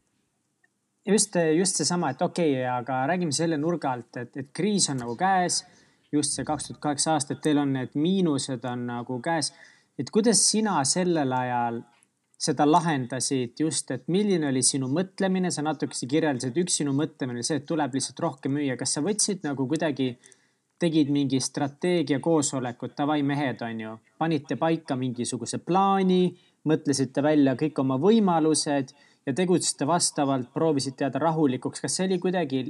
just, 1.07 1.37
just 1.57 1.77
seesama, 1.77 2.11
et 2.11 2.23
okei 2.23 2.53
okay,, 2.53 2.67
aga 2.71 3.07
räägime 3.07 3.33
selle 3.33 3.59
nurga 3.61 3.93
alt, 3.93 4.17
et, 4.17 4.37
et 4.37 4.53
kriis 4.53 4.89
on 4.91 5.01
nagu 5.03 5.17
käes. 5.17 5.65
just 6.15 6.37
see 6.37 6.45
kaks 6.47 6.69
tuhat 6.69 6.81
kaheksa 6.81 7.13
aastat, 7.13 7.41
teil 7.43 7.59
on 7.59 7.73
need 7.75 7.97
miinused 7.99 8.65
on 8.71 8.87
nagu 8.87 9.19
käes. 9.23 9.53
et 9.99 10.11
kuidas 10.11 10.43
sina 10.51 10.79
sellel 10.85 11.33
ajal 11.33 11.83
seda 12.45 12.67
lahendasid 12.67 13.61
just, 13.61 13.91
et 13.91 14.09
milline 14.09 14.49
oli 14.49 14.63
sinu 14.63 14.89
mõtlemine, 14.93 15.51
sa 15.55 15.63
natukese 15.63 16.07
kirjeldasid, 16.11 16.57
üks 16.61 16.81
sinu 16.81 16.93
mõtlemine 16.97 17.45
see, 17.47 17.61
et 17.61 17.67
tuleb 17.67 17.95
lihtsalt 17.95 18.21
rohkem 18.21 18.57
müüa. 18.59 18.77
kas 18.77 18.97
sa 18.97 19.05
võtsid 19.05 19.45
nagu 19.47 19.69
kuidagi, 19.69 20.15
tegid 20.79 21.11
mingi 21.11 21.41
strateegia 21.41 22.21
koosolekut, 22.21 22.97
davai 22.99 23.23
mehed, 23.23 23.63
on 23.63 23.81
ju, 23.81 23.97
panite 24.19 24.57
paika 24.61 24.97
mingisuguse 24.97 25.59
plaani, 25.59 26.35
mõtlesite 26.69 27.23
välja 27.23 27.55
kõik 27.61 27.79
oma 27.81 27.99
võimalused 28.01 28.95
ja 29.27 29.33
tegutsesite 29.37 29.87
vastavalt, 29.87 30.51
proovisite 30.53 31.05
jääda 31.05 31.23
rahulikuks. 31.23 31.81
kas 31.81 31.97
see 31.97 32.07
oli 32.09 32.19
kuidagi 32.19 32.65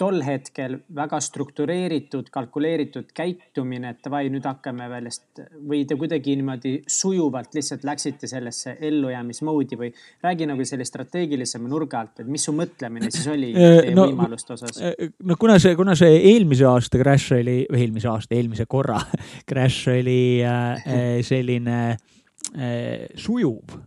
tol 0.00 0.18
hetkel 0.26 0.76
väga 0.94 1.20
struktureeritud, 1.22 2.26
kalkuleeritud 2.34 3.12
käitumine, 3.14 3.92
et 3.94 4.00
davai, 4.02 4.26
nüüd 4.32 4.46
hakkame 4.48 4.88
väljast 4.90 5.42
või 5.68 5.84
te 5.86 5.94
kuidagi 5.98 6.34
niimoodi 6.40 6.72
sujuvalt 6.90 7.54
lihtsalt 7.54 7.86
läksite 7.86 8.26
sellesse 8.30 8.74
ellujäämismoodi 8.88 9.78
või 9.78 9.92
räägi 10.24 10.48
nagu 10.50 10.66
selle 10.66 10.86
strateegilisema 10.88 11.70
nurga 11.70 12.02
alt, 12.02 12.24
et 12.24 12.30
mis 12.30 12.42
su 12.48 12.56
mõtlemine 12.56 13.12
siis 13.14 13.30
oli 13.30 13.52
äh, 13.54 13.78
teie 13.84 13.94
no, 13.94 14.08
võimaluste 14.10 14.56
osas? 14.56 14.82
Äh, 14.82 15.14
no 15.22 15.38
kuna 15.40 15.60
see, 15.62 15.78
kuna 15.78 15.94
see 15.98 16.18
eelmise 16.32 16.66
aasta 16.70 16.98
crash 16.98 17.38
oli, 17.38 17.60
eelmise 17.70 18.10
aasta, 18.10 18.34
eelmise 18.34 18.66
korra 18.66 18.98
crash 19.50 19.94
oli 19.94 20.20
äh, 20.42 21.22
selline 21.22 21.80
äh, 21.94 23.06
sujuv 23.14 23.78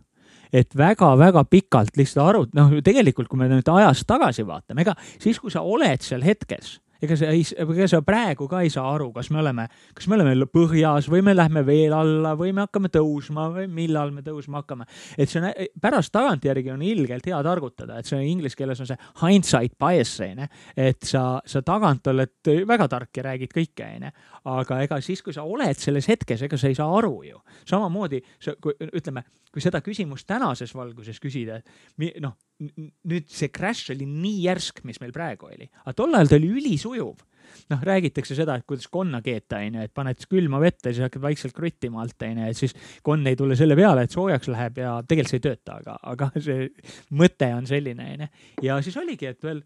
et 0.52 0.76
väga-väga 0.76 1.44
pikalt 1.50 1.96
lihtsalt 1.98 2.24
arut-, 2.24 2.54
noh, 2.56 2.72
tegelikult 2.84 3.30
kui 3.30 3.40
me 3.40 3.50
nüüd 3.50 3.68
ajas 3.72 4.04
tagasi 4.08 4.46
vaatame, 4.48 4.84
ega 4.86 4.96
siis, 5.18 5.38
kui 5.40 5.52
sa 5.52 5.64
oled 5.66 6.04
seal 6.04 6.24
hetkes 6.24 6.78
ega 7.02 7.16
sa 7.18 7.30
ei, 7.30 7.44
ega 7.62 7.88
sa 7.90 8.00
praegu 8.06 8.48
ka 8.50 8.62
ei 8.64 8.70
saa 8.72 8.86
aru, 8.94 9.10
kas 9.14 9.30
me 9.34 9.40
oleme, 9.42 9.68
kas 9.94 10.08
me 10.10 10.16
oleme 10.18 10.48
põhjas 10.50 11.08
või 11.10 11.22
me 11.26 11.34
lähme 11.36 11.62
veel 11.66 11.94
alla 11.94 12.34
või 12.38 12.52
me 12.56 12.64
hakkame 12.64 12.90
tõusma 12.94 13.48
või 13.54 13.68
millal 13.70 14.12
me 14.14 14.24
tõusma 14.26 14.62
hakkame. 14.62 14.88
et 15.16 15.30
see 15.30 15.42
on 15.42 15.48
pärast 15.80 16.12
tagantjärgi 16.14 16.72
on 16.74 16.82
ilgelt 16.82 17.26
hea 17.30 17.38
targutada, 17.44 17.98
et 17.98 18.10
see 18.10 18.20
inglise 18.30 18.58
keeles 18.58 18.80
on 18.82 18.90
see 18.90 18.98
hindsight 19.22 19.76
bias 19.78 20.16
onju, 20.24 20.48
et 20.76 21.06
sa, 21.06 21.24
sa 21.46 21.62
tagant 21.62 22.10
oled 22.10 22.52
väga 22.68 22.88
tark 22.88 23.20
ja 23.20 23.28
räägid 23.30 23.54
kõike 23.54 23.92
onju, 23.94 24.12
aga 24.56 24.82
ega 24.86 25.00
siis, 25.04 25.22
kui 25.22 25.36
sa 25.36 25.46
oled 25.46 25.78
selles 25.78 26.08
hetkes, 26.10 26.42
ega 26.48 26.58
sa 26.58 26.70
ei 26.70 26.78
saa 26.78 26.90
aru 26.98 27.22
ju. 27.28 27.40
samamoodi 27.68 28.22
sa, 28.40 28.56
kui 28.60 28.74
ütleme, 28.90 29.24
kui 29.52 29.62
seda 29.62 29.82
küsimust 29.84 30.26
tänases 30.28 30.74
valguses 30.74 31.20
küsida, 31.22 31.62
et 31.62 32.20
noh, 32.22 32.34
nüüd 32.58 33.28
see 33.30 33.50
crash 33.54 33.92
oli 33.94 34.06
nii 34.08 34.44
järsk, 34.48 34.82
mis 34.86 34.98
meil 35.02 35.12
praegu 35.14 35.50
oli, 35.50 35.68
aga 35.84 35.94
tol 35.96 36.14
ajal 36.18 36.30
ta 36.32 36.38
oli 36.40 36.52
ülisujuv. 36.60 37.24
noh, 37.72 37.80
räägitakse 37.80 38.34
seda, 38.36 38.58
et 38.58 38.66
kuidas 38.68 38.90
konna 38.92 39.22
keeta, 39.24 39.62
onju, 39.64 39.80
et 39.86 39.92
paned 39.96 40.20
külma 40.28 40.58
vette, 40.60 40.90
siis 40.90 41.06
hakkad 41.06 41.22
vaikselt 41.22 41.54
kruttima 41.56 42.02
alt, 42.02 42.20
onju, 42.26 42.44
et 42.44 42.58
siis 42.58 42.74
konn 43.04 43.24
ei 43.26 43.38
tule 43.40 43.56
selle 43.56 43.76
peale, 43.78 44.04
et 44.04 44.12
soojaks 44.12 44.50
läheb 44.52 44.82
ja 44.82 44.98
tegelikult 45.00 45.32
see 45.32 45.40
ei 45.40 45.46
tööta, 45.46 45.78
aga, 45.80 45.96
aga 46.12 46.28
see 46.44 46.68
mõte 47.16 47.48
on 47.56 47.68
selline, 47.70 48.10
onju. 48.18 48.28
ja 48.68 48.80
siis 48.84 48.98
oligi, 49.00 49.30
et 49.32 49.48
veel 49.48 49.62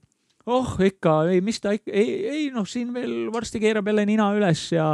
oh 0.46 0.76
ikka, 0.82 1.16
ei, 1.32 1.42
mis 1.44 1.58
ta 1.62 1.74
ikka, 1.74 1.90
ei, 1.90 2.14
ei 2.30 2.44
noh, 2.54 2.68
siin 2.68 2.92
veel 2.94 3.32
varsti 3.34 3.62
keerab 3.62 3.90
jälle 3.90 4.06
nina 4.06 4.30
üles 4.36 4.68
ja 4.74 4.92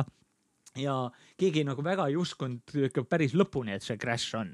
ja 0.79 0.97
keegi 1.39 1.65
nagu 1.67 1.83
väga 1.85 2.09
ei 2.11 2.17
uskunud 2.19 2.75
ikka 2.89 3.05
päris 3.09 3.35
lõpuni, 3.39 3.77
et 3.77 3.85
see 3.85 3.99
crash 4.01 4.37
on. 4.39 4.53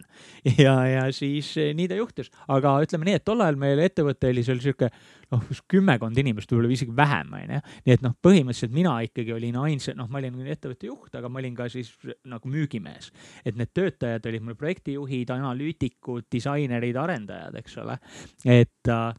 ja, 0.64 0.74
ja 0.88 1.04
siis 1.14 1.54
eh, 1.60 1.72
nii 1.76 1.88
ta 1.90 1.98
juhtus, 1.98 2.30
aga 2.52 2.76
ütleme 2.84 3.08
nii, 3.08 3.18
et 3.20 3.26
tol 3.26 3.44
ajal 3.44 3.58
meil 3.60 3.82
ettevõte 3.84 4.30
oli 4.32 4.44
seal 4.46 4.60
sihuke 4.64 4.90
noh, 5.32 5.44
kümmekond 5.70 6.18
inimest, 6.20 6.52
võib-olla 6.52 6.76
isegi 6.76 6.94
vähem, 6.96 7.32
onju. 7.40 7.60
nii 7.86 7.96
et 7.96 8.04
noh, 8.04 8.16
põhimõtteliselt 8.24 8.76
mina 8.76 8.94
ikkagi 9.06 9.34
olin 9.36 9.58
ainsa, 9.64 9.96
noh, 9.98 10.10
ma 10.12 10.20
olin 10.20 10.52
ettevõtte 10.54 10.90
juht, 10.90 11.10
aga 11.16 11.30
ma 11.32 11.42
olin 11.42 11.56
ka 11.58 11.68
siis 11.72 11.92
nagu 12.28 12.52
müügimees. 12.52 13.10
et 13.44 13.58
need 13.58 13.72
töötajad 13.74 14.26
olid 14.30 14.44
mul 14.44 14.58
projektijuhid, 14.60 15.32
analüütikud, 15.34 16.28
disainerid, 16.32 16.96
arendajad, 17.00 17.60
eks 17.60 17.78
ole. 17.82 17.98
et 18.44 18.92
äh, 18.92 19.12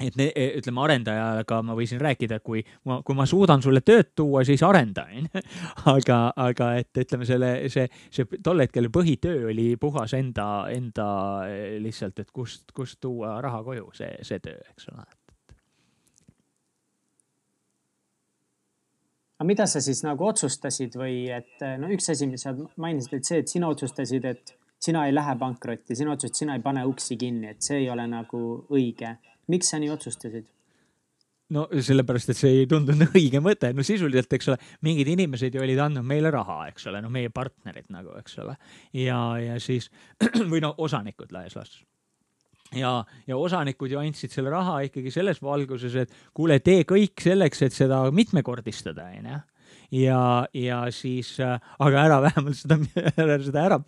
et 0.00 0.16
ne, 0.18 0.28
e, 0.36 0.46
ütleme 0.58 0.82
arendajaga 0.84 1.60
ma 1.64 1.76
võisin 1.76 2.00
rääkida, 2.02 2.40
kui 2.44 2.62
ma, 2.88 3.00
kui 3.06 3.16
ma 3.16 3.26
suudan 3.28 3.62
sulle 3.64 3.80
tööd 3.86 4.12
tuua, 4.18 4.44
siis 4.46 4.64
arenda, 4.66 5.06
onju. 5.08 5.42
aga, 5.96 6.18
aga 6.46 6.72
et 6.82 7.02
ütleme 7.04 7.28
selle, 7.28 7.52
see, 7.72 7.86
see 8.12 8.40
tol 8.44 8.60
hetkel 8.64 8.90
põhitöö 8.92 9.50
oli 9.52 9.68
puhas 9.80 10.16
enda, 10.18 10.48
enda 10.72 11.08
e, 11.48 11.76
lihtsalt, 11.82 12.20
et 12.24 12.32
kust, 12.34 12.68
kust 12.76 13.00
tuua 13.00 13.38
raha 13.44 13.62
koju, 13.66 13.88
see, 13.96 14.12
see 14.26 14.42
töö, 14.44 14.58
eks 14.74 14.90
ole. 14.92 15.06
aga 19.36 19.44
mida 19.44 19.66
sa 19.68 19.82
siis 19.84 19.98
nagu 20.00 20.24
otsustasid 20.24 20.94
või 20.96 21.26
et 21.28 21.60
no 21.76 21.90
üks 21.92 22.06
asi, 22.08 22.24
mis 22.24 22.46
sa 22.46 22.54
mainisid, 22.80 23.18
et 23.18 23.28
see, 23.28 23.42
et 23.42 23.50
sina 23.52 23.68
otsustasid, 23.68 24.24
et 24.24 24.54
sina 24.80 25.02
ei 25.04 25.12
lähe 25.12 25.34
pankrotti, 25.36 25.96
sina 25.96 26.14
otsustasid, 26.14 26.38
sina 26.40 26.56
ei 26.56 26.62
pane 26.64 26.84
uksi 26.88 27.18
kinni, 27.20 27.50
et 27.52 27.60
see 27.60 27.82
ei 27.82 27.90
ole 27.92 28.06
nagu 28.08 28.40
õige 28.72 29.12
miks 29.52 29.72
sa 29.72 29.80
nii 29.82 29.90
otsustasid? 29.94 30.46
no 31.54 31.66
sellepärast, 31.70 32.32
et 32.32 32.38
see 32.38 32.54
ei 32.62 32.70
tundunud 32.70 33.12
õige 33.18 33.40
mõte, 33.44 33.70
no 33.76 33.84
sisuliselt, 33.86 34.32
eks 34.34 34.48
ole, 34.50 34.60
mingid 34.86 35.10
inimesed 35.12 35.54
ju 35.54 35.62
olid 35.62 35.82
andnud 35.82 36.06
meile 36.06 36.32
raha, 36.34 36.64
eks 36.72 36.88
ole, 36.90 37.02
no 37.04 37.10
meie 37.12 37.30
partnerid 37.34 37.90
nagu, 37.94 38.16
eks 38.18 38.40
ole. 38.42 38.56
ja, 38.98 39.20
ja 39.42 39.60
siis 39.62 39.90
või 40.50 40.62
no 40.64 40.74
osanikud 40.82 41.34
laias 41.34 41.58
laastus 41.58 41.84
ja, 42.74 43.04
ja 43.26 43.36
osanikud 43.38 43.92
ju 43.92 44.00
andsid 44.00 44.34
selle 44.34 44.50
raha 44.50 44.80
ikkagi 44.88 45.12
selles 45.14 45.42
valguses, 45.42 45.94
et 46.02 46.16
kuule, 46.34 46.58
tee 46.64 46.82
kõik 46.88 47.22
selleks, 47.22 47.62
et 47.62 47.76
seda 47.76 48.02
mitmekordistada, 48.14 49.10
onju 49.14 49.42
ja, 49.94 50.46
ja 50.54 50.82
siis, 50.94 51.36
aga 51.40 52.04
ära 52.06 52.20
vähemalt 52.24 52.58
seda, 52.58 52.78
seda 53.48 53.64
ära 53.66 53.80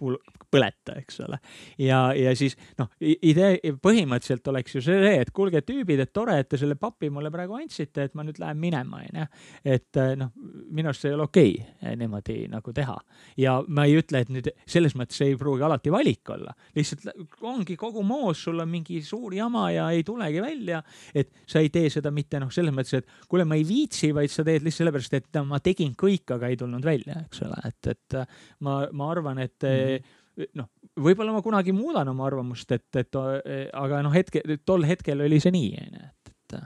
põleta, 0.48 0.96
eks 0.98 1.20
ole. 1.24 1.38
ja, 1.82 2.00
ja 2.16 2.32
siis 2.38 2.56
noh, 2.78 2.90
idee 3.00 3.74
põhimõtteliselt 3.82 4.48
oleks 4.52 4.76
ju 4.76 4.82
see, 4.84 5.12
et 5.18 5.32
kuulge, 5.34 5.62
tüübid, 5.66 6.00
et 6.02 6.12
tore, 6.14 6.38
et 6.40 6.48
te 6.48 6.60
selle 6.60 6.78
papi 6.80 7.10
mulle 7.12 7.32
praegu 7.34 7.58
andsite, 7.58 8.08
et 8.08 8.16
ma 8.18 8.24
nüüd 8.26 8.40
lähen 8.40 8.60
minema, 8.60 9.02
onju. 9.04 9.26
et 9.64 10.00
eh, 10.00 10.14
noh, 10.18 10.32
minu 10.74 10.92
arust 10.92 11.04
see 11.04 11.12
ei 11.12 11.18
ole 11.18 11.26
okei 11.28 11.52
okay, 11.58 11.74
eh, 11.82 11.96
niimoodi 12.00 12.38
nagu 12.52 12.74
teha. 12.74 12.96
ja 13.40 13.58
ma 13.68 13.86
ei 13.88 13.98
ütle, 14.00 14.22
et 14.24 14.32
nüüd 14.32 14.50
selles 14.68 14.96
mõttes 14.98 15.20
ei 15.26 15.36
pruugi 15.38 15.66
alati 15.66 15.92
valik 15.92 16.32
olla, 16.34 16.54
lihtsalt 16.76 17.08
ongi 17.48 17.76
kogu 17.80 18.04
moos, 18.06 18.42
sul 18.48 18.64
on 18.64 18.70
mingi 18.72 19.02
suur 19.04 19.34
jama 19.36 19.68
ja 19.74 19.90
ei 19.94 20.04
tulegi 20.06 20.42
välja, 20.44 20.82
et 21.14 21.32
sa 21.48 21.62
ei 21.62 21.72
tee 21.74 21.90
seda 21.92 22.12
mitte 22.14 22.40
noh, 22.40 22.52
selles 22.54 22.74
mõttes, 22.74 23.02
et 23.02 23.28
kuule, 23.28 23.46
ma 23.48 23.58
ei 23.58 23.66
viitsi, 23.68 24.12
vaid 24.16 24.32
sa 24.32 24.46
teed 24.46 24.64
lihtsalt 24.64 24.76
sellepärast, 24.78 25.14
et 25.18 25.38
ma 25.48 25.58
tegin 25.62 25.87
kõik, 25.98 26.26
aga 26.36 26.50
ei 26.50 26.56
tulnud 26.60 26.84
välja, 26.84 27.20
eks 27.26 27.44
ole, 27.46 27.60
et, 27.68 27.92
et 27.94 28.18
ma, 28.66 28.80
ma 28.92 29.12
arvan, 29.14 29.44
et 29.44 29.62
mm 29.62 29.84
-hmm 29.98 30.16
noh, 30.54 30.68
võib-olla 30.98 31.34
ma 31.34 31.42
kunagi 31.42 31.74
muudan 31.74 32.08
oma 32.12 32.26
arvamust, 32.28 32.70
et, 32.72 32.88
et 33.00 33.18
aga 33.18 34.02
noh, 34.06 34.14
hetke, 34.14 34.42
tol 34.66 34.86
hetkel 34.88 35.24
oli 35.26 35.40
see 35.42 35.54
nii, 35.54 35.72
onju, 35.82 36.04
et, 36.04 36.32
et. 36.32 36.56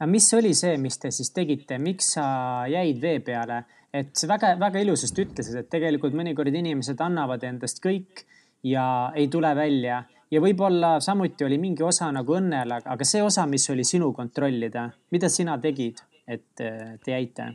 aga 0.00 0.10
mis 0.10 0.26
oli 0.34 0.54
see, 0.58 0.76
mis 0.82 0.98
te 0.98 1.12
siis 1.14 1.30
tegite, 1.34 1.78
miks 1.78 2.14
sa 2.16 2.26
jäid 2.70 3.00
vee 3.02 3.20
peale, 3.24 3.62
et 3.94 4.24
väga-väga 4.28 4.82
ilusasti 4.82 5.26
ütlesid, 5.26 5.60
et 5.60 5.70
tegelikult 5.70 6.16
mõnikord 6.18 6.54
inimesed 6.54 7.00
annavad 7.04 7.46
endast 7.46 7.82
kõik 7.84 8.24
ja 8.66 9.12
ei 9.14 9.28
tule 9.30 9.54
välja 9.54 10.02
ja 10.34 10.40
võib-olla 10.42 10.96
samuti 11.04 11.46
oli 11.46 11.60
mingi 11.62 11.84
osa 11.86 12.10
nagu 12.12 12.38
õnnel, 12.38 12.78
aga 12.80 13.06
see 13.06 13.22
osa, 13.22 13.46
mis 13.46 13.68
oli 13.70 13.84
sinu 13.86 14.10
kontrollida, 14.16 14.88
mida 15.14 15.30
sina 15.30 15.58
tegid, 15.62 16.02
et 16.26 16.48
te 16.58 17.12
jäite? 17.12 17.52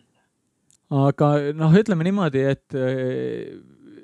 Aga 0.89 1.33
noh, 1.57 1.75
ütleme 1.77 2.07
niimoodi, 2.07 2.45
et 2.49 2.77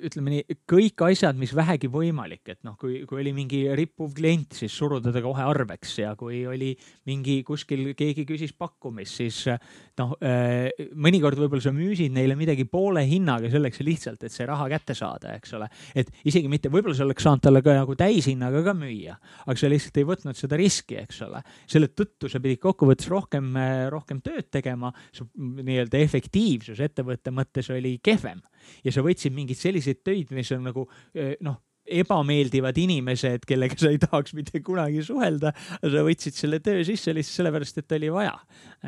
ütleme 0.06 0.32
nii, 0.32 0.56
kõik 0.68 1.02
asjad, 1.08 1.38
mis 1.40 1.52
vähegi 1.56 1.88
võimalik, 1.92 2.42
et 2.52 2.60
noh, 2.66 2.76
kui, 2.80 3.00
kui 3.08 3.20
oli 3.22 3.32
mingi 3.36 3.62
rippuv 3.76 4.14
klient, 4.16 4.56
siis 4.56 4.74
suruda 4.76 5.12
ta 5.14 5.22
kohe 5.24 5.44
arveks 5.46 5.96
ja 6.02 6.14
kui 6.18 6.42
oli 6.48 6.72
mingi 7.08 7.40
kuskil 7.46 7.88
keegi 7.98 8.26
küsis 8.28 8.54
pakkumist, 8.56 9.20
siis 9.22 9.42
noh, 10.00 10.14
mõnikord 11.06 11.38
võib-olla 11.40 11.64
sa 11.64 11.72
müüsid 11.74 12.14
neile 12.14 12.36
midagi 12.38 12.66
poole 12.70 13.04
hinnaga 13.08 13.50
selleks 13.52 13.82
lihtsalt, 13.86 14.26
et 14.26 14.34
see 14.34 14.46
raha 14.48 14.68
kätte 14.72 14.96
saada, 14.96 15.34
eks 15.36 15.54
ole. 15.58 15.68
et 15.94 16.10
isegi 16.28 16.50
mitte, 16.52 16.72
võib-olla 16.72 16.96
sa 16.96 17.06
oleks 17.06 17.26
saanud 17.26 17.44
talle 17.44 17.62
ka 17.64 17.76
nagu 17.76 17.96
täishinnaga 17.98 18.62
ka 18.66 18.76
müüa, 18.76 19.16
aga 19.46 19.56
sa 19.60 19.70
lihtsalt 19.72 20.00
ei 20.00 20.08
võtnud 20.08 20.38
seda 20.38 20.58
riski, 20.60 20.98
eks 21.02 21.22
ole. 21.26 21.42
selle 21.66 21.90
tõttu 21.92 22.30
sa 22.32 22.40
pidid 22.42 22.62
kokkuvõttes 22.62 23.10
rohkem, 23.12 23.52
rohkem 23.92 24.20
tööd 24.24 24.50
tegema, 24.52 24.92
su 25.14 25.28
nii-öelda 25.36 26.00
efektiivsus 26.02 26.82
ettevõtte 26.84 27.32
mõttes 27.34 27.70
oli 27.74 27.96
kehvem 28.04 28.42
ja 28.84 28.92
sa 28.94 29.04
võtsid 29.04 29.34
mingeid 29.34 29.60
selliseid 29.60 30.02
töid, 30.06 30.32
mis 30.34 30.50
on 30.54 30.66
nagu 30.66 30.86
eh, 31.14 31.36
noh, 31.44 31.60
ebameeldivad 31.86 32.78
inimesed, 32.78 33.46
kellega 33.48 33.78
sa 33.78 33.90
ei 33.92 34.00
tahaks 34.02 34.34
mitte 34.36 34.60
kunagi 34.64 35.02
suhelda. 35.06 35.52
sa 35.82 36.04
võtsid 36.06 36.38
selle 36.38 36.60
töö 36.64 36.84
sisse 36.84 37.14
lihtsalt 37.14 37.40
sellepärast, 37.42 37.78
et 37.82 37.96
oli 37.98 38.12
vaja, 38.12 38.34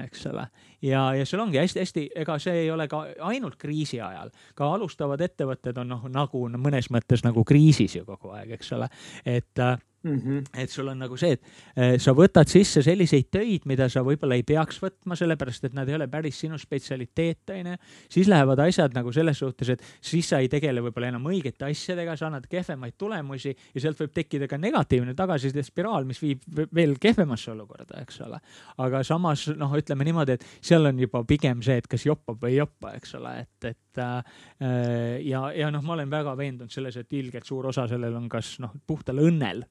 eks 0.04 0.26
ole. 0.30 0.46
ja, 0.82 1.02
ja 1.18 1.26
seal 1.26 1.42
ongi 1.42 1.60
hästi-hästi, 1.60 2.08
ega 2.22 2.38
see 2.42 2.64
ei 2.64 2.70
ole 2.70 2.88
ka 2.88 3.04
ainult 3.30 3.58
kriisi 3.60 4.00
ajal, 4.00 4.30
ka 4.58 4.72
alustavad 4.74 5.22
ettevõtted 5.24 5.78
on 5.82 5.94
noh, 5.94 6.08
nagu 6.12 6.46
mõnes 6.58 6.90
mõttes 6.94 7.24
nagu 7.26 7.44
kriisis 7.44 7.98
ju 7.98 8.06
kogu 8.08 8.34
aeg, 8.36 8.56
eks 8.58 8.72
ole, 8.76 8.90
et 9.26 9.64
äh, 9.64 9.78
Mm 10.02 10.18
-hmm. 10.18 10.60
et 10.62 10.70
sul 10.70 10.88
on 10.88 10.98
nagu 10.98 11.16
see, 11.16 11.32
et 11.32 11.42
äh, 11.76 11.96
sa 11.98 12.12
võtad 12.14 12.46
sisse 12.46 12.82
selliseid 12.82 13.26
töid, 13.34 13.64
mida 13.66 13.88
sa 13.88 14.04
võib-olla 14.06 14.36
ei 14.38 14.44
peaks 14.46 14.78
võtma, 14.82 15.16
sellepärast 15.18 15.64
et 15.64 15.74
nad 15.74 15.88
ei 15.88 15.94
ole 15.94 16.06
päris 16.08 16.38
sinu 16.38 16.58
spetsialiteet, 16.58 17.50
onju. 17.50 17.74
siis 18.08 18.28
lähevad 18.28 18.58
asjad 18.58 18.94
nagu 18.94 19.12
selles 19.12 19.38
suhtes, 19.38 19.68
et 19.68 19.82
siis 20.00 20.28
sa 20.28 20.38
ei 20.38 20.48
tegele 20.48 20.80
võib-olla 20.80 21.08
enam 21.08 21.26
õigete 21.26 21.66
asjadega, 21.66 22.16
sa 22.16 22.26
annad 22.26 22.46
kehvemaid 22.46 22.94
tulemusi 22.98 23.56
ja 23.74 23.80
sealt 23.80 23.98
võib 23.98 24.14
tekkida 24.14 24.46
ka 24.48 24.58
negatiivne 24.58 25.14
tagasiside 25.14 25.62
spiraal, 25.62 26.04
mis 26.04 26.22
viib 26.22 26.46
veel 26.74 26.94
kehvemasse 27.00 27.50
olukorda, 27.50 28.00
eks 28.02 28.20
ole. 28.20 28.38
aga 28.78 29.02
samas 29.02 29.48
noh, 29.56 29.74
ütleme 29.74 30.04
niimoodi, 30.04 30.38
et 30.38 30.46
seal 30.60 30.86
on 30.86 30.98
juba 30.98 31.24
pigem 31.24 31.62
see, 31.62 31.76
et 31.76 31.86
kas 31.86 32.06
joppab 32.06 32.38
või 32.38 32.54
ei 32.54 32.62
joppa, 32.62 32.94
eks 32.94 33.14
ole, 33.18 33.40
et, 33.40 33.64
et 33.64 33.78
äh, 34.02 35.18
ja, 35.26 35.48
ja 35.56 35.70
noh, 35.74 35.84
ma 35.84 35.96
olen 35.96 36.10
väga 36.12 36.36
veendunud 36.38 36.72
selles, 36.72 36.96
et 37.00 37.18
ilgelt 37.18 37.48
suur 37.48 37.70
osa 37.72 37.88
sellel 37.90 38.16
on 38.18 38.28
kas 38.32 38.56
noh, 38.62 38.74
puhtal 38.86 39.22
õnnel 39.24 39.64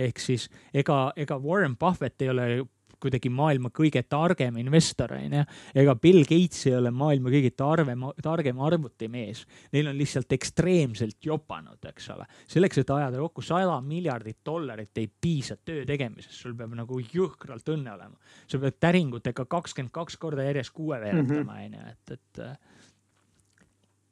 ehk 0.00 0.20
siis 0.22 0.48
ega, 0.74 1.10
ega 1.16 1.38
Warren 1.40 1.76
Buffett 1.80 2.22
ei 2.22 2.32
ole 2.32 2.50
kuidagi 3.00 3.30
maailma 3.32 3.70
kõige 3.74 4.02
targem 4.08 4.58
investor, 4.60 5.14
onju. 5.16 5.44
ega 5.82 5.94
Bill 6.00 6.26
Gates 6.28 6.66
ei 6.68 6.74
ole 6.76 6.92
maailma 6.94 7.32
kõige 7.32 7.52
targem, 7.56 8.04
targem 8.22 8.60
arvutimees. 8.66 9.44
Neil 9.74 9.90
on 9.92 9.98
lihtsalt 9.98 10.32
ekstreemselt 10.36 11.16
jopanud, 11.24 11.80
eks 11.90 12.10
ole. 12.14 12.26
selleks, 12.50 12.82
et 12.82 12.92
ajada 12.96 13.22
kokku 13.22 13.44
sada 13.44 13.78
miljardit 13.84 14.40
dollarit, 14.46 14.92
ei 15.00 15.08
piisa 15.08 15.56
töö 15.56 15.86
tegemisest, 15.88 16.36
sul 16.36 16.56
peab 16.58 16.74
nagu 16.76 17.00
jõhkralt 17.00 17.72
õnne 17.72 17.94
olema. 17.94 18.16
sa 18.46 18.58
pead 18.58 18.76
täringutega 18.80 19.46
kakskümmend 19.48 19.92
kaks 19.94 20.16
korda 20.20 20.44
järjest 20.44 20.74
kuue 20.76 21.00
veeretama, 21.00 21.56
mhm. 21.56 21.64
onju, 21.64 21.94
et, 21.94 22.18
et 22.18 22.44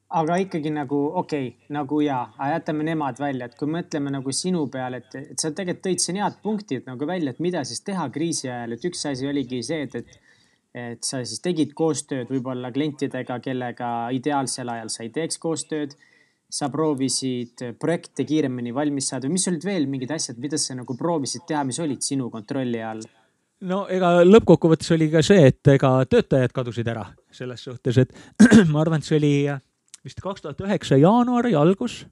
aga 0.09 0.39
ikkagi 0.41 0.71
nagu 0.73 0.99
okei 1.21 1.49
okay,, 1.49 1.67
nagu 1.75 2.01
ja, 2.01 2.23
jätame 2.53 2.87
nemad 2.87 3.19
välja, 3.21 3.49
et 3.49 3.59
kui 3.59 3.69
mõtleme 3.69 4.13
nagu 4.13 4.33
sinu 4.33 4.65
peale, 4.73 5.03
et, 5.03 5.19
et 5.35 5.41
sa 5.41 5.51
tegelikult 5.53 5.85
tõid 5.85 6.05
siin 6.05 6.21
head 6.23 6.39
punktid 6.43 6.89
nagu 6.89 7.09
välja, 7.09 7.35
et 7.35 7.43
mida 7.45 7.65
siis 7.69 7.85
teha 7.85 8.09
kriisi 8.15 8.49
ajal, 8.49 8.73
et 8.73 8.89
üks 8.89 9.05
asi 9.11 9.29
oligi 9.29 9.61
see, 9.67 9.85
et, 9.85 10.01
et 10.01 10.19
et 10.79 11.05
sa 11.05 11.23
siis 11.25 11.41
tegid 11.43 11.73
koostööd 11.77 12.29
võib-olla 12.31 12.71
klientidega, 12.71 13.39
kellega 13.43 13.89
ideaalsel 14.15 14.69
ajal 14.69 14.91
sa 14.93 15.05
ei 15.07 15.11
teeks 15.15 15.41
koostööd. 15.43 15.97
sa 16.49 16.71
proovisid 16.73 17.61
projekte 17.77 18.25
kiiremini 18.25 18.71
valmis 18.73 19.11
saada 19.11 19.29
mis 19.29 19.45
olid 19.51 19.65
veel 19.69 19.85
mingid 19.87 20.11
asjad, 20.15 20.39
mida 20.41 20.57
sa 20.57 20.75
nagu 20.75 20.95
proovisid 20.97 21.43
teha, 21.47 21.61
mis 21.65 21.79
olid 21.79 22.01
sinu 22.01 22.31
kontrolli 22.31 22.81
all? 22.83 23.03
no 23.61 23.83
ega 23.93 24.23
lõppkokkuvõttes 24.25 24.95
oli 24.97 25.11
ka 25.13 25.21
see, 25.23 25.45
et 25.51 25.73
ega 25.75 25.91
töötajad 26.09 26.55
kadusid 26.57 26.89
ära 26.89 27.05
selles 27.31 27.65
suhtes, 27.65 27.99
et 27.99 28.15
ma 28.73 28.81
arvan, 28.81 29.03
et 29.03 29.05
see 29.05 29.19
oli 29.19 29.35
vist 30.05 30.21
kaks 30.23 30.45
tuhat 30.45 30.61
üheksa 30.65 30.99
jaanuari 31.01 31.55
algus, 31.59 32.05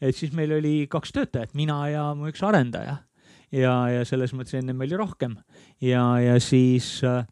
et 0.00 0.16
siis 0.16 0.32
meil 0.36 0.52
oli 0.58 0.86
kaks 0.90 1.14
töötajat, 1.14 1.54
mina 1.58 1.78
ja 1.90 2.08
mu 2.14 2.30
üks 2.30 2.42
arendaja. 2.46 2.98
ja, 3.52 3.74
ja 3.92 4.04
selles 4.08 4.32
mõttes 4.32 4.56
ennem 4.56 4.80
oli 4.80 4.96
rohkem 4.96 5.36
ja, 5.80 6.04
ja 6.22 6.38
siis 6.40 7.02
äh, 7.04 7.26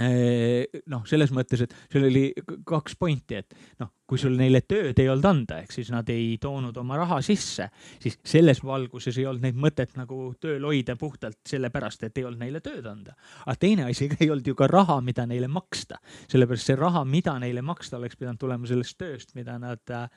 noh, 0.00 1.06
selles 1.08 1.32
mõttes, 1.34 1.64
et 1.64 1.74
seal 1.92 2.06
oli 2.08 2.30
kaks 2.66 2.96
pointi, 3.00 3.40
et 3.40 3.56
noh, 3.82 3.90
kui 4.10 4.18
sul 4.18 4.34
neile 4.38 4.62
tööd 4.66 4.98
ei 4.98 5.08
olnud 5.10 5.28
anda, 5.28 5.60
ehk 5.62 5.74
siis 5.74 5.90
nad 5.94 6.08
ei 6.10 6.32
toonud 6.42 6.76
oma 6.80 6.96
raha 6.98 7.20
sisse, 7.22 7.68
siis 8.02 8.18
selles 8.26 8.62
valguses 8.64 9.18
ei 9.20 9.26
olnud 9.30 9.44
neid 9.46 9.60
mõtet 9.60 9.94
nagu 10.00 10.32
tööl 10.40 10.64
hoida 10.66 10.96
puhtalt 10.98 11.38
sellepärast, 11.46 12.08
et 12.08 12.18
ei 12.18 12.26
olnud 12.26 12.42
neile 12.42 12.62
tööd 12.64 12.88
anda. 12.90 13.14
aga 13.44 13.56
teine 13.60 13.86
asi, 13.90 14.10
ei 14.22 14.30
olnud 14.30 14.50
ju 14.50 14.56
ka 14.58 14.70
raha, 14.70 15.00
mida 15.04 15.26
neile 15.30 15.50
maksta, 15.52 16.00
sellepärast 16.32 16.72
see 16.72 16.80
raha, 16.80 17.04
mida 17.04 17.36
neile 17.42 17.62
maksta, 17.62 18.00
oleks 18.00 18.18
pidanud 18.18 18.40
tulema 18.40 18.66
sellest 18.70 18.98
tööst, 18.98 19.34
mida 19.38 19.58
nad 19.60 19.84
Äh, 19.90 20.08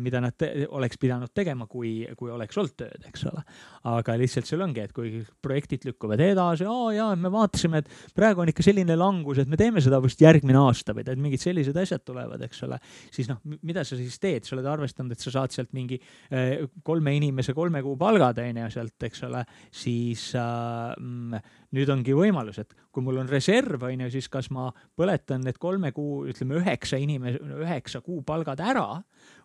mida 0.00 0.20
nad 0.22 0.42
oleks 0.72 0.96
pidanud 1.00 1.32
tegema, 1.36 1.66
kui, 1.68 2.06
kui 2.16 2.30
oleks 2.32 2.56
olnud 2.60 2.76
tööd, 2.80 3.04
eks 3.10 3.26
ole. 3.28 3.42
aga 3.90 4.14
lihtsalt 4.20 4.48
seal 4.48 4.62
ongi, 4.64 4.82
et 4.84 4.94
kui 4.96 5.20
projektid 5.42 5.84
lükkuvad 5.88 6.20
edasi, 6.24 6.66
aa 6.68 6.90
jaa, 6.96 7.10
me 7.20 7.32
vaatasime, 7.32 7.82
et 7.82 8.14
praegu 8.16 8.44
on 8.44 8.52
ikka 8.52 8.64
selline 8.64 8.96
langus, 8.96 9.42
et 9.42 9.50
me 9.50 9.58
teeme 9.60 9.82
seda 9.84 10.00
vist 10.02 10.20
järgmine 10.20 10.58
aasta 10.60 10.94
või 10.96 11.04
tead, 11.06 11.20
mingid 11.20 11.42
sellised 11.42 11.76
asjad 11.80 12.04
tulevad, 12.06 12.42
eks 12.46 12.64
ole. 12.66 12.80
siis 13.12 13.28
noh, 13.30 13.40
mida 13.66 13.84
sa 13.84 13.98
siis 13.98 14.18
teed, 14.22 14.48
sa 14.48 14.56
oled 14.56 14.68
arvestanud, 14.72 15.12
et 15.12 15.24
sa 15.24 15.34
saad 15.36 15.54
sealt 15.54 15.72
mingi 15.76 16.00
äh, 16.00 16.66
kolme 16.86 17.14
inimese 17.16 17.54
kolme 17.56 17.82
kuu 17.84 17.96
palgad, 18.00 18.40
on 18.42 18.62
ju, 18.64 18.70
sealt, 18.76 18.96
eks 19.10 19.24
ole, 19.28 19.44
siis 19.82 20.30
äh, 20.38 20.94
mm, 20.96 21.50
nüüd 21.76 21.92
ongi 21.92 22.16
võimalus, 22.16 22.60
et 22.62 22.74
kui 22.90 23.04
mul 23.06 23.20
on 23.22 23.30
reserv, 23.30 23.84
on 23.86 24.06
ju, 24.06 24.10
siis 24.16 24.28
kas 24.32 24.50
ma 24.54 24.68
põletan 24.98 25.44
need 25.46 25.60
kolme 25.62 25.92
kuu, 25.96 26.24
ütleme 26.30 26.58
üheksa 26.60 26.98
inimese, 27.00 27.42
üheksa 27.60 28.02
kuu 28.04 28.24
palgad 28.26 28.62
ära 28.64 28.88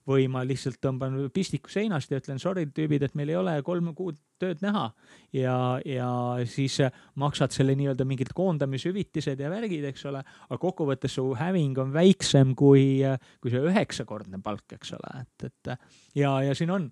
või 0.09 0.27
ma 0.31 0.43
lihtsalt 0.45 0.77
tõmban 0.83 1.17
pistiku 1.33 1.71
seinast 1.71 2.11
ja 2.11 2.19
ütlen 2.21 2.39
sorry 2.41 2.67
tüübid, 2.69 3.05
et 3.05 3.15
meil 3.17 3.31
ei 3.33 3.37
ole 3.39 3.55
kolme 3.65 3.95
kuud 3.97 4.19
tööd 4.41 4.61
näha. 4.63 4.89
Ja, 5.33 5.55
ja 5.85 6.09
siis 6.49 6.77
maksad 7.21 7.55
selle 7.55 7.75
nii-öelda 7.77 8.05
mingid 8.07 8.33
koondamishüvitised 8.37 9.41
ja 9.41 9.49
värgid, 9.51 9.87
eks 9.89 10.05
ole, 10.11 10.21
aga 10.49 10.59
kokkuvõttes 10.61 11.17
su 11.17 11.31
häving 11.39 11.79
on 11.81 11.95
väiksem 11.95 12.53
kui, 12.57 13.01
kui 13.41 13.53
see 13.53 13.63
üheksakordne 13.71 14.41
palk, 14.45 14.77
eks 14.77 14.93
ole, 14.99 15.25
et, 15.25 15.49
et 15.49 15.73
ja, 16.21 16.37
ja 16.45 16.55
siin 16.57 16.73
on 16.75 16.91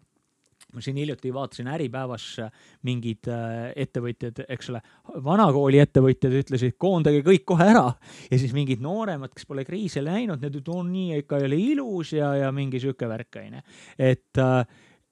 ma 0.74 0.84
siin 0.84 0.98
hiljuti 1.02 1.34
vaatasin 1.34 1.70
Äripäevas 1.74 2.28
äh, 2.44 2.52
mingid 2.88 3.30
äh, 3.32 3.72
ettevõtjad, 3.86 4.44
eks 4.54 4.72
ole, 4.74 4.82
vanakooli 5.26 5.82
ettevõtjad 5.84 6.38
ütlesid, 6.44 6.78
koondage 6.82 7.24
kõik 7.26 7.46
kohe 7.54 7.70
ära. 7.74 7.86
Ja 8.30 8.40
siis 8.42 8.56
mingid 8.56 8.84
nooremad, 8.84 9.34
kes 9.34 9.48
pole 9.50 9.66
kriise 9.68 10.04
näinud, 10.06 10.42
need 10.42 10.60
ütlevad, 10.62 10.80
on 10.84 10.90
nii 10.94 11.22
ikka 11.24 11.42
ei 11.42 11.50
ole 11.50 11.60
ilus 11.60 12.16
ja, 12.18 12.34
ja 12.40 12.52
mingi 12.56 12.82
sihuke 12.82 13.10
värk 13.10 13.42
onju, 13.44 13.64
et 14.02 14.42
äh, 14.42 14.66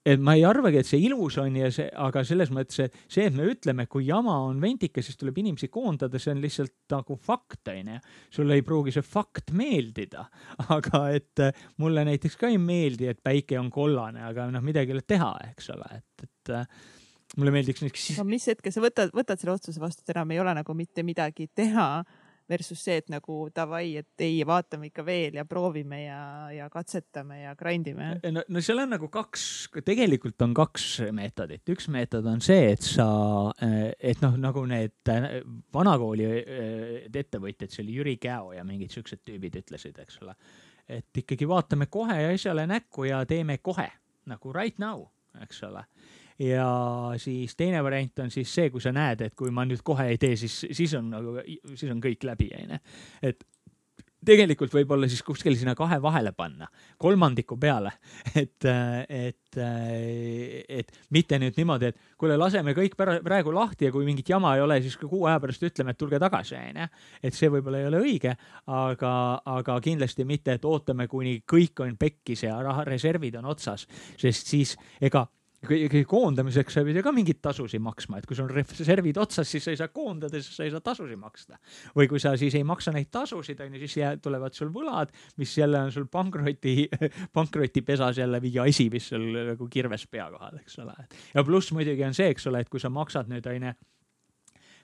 et 0.06 0.22
ma 0.22 0.34
ei 0.38 0.44
arvagi, 0.48 0.80
et 0.82 0.88
see 0.88 1.02
ilus 1.06 1.38
on 1.42 1.58
ja 1.60 1.70
see, 1.74 1.88
aga 2.02 2.24
selles 2.26 2.50
mõttes, 2.54 2.90
see, 3.06 3.26
et 3.28 3.36
me 3.36 3.46
ütleme, 3.52 3.86
kui 3.92 4.08
jama 4.08 4.38
on 4.48 4.62
ventikas, 4.64 5.06
siis 5.08 5.20
tuleb 5.20 5.38
inimesi 5.42 5.70
koondada, 5.74 6.20
see 6.22 6.34
on 6.34 6.42
lihtsalt 6.42 6.74
nagu 6.94 7.18
fakt, 7.22 7.70
onju. 7.74 8.00
sulle 8.34 8.58
ei 8.58 8.66
pruugi 8.66 8.96
see 8.96 9.06
fakt 9.06 9.54
meeldida, 9.58 10.26
aga 10.78 11.04
et 11.14 11.44
äh, 11.46 11.68
mulle 11.82 12.06
näiteks 12.08 12.40
ka 12.42 12.50
ei 12.50 12.58
meeldi, 12.62 13.12
et 13.12 13.22
päike 13.24 13.60
on 13.62 13.70
kollane, 13.74 14.24
aga 14.32 14.50
noh, 14.54 14.66
midagi 14.66 14.94
ei 14.94 14.98
ole 14.98 15.06
teha, 15.08 15.32
eks 15.52 15.70
ole, 15.76 16.02
et, 16.02 16.26
et 16.26 16.56
äh, 16.58 16.66
mulle 17.38 17.54
meeldiks 17.54 17.86
siis.... 17.94 18.18
no 18.18 18.26
mis 18.28 18.48
hetkel 18.50 18.74
sa 18.74 18.84
võtad, 18.84 19.14
võtad 19.16 19.40
selle 19.40 19.56
otsuse 19.56 19.82
vastu, 19.82 20.04
et 20.04 20.16
enam 20.16 20.34
ei 20.34 20.42
ole 20.42 20.56
nagu 20.58 20.76
mitte 20.78 21.06
midagi 21.06 21.48
teha 21.56 21.90
versus 22.50 22.82
see, 22.84 22.98
et 23.02 23.10
nagu 23.12 23.46
davai, 23.56 23.98
et 24.02 24.24
ei, 24.26 24.42
vaatame 24.48 24.90
ikka 24.90 25.06
veel 25.08 25.38
ja 25.40 25.46
proovime 25.48 26.02
ja, 26.04 26.22
ja 26.54 26.68
katsetame 26.72 27.42
ja 27.44 27.54
grind 27.60 27.88
ime. 27.92 28.10
no, 28.34 28.44
no 28.48 28.64
seal 28.64 28.84
on 28.84 28.94
nagu 28.96 29.10
kaks, 29.12 29.46
tegelikult 29.86 30.42
on 30.46 30.56
kaks 30.58 30.88
meetodit, 31.16 31.64
üks 31.74 31.88
meetod 31.94 32.28
on 32.32 32.44
see, 32.44 32.72
et 32.74 32.86
sa, 32.86 33.08
et 33.62 34.24
noh, 34.24 34.38
nagu 34.42 34.66
need 34.70 35.14
vanakooli 35.74 36.30
ettevõtjad, 37.08 37.72
see 37.72 37.86
oli 37.86 37.98
Jüri 38.00 38.18
Käo 38.22 38.52
ja 38.56 38.66
mingid 38.68 38.94
siuksed 38.94 39.24
tüübid 39.28 39.62
ütlesid, 39.62 39.98
eks 40.04 40.22
ole, 40.26 40.36
et 40.92 41.24
ikkagi 41.24 41.48
vaatame 41.50 41.88
kohe 41.92 42.20
asjale 42.34 42.68
näkku 42.70 43.08
ja 43.10 43.24
teeme 43.30 43.60
kohe 43.64 43.88
nagu 44.30 44.54
right 44.54 44.82
now, 44.82 45.08
eks 45.42 45.64
ole 45.68 45.86
ja 46.42 46.68
siis 47.22 47.56
teine 47.56 47.84
variant 47.84 48.26
on 48.26 48.34
siis 48.34 48.52
see, 48.54 48.70
kui 48.74 48.82
sa 48.82 48.94
näed, 48.96 49.26
et 49.28 49.38
kui 49.38 49.54
ma 49.54 49.66
nüüd 49.68 49.84
kohe 49.86 50.10
ei 50.14 50.20
tee, 50.22 50.36
siis, 50.40 50.64
siis 50.72 50.94
on 50.98 51.10
nagu, 51.14 51.38
siis 51.76 51.92
on 51.92 52.02
kõik 52.04 52.26
läbi, 52.28 52.50
onju. 52.58 52.80
et 53.30 53.44
tegelikult 54.26 54.74
võib-olla 54.74 55.08
siis 55.10 55.24
kuskil 55.26 55.56
sinna 55.58 55.74
kahe 55.78 55.98
vahele 56.02 56.32
panna, 56.38 56.68
kolmandiku 57.02 57.58
peale, 57.62 57.94
et, 58.42 58.68
et, 59.10 59.60
et 59.62 60.94
mitte 61.14 61.40
nüüd 61.42 61.58
niimoodi, 61.58 61.90
et 61.90 62.18
kuule, 62.22 62.38
laseme 62.40 62.76
kõik 62.78 62.96
praegu 62.98 63.54
lahti 63.56 63.90
ja 63.90 63.94
kui 63.94 64.06
mingit 64.08 64.30
jama 64.30 64.54
ei 64.58 64.64
ole, 64.66 64.78
siis 64.86 64.98
ka 65.02 65.10
kuu 65.10 65.26
aja 65.30 65.42
pärast 65.42 65.66
ütleme, 65.66 65.96
et 65.96 66.02
tulge 66.02 66.22
tagasi, 66.22 66.58
onju. 66.60 66.88
et 67.24 67.38
see 67.38 67.50
võib-olla 67.54 67.82
ei 67.82 67.90
ole 67.90 68.04
õige, 68.06 68.36
aga, 68.78 69.14
aga 69.58 69.82
kindlasti 69.84 70.26
mitte, 70.30 70.58
et 70.58 70.70
ootame, 70.70 71.10
kuni 71.12 71.40
kõik 71.50 71.86
on 71.86 71.98
pekkis 72.02 72.46
ja 72.46 72.62
raha, 72.62 72.86
reservid 72.88 73.42
on 73.42 73.50
otsas, 73.54 73.88
sest 74.22 74.54
siis 74.54 74.78
ega 75.02 75.26
koondamiseks 76.10 76.74
sa 76.74 76.82
ju 76.82 77.04
ka 77.06 77.12
mingeid 77.14 77.42
tasusid 77.44 77.82
maksma, 77.84 78.18
et 78.18 78.26
kui 78.26 78.38
sul 78.38 78.48
on 78.48 78.56
reservid 78.56 79.18
otsas, 79.22 79.50
siis 79.50 79.64
sa 79.64 79.74
ei 79.74 79.78
saa 79.78 79.92
koondada, 79.94 80.42
siis 80.42 80.58
sa 80.58 80.66
ei 80.66 80.74
saa 80.74 80.82
tasusid 80.82 81.20
maksta. 81.22 81.60
või 81.96 82.08
kui 82.10 82.20
sa 82.20 82.34
siis 82.38 82.56
ei 82.56 82.64
maksa 82.64 82.92
neid 82.92 83.12
tasusid, 83.14 83.62
on 83.62 83.76
ju, 83.76 83.84
siis 83.86 83.98
jää, 83.98 84.18
tulevad 84.18 84.58
sul 84.58 84.72
võlad, 84.74 85.14
mis 85.38 85.54
jälle 85.58 85.80
on 85.86 85.92
sul 85.92 86.08
pankroti, 86.12 86.90
pankrotipesas 87.38 88.18
jälle 88.18 88.40
mingi 88.40 88.60
asi, 88.60 88.90
mis 88.90 89.10
sul 89.14 89.30
nagu 89.52 89.68
kirves 89.70 90.08
pea 90.08 90.30
kohal, 90.32 90.58
eks 90.64 90.80
ole. 90.82 90.98
ja 91.34 91.44
pluss 91.44 91.72
muidugi 91.72 92.06
on 92.06 92.18
see, 92.18 92.32
eks 92.34 92.48
ole, 92.48 92.66
et 92.66 92.70
kui 92.70 92.82
sa 92.82 92.90
maksad 92.90 93.30
nüüd, 93.30 93.46
on 93.46 93.70
ju 93.70 93.74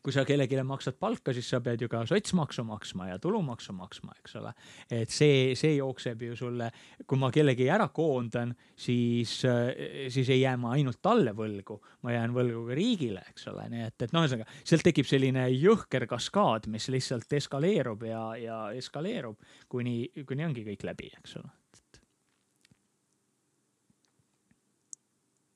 kui 0.07 0.15
sa 0.15 0.23
kellelegi 0.23 0.61
maksad 0.63 0.95
palka, 0.95 1.34
siis 1.35 1.49
sa 1.51 1.59
pead 1.59 1.81
ju 1.84 1.89
ka 1.91 1.99
sotsmaksu 2.07 2.63
maksma 2.63 3.09
ja 3.09 3.17
tulumaksu 3.19 3.73
maksma, 3.75 4.13
eks 4.21 4.38
ole. 4.39 4.53
et 4.88 5.11
see, 5.11 5.51
see 5.59 5.73
jookseb 5.75 6.21
ju 6.29 6.38
sulle, 6.39 6.69
kui 7.03 7.19
ma 7.19 7.27
kellegi 7.35 7.67
ära 7.67 7.89
koondan, 7.91 8.53
siis, 8.71 9.34
siis 9.43 10.29
ei 10.31 10.39
jää 10.45 10.53
ma 10.61 10.71
ainult 10.77 11.01
talle 11.03 11.34
võlgu, 11.35 11.75
ma 12.07 12.15
jään 12.15 12.38
võlgu 12.38 12.63
ka 12.69 12.77
riigile, 12.79 13.25
eks 13.34 13.49
ole, 13.51 13.67
nii 13.73 13.84
et, 13.89 13.97
et 14.07 14.15
noh, 14.15 14.23
ühesõnaga 14.23 14.47
sealt 14.61 14.88
tekib 14.88 15.09
selline 15.11 15.43
jõhker 15.51 16.07
kaskaad, 16.07 16.71
mis 16.71 16.88
lihtsalt 16.93 17.38
eskaleerub 17.41 18.07
ja, 18.07 18.23
ja 18.39 18.61
eskaleerub, 18.79 19.43
kuni, 19.67 19.99
kuni 20.23 20.47
ongi 20.47 20.63
kõik 20.71 20.88
läbi, 20.88 21.11
eks 21.19 21.35
ole. 21.41 21.51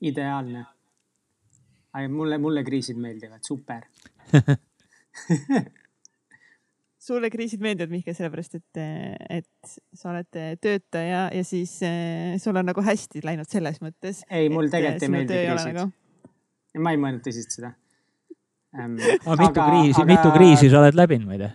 ideaalne 0.01 0.65
mulle, 2.09 2.37
mulle 2.37 2.63
kriisid 2.63 2.97
meeldivad, 2.97 3.43
super 3.45 3.85
sulle 7.01 7.29
kriisid 7.33 7.61
meeldivad, 7.63 7.91
Mihkel, 7.91 8.15
sellepärast 8.15 8.59
et, 8.59 8.81
et 9.39 9.71
sa 9.97 10.11
oled 10.13 10.29
töötaja 10.61 11.23
ja 11.33 11.43
siis 11.47 11.73
eh, 11.87 12.37
sul 12.41 12.57
on 12.59 12.67
nagu 12.69 12.83
hästi 12.85 13.23
läinud 13.25 13.49
selles 13.49 13.81
mõttes. 13.83 14.21
ei, 14.29 14.49
mul 14.53 14.69
tegelikult 14.71 15.07
ei 15.07 15.13
meeldi 15.15 15.39
kriisid 15.39 15.79
nagu.... 15.79 15.87
ma 16.85 16.93
ei 16.93 17.01
mõelnud 17.01 17.25
tõsiselt 17.25 17.57
seda 17.57 17.73
ähm,. 18.77 18.99
aga 19.25 19.39
mitu 19.41 19.65
kriisi 19.65 19.97
aga..., 19.97 20.09
mitu 20.13 20.35
kriisi 20.37 20.71
sa 20.71 20.83
oled 20.83 20.99
läbinud 20.99 21.31
muide? 21.31 21.49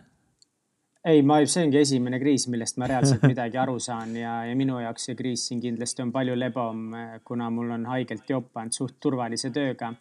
ei, 1.06 1.22
ma, 1.22 1.38
see 1.46 1.62
ongi 1.68 1.78
esimene 1.78 2.18
kriis, 2.18 2.48
millest 2.50 2.82
ma 2.82 2.90
reaalselt 2.90 3.22
midagi 3.32 3.62
aru 3.62 3.78
saan 3.82 4.16
ja, 4.18 4.40
ja 4.48 4.58
minu 4.58 4.80
jaoks 4.82 5.06
see 5.10 5.18
kriis 5.18 5.46
siin 5.46 5.62
kindlasti 5.62 6.02
on 6.02 6.10
palju 6.14 6.34
lebam, 6.34 6.90
kuna 7.24 7.46
mul 7.54 7.70
on 7.78 7.86
haigelt 7.92 8.26
jopp 8.34 8.50
pannud 8.58 8.74
suht 8.74 8.98
turvalise 8.98 9.54
tööga 9.54 9.94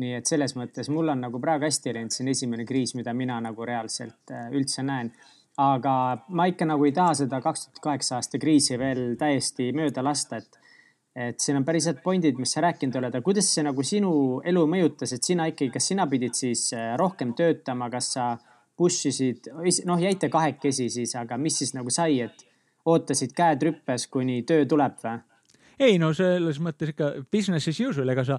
nii 0.00 0.16
et 0.16 0.28
selles 0.28 0.54
mõttes 0.56 0.88
mul 0.92 1.12
on 1.12 1.20
nagu 1.26 1.40
praegu 1.40 1.66
hästi 1.68 1.92
läinud, 1.96 2.14
see 2.14 2.24
on 2.24 2.32
esimene 2.32 2.64
kriis, 2.68 2.94
mida 2.96 3.12
mina 3.16 3.38
nagu 3.44 3.66
reaalselt 3.68 4.32
äh, 4.32 4.48
üldse 4.56 4.84
näen. 4.86 5.12
aga 5.60 5.94
ma 6.32 6.46
ikka 6.48 6.64
nagu 6.64 6.86
ei 6.88 6.94
taha 6.96 7.12
seda 7.14 7.42
kaks 7.44 7.66
tuhat 7.66 7.80
kaheksa 7.84 8.14
aasta 8.16 8.38
kriisi 8.40 8.78
veel 8.80 9.18
täiesti 9.20 9.66
mööda 9.76 10.00
lasta, 10.00 10.38
et, 10.40 10.56
et 11.14 11.40
siin 11.44 11.58
on 11.58 11.66
päris 11.68 11.90
head 11.90 12.00
pointid, 12.04 12.38
mis 12.40 12.54
sa 12.56 12.62
rääkinud 12.64 12.96
oled, 12.96 13.12
aga 13.12 13.24
kuidas 13.26 13.50
see 13.52 13.64
nagu 13.66 13.84
sinu 13.84 14.14
elu 14.48 14.62
mõjutas, 14.74 15.12
et 15.12 15.28
sina 15.28 15.50
ikkagi, 15.50 15.74
kas 15.74 15.90
sina 15.92 16.06
pidid 16.08 16.38
siis 16.38 16.70
äh, 16.72 16.94
rohkem 16.96 17.34
töötama, 17.36 17.90
kas 17.92 18.14
sa 18.16 18.30
push 18.80 19.10
isid, 19.12 19.50
noh, 19.84 20.00
jäite 20.00 20.32
kahekesi 20.32 20.88
siis, 20.88 21.12
aga 21.20 21.36
mis 21.36 21.60
siis 21.60 21.74
nagu 21.76 21.92
sai, 21.92 22.22
et 22.24 22.46
ootasid 22.88 23.36
käed 23.36 23.68
rüppes, 23.68 24.08
kuni 24.08 24.40
töö 24.48 24.64
tuleb 24.68 24.96
või? 25.04 25.20
Ei 25.80 25.98
no 26.00 26.12
selles 26.16 26.58
mõttes 26.62 26.92
ikka 26.92 27.10
business 27.32 27.68
as 27.68 27.80
usual, 27.80 28.08
ega 28.12 28.24
sa 28.26 28.38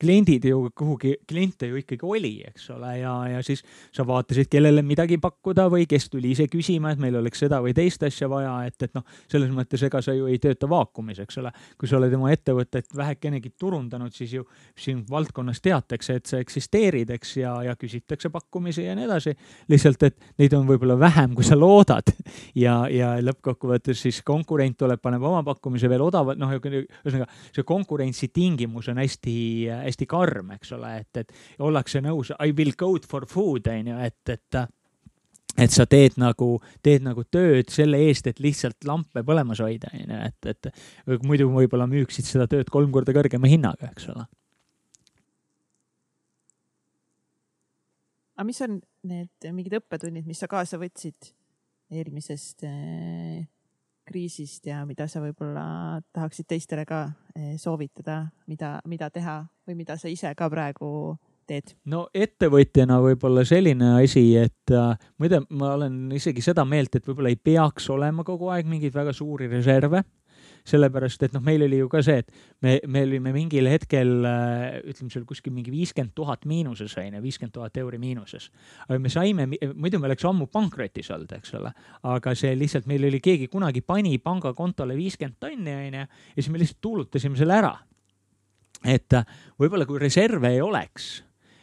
kliendid 0.00 0.46
ju 0.48 0.68
kuhugi, 0.76 1.16
kliente 1.28 1.68
ju 1.70 1.80
ikkagi 1.80 2.06
oli, 2.06 2.32
eks 2.48 2.70
ole, 2.74 2.92
ja, 3.00 3.14
ja 3.34 3.42
siis 3.44 3.62
sa 3.94 4.06
vaatasid, 4.06 4.48
kellele 4.52 4.84
midagi 4.86 5.18
pakkuda 5.22 5.68
või 5.72 5.86
kes 5.90 6.08
tuli 6.12 6.32
ise 6.34 6.48
küsima, 6.50 6.92
et 6.92 7.02
meil 7.02 7.16
oleks 7.20 7.42
seda 7.44 7.60
või 7.64 7.74
teist 7.76 8.02
asja 8.06 8.28
vaja, 8.30 8.54
et, 8.68 8.78
et 8.82 8.94
noh, 8.96 9.04
selles 9.30 9.52
mõttes 9.54 9.82
ega 9.86 10.02
sa 10.04 10.14
ju 10.16 10.28
ei 10.30 10.40
tööta 10.42 10.68
vaakumis, 10.70 11.22
eks 11.24 11.40
ole. 11.42 11.52
kui 11.78 11.90
sa 11.90 11.98
oled 11.98 12.14
oma 12.16 12.32
ettevõtet 12.32 12.90
vähekenegi 12.96 13.54
turundanud, 13.58 14.12
siis 14.14 14.36
ju 14.38 14.46
siin 14.78 15.04
valdkonnas 15.10 15.60
teatakse, 15.62 16.18
et 16.18 16.26
sa 16.26 16.40
eksisteerid, 16.42 17.10
eks, 17.16 17.36
ja, 17.42 17.54
ja 17.66 17.76
küsitakse 17.78 18.30
pakkumisi 18.32 18.86
ja 18.86 18.96
nii 18.98 19.06
edasi. 19.08 19.36
lihtsalt, 19.68 20.02
et 20.02 20.18
neid 20.38 20.54
on 20.56 20.66
võib-olla 20.68 20.98
vähem, 20.98 21.34
kui 21.34 21.44
sa 21.46 21.58
loodad 21.58 22.14
ja, 22.54 22.82
ja 22.90 23.14
lõppkokkuvõttes 23.22 24.06
siis 24.06 24.22
konkurent 24.26 24.78
tuleb, 24.78 25.00
paneb 25.02 25.22
oma 25.22 25.42
pakkumise 25.46 25.88
veel 25.90 26.02
odavamalt 26.02 26.21
saavad, 26.22 26.40
noh, 26.40 26.52
ühesõnaga 26.56 27.28
see 27.52 27.66
konkurentsitingimus 27.68 28.90
on 28.92 29.00
hästi-hästi 29.02 30.08
karm, 30.10 30.54
eks 30.56 30.76
ole, 30.78 30.94
et, 31.02 31.24
et 31.24 31.62
ollakse 31.62 32.02
nõus, 32.04 32.32
I 32.38 32.54
will 32.56 32.76
go 32.78 32.94
for 33.08 33.26
food 33.28 33.68
on 33.72 33.92
ju, 33.92 33.98
et, 34.06 34.36
et 34.36 34.62
et 35.60 35.68
sa 35.68 35.84
teed 35.84 36.14
nagu, 36.16 36.54
teed 36.80 37.02
nagu 37.04 37.26
tööd 37.28 37.68
selle 37.72 37.98
eest, 38.06 38.30
et 38.30 38.38
lihtsalt 38.40 38.86
lampe 38.88 39.20
põlemas 39.26 39.60
hoida, 39.60 39.90
onju, 39.92 40.20
et, 40.30 40.54
et 40.54 41.24
muidu 41.26 41.50
võib-olla 41.52 41.84
müüksid 41.90 42.24
seda 42.24 42.48
tööd 42.48 42.70
kolm 42.72 42.92
korda 42.94 43.12
kõrgema 43.12 43.50
hinnaga, 43.50 43.92
eks 43.92 44.08
ole. 44.14 44.24
aga 48.32 48.48
mis 48.48 48.62
on 48.64 48.78
need 49.06 49.52
mingid 49.54 49.76
õppetunnid, 49.78 50.24
mis 50.26 50.40
sa 50.40 50.48
kaasa 50.50 50.78
võtsid 50.80 51.28
eelmisest 51.92 52.64
eh, 52.66 53.44
kriisist 54.08 54.66
ja 54.66 54.82
mida 54.86 55.06
sa 55.08 55.22
võib-olla 55.22 56.00
tahaksid 56.12 56.48
teistele 56.50 56.84
ka 56.88 57.04
eh, 57.36 57.54
soovitada, 57.60 58.24
mida, 58.50 58.78
mida 58.88 59.10
teha 59.10 59.42
või 59.68 59.78
mida 59.78 59.96
sa 60.00 60.10
ise 60.10 60.34
ka 60.38 60.48
praegu 60.50 61.16
teed? 61.48 61.74
no 61.90 62.06
ettevõtjana 62.14 62.98
võib-olla 63.02 63.44
selline 63.48 63.96
asi, 64.00 64.24
et 64.38 64.74
äh, 64.74 64.94
muide, 65.22 65.42
ma 65.50 65.74
olen 65.76 66.10
isegi 66.16 66.44
seda 66.44 66.64
meelt, 66.68 66.94
et 66.96 67.06
võib-olla 67.06 67.32
ei 67.32 67.38
peaks 67.38 67.88
olema 67.94 68.24
kogu 68.26 68.50
aeg 68.54 68.68
mingeid 68.70 68.94
väga 68.94 69.14
suuri 69.16 69.50
reserve 69.52 70.02
sellepärast 70.68 71.24
et 71.26 71.34
noh, 71.34 71.42
meil 71.44 71.64
oli 71.66 71.80
ju 71.80 71.88
ka 71.90 72.02
see, 72.04 72.22
et 72.22 72.28
me, 72.64 72.76
me 72.86 73.02
olime 73.06 73.32
mingil 73.34 73.68
hetkel 73.70 74.12
äh, 74.28 74.78
ütleme 74.92 75.10
seal 75.12 75.24
kuskil 75.28 75.54
mingi 75.54 75.72
viiskümmend 75.74 76.14
tuhat 76.18 76.46
miinuses 76.48 76.94
on 77.00 77.18
ju, 77.18 77.22
viiskümmend 77.24 77.54
tuhat 77.56 77.80
euri 77.82 77.98
miinuses. 78.02 78.50
aga 78.86 78.98
me 79.02 79.12
saime, 79.12 79.48
muidu 79.74 80.00
me 80.02 80.10
oleks 80.10 80.26
ammu 80.28 80.48
pankrotis 80.52 81.10
olnud, 81.14 81.32
eks 81.38 81.56
ole, 81.58 81.72
aga 82.14 82.36
see 82.38 82.54
lihtsalt 82.58 82.86
meil 82.90 83.08
oli 83.10 83.22
keegi 83.22 83.50
kunagi 83.52 83.82
pani 83.86 84.18
pangakontole 84.22 84.96
viiskümmend 84.98 85.40
tonni 85.42 85.74
on 85.74 85.98
ju 85.98 86.04
ja 86.04 86.06
siis 86.36 86.52
me 86.52 86.62
lihtsalt 86.62 86.80
tuulutasime 86.80 87.38
selle 87.38 87.58
ära. 87.58 87.74
et 88.86 89.18
äh, 89.18 89.26
võib-olla 89.58 89.86
kui 89.86 89.98
reserve 90.02 90.54
ei 90.54 90.60
oleks 90.62 91.22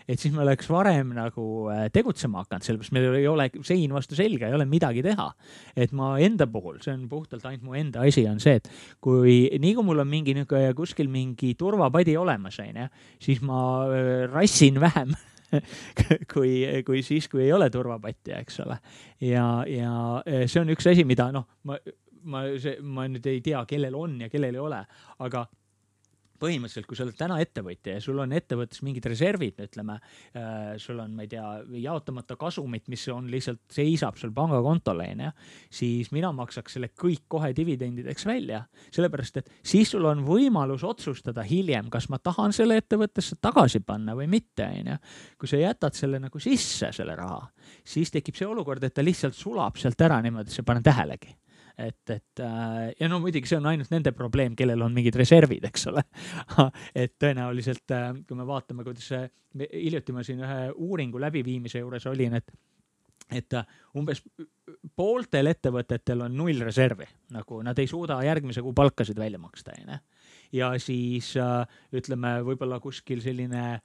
et 0.09 0.17
siis 0.21 0.33
me 0.33 0.41
oleks 0.43 0.69
varem 0.71 1.13
nagu 1.17 1.45
äh, 1.69 1.85
tegutsema 1.93 2.43
hakanud, 2.43 2.65
sellepärast 2.65 2.95
meil 2.95 3.19
ei 3.19 3.27
ole 3.29 3.49
sein 3.67 3.93
vastu 3.93 4.17
selga, 4.17 4.49
ei 4.49 4.57
ole 4.57 4.65
midagi 4.69 5.03
teha. 5.05 5.29
et 5.77 5.93
ma 5.95 6.15
enda 6.23 6.47
puhul, 6.49 6.79
see 6.83 6.95
on 6.95 7.05
puhtalt 7.11 7.45
ainult 7.45 7.67
mu 7.67 7.77
enda 7.77 8.03
asi, 8.07 8.25
on 8.29 8.41
see, 8.41 8.57
et 8.59 8.69
kui 9.03 9.41
nii 9.61 9.75
kui 9.77 9.85
mul 9.85 10.01
on 10.01 10.09
mingi 10.09 10.33
niisugune 10.37 10.73
kuskil 10.77 11.11
mingi 11.11 11.53
turvapadi 11.59 12.17
olemas, 12.17 12.59
onju, 12.63 12.89
siis 13.21 13.43
ma 13.45 13.61
äh, 13.85 14.25
rassin 14.31 14.81
vähem 14.81 15.13
kui, 16.33 16.51
kui 16.85 17.03
siis, 17.05 17.29
kui 17.29 17.45
ei 17.45 17.53
ole 17.53 17.69
turvapatja, 17.73 18.41
eks 18.41 18.59
ole. 18.65 18.79
ja, 19.21 19.45
ja 19.69 19.93
äh, 20.25 20.45
see 20.49 20.63
on 20.63 20.73
üks 20.73 20.89
asi, 20.89 21.05
mida 21.07 21.29
noh, 21.35 21.47
ma, 21.69 21.77
ma, 22.23 22.45
see, 22.61 22.79
ma 22.81 23.07
nüüd 23.09 23.25
ei 23.29 23.41
tea, 23.45 23.61
kellel 23.69 23.97
on 23.97 24.19
ja 24.25 24.29
kellel 24.31 24.57
ei 24.57 24.63
ole, 24.63 24.83
aga 25.25 25.45
põhimõtteliselt, 26.39 26.87
kui 26.89 26.97
sa 26.97 27.05
oled 27.05 27.17
täna 27.19 27.39
ettevõtja 27.43 27.97
ja 27.97 28.03
sul 28.03 28.19
on 28.23 28.33
ettevõttes 28.35 28.81
mingid 28.85 29.05
reservid, 29.09 29.59
ütleme 29.65 29.97
äh,, 29.99 30.75
sul 30.81 30.99
on, 31.03 31.15
ma 31.17 31.25
ei 31.25 31.31
tea, 31.31 31.45
jaotamata 31.83 32.37
kasumit, 32.39 32.87
mis 32.91 33.05
on 33.13 33.29
lihtsalt 33.31 33.61
seisab 33.73 34.19
sul 34.19 34.33
pangakontol 34.35 35.03
onju, 35.05 35.31
siis 35.73 36.11
mina 36.15 36.31
maksaks 36.35 36.77
selle 36.77 36.91
kõik 36.93 37.25
kohe 37.31 37.51
dividendideks 37.57 38.27
välja, 38.29 38.63
sellepärast 38.95 39.41
et 39.41 39.51
siis 39.63 39.91
sul 39.93 40.07
on 40.09 40.23
võimalus 40.27 40.85
otsustada 40.87 41.45
hiljem, 41.47 41.91
kas 41.93 42.09
ma 42.13 42.21
tahan 42.23 42.55
selle 42.55 42.79
ettevõttesse 42.81 43.39
tagasi 43.41 43.83
panna 43.85 44.15
või 44.17 44.29
mitte, 44.31 44.67
onju. 44.69 44.97
kui 45.39 45.51
sa 45.51 45.59
jätad 45.61 45.97
selle 45.97 46.21
nagu 46.21 46.41
sisse, 46.43 46.93
selle 46.95 47.15
raha, 47.19 47.43
siis 47.83 48.11
tekib 48.13 48.37
see 48.37 48.47
olukord, 48.47 48.83
et 48.83 48.95
ta 48.95 49.05
lihtsalt 49.05 49.37
sulab 49.37 49.77
sealt 49.79 50.01
ära 50.01 50.21
niimoodi, 50.23 50.49
et 50.49 50.55
sa 50.55 50.63
ei 50.63 50.71
pane 50.71 50.83
tähelegi 50.85 51.35
et, 51.79 52.13
et 52.13 52.41
äh, 52.43 52.93
ja 52.99 53.09
no 53.11 53.19
muidugi 53.23 53.49
see 53.49 53.59
on 53.59 53.67
ainult 53.71 53.91
nende 53.93 54.13
probleem, 54.15 54.55
kellel 54.59 54.81
on 54.85 54.95
mingid 54.95 55.17
reservid, 55.19 55.65
eks 55.69 55.87
ole 55.91 56.03
et 57.03 57.15
tõenäoliselt, 57.21 57.85
äh, 57.95 58.09
kui 58.27 58.39
me 58.39 58.47
vaatame, 58.47 58.85
kuidas 58.87 59.11
hiljuti 59.59 60.15
ma 60.15 60.25
siin 60.25 60.43
ühe 60.45 60.59
uuringu 60.75 61.21
läbiviimise 61.21 61.83
juures 61.83 62.09
olin, 62.11 62.39
et 62.39 62.51
et 63.29 63.53
äh, 63.53 63.77
umbes 63.99 64.23
pooltel 64.97 65.51
ettevõtetel 65.51 66.25
on 66.25 66.35
null 66.37 66.63
reservi, 66.65 67.05
nagu 67.35 67.61
nad 67.65 67.77
ei 67.79 67.89
suuda 67.89 68.17
järgmise 68.25 68.63
kuu 68.65 68.73
palkasid 68.77 69.19
välja 69.19 69.41
maksta, 69.41 69.75
onju. 69.77 69.99
ja 70.57 70.73
siis 70.81 71.35
ütleme, 71.95 72.39
võib-olla 72.47 72.79
kuskil 72.81 73.21
selline 73.21 73.79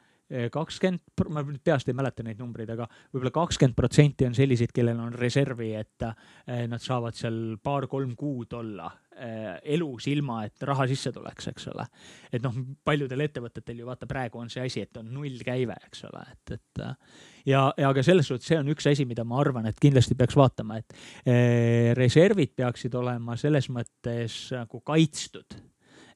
kakskümmend, 0.52 1.02
ma 1.30 1.42
nüüd 1.44 1.62
peast 1.64 1.88
ei 1.88 1.96
mäleta 1.96 2.24
neid 2.26 2.40
numbreid, 2.40 2.70
aga 2.74 2.86
võib-olla 3.12 3.32
kakskümmend 3.34 3.76
protsenti 3.78 4.26
on 4.28 4.36
selliseid, 4.36 4.72
kellel 4.74 5.00
on 5.00 5.14
reservi, 5.18 5.72
et 5.78 6.06
eh, 6.06 6.64
nad 6.70 6.82
saavad 6.82 7.16
seal 7.18 7.58
paar-kolm 7.62 8.14
kuud 8.18 8.56
olla 8.58 8.88
eh, 9.16 9.58
elus 9.76 10.08
ilma, 10.10 10.42
et 10.48 10.66
raha 10.66 10.88
sisse 10.90 11.12
tuleks, 11.14 11.50
eks 11.52 11.68
ole. 11.72 11.86
et 12.32 12.42
noh, 12.44 12.56
paljudel 12.84 13.26
ettevõtetel 13.26 13.82
ju 13.82 13.90
vaata, 13.90 14.08
praegu 14.10 14.42
on 14.42 14.50
see 14.52 14.64
asi, 14.64 14.84
et 14.84 15.00
on 15.00 15.12
nullkäive, 15.14 15.76
eks 15.90 16.06
ole, 16.10 16.24
et, 16.32 16.56
et 16.58 16.84
ja, 17.52 17.66
ja 17.78 17.92
ka 17.94 18.06
selles 18.06 18.28
suhtes 18.30 18.50
see 18.50 18.58
on 18.58 18.72
üks 18.74 18.88
asi, 18.90 19.06
mida 19.08 19.26
ma 19.28 19.38
arvan, 19.42 19.68
et 19.70 19.78
kindlasti 19.80 20.16
peaks 20.18 20.38
vaatama, 20.38 20.80
et 20.82 20.98
eh, 21.26 21.92
reservid 21.98 22.56
peaksid 22.56 22.94
olema 22.98 23.38
selles 23.40 23.70
mõttes 23.72 24.48
nagu 24.54 24.82
kaitstud 24.84 25.62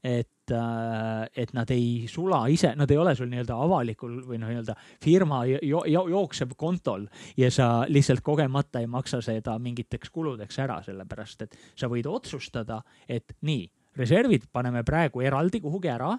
et, 0.05 0.53
äh, 0.53 1.27
et 1.37 1.53
nad 1.57 1.71
ei 1.75 2.07
sula 2.11 2.45
ise, 2.49 2.73
nad 2.79 2.91
ei 2.91 2.99
ole 2.99 3.15
sul 3.19 3.31
nii-öelda 3.31 3.57
avalikul 3.65 4.21
või 4.27 4.39
noh, 4.39 4.51
nii-öelda 4.53 4.77
firma 5.05 5.43
jo, 5.49 5.83
jo, 5.87 6.05
jooksev 6.13 6.55
kontol 6.57 7.09
ja 7.37 7.51
sa 7.51 7.69
lihtsalt 7.89 8.23
kogemata 8.27 8.83
ei 8.83 8.87
maksa 8.91 9.21
seda 9.25 9.59
mingiteks 9.63 10.11
kuludeks 10.15 10.59
ära, 10.65 10.81
sellepärast 10.87 11.47
et 11.47 11.59
sa 11.77 11.91
võid 11.91 12.07
otsustada, 12.11 12.81
et 13.09 13.37
nii, 13.43 13.67
reservid 13.99 14.49
paneme 14.53 14.85
praegu 14.87 15.23
eraldi 15.27 15.61
kuhugi 15.61 15.91
ära 15.91 16.15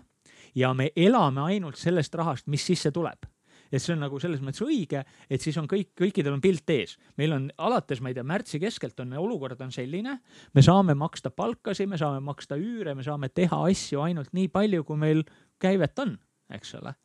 ja 0.55 0.73
me 0.73 0.91
elame 0.95 1.47
ainult 1.53 1.79
sellest 1.79 2.15
rahast, 2.19 2.47
mis 2.47 2.65
sisse 2.65 2.91
tuleb 2.91 3.27
et 3.71 3.81
see 3.81 3.93
on 3.95 4.03
nagu 4.03 4.19
selles 4.21 4.41
mõttes 4.43 4.63
õige, 4.65 5.03
et 5.29 5.43
siis 5.43 5.57
on 5.61 5.67
kõik, 5.69 5.91
kõikidel 5.97 6.35
on 6.35 6.43
pilt 6.43 6.69
ees. 6.73 6.97
meil 7.17 7.33
on 7.35 7.49
alates, 7.57 8.01
ma 8.01 8.11
ei 8.11 8.17
tea, 8.17 8.25
märtsi 8.27 8.59
keskelt 8.61 8.99
on 8.99 9.13
olukord 9.19 9.59
on 9.61 9.71
selline, 9.71 10.19
me 10.53 10.65
saame 10.65 10.95
maksta 10.97 11.31
palkasid, 11.31 11.89
me 11.89 11.97
saame 11.97 12.23
maksta 12.25 12.57
üüre, 12.59 12.95
me 12.95 13.05
saame 13.05 13.29
teha 13.29 13.63
asju 13.69 14.01
ainult 14.01 14.33
nii 14.33 14.49
palju, 14.53 14.83
kui 14.87 14.97
meil 14.97 15.23
käivet 15.61 15.99
on, 15.99 16.17
eks 16.53 16.75
ole. 16.79 16.95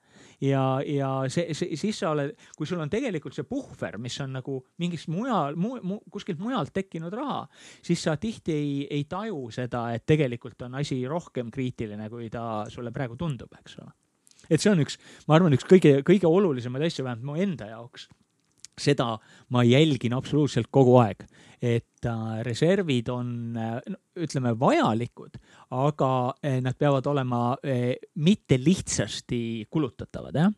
Ja, 0.43 0.81
ja 0.87 1.09
see, 1.31 1.55
see, 1.57 1.77
siis 1.79 1.99
sa 1.99 2.13
oled, 2.15 2.35
kui 2.59 2.69
sul 2.69 2.83
on 2.83 2.91
tegelikult 2.91 3.35
see 3.37 3.47
puhver, 3.49 3.99
mis 4.03 4.17
on 4.23 4.35
nagu 4.39 4.61
mingist 4.83 5.09
mujal 5.13 5.59
mu,, 5.59 5.77
mu, 5.83 5.99
kuskilt 6.13 6.43
mujalt 6.43 6.73
tekkinud 6.75 7.15
raha, 7.15 7.45
siis 7.85 8.03
sa 8.07 8.17
tihti 8.21 8.55
ei, 8.55 8.73
ei 8.99 9.05
taju 9.11 9.49
seda, 9.55 9.89
et 9.95 10.07
tegelikult 10.07 10.67
on 10.69 10.81
asi 10.83 11.01
rohkem 11.11 11.53
kriitiline, 11.55 12.09
kui 12.13 12.31
ta 12.33 12.65
sulle 12.71 12.95
praegu 12.95 13.19
tundub, 13.21 13.53
eks 13.61 13.79
ole 13.83 13.95
et 14.51 14.61
see 14.61 14.73
on 14.73 14.83
üks, 14.85 14.99
ma 15.29 15.39
arvan, 15.39 15.57
üks 15.57 15.67
kõige, 15.69 15.99
kõige 16.07 16.31
olulisemaid 16.31 16.87
asju, 16.89 17.07
vähemalt 17.07 17.27
mu 17.29 17.39
enda 17.41 17.71
jaoks. 17.73 18.09
seda 18.75 19.21
ma 19.55 19.63
jälgin 19.63 20.17
absoluutselt 20.17 20.67
kogu 20.75 20.97
aeg, 20.99 21.21
et 21.63 22.07
äh, 22.11 22.43
reservid 22.43 23.09
on 23.09 23.57
äh, 23.57 23.77
ütleme 24.19 24.51
vajalikud, 24.59 25.39
aga 25.71 26.11
äh, 26.43 26.59
nad 26.61 26.75
peavad 26.79 27.07
olema 27.07 27.57
mitte 28.15 28.59
lihtsasti 28.59 29.67
kulutatavad, 29.71 30.35
jah 30.35 30.53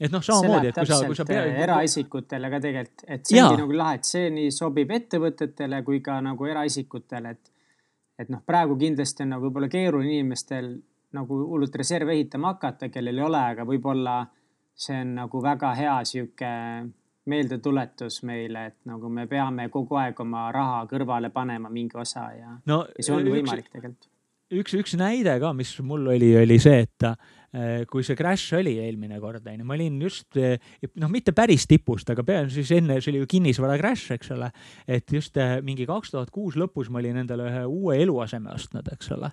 et 0.00 0.12
noh, 0.14 0.22
samamoodi, 0.22 0.70
et 0.70 0.78
kui 0.78 0.86
sa, 0.86 1.00
kui 1.06 1.18
sa 1.18 1.26
pead. 1.26 1.48
Eraisikutele 1.64 2.50
ka 2.52 2.60
tegelikult, 2.62 3.04
et 3.10 3.24
see 3.26 3.42
ongi 3.42 3.62
nagu 3.64 3.78
lahe, 3.80 3.98
et 3.98 4.06
see 4.06 4.28
nii 4.34 4.52
sobib 4.54 4.92
ettevõtetele 4.94 5.80
kui 5.86 5.98
ka 6.04 6.20
nagu 6.22 6.46
eraisikutele, 6.46 7.32
et, 7.34 7.50
et 8.22 8.30
noh, 8.30 8.44
praegu 8.46 8.78
kindlasti 8.78 9.26
on 9.26 9.34
nagu 9.34 9.48
võib-olla 9.48 9.70
keeruline 9.72 10.20
inimestel 10.20 10.76
nagu 11.16 11.40
hullult 11.48 11.74
reserve 11.76 12.12
ehitama 12.12 12.54
hakata, 12.54 12.90
kellel 12.92 13.18
ei 13.18 13.24
ole, 13.24 13.40
aga 13.54 13.64
võib-olla 13.68 14.20
see 14.78 15.00
on 15.02 15.14
nagu 15.18 15.40
väga 15.42 15.72
hea 15.78 15.96
sihuke 16.06 16.50
meeldetuletus 17.28 18.22
meile, 18.28 18.66
et 18.70 18.78
nagu 18.88 19.10
me 19.12 19.26
peame 19.28 19.68
kogu 19.72 19.98
aeg 20.00 20.20
oma 20.24 20.46
raha 20.54 20.84
kõrvale 20.90 21.32
panema 21.34 21.70
mingi 21.72 21.98
osa 22.00 22.28
ja 22.36 22.54
no,, 22.70 22.84
ja 22.96 23.04
see 23.04 23.14
on 23.16 23.26
üks, 23.26 23.34
võimalik 23.34 23.68
tegelikult. 23.72 24.08
üks, 24.60 24.76
üks 24.80 24.96
näide 25.00 25.34
ka, 25.42 25.52
mis 25.56 25.74
mul 25.84 26.08
oli, 26.14 26.30
oli 26.40 26.58
see, 26.62 26.86
et 26.86 27.08
kui 27.88 28.04
see 28.04 28.16
crash 28.16 28.52
oli 28.58 28.74
eelmine 28.82 29.16
kord, 29.22 29.46
onju, 29.48 29.64
ma 29.64 29.76
olin 29.76 29.94
just 30.02 30.36
äh, 30.36 30.58
noh, 31.00 31.08
mitte 31.08 31.32
päris 31.36 31.64
tipust, 31.68 32.10
aga 32.12 32.24
pean 32.26 32.50
siis 32.52 32.68
enne, 32.76 32.98
see 33.00 33.14
oli 33.14 33.22
ju 33.22 33.28
kinnisvara 33.30 33.78
crash, 33.80 34.12
eks 34.12 34.34
ole. 34.34 34.50
et 34.84 35.08
just 35.12 35.36
äh, 35.40 35.56
mingi 35.64 35.86
kaks 35.88 36.12
tuhat 36.12 36.32
kuus 36.34 36.58
lõpus 36.60 36.90
ma 36.92 37.00
olin 37.00 37.22
endale 37.22 37.48
ühe 37.48 37.64
uue 37.64 37.96
eluaseme 38.04 38.52
ostnud, 38.52 38.90
eks 38.92 39.14
ole. 39.16 39.30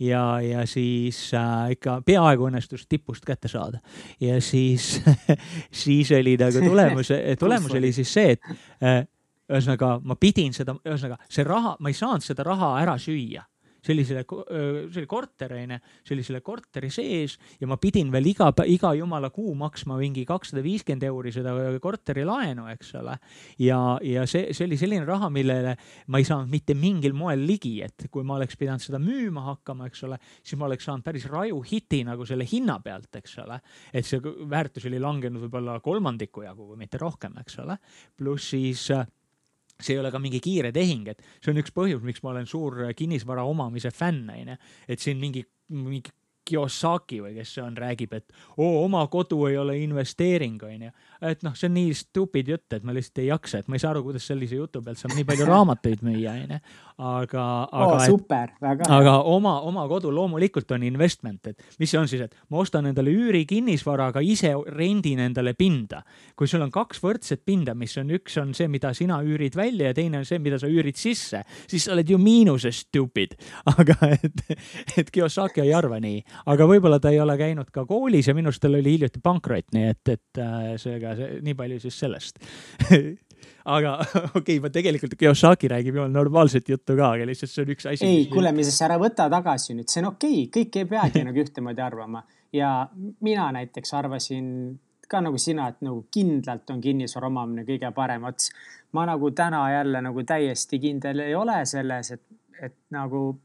ja, 0.00 0.22
ja 0.40 0.64
siis 0.70 1.20
äh, 1.36 1.74
ikka 1.76 2.00
peaaegu 2.08 2.48
õnnestus 2.48 2.86
tipust 2.88 3.28
kätte 3.28 3.52
saada 3.52 3.82
ja 4.20 4.40
siis 4.40 5.02
siis 5.84 6.12
oli 6.16 6.38
nagu 6.40 6.64
tulemus 6.64 7.12
tulemus 7.42 7.76
oli 7.76 7.92
siis 7.92 8.16
see, 8.16 8.38
et 8.38 8.50
äh, 8.80 9.04
ühesõnaga 9.48 9.98
ma 10.04 10.16
pidin 10.20 10.56
seda, 10.56 10.76
ühesõnaga 10.84 11.20
see 11.28 11.44
raha, 11.44 11.76
ma 11.80 11.92
ei 11.92 11.96
saanud 11.96 12.24
seda 12.24 12.48
raha 12.48 12.74
ära 12.80 12.96
süüa 13.00 13.44
sellisele, 13.88 14.24
see 14.26 15.00
oli 15.00 15.08
korter 15.10 15.54
onju, 15.56 15.78
see 16.06 16.16
oli 16.16 16.26
selle 16.26 16.42
korteri 16.44 16.90
sees 16.92 17.36
ja 17.60 17.68
ma 17.70 17.78
pidin 17.80 18.12
veel 18.12 18.30
iga, 18.32 18.50
iga 18.68 18.92
jumala 18.98 19.30
kuu 19.34 19.54
maksma 19.58 19.98
mingi 20.00 20.24
kakssada 20.28 20.62
viiskümmend 20.64 21.06
euri 21.08 21.32
seda 21.34 21.54
korteri 21.82 22.24
laenu, 22.28 22.68
eks 22.74 22.94
ole. 23.00 23.16
ja, 23.64 23.80
ja 24.04 24.26
see, 24.30 24.52
see 24.56 24.68
oli 24.68 24.78
selline 24.80 25.08
raha, 25.08 25.30
millele 25.32 25.76
ma 26.08 26.20
ei 26.20 26.28
saanud 26.28 26.50
mitte 26.52 26.76
mingil 26.78 27.16
moel 27.16 27.44
ligi, 27.48 27.78
et 27.84 28.08
kui 28.12 28.26
ma 28.26 28.38
oleks 28.38 28.58
pidanud 28.60 28.84
seda 28.84 29.00
müüma 29.02 29.46
hakkama, 29.52 29.88
eks 29.90 30.04
ole, 30.08 30.20
siis 30.42 30.58
ma 30.60 30.68
oleks 30.68 30.88
saanud 30.88 31.06
päris 31.06 31.28
raju 31.30 31.62
hiti 31.66 32.02
nagu 32.08 32.26
selle 32.28 32.46
hinna 32.48 32.78
pealt, 32.84 33.10
eks 33.20 33.38
ole. 33.44 33.60
et 33.92 34.06
see 34.06 34.20
väärtus 34.50 34.88
oli 34.90 35.00
langenud 35.02 35.46
võib-olla 35.46 35.78
kolmandiku 35.84 36.44
jagu, 36.46 36.70
kui 36.72 36.80
mitte 36.80 37.00
rohkem, 37.00 37.38
eks 37.42 37.62
ole. 37.64 37.78
pluss 38.18 38.52
siis 38.54 38.88
see 39.82 39.94
ei 39.94 40.00
ole 40.02 40.10
ka 40.10 40.18
mingi 40.18 40.40
kiire 40.42 40.72
tehing, 40.74 41.06
et 41.12 41.20
see 41.38 41.52
on 41.52 41.60
üks 41.62 41.74
põhjus, 41.74 42.02
miks 42.02 42.22
ma 42.24 42.32
olen 42.32 42.48
suur 42.50 42.80
kinnisvara 42.98 43.44
omamise 43.46 43.92
fänn, 43.94 44.26
onju. 44.34 44.56
et 44.88 45.02
siin 45.02 45.20
mingi, 45.22 45.44
mingi 45.74 46.14
Kiyosaki 46.48 47.20
või 47.20 47.34
kes 47.36 47.50
see 47.54 47.62
on, 47.62 47.76
räägib, 47.76 48.14
et 48.16 48.32
oo, 48.56 48.84
oma 48.86 49.02
kodu 49.12 49.42
ei 49.50 49.58
ole 49.60 49.76
investeering, 49.82 50.62
onju. 50.64 50.90
Et 51.22 51.42
noh, 51.46 51.54
see 51.58 51.68
on 51.68 51.74
nii 51.76 51.94
stupid 51.96 52.50
jutt, 52.52 52.66
et 52.76 52.84
ma 52.86 52.94
lihtsalt 52.96 53.22
ei 53.22 53.28
jaksa, 53.30 53.62
et 53.62 53.68
ma 53.68 53.78
ei 53.78 53.82
saa 53.82 53.92
aru, 53.94 54.04
kuidas 54.06 54.26
sellise 54.28 54.58
jutu 54.58 54.82
pealt 54.84 55.00
saab 55.00 55.16
nii 55.16 55.26
palju 55.28 55.48
raamatuid 55.48 56.04
müüa, 56.06 56.34
onju. 56.44 56.60
aga, 56.98 57.44
aga 57.66 57.96
oh,. 57.96 58.04
super, 58.06 58.54
väga 58.62 58.88
hea. 58.88 59.00
aga 59.00 59.14
oma, 59.30 59.54
oma 59.68 59.86
kodu 59.90 60.12
loomulikult 60.14 60.70
on 60.76 60.86
investment, 60.86 61.52
et 61.52 61.78
mis 61.80 61.90
see 61.90 62.00
on 62.00 62.08
siis, 62.10 62.24
et 62.28 62.36
ma 62.52 62.62
ostan 62.62 62.88
endale 62.90 63.12
üürikinnisvara, 63.14 64.10
aga 64.12 64.22
ise 64.24 64.54
rendin 64.74 65.22
endale 65.26 65.54
pinda. 65.58 66.02
kui 66.38 66.48
sul 66.50 66.62
on 66.62 66.72
kaks 66.74 67.02
võrdset 67.02 67.44
pinda, 67.46 67.74
mis 67.74 67.96
on, 67.98 68.10
üks 68.14 68.38
on 68.40 68.54
see, 68.54 68.68
mida 68.70 68.92
sina 68.94 69.20
üürid 69.24 69.56
välja 69.58 69.92
ja 69.92 69.96
teine 69.96 70.22
on 70.22 70.28
see, 70.28 70.38
mida 70.42 70.58
sa 70.58 70.70
üürid 70.70 70.98
sisse, 70.98 71.42
siis 71.66 71.86
sa 71.86 71.94
oled 71.96 72.08
ju 72.08 72.18
miinuses 72.18 72.84
stupid. 72.86 73.34
aga 73.78 73.96
et, 74.14 74.44
et 74.98 75.10
Kiyosaki 75.10 75.62
ei 75.64 75.74
arva 75.74 75.98
nii 76.02 76.18
aga 76.46 76.66
võib-olla 76.68 76.98
ta 77.02 77.12
ei 77.12 77.20
ole 77.22 77.36
käinud 77.38 77.70
ka 77.74 77.84
koolis 77.88 78.28
ja 78.28 78.34
minu 78.36 78.50
arust 78.50 78.62
tal 78.62 78.78
oli 78.78 78.94
hiljuti 78.96 79.22
pankrot, 79.24 79.68
nii 79.74 79.90
et, 79.92 80.12
et 80.14 80.40
äh, 80.42 80.74
seega 81.16 81.32
see, 81.38 81.40
nii 81.48 81.56
palju 81.58 81.80
siis 81.82 81.98
sellest 82.04 82.42
aga 83.76 83.94
okei 84.38 84.40
okay,, 84.40 84.58
ma 84.64 84.70
tegelikult 84.72 85.16
Kiyosaki 85.18 85.68
räägib 85.68 86.00
ju 86.00 86.08
normaalset 86.08 86.68
juttu 86.68 86.96
ka, 86.96 87.12
aga 87.16 87.28
lihtsalt 87.28 87.52
see 87.52 87.64
on 87.64 87.72
üks 87.74 87.88
asi. 87.92 88.06
ei, 88.06 88.26
kuule, 88.32 88.52
mis 88.56 88.70
sa 88.74 88.88
ära 88.88 88.98
võta 89.00 89.28
tagasi 89.32 89.76
nüüd, 89.76 89.88
see 89.90 90.02
on 90.02 90.12
okei 90.12 90.42
okay., 90.46 90.50
kõik 90.58 90.82
ei 90.82 90.90
peagi 90.90 91.24
nagu 91.26 91.44
ühtemoodi 91.44 91.84
arvama 91.84 92.24
ja 92.54 92.72
mina 93.24 93.50
näiteks 93.58 93.94
arvasin 93.98 94.52
ka 95.08 95.20
nagu 95.24 95.38
sina, 95.40 95.70
et 95.72 95.80
nagu 95.84 96.04
kindlalt 96.12 96.68
on 96.72 96.80
kinnisvara 96.84 97.30
omamine 97.30 97.64
kõige 97.68 97.90
parem 97.96 98.26
ots. 98.28 98.50
ma 98.92 99.06
nagu 99.08 99.30
täna 99.30 99.62
jälle 99.72 100.02
nagu 100.04 100.24
täiesti 100.24 100.78
kindel 100.80 101.24
ei 101.24 101.34
ole 101.34 101.60
selles, 101.66 102.10
et, 102.10 102.22
et 102.62 102.76
nagu 102.90 103.38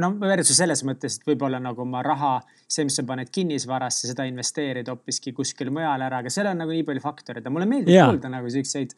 no 0.00 0.10
versus 0.20 0.58
selles 0.58 0.82
mõttes, 0.86 1.18
et 1.18 1.28
võib-olla 1.28 1.60
nagu 1.62 1.84
oma 1.84 2.02
raha, 2.04 2.34
see, 2.66 2.86
mis 2.86 2.96
sa 2.98 3.04
paned 3.06 3.30
kinnisvarasse, 3.34 4.08
seda 4.10 4.26
investeerid 4.28 4.88
hoopiski 4.90 5.34
kuskil 5.36 5.70
mujal 5.74 6.02
ära, 6.06 6.22
aga 6.22 6.32
seal 6.32 6.50
on 6.50 6.62
nagu 6.64 6.74
nii 6.74 6.86
palju 6.88 7.04
faktoreid 7.04 7.46
ja 7.46 7.52
mulle 7.54 7.68
meeldib 7.70 7.94
kuulda 7.98 8.32
nagu 8.32 8.50
siukseid 8.50 8.96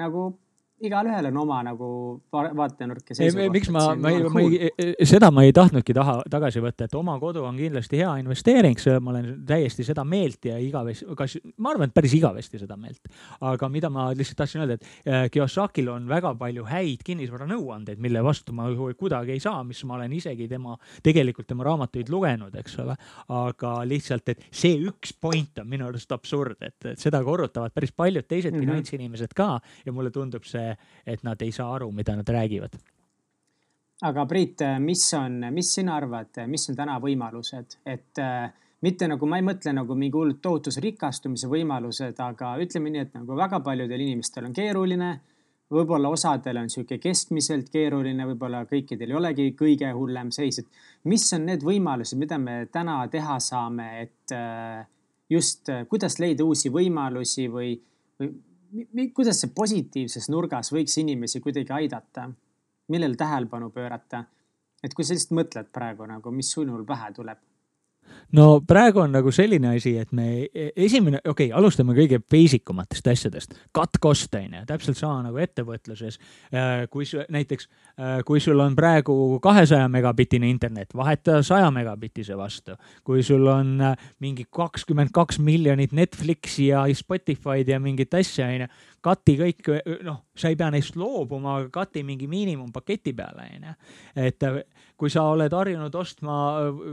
nagu 0.00 0.30
igalühel 0.86 1.28
on 1.30 1.36
oma 1.42 1.60
nagu 1.64 1.88
vaatenurk 2.32 3.12
ja 3.12 3.16
seisukoht. 3.18 3.52
miks 3.52 3.70
ma, 3.72 3.82
ma 4.00 4.12
ei, 4.12 4.22
ma 4.32 4.42
ei, 4.44 4.94
seda 5.08 5.30
ma 5.34 5.44
ei 5.44 5.52
tahtnudki 5.56 5.94
taha, 5.96 6.20
tagasi 6.30 6.62
võtta, 6.64 6.88
et 6.88 6.94
oma 6.96 7.16
kodu 7.20 7.44
on 7.46 7.58
kindlasti 7.60 8.00
hea 8.00 8.12
investeering, 8.22 8.80
ma 9.04 9.12
olen 9.14 9.28
täiesti 9.46 9.84
seda 9.86 10.04
meelt 10.08 10.48
ja 10.48 10.56
igavesti, 10.60 11.08
kas, 11.18 11.36
ma 11.60 11.74
arvan, 11.74 11.90
et 11.90 11.96
päris 11.96 12.14
igavesti 12.16 12.62
seda 12.62 12.78
meelt. 12.80 13.10
aga 13.50 13.68
mida 13.72 13.90
ma 13.92 14.08
lihtsalt 14.16 14.40
tahtsin 14.40 14.64
öelda, 14.64 14.78
et 14.78 15.08
äh, 15.08 15.26
Kiyosakil 15.32 15.90
on 15.92 16.08
väga 16.08 16.32
palju 16.40 16.64
häid 16.68 17.04
kinnisvaranõuandeid, 17.06 18.00
mille 18.00 18.24
vastu 18.24 18.56
ma 18.56 18.70
kuidagi 18.98 19.36
ei 19.36 19.42
saa, 19.42 19.62
mis 19.66 19.82
ma 19.84 19.98
olen 19.98 20.16
isegi 20.16 20.48
tema, 20.48 20.76
tegelikult 21.04 21.48
tema 21.50 21.66
raamatuid 21.68 22.08
lugenud, 22.12 22.56
eks 22.60 22.78
ole. 22.80 22.96
aga 23.36 23.74
lihtsalt, 23.88 24.32
et 24.32 24.48
see 24.50 24.80
üks 24.88 25.12
point 25.20 25.60
on 25.60 25.68
minu 25.68 25.86
arust 25.88 26.12
absurd, 26.12 26.56
et, 26.64 26.78
et 26.94 26.98
seda 27.00 27.20
korrutavad 27.24 27.74
päris 27.74 27.92
paljud 27.92 28.26
teised 28.26 28.52
mm 28.54 28.56
-hmm. 28.56 28.70
finantsinimesed 28.70 29.34
ka 29.36 29.60
ja 29.86 29.92
mulle 29.92 30.10
tundub 30.10 30.44
see 30.44 30.69
et 31.06 31.22
nad 31.26 31.42
ei 31.42 31.52
saa 31.52 31.74
aru, 31.74 31.90
mida 31.92 32.16
nad 32.16 32.28
räägivad. 32.28 32.78
aga 34.02 34.26
Priit, 34.26 34.62
mis 34.80 35.04
on, 35.14 35.44
mis 35.52 35.74
sina 35.74 35.96
arvad, 35.96 36.42
mis 36.48 36.70
on 36.70 36.76
täna 36.76 36.96
võimalused, 37.02 37.78
et 37.84 38.18
äh, 38.18 38.48
mitte 38.84 39.08
nagu 39.10 39.28
ma 39.28 39.40
ei 39.40 39.44
mõtle 39.44 39.74
nagu 39.76 39.96
mingi 39.98 40.16
hullult 40.16 40.40
tohutus 40.42 40.80
rikastumise 40.82 41.48
võimalused, 41.50 42.16
aga 42.24 42.54
ütleme 42.62 42.92
nii, 42.92 43.04
et 43.06 43.18
nagu 43.18 43.36
väga 43.36 43.60
paljudel 43.64 44.06
inimestel 44.06 44.48
on 44.48 44.56
keeruline. 44.56 45.18
võib-olla 45.70 46.08
osadel 46.10 46.58
on 46.58 46.70
sihuke 46.70 46.96
keskmiselt 46.98 47.68
keeruline, 47.70 48.24
võib-olla 48.26 48.64
kõikidel 48.66 49.12
ei 49.12 49.16
olegi 49.16 49.44
kõige 49.54 49.92
hullem 49.94 50.32
seis, 50.34 50.58
et 50.58 50.66
mis 51.06 51.28
on 51.36 51.44
need 51.46 51.62
võimalused, 51.62 52.18
mida 52.18 52.38
me 52.42 52.64
täna 52.72 53.04
teha 53.08 53.38
saame, 53.38 53.86
et, 54.02 54.32
äh, 54.34 54.86
just 55.30 55.70
kuidas 55.88 56.18
leida 56.18 56.44
uusi 56.44 56.72
võimalusi 56.74 57.46
või, 57.52 57.76
või 58.18 58.32
kuidas 59.14 59.40
see 59.42 59.52
positiivses 59.54 60.28
nurgas 60.30 60.72
võiks 60.74 60.98
inimesi 61.02 61.40
kuidagi 61.40 61.72
aidata? 61.72 62.30
millele 62.90 63.14
tähelepanu 63.16 63.70
pöörata? 63.70 64.24
et 64.82 64.94
kui 64.94 65.04
sa 65.04 65.14
lihtsalt 65.14 65.36
mõtled 65.38 65.70
praegu 65.72 66.06
nagu, 66.08 66.30
mis 66.34 66.50
sinul 66.54 66.84
pähe 66.86 67.12
tuleb 67.14 67.38
no 68.36 68.60
praegu 68.66 69.02
on 69.02 69.12
nagu 69.14 69.32
selline 69.34 69.74
asi, 69.74 69.96
et 69.98 70.12
me 70.16 70.46
e-, 70.46 70.70
esimene, 70.76 71.20
okei 71.24 71.50
okay,, 71.50 71.56
alustame 71.56 71.94
kõige 71.96 72.20
basic 72.20 72.70
umatest 72.70 73.06
asjadest. 73.10 73.54
katkost 73.72 74.34
on 74.38 74.58
ju, 74.58 74.64
täpselt 74.68 74.98
sama 74.98 75.22
nagu 75.26 75.40
ettevõtluses. 75.42 76.18
Äh, 76.54 76.86
kui 76.90 77.06
näiteks, 77.06 77.68
äh, 77.98 78.20
kui 78.26 78.40
sul 78.40 78.60
on 78.60 78.76
praegu 78.78 79.38
kahesaja 79.42 79.88
megabitine 79.88 80.50
internet, 80.50 80.94
vaheta 80.96 81.40
saja 81.46 81.70
megabitise 81.74 82.36
vastu. 82.36 82.76
kui 83.04 83.22
sul 83.22 83.46
on 83.46 83.80
äh, 83.80 83.96
mingi 84.20 84.46
kakskümmend 84.50 85.10
kaks 85.12 85.38
miljonit 85.38 85.92
Netflixi 85.92 86.70
ja 86.70 86.84
Spotify'd 86.94 87.68
ja 87.68 87.80
mingit 87.80 88.14
asja 88.14 88.46
on 88.46 88.66
ju, 88.66 88.70
kati 89.04 89.36
kõik, 89.38 89.70
noh, 90.04 90.20
sa 90.36 90.50
ei 90.50 90.58
pea 90.60 90.68
neist 90.72 90.96
loobuma, 91.00 91.56
aga 91.58 91.70
kati 91.80 92.02
mingi 92.06 92.28
miinimumpaketi 92.30 93.14
peale, 93.16 93.46
onju. 93.56 93.74
et 94.20 94.46
äh, 94.46 94.60
kui 95.00 95.12
sa 95.12 95.24
oled 95.32 95.52
harjunud 95.56 95.94
ostma, 95.96 96.36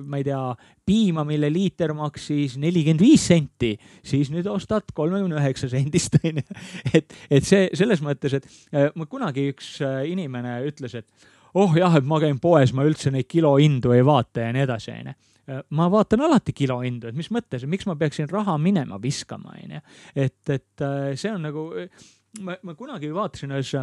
ma 0.07 0.19
ei 0.21 0.25
tea, 0.27 0.41
piima, 0.87 1.25
mille 1.27 1.49
liiter 1.51 1.91
maksis 1.97 2.55
nelikümmend 2.61 3.03
viis 3.03 3.27
senti, 3.27 3.73
siis 4.07 4.31
nüüd 4.31 4.47
ostad 4.51 4.87
kolmekümne 4.95 5.39
üheksa 5.41 5.69
sendist, 5.71 6.19
onju. 6.27 6.45
et, 6.93 7.17
et 7.29 7.47
see 7.47 7.67
selles 7.77 8.03
mõttes, 8.05 8.39
et 8.39 8.51
äh, 8.71 8.91
mul 8.95 9.11
kunagi 9.11 9.49
üks 9.51 9.77
äh, 9.83 10.03
inimene 10.11 10.61
ütles, 10.69 10.95
et 11.01 11.31
oh 11.57 11.75
jah, 11.75 11.99
et 11.99 12.07
ma 12.07 12.21
käin 12.23 12.39
poes, 12.39 12.71
ma 12.75 12.87
üldse 12.87 13.11
neid 13.11 13.27
kilohindu 13.27 13.95
ei 13.95 14.05
vaata 14.05 14.47
ja 14.47 14.55
nii 14.55 14.67
edasi, 14.67 14.95
onju 14.95 15.17
Äh, 15.17 15.26
ma 15.47 15.87
vaatan 15.91 16.25
alati 16.27 16.55
kilohindu, 16.55 17.11
et 17.11 17.17
mis 17.17 17.29
mõttes, 17.33 17.63
miks 17.69 17.87
ma 17.87 17.95
peaksin 17.99 18.27
raha 18.31 18.57
minema 18.61 18.99
viskama, 19.01 19.55
onju. 19.55 19.83
et, 20.15 20.41
et 20.51 20.83
äh, 20.83 21.13
see 21.19 21.31
on 21.31 21.47
nagu, 21.47 21.69
ma, 22.43 22.57
ma 22.63 22.75
kunagi 22.75 23.13
vaatasin 23.15 23.55
ühes 23.55 23.77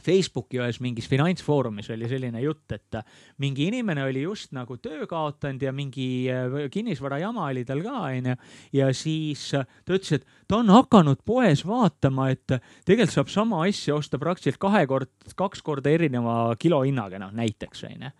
Facebooki 0.00 0.56
ühes 0.56 0.78
mingis 0.80 1.04
finantsfoorumis 1.10 1.90
oli 1.92 2.08
selline 2.08 2.40
jutt, 2.40 2.72
et 2.72 2.96
mingi 3.44 3.66
inimene 3.68 4.06
oli 4.08 4.22
just 4.24 4.54
nagu 4.56 4.78
töö 4.80 5.04
kaotanud 5.08 5.60
ja 5.62 5.74
mingi 5.76 6.06
äh, 6.32 6.56
kinnisvarajama 6.72 7.50
oli 7.50 7.66
tal 7.68 7.84
ka, 7.84 7.98
onju. 8.08 8.36
ja 8.78 8.88
siis 8.96 9.50
ta 9.52 9.66
ütles, 9.92 10.16
et 10.16 10.48
ta 10.48 10.62
on 10.62 10.72
hakanud 10.72 11.20
poes 11.26 11.62
vaatama, 11.68 12.30
et 12.32 12.56
tegelikult 12.88 13.14
saab 13.14 13.30
sama 13.30 13.62
asja 13.68 13.98
osta 14.00 14.18
praktiliselt 14.18 14.58
kahe 14.62 14.86
kord, 14.90 15.12
kaks 15.36 15.62
korda 15.62 15.92
erineva 15.92 16.56
kilohinnaga, 16.58 17.20
noh 17.22 17.36
näiteks 17.36 17.86
onju 17.92 18.14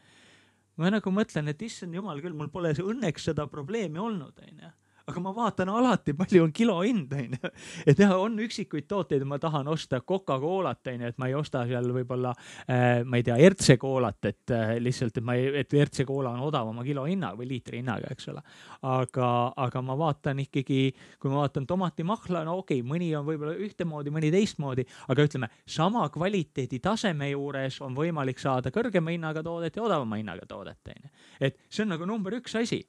ma 0.81 0.91
nagu 0.93 1.13
mõtlen, 1.13 1.53
et 1.53 1.63
issand 1.63 1.95
jumal 1.95 2.23
küll, 2.25 2.37
mul 2.37 2.49
pole 2.53 2.73
õnneks 2.73 3.29
seda 3.31 3.47
probleemi 3.51 4.01
olnud, 4.01 4.39
onju 4.47 4.71
aga 5.11 5.23
ma 5.23 5.33
vaatan 5.35 5.71
alati, 5.73 6.15
palju 6.19 6.45
on 6.47 6.53
kilo 6.55 6.77
hind, 6.85 7.13
onju. 7.13 7.51
et 7.89 8.01
jah, 8.01 8.15
on 8.19 8.39
üksikuid 8.45 8.87
tooteid, 8.91 9.25
ma 9.29 9.39
tahan 9.43 9.69
osta 9.71 10.01
Coca-Colat, 10.07 10.83
onju, 10.93 11.11
et 11.11 11.19
ma 11.21 11.31
ei 11.31 11.37
osta 11.39 11.65
seal 11.69 11.91
võib-olla 11.95 12.33
äh,, 12.67 13.03
ma 13.05 13.21
ei 13.21 13.27
tea, 13.27 13.39
RC 13.51 13.77
koolat, 13.81 14.31
et 14.31 14.55
äh, 14.55 14.75
lihtsalt, 14.83 15.19
et 15.19 15.27
ma 15.27 15.37
ei, 15.39 15.51
et 15.63 15.75
RC 15.75 16.07
koola 16.09 16.35
on 16.37 16.45
odavama 16.47 16.85
kilohinna 16.87 17.33
või 17.39 17.51
liitri 17.55 17.81
hinnaga, 17.81 18.13
eks 18.15 18.31
ole. 18.33 18.45
aga, 18.91 19.31
aga 19.67 19.85
ma 19.85 19.97
vaatan 20.01 20.45
ikkagi, 20.47 20.81
kui 21.21 21.33
ma 21.33 21.43
vaatan 21.45 21.67
tomatimahla, 21.71 22.45
no 22.49 22.61
okei 22.63 22.81
okay,, 22.81 22.91
mõni 22.95 23.11
on 23.19 23.27
võib-olla 23.27 23.57
ühtemoodi, 23.67 24.15
mõni 24.15 24.33
teistmoodi, 24.35 24.87
aga 25.11 25.27
ütleme, 25.27 25.51
sama 25.67 26.07
kvaliteeditaseme 26.13 27.33
juures 27.33 27.81
on 27.85 27.97
võimalik 27.99 28.41
saada 28.43 28.73
kõrgema 28.75 29.15
hinnaga 29.15 29.45
toodet 29.47 29.77
ja 29.77 29.85
odavama 29.87 30.21
hinnaga 30.21 30.47
toodet, 30.49 30.81
onju. 30.95 31.13
et 31.41 31.61
see 31.69 31.85
on 31.85 31.95
nagu 31.97 32.09
number 32.09 32.39
üks 32.39 32.57
asi 32.61 32.85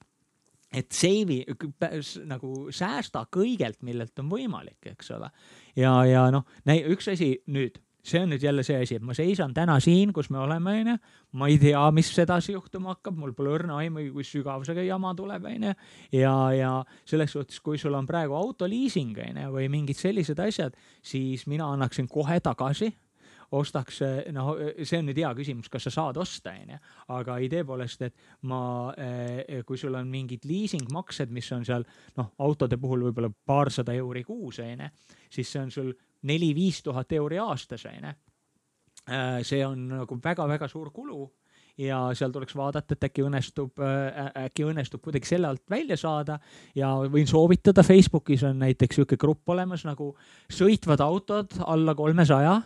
et 0.72 0.92
save'i 0.96 1.44
nagu 2.30 2.72
säästa 2.72 3.26
kõigelt, 3.34 3.82
millelt 3.84 4.20
on 4.24 4.30
võimalik, 4.32 4.80
eks 4.94 5.12
ole. 5.18 5.32
ja, 5.76 5.94
ja 6.08 6.28
noh, 6.32 6.46
üks 6.66 7.12
asi 7.12 7.34
nüüd, 7.52 7.82
see 8.04 8.22
on 8.24 8.32
nüüd 8.34 8.44
jälle 8.44 8.64
see 8.66 8.80
asi, 8.82 8.98
et 8.98 9.06
ma 9.06 9.14
seisan 9.18 9.54
täna 9.54 9.78
siin, 9.84 10.14
kus 10.16 10.32
me 10.34 10.40
oleme, 10.42 10.78
onju. 10.82 10.96
ma 11.38 11.50
ei 11.52 11.60
tea, 11.62 11.84
mis 11.96 12.10
edasi 12.24 12.56
juhtuma 12.56 12.96
hakkab, 12.96 13.20
mul 13.20 13.36
pole 13.38 13.54
õrna 13.58 13.78
aimu, 13.84 14.08
kui 14.16 14.26
sügav 14.28 14.66
see 14.68 14.88
jama 14.88 15.14
tuleb, 15.18 15.46
onju. 15.52 15.76
ja, 16.16 16.36
ja 16.56 16.72
selles 17.06 17.36
suhtes, 17.36 17.60
kui 17.60 17.78
sul 17.82 17.98
on 17.98 18.08
praegu 18.10 18.38
autoliising, 18.40 19.20
onju, 19.28 19.52
või 19.58 19.70
mingid 19.74 20.00
sellised 20.00 20.40
asjad, 20.40 20.78
siis 21.04 21.46
mina 21.52 21.70
annaksin 21.76 22.10
kohe 22.12 22.40
tagasi 22.40 22.94
ostaks, 23.52 24.00
noh, 24.32 24.54
see 24.80 25.00
on 25.02 25.10
nüüd 25.10 25.20
hea 25.20 25.32
küsimus, 25.36 25.70
kas 25.72 25.88
sa 25.88 25.94
saad 25.94 26.20
osta, 26.22 26.54
onju. 26.56 26.78
aga 27.16 27.38
idee 27.44 27.66
poolest, 27.68 28.06
et 28.08 28.16
ma, 28.48 28.94
eh, 28.96 29.62
kui 29.68 29.78
sul 29.78 29.96
on 30.00 30.08
mingid 30.08 30.48
liisingmaksed, 30.48 31.32
mis 31.32 31.52
on 31.52 31.66
seal 31.68 31.86
noh, 32.18 32.32
autode 32.40 32.80
puhul 32.80 33.10
võib-olla 33.10 33.32
paarsada 33.32 33.96
euri 33.98 34.24
kuus, 34.28 34.62
onju, 34.64 34.90
siis 35.30 35.52
see 35.52 35.62
on 35.62 35.72
sul 35.72 35.92
neli-viis 36.28 36.82
tuhat 36.86 37.12
euri 37.18 37.42
aastas, 37.44 37.86
onju. 37.92 38.16
Eh, 39.12 39.44
see 39.44 39.64
on 39.66 39.88
nagu 39.98 40.20
väga-väga 40.24 40.70
suur 40.72 40.92
kulu 40.94 41.26
ja 41.82 42.00
seal 42.18 42.32
tuleks 42.32 42.56
vaadata, 42.56 42.96
et 42.96 43.08
äkki 43.08 43.24
õnnestub, 43.26 43.80
äkki 44.44 44.66
õnnestub 44.68 45.02
kuidagi 45.04 45.30
selle 45.30 45.50
alt 45.50 45.64
välja 45.72 45.98
saada 45.98 46.38
ja 46.76 46.92
võin 47.12 47.28
soovitada, 47.30 47.84
Facebookis 47.84 48.44
on 48.48 48.60
näiteks 48.62 49.00
niisugune 49.00 49.22
grupp 49.22 49.50
olemas 49.50 49.86
nagu 49.88 50.12
sõitvad 50.52 51.02
autod 51.04 51.56
alla 51.66 51.96
kolmesaja 51.98 52.60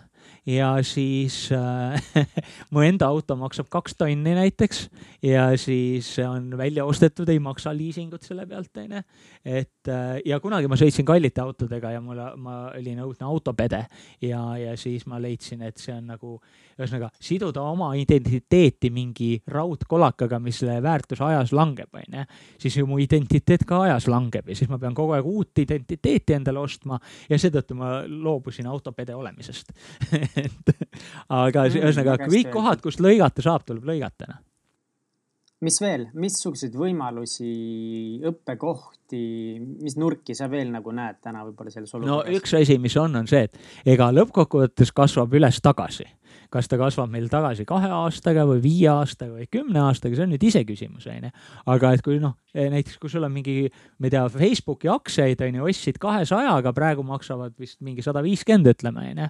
ja 0.45 0.75
siis 0.85 1.49
äh, 1.51 2.01
mu 2.73 2.83
enda 2.85 3.07
auto 3.09 3.35
maksab 3.39 3.69
kaks 3.73 3.95
tonni 3.97 4.35
näiteks 4.37 4.89
ja 5.25 5.47
siis 5.57 6.11
on 6.21 6.57
välja 6.57 6.85
ostetud, 6.85 7.29
ei 7.29 7.39
maksa 7.39 7.73
liisingut 7.73 8.23
selle 8.23 8.45
pealt, 8.45 8.77
onju. 8.77 9.01
et 9.45 9.89
äh, 9.89 10.19
ja 10.25 10.39
kunagi 10.39 10.69
ma 10.69 10.77
sõitsin 10.77 11.07
kallite 11.07 11.41
autodega 11.41 11.95
ja 11.95 12.01
mul, 12.01 12.21
ma 12.37 12.57
olin 12.77 13.01
õudne 13.07 13.25
autopede 13.25 13.81
ja, 14.21 14.41
ja 14.61 14.75
siis 14.77 15.07
ma 15.09 15.19
leidsin, 15.21 15.65
et 15.65 15.81
see 15.81 15.95
on 15.95 16.13
nagu, 16.13 16.37
ühesõnaga 16.77 17.09
siduda 17.19 17.65
oma 17.65 17.93
identiteeti 17.97 18.91
mingi 18.93 19.31
raudkolakaga, 19.49 20.39
mis 20.43 20.61
väärtus 20.61 21.21
ajas 21.25 21.55
langeb, 21.57 21.89
onju. 21.89 22.25
siis 22.61 22.77
ju 22.77 22.85
mu 22.85 22.99
identiteet 23.01 23.65
ka 23.65 23.81
ajas 23.87 24.09
langeb 24.11 24.49
ja 24.49 24.59
siis 24.61 24.69
ma 24.69 24.77
pean 24.81 24.93
kogu 24.93 25.17
aeg 25.17 25.25
uut 25.25 25.65
identiteeti 25.65 26.37
endale 26.37 26.61
ostma 26.61 26.99
ja 27.29 27.41
seetõttu 27.41 27.77
ma 27.79 27.95
loobusin 28.05 28.69
autopede 28.69 29.15
olemisest 29.17 29.73
aga 31.41 31.67
mm, 31.67 31.77
ühesõnaga 31.81 32.17
kõik 32.25 32.51
kohad, 32.53 32.83
kust 32.83 33.03
lõigata 33.03 33.45
saab, 33.45 33.65
tuleb 33.67 33.87
lõigata 33.93 34.29
noh. 34.31 34.43
Mis 35.63 35.77
veel, 35.79 36.09
missuguseid 36.19 36.73
võimalusi, 36.77 37.47
õppekohti, 38.27 39.21
mis 39.81 39.95
nurki 39.97 40.35
sa 40.37 40.49
veel 40.51 40.67
nagu 40.73 40.91
näed 40.93 41.21
täna 41.23 41.45
võib-olla 41.47 41.71
selles 41.71 41.95
olukorras? 41.95 42.27
no 42.27 42.37
üks 42.37 42.53
asi, 42.59 42.75
mis 42.81 42.97
on, 42.99 43.15
on 43.21 43.29
see, 43.31 43.47
et 43.47 43.95
ega 43.95 44.11
lõppkokkuvõttes 44.13 44.91
kasvab 44.93 45.33
üles 45.39 45.61
tagasi 45.63 46.05
kas 46.53 46.69
ta 46.71 46.77
kasvab 46.79 47.11
meil 47.11 47.27
tagasi 47.31 47.65
kahe 47.67 47.89
aastaga 47.91 48.45
või 48.49 48.61
viie 48.63 48.89
aastaga 48.91 49.35
või 49.37 49.47
kümne 49.51 49.81
aastaga, 49.85 50.17
see 50.17 50.25
on 50.27 50.33
nüüd 50.35 50.45
iseküsimus, 50.49 51.07
onju. 51.11 51.31
aga 51.73 51.91
et 51.95 52.03
kui 52.05 52.19
noh, 52.21 52.35
e, 52.53 52.67
näiteks 52.73 52.99
kui 53.01 53.11
sul 53.11 53.27
on 53.27 53.33
mingi, 53.33 53.69
ma 53.99 54.09
ei 54.09 54.15
tea, 54.15 54.23
Facebooki 54.33 54.91
aktsiaid 54.91 55.43
onju, 55.47 55.67
ostsid 55.69 55.99
kahesajaga, 56.01 56.73
praegu 56.77 57.05
maksavad 57.07 57.55
vist 57.59 57.81
mingi 57.85 58.05
sada 58.05 58.23
viiskümmend, 58.25 58.71
ütleme 58.75 59.09
onju. 59.11 59.29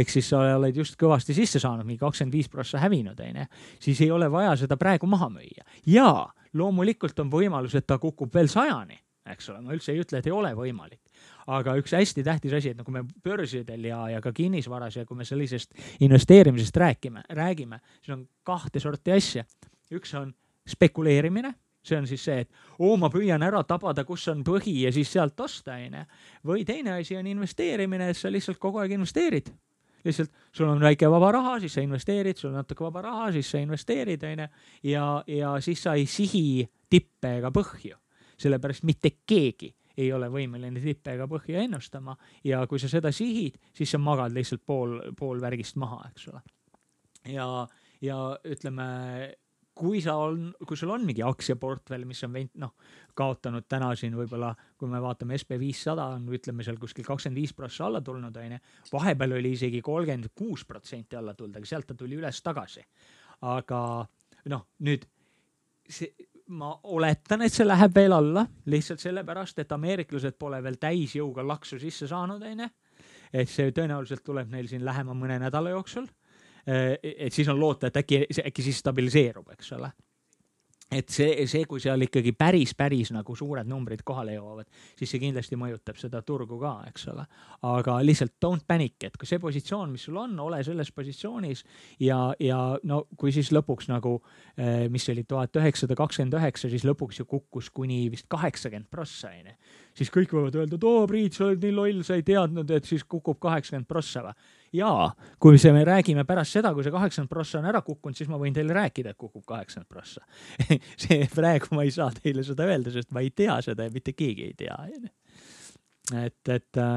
ehk 0.00 0.14
siis 0.16 0.32
sa 0.32 0.42
oled 0.58 0.82
just 0.82 0.98
kõvasti 1.00 1.36
sisse 1.36 1.62
saanud, 1.62 1.86
mingi 1.86 2.02
kakskümmend 2.02 2.34
viis 2.34 2.50
prossa 2.52 2.82
hävinud 2.82 3.20
onju, 3.20 3.48
siis 3.82 4.04
ei 4.04 4.10
ole 4.14 4.30
vaja 4.32 4.56
seda 4.64 4.78
praegu 4.80 5.10
maha 5.10 5.30
müüa 5.32 5.66
ja 5.86 6.10
loomulikult 6.54 7.18
on 7.20 7.32
võimalus, 7.32 7.74
et 7.78 7.86
ta 7.86 7.98
kukub 7.98 8.34
veel 8.34 8.50
sajani 8.50 9.00
eks 9.32 9.48
ole, 9.52 9.62
ma 9.64 9.72
üldse 9.74 9.92
ei 9.94 10.02
ütle, 10.02 10.20
et 10.20 10.28
ei 10.28 10.34
ole 10.34 10.52
võimalik 10.56 11.00
aga 11.46 11.74
üks 11.80 11.92
hästi 11.96 12.24
tähtis 12.24 12.54
asi, 12.56 12.72
et 12.72 12.78
nagu 12.80 12.92
me 12.94 13.04
börsidel 13.24 13.84
ja, 13.90 14.00
ja 14.14 14.22
ka 14.24 14.32
kinnisvaras 14.32 14.96
ja 14.96 15.04
kui 15.08 15.18
me 15.18 15.26
sellisest 15.28 15.74
investeerimisest 16.04 16.76
räägime, 16.76 17.24
räägime, 17.28 17.80
siis 18.00 18.16
on 18.16 18.24
kahte 18.42 18.80
sorti 18.80 19.12
asja. 19.12 19.44
üks 19.92 20.14
on 20.18 20.32
spekuleerimine 20.68 21.54
see 21.84 21.98
on 21.98 22.06
siis 22.08 22.24
see, 22.24 22.44
et 22.44 22.50
oo, 22.78 22.96
ma 22.96 23.10
püüan 23.12 23.42
ära 23.44 23.60
tabada, 23.68 24.06
kus 24.08 24.24
on 24.32 24.40
põhi 24.46 24.78
ja 24.86 24.92
siis 24.92 25.10
sealt 25.12 25.40
osta, 25.40 25.76
onju. 25.76 26.04
või 26.48 26.64
teine 26.64 26.96
asi 26.96 27.16
on 27.16 27.26
investeerimine, 27.28 28.08
et 28.10 28.16
sa 28.16 28.32
lihtsalt 28.32 28.58
kogu 28.58 28.80
aeg 28.80 28.96
investeerid. 28.96 29.52
lihtsalt 30.04 30.32
sul 30.52 30.68
on 30.68 30.80
väike 30.80 31.10
vaba 31.10 31.32
raha, 31.32 31.58
siis 31.60 31.76
sa 31.76 31.84
investeerid, 31.84 32.40
sul 32.40 32.52
on 32.52 32.62
natuke 32.62 32.84
vaba 32.84 33.02
raha, 33.02 33.30
siis 33.32 33.50
sa 33.50 33.60
investeerid, 33.60 34.24
onju. 34.24 34.48
ja, 34.82 35.06
ja 35.26 35.54
siis 35.60 35.82
sa 35.82 35.94
ei 35.94 36.06
sihi 36.06 36.64
tippe 36.90 37.36
ega 37.38 37.52
põhju. 37.52 38.00
sellepärast 38.38 38.82
mitte 38.82 39.10
keegi 39.26 39.74
ei 39.96 40.10
ole 40.12 40.28
võimeline 40.32 40.82
tippe 40.82 41.14
ega 41.14 41.28
põhja 41.30 41.62
ennustama 41.64 42.16
ja 42.44 42.64
kui 42.70 42.80
sa 42.82 42.90
seda 42.90 43.12
sihid, 43.14 43.60
siis 43.74 43.94
sa 43.94 44.00
magad 44.02 44.34
lihtsalt 44.34 44.64
pool, 44.66 44.98
pool 45.18 45.40
värgist 45.42 45.78
maha, 45.80 46.02
eks 46.10 46.28
ole. 46.32 46.42
ja, 47.30 47.46
ja 48.02 48.18
ütleme, 48.50 48.86
kui 49.74 50.00
sa 50.02 50.14
on, 50.22 50.48
kui 50.66 50.78
sul 50.78 50.92
on 50.94 51.04
mingi 51.06 51.22
aktsiaportfell, 51.26 52.06
mis 52.06 52.22
on 52.26 52.34
veint, 52.36 52.52
noh, 52.62 52.74
kaotanud 53.18 53.66
täna 53.70 53.90
siin 53.98 54.14
võib-olla, 54.18 54.52
kui 54.78 54.90
me 54.90 55.00
vaatame 55.02 55.38
SB 55.38 55.58
viissada 55.60 56.06
on, 56.14 56.28
ütleme 56.34 56.66
seal 56.66 56.78
kuskil 56.82 57.06
kakskümmend 57.06 57.40
viis 57.40 57.54
prossa 57.56 57.88
alla 57.88 58.02
tulnud, 58.04 58.36
onju. 58.36 58.60
vahepeal 58.92 59.38
oli 59.40 59.54
isegi 59.58 59.82
kolmkümmend 59.84 60.30
kuus 60.34 60.66
protsenti 60.68 61.18
alla 61.18 61.34
tulnud, 61.34 61.58
aga 61.58 61.70
sealt 61.70 61.90
ta 61.90 61.98
tuli 61.98 62.18
üles 62.20 62.42
tagasi. 62.42 62.84
aga 63.50 63.80
noh, 64.50 64.66
nüüd 64.86 65.08
see 65.90 66.12
ma 66.48 66.70
oletan, 66.82 67.42
et 67.42 67.52
see 67.52 67.66
läheb 67.66 67.94
veel 67.96 68.12
alla, 68.12 68.44
lihtsalt 68.68 69.00
sellepärast, 69.00 69.58
et 69.62 69.72
ameeriklased 69.72 70.36
pole 70.38 70.60
veel 70.62 70.76
täisjõuga 70.80 71.44
laksu 71.46 71.78
sisse 71.80 72.08
saanud, 72.10 72.42
onju. 72.42 72.68
et 73.32 73.48
see 73.48 73.72
tõenäoliselt 73.72 74.24
tuleb 74.24 74.50
neil 74.52 74.68
siin 74.68 74.84
lähema 74.84 75.14
mõne 75.14 75.38
nädala 75.40 75.70
jooksul. 75.70 76.06
et 76.66 77.32
siis 77.32 77.48
on 77.48 77.60
loota, 77.60 77.86
et 77.86 77.96
äkki, 77.96 78.26
äkki 78.46 78.62
siis 78.62 78.78
stabiliseerub, 78.78 79.50
eks 79.52 79.72
ole 79.72 79.90
et 80.92 81.10
see, 81.10 81.46
see, 81.50 81.64
kui 81.68 81.80
seal 81.82 82.04
ikkagi 82.06 82.34
päris, 82.36 82.74
päris 82.76 83.10
nagu 83.14 83.34
suured 83.36 83.66
numbrid 83.68 84.04
kohale 84.06 84.36
jõuavad, 84.36 84.68
siis 84.98 85.10
see 85.14 85.22
kindlasti 85.22 85.56
mõjutab 85.58 85.98
seda 86.00 86.20
turgu 86.26 86.58
ka, 86.60 86.74
eks 86.90 87.08
ole. 87.12 87.24
aga 87.64 87.96
lihtsalt 88.04 88.34
don't 88.42 88.66
panic, 88.68 88.96
et 89.08 89.16
kui 89.18 89.28
see 89.28 89.40
positsioon, 89.42 89.92
mis 89.94 90.04
sul 90.06 90.18
on, 90.20 90.36
ole 90.44 90.60
selles 90.66 90.92
positsioonis 90.94 91.64
ja, 92.04 92.18
ja 92.40 92.60
no 92.84 93.04
kui 93.16 93.32
siis 93.34 93.50
lõpuks 93.54 93.88
nagu, 93.90 94.18
eh, 94.58 94.86
mis 94.92 95.08
oli 95.12 95.24
tuhat 95.28 95.56
üheksasada 95.60 95.96
kakskümmend 95.98 96.38
üheksa, 96.38 96.70
siis 96.72 96.84
lõpuks 96.86 97.22
ju 97.22 97.28
kukkus 97.30 97.70
kuni 97.74 98.04
vist 98.12 98.28
kaheksakümmend 98.32 98.90
prossa 98.90 99.32
onju. 99.32 99.56
siis 99.94 100.10
kõik 100.10 100.34
võivad 100.36 100.60
öelda, 100.60 100.76
et 100.76 100.84
oo 100.84 101.06
Priit, 101.08 101.34
sa 101.34 101.48
oled 101.48 101.64
nii 101.64 101.74
loll, 101.74 102.02
sa 102.02 102.18
ei 102.18 102.22
teadnud, 102.26 102.70
et 102.70 102.84
siis 102.84 103.04
kukub 103.04 103.40
kaheksakümmend 103.40 103.88
prossa 103.88 104.22
või 104.24 104.34
jaa, 104.74 105.08
kui 105.42 105.58
see, 105.60 105.72
me 105.74 105.84
räägime 105.86 106.24
pärast 106.28 106.58
seda, 106.58 106.72
kui 106.74 106.84
see 106.84 106.94
kaheksakümmend 106.94 107.30
prossa 107.30 107.60
on 107.60 107.68
ära 107.70 107.82
kukkunud, 107.86 108.18
siis 108.18 108.30
ma 108.30 108.38
võin 108.40 108.54
teile 108.56 108.76
rääkida, 108.76 109.14
et 109.14 109.20
kukub 109.20 109.44
kaheksakümmend 109.48 109.90
prossa. 109.90 110.24
See 111.04 111.28
praegu 111.34 111.74
ma 111.76 111.84
ei 111.86 111.92
saa 111.94 112.10
teile 112.14 112.44
seda 112.46 112.66
öelda, 112.68 112.92
sest 112.94 113.12
ma 113.14 113.22
ei 113.24 113.30
tea 113.34 113.58
seda 113.64 113.86
ja 113.86 113.94
mitte 113.94 114.14
keegi 114.16 114.48
ei 114.50 114.56
tea, 114.58 114.78
et, 116.24 116.54
et 116.54 116.80
äh, 116.80 116.96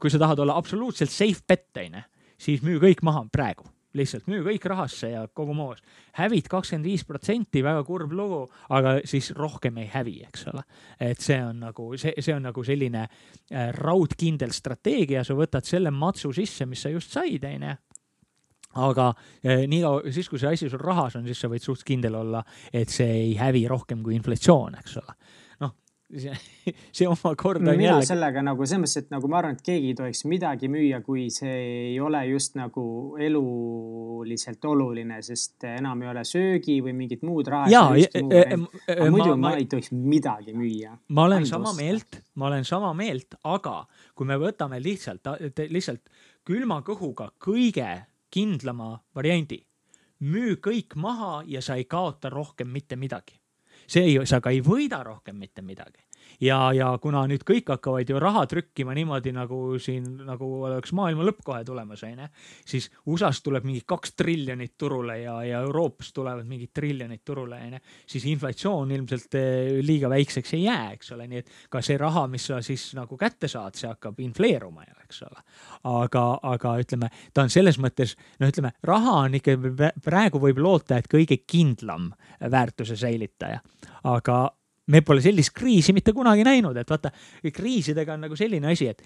kui 0.00 0.12
sa 0.12 0.20
tahad 0.22 0.40
olla 0.44 0.56
absoluutselt 0.58 1.12
safe 1.12 1.44
bet, 1.48 1.68
onju, 1.84 2.04
siis 2.40 2.64
müü 2.66 2.80
kõik 2.82 3.04
maha 3.06 3.26
praegu 3.32 3.68
lihtsalt 3.96 4.28
müü 4.28 4.42
kõik 4.44 4.66
rahasse 4.68 5.12
ja 5.14 5.24
kogu 5.32 5.54
moos. 5.56 5.80
hävid 6.18 6.48
kakskümmend 6.50 6.84
viis 6.84 7.04
protsenti, 7.08 7.62
väga 7.64 7.84
kurb 7.84 8.12
lugu, 8.12 8.42
aga 8.68 8.98
siis 9.08 9.30
rohkem 9.36 9.78
ei 9.78 9.88
hävi, 9.92 10.20
eks 10.28 10.46
ole. 10.52 10.62
et 11.00 11.20
see 11.20 11.40
on 11.42 11.60
nagu, 11.60 11.90
see, 11.96 12.12
see 12.20 12.34
on 12.34 12.42
nagu 12.42 12.64
selline 12.64 13.06
äh, 13.06 13.72
raudkindel 13.74 14.52
strateegia, 14.52 15.24
sa 15.24 15.34
võtad 15.34 15.64
selle 15.64 15.90
matsu 15.90 16.32
sisse, 16.32 16.66
mis 16.66 16.82
sa 16.82 16.92
just 16.92 17.12
said, 17.12 17.44
onju 17.44 17.76
aga 18.78 19.08
eh, 19.42 19.64
nii 19.66 19.80
kaua, 19.82 20.10
siis 20.12 20.28
kui 20.28 20.38
see 20.38 20.52
asi 20.52 20.68
sul 20.68 20.82
rahas 20.82 21.16
on, 21.16 21.24
siis 21.26 21.40
sa 21.40 21.48
võid 21.50 21.64
suht 21.64 21.82
kindel 21.88 22.18
olla, 22.20 22.42
et 22.72 22.92
see 22.92 23.08
ei 23.08 23.30
hävi 23.38 23.64
rohkem 23.70 24.02
kui 24.04 24.14
inflatsioon, 24.18 24.76
eks 24.78 24.98
ole 25.00 25.16
see, 26.16 26.34
see 26.92 27.08
omakorda 27.08 27.72
mina 27.72 27.82
jälle... 27.92 28.06
sellega 28.06 28.42
nagu 28.44 28.66
selles 28.66 28.82
mõttes, 28.82 29.04
et 29.04 29.10
nagu 29.12 29.30
ma 29.30 29.40
arvan, 29.40 29.56
et 29.58 29.64
keegi 29.64 29.92
ei 29.92 29.96
tohiks 29.98 30.24
midagi 30.30 30.70
müüa, 30.72 31.00
kui 31.04 31.26
see 31.34 31.54
ei 31.90 31.98
ole 32.00 32.22
just 32.30 32.56
nagu 32.58 32.84
eluliselt 33.20 34.64
oluline, 34.70 35.20
sest 35.24 35.68
enam 35.68 36.02
ei 36.04 36.12
ole 36.12 36.24
söögi 36.28 36.78
või 36.84 36.96
mingit 37.02 37.24
muud 37.28 37.50
raha. 37.52 37.70
ja, 37.72 37.84
aga 37.92 39.10
muidu 39.12 39.34
ma, 39.34 39.40
ma 39.48 39.54
ei 39.60 39.68
tohiks 39.70 39.92
midagi 39.92 40.56
müüa. 40.56 40.96
ma 41.08 41.28
olen 41.28 41.42
Ainult 41.42 41.54
sama 41.54 41.74
meelt, 41.76 42.20
ma 42.34 42.50
olen 42.50 42.68
sama 42.68 42.92
meelt, 42.96 43.40
aga 43.44 43.80
kui 44.16 44.28
me 44.28 44.38
võtame 44.40 44.80
lihtsalt, 44.82 45.32
lihtsalt 45.68 46.08
külma 46.48 46.80
kõhuga 46.86 47.30
kõige 47.42 47.90
kindlama 48.32 48.94
variandi, 49.16 49.60
müü 50.24 50.56
kõik 50.64 50.96
maha 51.00 51.42
ja 51.48 51.60
sa 51.64 51.76
ei 51.78 51.84
kaota 51.88 52.32
rohkem 52.32 52.72
mitte 52.72 52.96
midagi 52.96 53.36
see 53.88 54.04
ei, 54.04 54.26
sa 54.28 54.42
ka 54.44 54.52
ei 54.52 54.60
võida 54.64 55.00
rohkem 55.06 55.38
mitte 55.40 55.64
midagi 55.64 56.04
ja, 56.40 56.58
ja 56.74 56.90
kuna 57.02 57.24
nüüd 57.30 57.42
kõik 57.46 57.70
hakkavad 57.72 58.10
ju 58.10 58.20
raha 58.22 58.44
trükkima 58.50 58.94
niimoodi 58.96 59.32
nagu 59.34 59.78
siin 59.82 60.06
nagu 60.26 60.48
oleks 60.68 60.92
maailma 60.96 61.26
lõpp 61.26 61.42
kohe 61.46 61.62
tulemas, 61.66 62.02
onju, 62.06 62.28
siis 62.68 62.88
USA-st 63.06 63.44
tuleb 63.46 63.66
mingi 63.66 63.82
kaks 63.88 64.14
triljonit 64.18 64.76
turule 64.78 65.18
ja, 65.22 65.38
ja 65.46 65.62
Euroopast 65.66 66.14
tulevad 66.16 66.46
mingid 66.48 66.72
triljonid 66.74 67.24
turule, 67.26 67.60
onju, 67.68 67.82
siis 68.06 68.26
inflatsioon 68.30 68.92
ilmselt 68.96 69.38
eh, 69.38 69.78
liiga 69.84 70.10
väikseks 70.12 70.54
ei 70.58 70.64
jää, 70.66 70.92
eks 70.96 71.12
ole, 71.16 71.28
nii 71.30 71.42
et 71.42 71.52
ka 71.70 71.82
see 71.84 71.98
raha, 72.00 72.26
mis 72.30 72.48
sa 72.50 72.60
siis 72.64 72.90
nagu 72.98 73.18
kätte 73.20 73.50
saad, 73.50 73.76
see 73.78 73.90
hakkab 73.90 74.20
infleeruma 74.22 74.86
ju, 74.86 74.98
eks 75.04 75.24
ole. 75.26 75.42
aga, 75.88 76.24
aga 76.54 76.76
ütleme, 76.82 77.10
ta 77.34 77.46
on 77.46 77.52
selles 77.52 77.80
mõttes, 77.82 78.14
no 78.40 78.50
ütleme, 78.50 78.74
raha 78.86 79.18
on 79.24 79.38
ikka 79.38 79.56
praegu 80.04 80.40
võib 80.42 80.62
loota, 80.62 80.98
et 80.98 81.10
kõige 81.10 81.42
kindlam 81.46 82.12
väärtuse 82.38 82.96
säilitaja, 82.98 83.60
aga 84.08 84.38
me 84.92 85.02
pole 85.06 85.24
sellist 85.24 85.54
kriisi 85.56 85.94
mitte 85.96 86.14
kunagi 86.16 86.46
näinud, 86.46 86.76
et 86.76 86.90
vaata, 86.90 87.12
kriisidega 87.54 88.16
on 88.16 88.26
nagu 88.26 88.38
selline 88.38 88.72
asi, 88.72 88.88
et 88.90 89.02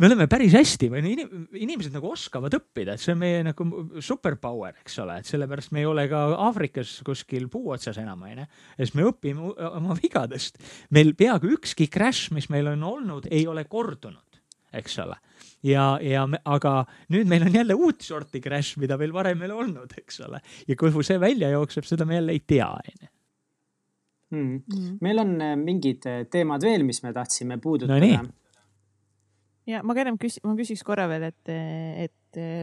me 0.00 0.08
oleme 0.08 0.26
päris 0.32 0.54
hästi 0.56 0.88
või 0.92 1.02
inim, 1.12 1.44
inimesed 1.60 1.92
nagu 1.92 2.08
oskavad 2.14 2.54
õppida, 2.56 2.94
et 2.96 3.02
see 3.02 3.12
on 3.12 3.20
meie 3.20 3.42
nagu 3.44 3.66
superpower, 4.04 4.78
eks 4.80 4.96
ole, 5.04 5.18
et 5.20 5.28
sellepärast 5.28 5.74
me 5.76 5.82
ei 5.82 5.88
ole 5.88 6.06
ka 6.10 6.22
Aafrikas 6.46 6.98
kuskil 7.06 7.50
puu 7.52 7.74
otsas 7.74 8.00
enam, 8.00 8.24
onju. 8.24 8.46
sest 8.78 8.96
me 8.96 9.04
õpime 9.10 9.52
oma 9.68 9.96
vigadest. 9.98 10.60
meil 10.90 11.12
peaaegu 11.18 11.52
ükski 11.58 11.90
crash, 11.92 12.32
mis 12.36 12.48
meil 12.52 12.72
on 12.72 12.86
olnud, 12.94 13.28
ei 13.30 13.46
ole 13.50 13.66
kordunud, 13.68 14.40
eks 14.72 14.98
ole. 15.04 15.20
ja, 15.68 15.92
ja 16.00 16.26
me, 16.26 16.40
aga 16.48 16.86
nüüd 17.12 17.28
meil 17.28 17.44
on 17.44 17.60
jälle 17.60 17.76
uut 17.76 18.00
sorti 18.00 18.40
crash, 18.40 18.80
mida 18.80 18.96
veel 18.98 19.12
varem 19.12 19.42
ei 19.42 19.50
ole 19.50 19.64
olnud, 19.66 19.96
eks 20.00 20.20
ole. 20.24 20.40
ja 20.68 20.80
kuhu 20.80 21.04
see 21.04 21.20
välja 21.20 21.52
jookseb, 21.52 21.84
seda 21.84 22.08
me 22.08 22.22
jälle 22.22 22.32
ei 22.32 22.44
tea, 22.46 22.72
onju 22.72 23.16
mm.. 24.30 24.62
Mm. 24.66 24.98
meil 25.00 25.22
on 25.24 25.34
äh, 25.40 25.56
mingid 25.58 26.06
äh, 26.06 26.22
teemad 26.30 26.64
veel, 26.66 26.84
mis 26.86 27.02
me 27.02 27.12
tahtsime 27.16 27.58
puudutada 27.62 28.00
no,. 28.00 28.30
ja 29.70 29.82
ma 29.82 29.94
ka 29.94 30.04
ennem 30.04 30.18
küs-, 30.20 30.40
ma 30.46 30.56
küsiks 30.58 30.84
korra 30.86 31.08
veel, 31.10 31.30
et, 31.30 31.54
et 32.06 32.16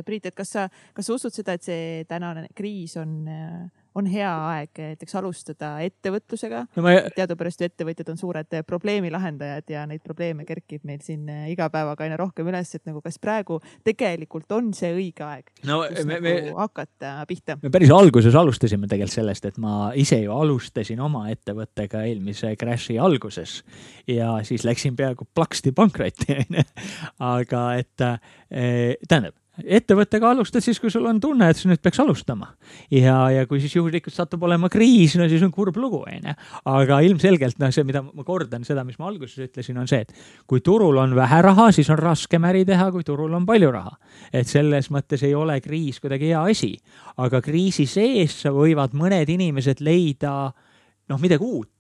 Priit, 0.08 0.24
et 0.30 0.36
kas 0.36 0.54
sa, 0.56 0.62
kas 0.96 1.10
sa 1.10 1.16
usud 1.18 1.34
seda, 1.36 1.58
et 1.58 1.66
see 1.66 2.04
tänane 2.08 2.46
kriis 2.56 2.94
on 3.02 3.18
äh, 3.28 3.77
on 3.98 4.08
hea 4.12 4.30
aeg 4.52 4.82
näiteks 4.82 5.16
alustada 5.20 5.72
ettevõtlusega 5.86 6.64
no. 6.68 6.84
Ma... 6.86 6.96
teadupärast 7.16 7.62
ju 7.62 7.70
ettevõtjad 7.70 8.12
on 8.14 8.20
suured 8.20 8.58
probleemi 8.68 9.12
lahendajad 9.14 9.74
ja 9.74 9.86
neid 9.90 10.04
probleeme 10.06 10.46
kerkib 10.48 10.86
meil 10.88 11.02
siin 11.06 11.28
eh, 11.34 11.48
iga 11.54 11.70
päevaga 11.74 12.06
aina 12.06 12.20
rohkem 12.20 12.50
üles, 12.52 12.74
et 12.78 12.86
nagu 12.90 13.02
kas 13.06 13.20
praegu 13.22 13.60
tegelikult 13.88 14.52
on 14.58 14.72
see 14.78 14.94
õige 14.96 15.26
aeg 15.26 15.50
no, 15.68 15.82
me, 16.06 16.20
me, 16.24 16.36
nagu 16.42 16.58
hakata 16.62 17.16
pihta? 17.30 17.58
me 17.64 17.74
päris 17.74 17.94
alguses 17.94 18.38
alustasime 18.38 18.90
tegelikult 18.90 19.18
sellest, 19.18 19.50
et 19.50 19.58
ma 19.62 19.92
ise 19.98 20.20
ju 20.22 20.36
alustasin 20.36 21.02
oma 21.04 21.28
ettevõttega 21.34 22.04
eelmise 22.08 22.54
crash'i 22.60 23.00
alguses 23.02 23.62
ja 24.10 24.36
siis 24.48 24.66
läksin 24.68 24.98
peaaegu 25.00 25.28
plaksti 25.34 25.74
pankrotti 25.78 26.38
onju. 26.44 26.68
aga 27.34 27.66
et 27.82 28.06
äh, 28.06 28.22
tähendab 29.08 29.36
ettevõttega 29.64 30.32
alustad 30.32 30.64
siis, 30.64 30.80
kui 30.82 30.92
sul 30.94 31.06
on 31.10 31.20
tunne, 31.22 31.50
et 31.50 31.62
nüüd 31.70 31.82
peaks 31.84 32.00
alustama. 32.04 32.52
ja, 32.92 33.30
ja 33.34 33.46
kui 33.50 33.62
siis 33.64 33.76
juhuslikult 33.76 34.14
satub 34.14 34.44
olema 34.44 34.70
kriis, 34.70 35.16
no 35.18 35.28
siis 35.30 35.44
on 35.46 35.52
kurb 35.52 35.78
lugu, 35.78 36.04
onju. 36.08 36.36
aga 36.66 37.00
ilmselgelt 37.06 37.60
noh, 37.62 37.72
see, 37.74 37.86
mida 37.88 38.04
ma 38.06 38.26
kordan, 38.28 38.66
seda, 38.68 38.84
mis 38.88 39.00
ma 39.00 39.10
alguses 39.10 39.48
ütlesin, 39.48 39.80
on 39.82 39.90
see, 39.90 40.04
et 40.06 40.14
kui 40.48 40.62
turul 40.66 40.98
on 41.02 41.16
vähe 41.18 41.42
raha, 41.46 41.72
siis 41.76 41.90
on 41.94 42.02
raskem 42.02 42.46
äri 42.50 42.66
teha, 42.68 42.92
kui 42.94 43.06
turul 43.08 43.34
on 43.34 43.46
palju 43.46 43.72
raha. 43.74 43.98
et 44.34 44.48
selles 44.48 44.92
mõttes 44.94 45.24
ei 45.26 45.34
ole 45.36 45.60
kriis 45.62 46.00
kuidagi 46.04 46.34
hea 46.34 46.44
asi, 46.52 46.76
aga 47.18 47.42
kriisi 47.42 47.88
sees 47.90 48.44
võivad 48.46 48.94
mõned 48.98 49.30
inimesed 49.30 49.82
leida 49.82 50.52
noh, 51.08 51.20
midagi 51.22 51.44
uut 51.44 51.72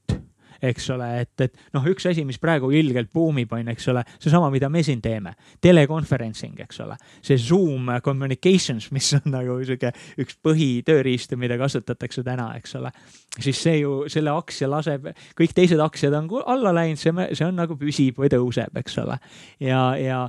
eks 0.62 0.90
ole, 0.94 1.10
et, 1.24 1.34
et 1.46 1.76
noh, 1.76 1.86
üks 1.92 2.08
asi, 2.10 2.24
mis 2.28 2.40
praegu 2.42 2.70
ilgelt 2.76 3.12
buumib, 3.14 3.52
on, 3.56 3.70
eks 3.74 3.90
ole, 3.94 4.04
seesama, 4.18 4.50
mida 4.54 4.70
me 4.74 4.84
siin 4.86 5.02
teeme, 5.04 5.34
teleconferencing, 5.64 6.58
eks 6.66 6.82
ole, 6.86 6.98
see 7.26 7.38
Zoom 7.42 7.92
communications, 8.06 8.90
mis 8.96 9.12
on 9.20 9.32
nagu 9.34 9.60
sihuke 9.68 9.94
üks 10.24 10.40
põhitööriistu, 10.46 11.40
mida 11.40 11.60
kasutatakse 11.60 12.24
täna, 12.26 12.50
eks 12.58 12.78
ole. 12.80 12.92
siis 13.40 13.62
see 13.62 13.80
ju, 13.82 14.02
selle 14.12 14.34
aktsia 14.34 14.70
laseb, 14.72 15.12
kõik 15.38 15.56
teised 15.58 15.82
aktsiad 15.84 16.16
on 16.18 16.30
alla 16.46 16.74
läinud, 16.76 17.00
see, 17.00 17.14
see 17.38 17.48
on 17.48 17.58
nagu 17.58 17.78
püsib 17.80 18.20
või 18.20 18.32
tõuseb, 18.34 18.76
eks 18.82 19.00
ole. 19.04 19.20
ja, 19.64 19.82
ja 20.00 20.26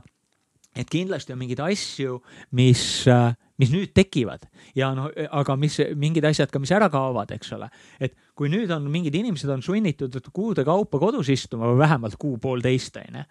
et 0.78 0.88
kindlasti 0.90 1.34
on 1.34 1.40
mingeid 1.40 1.62
asju, 1.64 2.20
mis 2.54 2.82
äh, 3.10 3.32
mis 3.58 3.72
nüüd 3.74 3.92
tekivad 3.96 4.46
ja 4.78 4.90
noh, 4.96 5.08
aga 5.34 5.56
mis 5.58 5.78
mingid 5.98 6.26
asjad 6.28 6.50
ka, 6.52 6.60
mis 6.62 6.72
ära 6.74 6.88
kaovad, 6.92 7.32
eks 7.34 7.52
ole. 7.56 7.68
et 8.00 8.14
kui 8.38 8.50
nüüd 8.52 8.70
on 8.74 8.86
mingid 8.92 9.16
inimesed 9.18 9.50
on 9.52 9.64
sunnitud 9.64 10.14
kuude 10.34 10.64
kaupa 10.66 11.00
kodus 11.02 11.30
istuma 11.34 11.70
või 11.72 11.80
vähemalt 11.82 12.18
kuu-poolteist, 12.20 13.00
onju. 13.02 13.24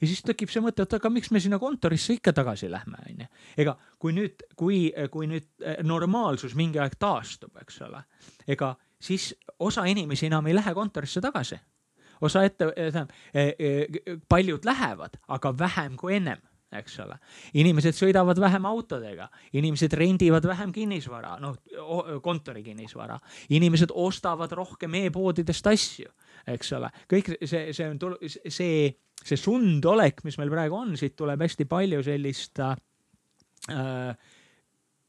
ja 0.00 0.08
siis 0.08 0.24
tekib 0.24 0.52
see 0.52 0.64
mõte, 0.64 0.86
et 0.86 0.96
aga 0.98 1.12
miks 1.12 1.30
me 1.34 1.42
sinna 1.42 1.60
kontorisse 1.62 2.16
ikka 2.16 2.32
tagasi 2.36 2.70
lähme, 2.72 3.02
onju. 3.10 3.28
ega 3.60 3.76
kui 4.00 4.16
nüüd, 4.16 4.46
kui, 4.56 4.80
kui 5.12 5.28
nüüd 5.30 5.50
eh, 5.60 5.82
normaalsus 5.84 6.56
mingi 6.58 6.80
aeg 6.82 6.96
taastub, 6.98 7.52
eks 7.60 7.82
ole, 7.88 8.02
ega 8.48 8.74
siis 9.04 9.32
osa 9.60 9.84
inimesi 9.90 10.30
enam 10.30 10.48
ei 10.48 10.56
lähe 10.56 10.74
kontorisse 10.74 11.20
tagasi. 11.24 11.60
osa 12.24 12.44
ette, 12.46 12.72
tähendab, 12.72 13.12
eh, 13.34 13.86
paljud 14.28 14.64
lähevad, 14.64 15.20
aga 15.28 15.58
vähem 15.58 15.96
kui 16.00 16.16
ennem 16.16 16.40
eks 16.80 16.98
ole. 17.04 17.16
inimesed 17.60 17.96
sõidavad 17.96 18.40
vähem 18.40 18.66
autodega, 18.68 19.28
inimesed 19.52 19.94
rendivad 19.98 20.46
vähem 20.48 20.72
kinnisvara, 20.74 21.36
noh 21.42 21.56
kontori 22.22 22.64
kinnisvara, 22.66 23.18
inimesed 23.56 23.94
ostavad 23.94 24.52
rohkem 24.52 24.94
e-poodidest 25.04 25.66
asju, 25.72 26.10
eks 26.54 26.72
ole. 26.78 26.90
kõik 27.10 27.34
see, 27.42 27.72
see 27.76 27.88
on, 27.90 28.16
see, 28.28 28.88
see 29.22 29.40
sundolek, 29.40 30.24
mis 30.24 30.38
meil 30.40 30.52
praegu 30.52 30.78
on, 30.78 30.96
siit 31.00 31.16
tuleb 31.18 31.44
hästi 31.46 31.68
palju 31.70 32.02
sellist 32.06 32.62
äh, 32.64 32.76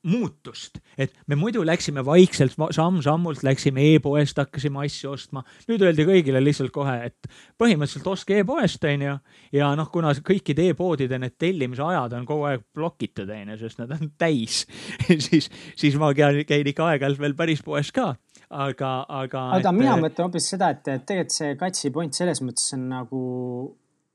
muutust, 0.05 0.79
et 0.97 1.13
me 1.27 1.37
muidu 1.39 1.63
läksime 1.65 2.03
vaikselt 2.05 2.55
samm-sammult, 2.55 3.43
läksime 3.45 3.83
e-poest, 3.95 4.37
hakkasime 4.37 4.83
asju 4.85 5.11
ostma. 5.15 5.43
nüüd 5.69 5.85
öeldi 5.85 6.05
kõigile 6.07 6.41
lihtsalt 6.43 6.73
kohe, 6.75 6.95
et 7.09 7.29
põhimõtteliselt 7.61 8.09
ostke 8.11 8.39
e-poest, 8.41 8.83
onju. 8.85 9.15
ja 9.55 9.71
noh, 9.77 9.89
kuna 9.93 10.13
kõikide 10.25 10.69
e-poodide 10.71 11.19
need 11.21 11.37
tellimise 11.41 11.83
ajad 11.85 12.17
on 12.19 12.27
kogu 12.29 12.49
aeg 12.51 12.67
blokitud, 12.75 13.29
onju, 13.29 13.57
sest 13.61 13.81
nad 13.81 13.95
on 13.97 14.13
täis 14.17 14.63
siis, 15.27 15.49
siis 15.75 15.97
ma 16.01 16.13
käin, 16.17 16.43
käin 16.47 16.67
ikka 16.67 16.91
aeg-ajalt 16.91 17.21
veel 17.21 17.37
päris 17.37 17.65
poes 17.65 17.91
ka 17.95 18.13
aga, 18.49 18.91
aga. 19.09 19.47
oota, 19.57 19.73
mina 19.75 19.95
mõtlen 19.99 20.27
hoopis 20.27 20.51
seda, 20.53 20.71
et 20.75 20.85
tegelikult 20.85 21.33
see 21.35 21.57
Katsi 21.59 21.91
point 21.95 22.13
selles 22.15 22.41
mõttes 22.45 22.75
on 22.77 22.87
nagu 22.91 23.23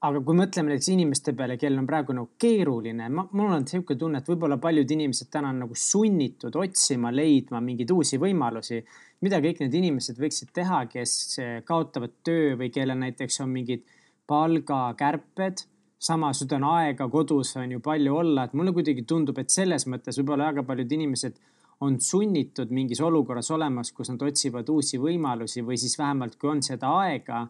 aga 0.07 0.21
kui 0.25 0.37
mõtleme 0.37 0.73
näiteks 0.73 0.89
inimeste 0.95 1.35
peale, 1.37 1.59
kellel 1.61 1.83
on 1.83 1.89
praegu 1.89 2.15
nagu 2.17 2.31
keeruline, 2.41 3.09
mul 3.13 3.53
on 3.53 3.67
sihuke 3.69 3.99
tunne, 4.01 4.23
et 4.23 4.29
võib-olla 4.31 4.57
paljud 4.61 4.95
inimesed 4.97 5.29
täna 5.33 5.51
on 5.53 5.61
nagu 5.67 5.77
sunnitud 5.77 6.57
otsima, 6.57 7.13
leidma 7.13 7.61
mingeid 7.65 7.93
uusi 7.93 8.21
võimalusi. 8.21 8.81
mida 9.21 9.37
kõik 9.45 9.61
need 9.61 9.75
inimesed 9.77 10.17
võiksid 10.17 10.55
teha, 10.57 10.87
kes 10.89 11.13
kaotavad 11.69 12.15
töö 12.25 12.57
või 12.57 12.71
kellel 12.73 12.97
näiteks 12.97 13.41
on 13.45 13.51
mingid 13.53 13.85
palgakärped. 14.27 15.67
samas 16.01 16.41
nüüd 16.41 16.53
on 16.57 16.65
aega 16.65 17.09
kodus 17.09 17.57
on 17.57 17.71
ju 17.71 17.81
palju 17.81 18.17
olla, 18.17 18.45
et 18.45 18.55
mulle 18.55 18.73
kuidagi 18.73 19.03
tundub, 19.05 19.39
et 19.39 19.51
selles 19.51 19.85
mõttes 19.87 20.17
võib-olla 20.17 20.49
väga 20.49 20.63
paljud 20.63 20.93
inimesed 20.93 21.37
on 21.81 22.01
sunnitud 22.01 22.71
mingis 22.71 23.01
olukorras 23.01 23.51
olemas, 23.51 23.93
kus 23.93 24.09
nad 24.09 24.23
otsivad 24.23 24.69
uusi 24.69 24.99
võimalusi 24.99 25.61
või 25.61 25.77
siis 25.77 25.99
vähemalt, 25.99 26.37
kui 26.41 26.49
on 26.49 26.63
seda 26.63 26.89
aega 27.05 27.49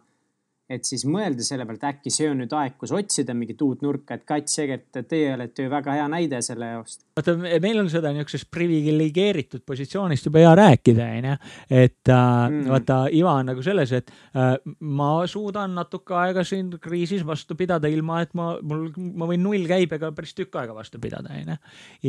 et 0.71 0.87
siis 0.87 1.03
mõelda 1.09 1.43
selle 1.45 1.65
pealt, 1.67 1.83
äkki 1.87 2.11
see 2.13 2.29
on 2.31 2.41
nüüd 2.41 2.53
aeg, 2.55 2.77
kus 2.79 2.93
otsida 2.95 3.35
mingit 3.37 3.61
uut 3.65 3.83
nurka, 3.85 4.17
et 4.17 4.25
Kats, 4.27 4.55
tegelikult 4.61 5.09
teie 5.11 5.33
olete 5.35 5.65
ju 5.65 5.71
väga 5.71 5.95
hea 5.97 6.07
näide 6.11 6.41
selle 6.45 6.69
jaoks. 6.73 6.99
vaata, 7.17 7.35
meil 7.63 7.81
on 7.81 7.89
seda 7.91 8.13
niisugusest 8.15 8.49
priviligeeritud 8.53 9.65
positsioonist 9.67 10.29
juba 10.29 10.43
hea 10.45 10.53
rääkida, 10.61 11.09
onju. 11.17 11.35
et 11.69 12.13
äh, 12.13 12.23
mm. 12.47 12.71
vaata, 12.71 13.01
iva 13.17 13.35
on 13.41 13.51
nagu 13.51 13.65
selles, 13.65 13.93
et 13.99 14.11
äh, 14.35 14.55
ma 14.79 15.11
suudan 15.31 15.75
natuke 15.77 16.15
aega 16.21 16.45
siin 16.47 16.71
kriisis 16.81 17.25
vastu 17.27 17.57
pidada, 17.59 17.91
ilma 17.91 18.21
et 18.25 18.35
ma, 18.37 18.53
mul, 18.61 18.89
ma 18.95 19.29
võin 19.29 19.43
nullkäibega 19.45 20.13
päris 20.15 20.35
tükk 20.37 20.61
aega 20.61 20.75
vastu 20.77 21.01
pidada, 21.03 21.35
onju. 21.35 21.59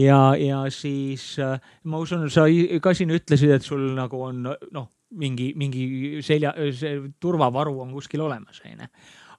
ja, 0.05 0.23
ja 0.39 0.65
siis 0.73 1.35
äh, 1.43 1.59
ma 1.85 2.03
usun, 2.03 2.29
sa 2.33 2.47
ka 2.83 2.97
siin 2.97 3.15
ütlesid, 3.15 3.57
et 3.59 3.67
sul 3.67 3.93
nagu 3.99 4.27
on 4.31 4.45
noh 4.47 4.91
mingi, 5.19 5.53
mingi 5.59 6.23
selja, 6.25 6.55
turvavaru 7.21 7.79
on 7.83 7.93
kuskil 7.97 8.25
olemas, 8.25 8.63
onju. 8.67 8.89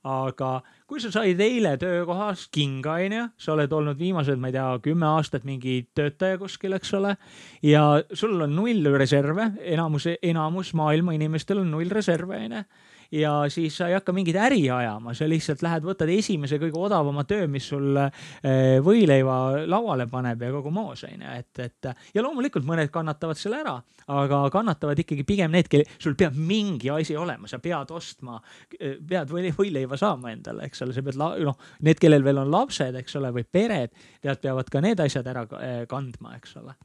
aga 0.03 0.49
kui 0.87 0.99
sa 0.99 1.13
said 1.13 1.39
eile 1.39 1.77
töökohas 1.79 2.47
kinga, 2.51 2.97
onju, 3.05 3.27
sa 3.37 3.53
oled 3.53 3.71
olnud 3.71 3.99
viimased, 3.99 4.39
ma 4.39 4.51
ei 4.51 4.57
tea, 4.57 4.65
kümme 4.83 5.07
aastat 5.13 5.45
mingi 5.47 5.79
töötaja 5.95 6.37
kuskil, 6.41 6.75
eks 6.77 6.93
ole. 6.99 7.15
ja 7.63 7.85
sul 8.13 8.41
on 8.41 8.55
null 8.55 8.89
reserve, 8.97 9.51
enamus, 9.61 10.09
enamus 10.21 10.73
maailma 10.73 11.15
inimestel 11.15 11.63
on 11.63 11.71
null 11.71 11.93
reserve, 11.93 12.41
onju 12.47 12.65
ja 13.13 13.31
siis 13.49 13.77
sa 13.77 13.87
ei 13.89 13.95
hakka 13.97 14.13
mingit 14.15 14.37
äri 14.39 14.63
ajama, 14.71 15.13
sa 15.13 15.27
lihtsalt 15.29 15.61
lähed, 15.65 15.85
võtad 15.85 16.09
esimese 16.09 16.57
kõige 16.61 16.79
odavama 16.81 17.25
töö, 17.29 17.45
mis 17.51 17.67
sul 17.69 17.97
eh, 17.99 18.79
võileiva 18.83 19.65
lauale 19.69 20.07
paneb 20.09 20.41
ja 20.41 20.51
kogu 20.55 20.71
moos 20.73 21.05
onju, 21.07 21.35
et, 21.37 21.61
et 21.61 21.89
ja 22.15 22.23
loomulikult 22.25 22.65
mõned 22.67 22.89
kannatavad 22.93 23.39
selle 23.39 23.61
ära, 23.61 23.75
aga 24.13 24.43
kannatavad 24.53 25.03
ikkagi 25.03 25.25
pigem 25.27 25.53
need, 25.53 25.69
kel 25.71 25.85
sul 25.97 26.17
peab 26.19 26.37
mingi 26.37 26.89
asi 26.93 27.17
olema, 27.19 27.49
sa 27.49 27.61
pead 27.63 27.93
ostma, 27.93 28.39
eh, 28.79 28.97
pead 28.97 29.33
võileiva 29.33 29.99
saama 29.99 30.33
endale, 30.33 30.69
eks 30.69 30.85
ole, 30.85 30.95
sa 30.97 31.05
pead 31.05 31.19
noh, 31.21 31.59
need, 31.85 32.01
kellel 32.01 32.25
veel 32.25 32.41
on 32.41 32.51
lapsed, 32.53 32.97
eks 33.03 33.21
ole, 33.21 33.33
või 33.35 33.45
pered, 33.45 33.93
tead, 34.23 34.41
peavad 34.41 34.73
ka 34.73 34.81
need 34.83 35.05
asjad 35.05 35.29
ära 35.29 35.45
eh, 35.61 35.83
kandma, 35.89 36.37
eks 36.39 36.57
ole. 36.63 36.75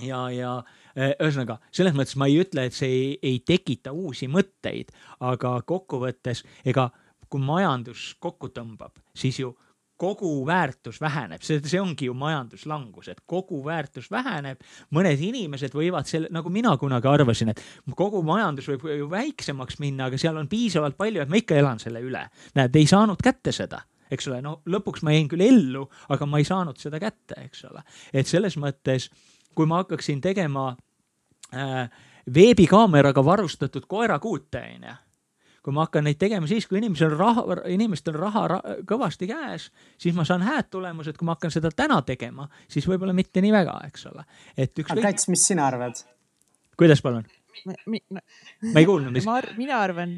Ja, 0.00 0.30
ja 0.32 0.62
ühesõnaga 0.96 1.60
selles 1.70 1.94
mõttes 1.96 2.16
ma 2.20 2.28
ei 2.30 2.40
ütle, 2.42 2.66
et 2.66 2.76
see 2.76 2.90
ei, 2.90 3.10
ei 3.22 3.40
tekita 3.46 3.92
uusi 3.92 4.28
mõtteid, 4.30 4.92
aga 5.20 5.60
kokkuvõttes 5.66 6.44
ega 6.64 6.90
kui 7.30 7.42
majandus 7.42 8.14
kokku 8.18 8.50
tõmbab, 8.54 8.96
siis 9.14 9.38
ju 9.38 9.52
kogu 10.00 10.46
väärtus 10.48 10.96
väheneb, 11.00 11.42
see, 11.44 11.60
see 11.68 11.80
ongi 11.80 12.08
ju 12.08 12.14
majanduslangus, 12.16 13.10
et 13.12 13.20
kogu 13.28 13.60
väärtus 13.64 14.08
väheneb. 14.10 14.62
mõned 14.96 15.20
inimesed 15.20 15.74
võivad 15.76 16.08
selle, 16.08 16.30
nagu 16.32 16.50
mina 16.50 16.72
kunagi 16.80 17.08
arvasin, 17.10 17.52
et 17.52 17.60
kogu 17.96 18.22
majandus 18.24 18.70
võib 18.72 18.86
ju 18.96 19.10
väiksemaks 19.12 19.78
minna, 19.82 20.08
aga 20.08 20.18
seal 20.18 20.40
on 20.40 20.48
piisavalt 20.48 20.96
palju, 20.96 21.20
et 21.20 21.28
ma 21.28 21.40
ikka 21.40 21.58
elan 21.60 21.82
selle 21.82 22.00
üle. 22.00 22.24
näed, 22.56 22.76
ei 22.76 22.88
saanud 22.88 23.20
kätte 23.22 23.52
seda 23.52 23.84
eks 24.10 24.26
ole, 24.26 24.40
no 24.42 24.56
lõpuks 24.66 25.04
ma 25.06 25.12
jäin 25.14 25.28
küll 25.30 25.44
ellu, 25.44 25.84
aga 26.10 26.26
ma 26.26 26.40
ei 26.40 26.48
saanud 26.48 26.80
seda 26.80 26.98
kätte, 26.98 27.36
eks 27.44 27.64
ole. 27.68 27.84
et 28.12 28.26
selles 28.26 28.56
mõttes 28.58 29.10
kui 29.54 29.66
ma 29.66 29.82
hakkaksin 29.82 30.20
tegema 30.20 30.70
äh, 31.54 31.86
veebikaameraga 32.34 33.24
varustatud 33.24 33.86
koerakuute, 33.88 34.64
onju 34.74 34.96
kui 35.60 35.74
ma 35.76 35.84
hakkan 35.84 36.06
neid 36.08 36.16
tegema 36.20 36.48
siis, 36.48 36.66
kui 36.68 36.78
inimesel 36.80 37.12
raha, 37.16 37.42
inimestel 37.72 38.16
raha 38.16 38.44
ra, 38.48 38.60
kõvasti 38.88 39.28
käes, 39.28 39.68
siis 40.00 40.16
ma 40.16 40.24
saan 40.28 40.44
hääd 40.46 40.70
tulemused, 40.72 41.18
kui 41.20 41.28
ma 41.28 41.36
hakkan 41.36 41.52
seda 41.52 41.68
täna 41.76 42.00
tegema, 42.06 42.46
siis 42.70 42.88
võib-olla 42.88 43.12
mitte 43.16 43.42
nii 43.44 43.52
väga, 43.52 43.76
eks 43.90 44.08
ole. 44.08 44.24
et 44.56 44.72
ükskõik. 44.72 45.04
Kats, 45.04 45.28
mis 45.32 45.44
sina 45.52 45.68
arvad? 45.68 46.00
kuidas, 46.80 47.04
palun? 47.04 47.28
Ma, 47.66 47.74
mi, 47.92 48.00
ma, 48.08 48.22
ma 48.72 48.80
ei 48.80 48.88
kuulnud, 48.88 49.12
mis. 49.12 49.26
mina 49.58 49.82
arvan, 49.84 50.14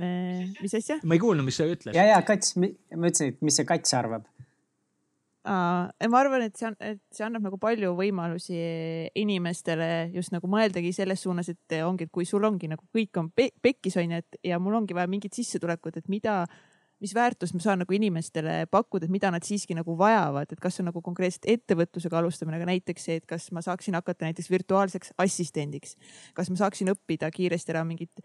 mis 0.61 0.79
asja? 0.79 1.01
ma 1.03 1.19
ei 1.19 1.23
kuulnud, 1.23 1.49
mis 1.49 1.59
sa 1.59 1.67
ütlesid. 1.67 1.99
ja, 1.99 2.07
ja 2.13 2.23
Kats, 2.27 2.55
ma 2.61 2.71
ütlesin, 3.11 3.35
et 3.35 3.43
mis 3.43 3.59
see 3.59 3.67
Kats 3.67 3.99
arvab 3.99 4.29
ma 5.45 6.19
arvan, 6.21 6.45
et 6.47 6.59
see 6.59 6.69
on, 6.69 6.77
et 6.79 7.01
see 7.15 7.25
annab 7.27 7.47
nagu 7.49 7.59
palju 7.61 7.93
võimalusi 7.99 8.59
inimestele 9.19 10.11
just 10.15 10.35
nagu 10.35 10.51
mõeldagi 10.51 10.93
selles 10.95 11.25
suunas, 11.25 11.51
et 11.51 11.79
ongi, 11.83 12.07
et 12.07 12.15
kui 12.15 12.29
sul 12.29 12.45
ongi 12.47 12.71
nagu 12.71 12.85
kõik 12.95 13.19
on 13.19 13.33
pe 13.35 13.51
pekkis 13.63 13.99
onju, 14.03 14.23
et 14.23 14.39
ja 14.53 14.61
mul 14.63 14.79
ongi 14.79 14.95
vaja 14.95 15.11
mingit 15.11 15.35
sissetulekut, 15.35 15.99
et 15.99 16.09
mida 16.13 16.45
mis 17.03 17.15
väärtust 17.17 17.57
ma 17.57 17.63
saan 17.63 17.83
nagu 17.83 17.95
inimestele 17.97 18.67
pakkuda, 18.71 19.09
et 19.09 19.13
mida 19.13 19.31
nad 19.35 19.45
siiski 19.47 19.75
nagu 19.75 19.97
vajavad, 19.99 20.53
et 20.55 20.61
kas 20.63 20.79
on 20.81 20.89
nagu 20.91 21.03
konkreetselt 21.05 21.49
ettevõtlusega 21.51 22.21
alustamine, 22.21 22.59
aga 22.61 22.69
näiteks 22.71 23.09
see, 23.09 23.19
et 23.21 23.27
kas 23.29 23.49
ma 23.55 23.63
saaksin 23.65 23.97
hakata 23.99 24.29
näiteks 24.29 24.51
virtuaalseks 24.53 25.13
assistendiks. 25.23 25.97
kas 26.35 26.51
ma 26.51 26.59
saaksin 26.61 26.93
õppida 26.95 27.31
kiiresti 27.35 27.75
ära 27.75 27.85
mingit 27.89 28.23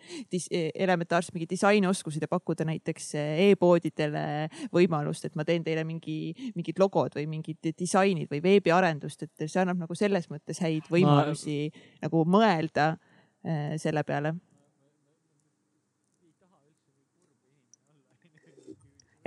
elementaarset 0.75 1.33
mingit 1.35 1.55
disainioskused 1.55 2.21
ja 2.21 2.29
pakkuda 2.31 2.67
näiteks 2.69 3.11
e-poodidele 3.49 4.25
võimalust, 4.73 5.25
et 5.25 5.35
ma 5.35 5.45
teen 5.47 5.65
teile 5.65 5.83
mingi, 5.87 6.51
mingid 6.55 6.79
logod 6.79 7.17
või 7.17 7.27
mingid 7.37 7.73
disainid 7.77 8.29
või 8.31 8.43
veebiarendust, 8.43 9.25
et 9.25 9.47
see 9.47 9.61
annab 9.61 9.81
nagu 9.85 9.97
selles 9.97 10.29
mõttes 10.29 10.61
häid 10.61 10.89
võimalusi 10.93 11.59
ma... 11.71 11.87
nagu 12.07 12.25
mõelda 12.29 12.91
äh, 12.93 13.73
selle 13.81 14.05
peale 14.07 14.37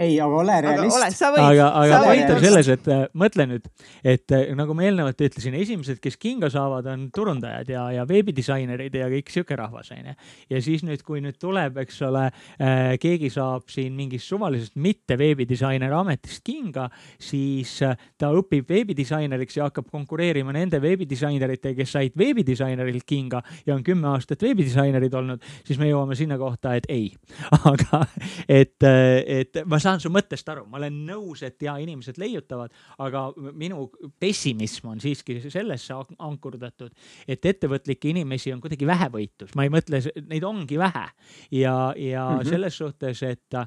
ei, 0.01 0.17
aga 0.21 0.39
ole 0.41 0.57
realist. 0.65 1.23
aga, 1.29 1.67
aga 1.83 2.01
point 2.07 2.33
on 2.35 2.41
selles, 2.43 2.71
et 2.73 2.89
äh, 2.91 3.03
mõtle 3.21 3.47
nüüd, 3.51 3.67
et 4.07 4.35
äh, 4.37 4.47
nagu 4.57 4.75
ma 4.77 4.87
eelnevalt 4.87 5.21
ütlesin, 5.27 5.57
esimesed, 5.59 6.01
kes 6.03 6.17
kinga 6.21 6.51
saavad, 6.53 6.89
on 6.93 7.09
turundajad 7.15 7.69
ja, 7.73 7.85
ja 7.99 8.07
veebidisainerid 8.09 8.97
ja 8.97 9.11
kõik 9.13 9.33
sihuke 9.33 9.59
rahvas 9.59 9.93
onju. 9.97 10.15
ja 10.51 10.63
siis 10.65 10.85
nüüd, 10.87 11.05
kui 11.07 11.21
nüüd 11.25 11.37
tuleb, 11.41 11.83
eks 11.85 12.01
ole 12.09 12.27
äh,, 12.31 12.95
keegi 13.01 13.31
saab 13.35 13.69
siin 13.73 13.95
mingist 13.97 14.31
suvalisest 14.31 14.79
mitte 14.81 15.19
veebidisaineri 15.21 15.97
ametist 15.97 16.45
kinga, 16.47 16.89
siis 17.21 17.77
ta 17.81 18.33
õpib 18.37 18.69
veebidisaineriks 18.71 19.59
ja 19.59 19.69
hakkab 19.69 19.91
konkureerima 19.93 20.55
nende 20.57 20.81
veebidisaineritega, 20.83 21.77
kes 21.83 21.95
said 21.97 22.17
veebidisainerilt 22.19 23.07
kinga 23.09 23.43
ja 23.67 23.75
on 23.77 23.85
kümme 23.87 24.11
aastat 24.15 24.43
veebidisainerid 24.45 25.15
olnud, 25.21 25.45
siis 25.67 25.81
me 25.81 25.91
jõuame 25.91 26.17
sinna 26.19 26.39
kohta, 26.41 26.75
et 26.79 26.89
ei. 26.89 27.11
aga 27.73 28.05
et, 28.49 28.77
et 28.81 29.63
ma 29.67 29.81
saan 29.83 29.90
saan 29.91 30.03
su 30.03 30.13
mõttest 30.13 30.49
aru, 30.53 30.67
ma 30.71 30.79
olen 30.81 31.03
nõus, 31.09 31.43
et 31.47 31.61
ja 31.65 31.77
inimesed 31.83 32.21
leiutavad, 32.21 32.75
aga 33.03 33.27
minu 33.51 33.89
pessimism 34.23 34.93
on 34.95 35.03
siiski 35.03 35.41
sellesse 35.49 35.97
ankurdatud, 36.19 36.95
et 37.29 37.51
ettevõtlikke 37.53 38.13
inimesi 38.13 38.55
on 38.55 38.63
kuidagi 38.63 38.89
vähevõitus, 38.89 39.55
ma 39.59 39.67
ei 39.67 39.75
mõtle, 39.75 40.03
neid 40.31 40.47
ongi 40.47 40.79
vähe 40.81 41.07
ja, 41.51 41.75
ja 41.97 42.25
mm 42.31 42.41
-hmm. 42.41 42.51
selles 42.55 42.81
suhtes, 42.83 43.23
et 43.27 43.61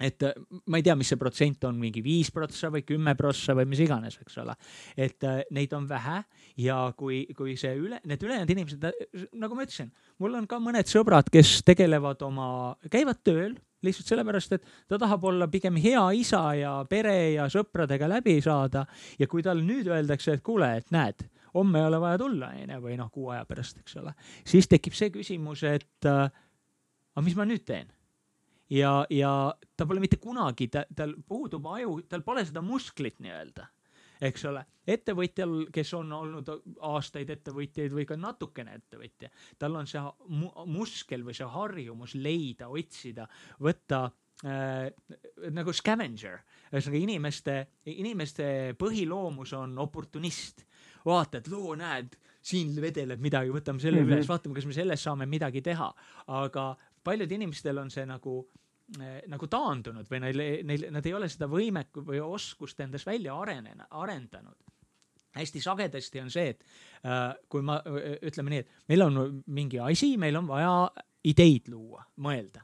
et 0.00 0.24
ma 0.68 0.76
ei 0.76 0.84
tea, 0.84 0.94
mis 0.98 1.08
see 1.08 1.16
protsent 1.20 1.64
on, 1.64 1.76
mingi 1.80 2.02
viis 2.04 2.30
prossa 2.34 2.68
või 2.72 2.84
kümme 2.86 3.14
prossa 3.16 3.54
või 3.56 3.64
mis 3.70 3.80
iganes, 3.80 4.18
eks 4.20 4.38
ole. 4.42 4.56
et 4.96 5.24
äh, 5.24 5.40
neid 5.56 5.72
on 5.72 5.88
vähe 5.88 6.18
ja 6.60 6.92
kui, 6.96 7.24
kui 7.36 7.56
see 7.56 7.72
üle, 7.80 8.00
need 8.04 8.22
ülejäänud 8.22 8.52
inimesed, 8.52 8.84
nagu 9.40 9.56
ma 9.56 9.64
ütlesin, 9.64 9.92
mul 10.18 10.36
on 10.36 10.46
ka 10.46 10.60
mõned 10.60 10.90
sõbrad, 10.90 11.30
kes 11.32 11.62
tegelevad 11.64 12.22
oma, 12.28 12.76
käivad 12.92 13.22
tööl 13.24 13.56
lihtsalt 13.84 14.12
sellepärast, 14.12 14.56
et 14.56 14.68
ta 14.88 14.98
tahab 14.98 15.24
olla 15.28 15.48
pigem 15.48 15.76
hea 15.80 16.04
isa 16.16 16.42
ja 16.56 16.72
pere 16.88 17.32
ja 17.34 17.48
sõpradega 17.52 18.08
läbi 18.08 18.38
saada. 18.42 18.86
ja 19.18 19.26
kui 19.26 19.42
tal 19.42 19.62
nüüd 19.64 19.90
öeldakse, 19.90 20.38
et 20.38 20.42
kuule, 20.42 20.76
et 20.76 20.90
näed, 20.90 21.26
homme 21.54 21.80
ei 21.80 21.86
ole 21.90 22.00
vaja 22.00 22.18
tulla, 22.18 22.52
onju, 22.54 22.80
või 22.82 22.96
noh, 22.96 23.10
kuu 23.12 23.30
aja 23.34 23.44
pärast, 23.44 23.78
eks 23.82 23.96
ole, 24.00 24.14
siis 24.44 24.68
tekib 24.68 24.96
see 24.96 25.10
küsimus, 25.10 25.62
et 25.68 26.08
äh, 26.08 26.26
aga 27.14 27.24
mis 27.24 27.36
ma 27.36 27.46
nüüd 27.48 27.64
teen 27.64 27.92
ja, 28.70 29.04
ja 29.10 29.32
ta 29.76 29.86
pole 29.86 30.02
mitte 30.02 30.18
kunagi, 30.22 30.68
ta, 30.72 30.84
tal 30.96 31.14
puudub 31.28 31.66
aju, 31.76 32.00
tal 32.08 32.24
pole 32.26 32.44
seda 32.46 32.62
musklit 32.64 33.20
nii-öelda 33.22 33.68
eks 34.20 34.44
ole. 34.48 34.64
ettevõtjal, 34.86 35.54
kes 35.74 35.92
on 35.98 36.12
olnud 36.14 36.50
aastaid 36.86 37.30
ettevõtjaid 37.34 37.94
või 37.94 38.06
ka 38.06 38.16
natukene 38.20 38.76
ettevõtja, 38.78 39.30
tal 39.58 39.76
on 39.80 39.88
see 39.90 40.02
mu 40.32 40.52
muskel 40.70 41.24
või 41.26 41.34
see 41.36 41.48
harjumus 41.50 42.14
leida, 42.14 42.68
otsida, 42.70 43.26
võtta 43.62 44.04
äh, 44.46 44.86
nagu 45.52 45.74
scavenger, 45.74 46.38
ühesõnaga 46.70 47.02
inimeste, 47.02 47.56
inimeste 47.92 48.48
põhiloomus 48.78 49.56
on 49.58 49.78
oportunist. 49.82 50.66
vaatad, 51.06 51.46
loo, 51.50 51.74
näed, 51.78 52.16
siin 52.42 52.74
vedeleb 52.82 53.20
midagi, 53.22 53.50
võtame 53.50 53.80
selle 53.80 54.00
mm 54.00 54.06
-hmm. 54.06 54.16
üles, 54.16 54.28
vaatame, 54.28 54.54
kas 54.54 54.66
me 54.66 54.72
sellest 54.72 55.02
saame 55.02 55.26
midagi 55.26 55.62
teha. 55.62 55.94
aga 56.26 56.76
paljud 57.04 57.32
inimestel 57.32 57.78
on 57.78 57.90
see 57.90 58.06
nagu 58.06 58.38
äh, 58.42 58.65
nagu 59.26 59.48
taandunud 59.50 60.06
või 60.10 60.20
neil, 60.22 60.42
neil, 60.64 60.84
nad 60.94 61.06
ei 61.06 61.14
ole 61.16 61.26
seda 61.28 61.48
võimekut 61.50 62.06
või 62.06 62.20
oskust 62.22 62.80
endas 62.84 63.06
välja 63.06 63.34
arenena, 63.34 63.88
arendanud 63.90 64.54
hästi 65.36 65.60
sagedasti 65.60 66.20
on 66.20 66.30
see, 66.32 66.54
et 66.54 66.62
äh, 67.04 67.34
kui 67.48 67.64
ma 67.66 67.80
äh, 67.82 68.14
ütleme 68.30 68.52
nii, 68.52 68.62
et 68.62 68.92
meil 68.92 69.04
on 69.04 69.18
mingi 69.52 69.80
asi, 69.82 70.14
meil 70.20 70.38
on 70.38 70.48
vaja 70.48 70.72
ideid 71.26 71.68
luua, 71.72 72.04
mõelda 72.22 72.62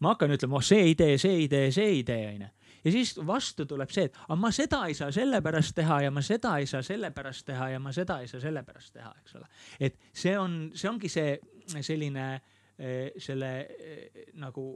ma 0.00 0.14
hakkan 0.14 0.32
ütlema, 0.32 0.56
oh 0.56 0.64
see 0.64 0.90
idee, 0.94 1.18
see 1.20 1.44
idee, 1.44 1.68
see 1.74 1.98
idee 2.00 2.28
onju. 2.30 2.48
ja 2.84 2.92
siis 2.92 3.12
vastu 3.26 3.66
tuleb 3.68 3.90
see, 3.92 4.08
et 4.08 4.16
aga 4.22 4.38
ma 4.40 4.50
seda 4.54 4.84
ei 4.88 4.96
saa 4.96 5.10
sellepärast 5.12 5.76
teha 5.76 6.00
ja 6.06 6.10
ma 6.14 6.22
seda 6.24 6.56
ei 6.58 6.68
saa 6.70 6.82
sellepärast 6.82 7.46
teha 7.46 7.68
ja 7.74 7.80
ma 7.82 7.92
seda 7.92 8.20
ei 8.24 8.30
saa 8.30 8.40
sellepärast 8.40 8.94
teha, 8.96 9.12
eks 9.20 9.36
ole. 9.36 9.50
et 9.80 9.98
see 10.12 10.36
on, 10.38 10.60
see 10.74 10.90
ongi 10.90 11.12
see 11.12 11.36
selline 11.80 12.28
eh, 12.78 13.10
selle 13.20 13.52
eh, 13.60 14.24
nagu 14.40 14.70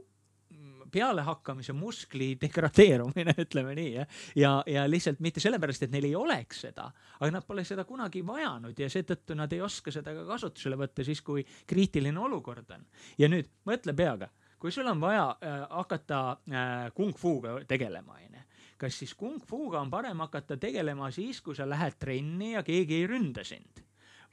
pealehakkamise 0.91 1.73
muskli 1.73 2.33
degradeerumine, 2.41 3.35
ütleme 3.45 3.75
nii, 3.77 3.91
jah. 3.97 4.21
ja, 4.35 4.53
ja 4.69 4.85
lihtsalt 4.89 5.19
mitte 5.23 5.43
sellepärast, 5.43 5.87
et 5.87 5.93
neil 5.95 6.09
ei 6.09 6.15
oleks 6.15 6.65
seda, 6.67 6.87
aga 7.19 7.31
nad 7.37 7.47
pole 7.47 7.65
seda 7.67 7.85
kunagi 7.87 8.23
vajanud 8.25 8.79
ja 8.79 8.89
seetõttu 8.91 9.37
nad 9.37 9.53
ei 9.53 9.61
oska 9.65 9.93
seda 9.93 10.15
ka 10.15 10.25
kasutusele 10.29 10.79
võtta 10.79 11.05
siis, 11.07 11.21
kui 11.25 11.45
kriitiline 11.67 12.19
olukord 12.19 12.71
on. 12.77 12.87
ja 13.17 13.31
nüüd 13.31 13.51
mõtle 13.67 13.95
peaga 13.97 14.31
kui 14.59 14.71
sul 14.71 14.87
on 14.87 15.01
vaja 15.01 15.27
äh, 15.43 15.67
hakata 15.69 16.19
äh, 16.49 16.91
kung 16.95 17.13
fuga 17.17 17.59
tegelema, 17.67 18.15
onju, 18.17 18.43
kas 18.81 18.97
siis 18.97 19.13
kung 19.13 19.37
fuga 19.45 19.81
on 19.83 19.91
parem 19.91 20.23
hakata 20.23 20.57
tegelema 20.57 21.11
siis, 21.13 21.41
kui 21.41 21.55
sa 21.55 21.67
lähed 21.69 21.99
trenni 21.99 22.55
ja 22.55 22.63
keegi 22.63 23.01
ei 23.01 23.11
ründa 23.11 23.43
sind? 23.45 23.83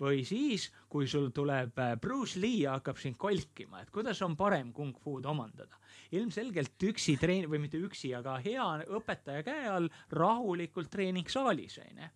või 0.03 0.25
siis, 0.27 0.71
kui 0.91 1.07
sul 1.07 1.29
tuleb 1.35 1.79
äh, 1.79 1.93
Bruce 2.01 2.41
Lee 2.41 2.65
ja 2.65 2.79
hakkab 2.79 2.99
sind 2.99 3.19
kolkima, 3.21 3.83
et 3.83 3.91
kuidas 3.95 4.23
on 4.25 4.35
parem 4.37 4.73
kung 4.73 4.97
fu'd 4.99 5.29
omandada? 5.29 5.79
Ilmselgelt 6.13 6.89
üksi 6.89 7.17
treen- 7.21 7.49
või 7.51 7.63
mitte 7.65 7.81
üksi, 7.81 8.13
aga 8.17 8.39
hea 8.45 8.67
õpetaja 8.99 9.45
käe 9.47 9.69
all 9.71 9.89
rahulikult 10.13 10.91
treeningsaalis 10.93 11.79
onju 11.85 12.11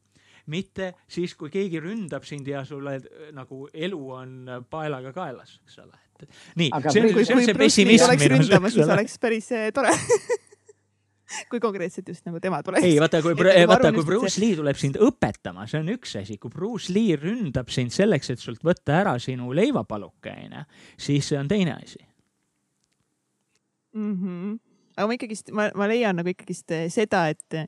mitte 0.53 0.93
siis, 1.11 1.35
kui 1.39 1.51
keegi 1.53 1.81
ründab 1.83 2.27
sind 2.27 2.47
ja 2.49 2.65
sulle 2.67 2.97
äh, 3.01 3.29
nagu 3.35 3.67
elu 3.75 4.03
on 4.21 4.35
äh, 4.49 4.65
paelaga 4.71 5.13
kaelas, 5.17 5.59
eks 5.65 5.79
ole. 5.83 6.03
nii, 6.57 6.71
see 6.89 7.03
on, 7.03 7.13
see 7.13 7.37
on 7.37 7.45
see 7.45 7.59
pessimism 7.59 8.17
minu 8.17 8.41
arust. 8.41 8.75
siis 8.77 8.93
oleks 8.95 9.19
päris 9.23 9.51
äh, 9.53 9.69
tore 9.75 9.93
kui 11.51 11.61
konkreetselt 11.61 12.09
just 12.09 12.27
nagu 12.29 12.41
tema 12.41 12.63
tuleb. 12.65 12.85
ei, 12.87 12.97
vaata, 13.03 13.21
kui, 13.25 13.35
vaata, 13.37 13.93
kui 13.93 14.07
Bruce 14.07 14.41
Lee 14.41 14.57
tuleb 14.59 14.79
sind 14.81 14.99
õpetama, 15.03 15.67
see 15.71 15.83
on 15.83 15.95
üks 15.97 16.15
asi, 16.23 16.39
kui 16.43 16.53
Bruce 16.55 16.95
Lee 16.95 17.19
ründab 17.21 17.73
sind 17.75 17.95
selleks, 17.95 18.31
et 18.33 18.43
sult 18.43 18.63
võtta 18.67 19.01
ära 19.03 19.17
sinu 19.23 19.51
leivapaluke, 19.57 20.37
onju, 20.47 20.67
siis 21.09 21.33
see 21.33 21.41
on 21.41 21.51
teine 21.51 21.81
asi 21.81 22.06
mm. 23.97 24.15
-hmm. 24.23 24.57
aga 24.97 25.07
ma 25.07 25.19
ikkagist, 25.19 25.53
ma, 25.53 25.71
ma 25.75 25.91
leian 25.91 26.17
nagu 26.21 26.33
ikkagist 26.33 26.73
seda, 26.95 27.29
et 27.35 27.67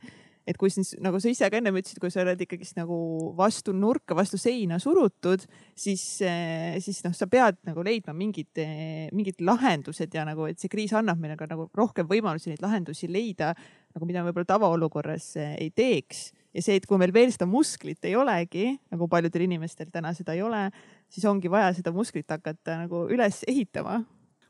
et 0.48 0.56
kui 0.56 0.70
siis 0.72 0.94
nagu 1.04 1.20
sa 1.20 1.28
ise 1.28 1.48
ka 1.50 1.58
ennem 1.58 1.76
ütlesid, 1.76 2.00
kui 2.00 2.12
sa 2.12 2.22
oled 2.22 2.40
ikkagist 2.40 2.78
nagu 2.78 2.96
vastu 3.36 3.74
nurka, 3.76 4.16
vastu 4.16 4.40
seina 4.40 4.78
surutud, 4.80 5.44
siis, 5.76 6.04
eh, 6.24 6.78
siis 6.80 7.02
noh, 7.04 7.12
sa 7.16 7.28
pead 7.28 7.58
nagu 7.68 7.84
leidma 7.84 8.14
mingid, 8.16 8.50
eh, 8.56 9.10
mingid 9.12 9.42
lahendused 9.44 10.14
ja 10.14 10.24
nagu, 10.24 10.48
et 10.48 10.58
see 10.58 10.72
kriis 10.72 10.94
annab 10.96 11.20
meile 11.20 11.36
ka 11.36 11.46
nagu 11.50 11.68
rohkem 11.76 12.08
võimalusi 12.08 12.48
neid 12.48 12.64
lahendusi 12.64 13.10
leida, 13.12 13.52
nagu 13.94 14.08
mida 14.08 14.24
võib-olla 14.24 14.48
tavaolukorras 14.48 15.34
eh, 15.36 15.54
ei 15.66 15.70
teeks 15.70 16.30
ja 16.56 16.64
see, 16.64 16.78
et 16.80 16.86
kui 16.88 16.98
meil 17.00 17.12
veel 17.12 17.32
seda 17.34 17.46
musklit 17.48 18.08
ei 18.08 18.16
olegi, 18.16 18.70
nagu 18.90 19.08
paljudel 19.10 19.44
inimestel 19.44 19.92
täna 19.92 20.14
seda 20.16 20.32
ei 20.32 20.42
ole, 20.42 20.70
siis 21.12 21.28
ongi 21.28 21.52
vaja 21.52 21.74
seda 21.76 21.92
musklit 21.92 22.30
hakata 22.32 22.80
nagu 22.86 23.04
üles 23.12 23.44
ehitama 23.48 24.00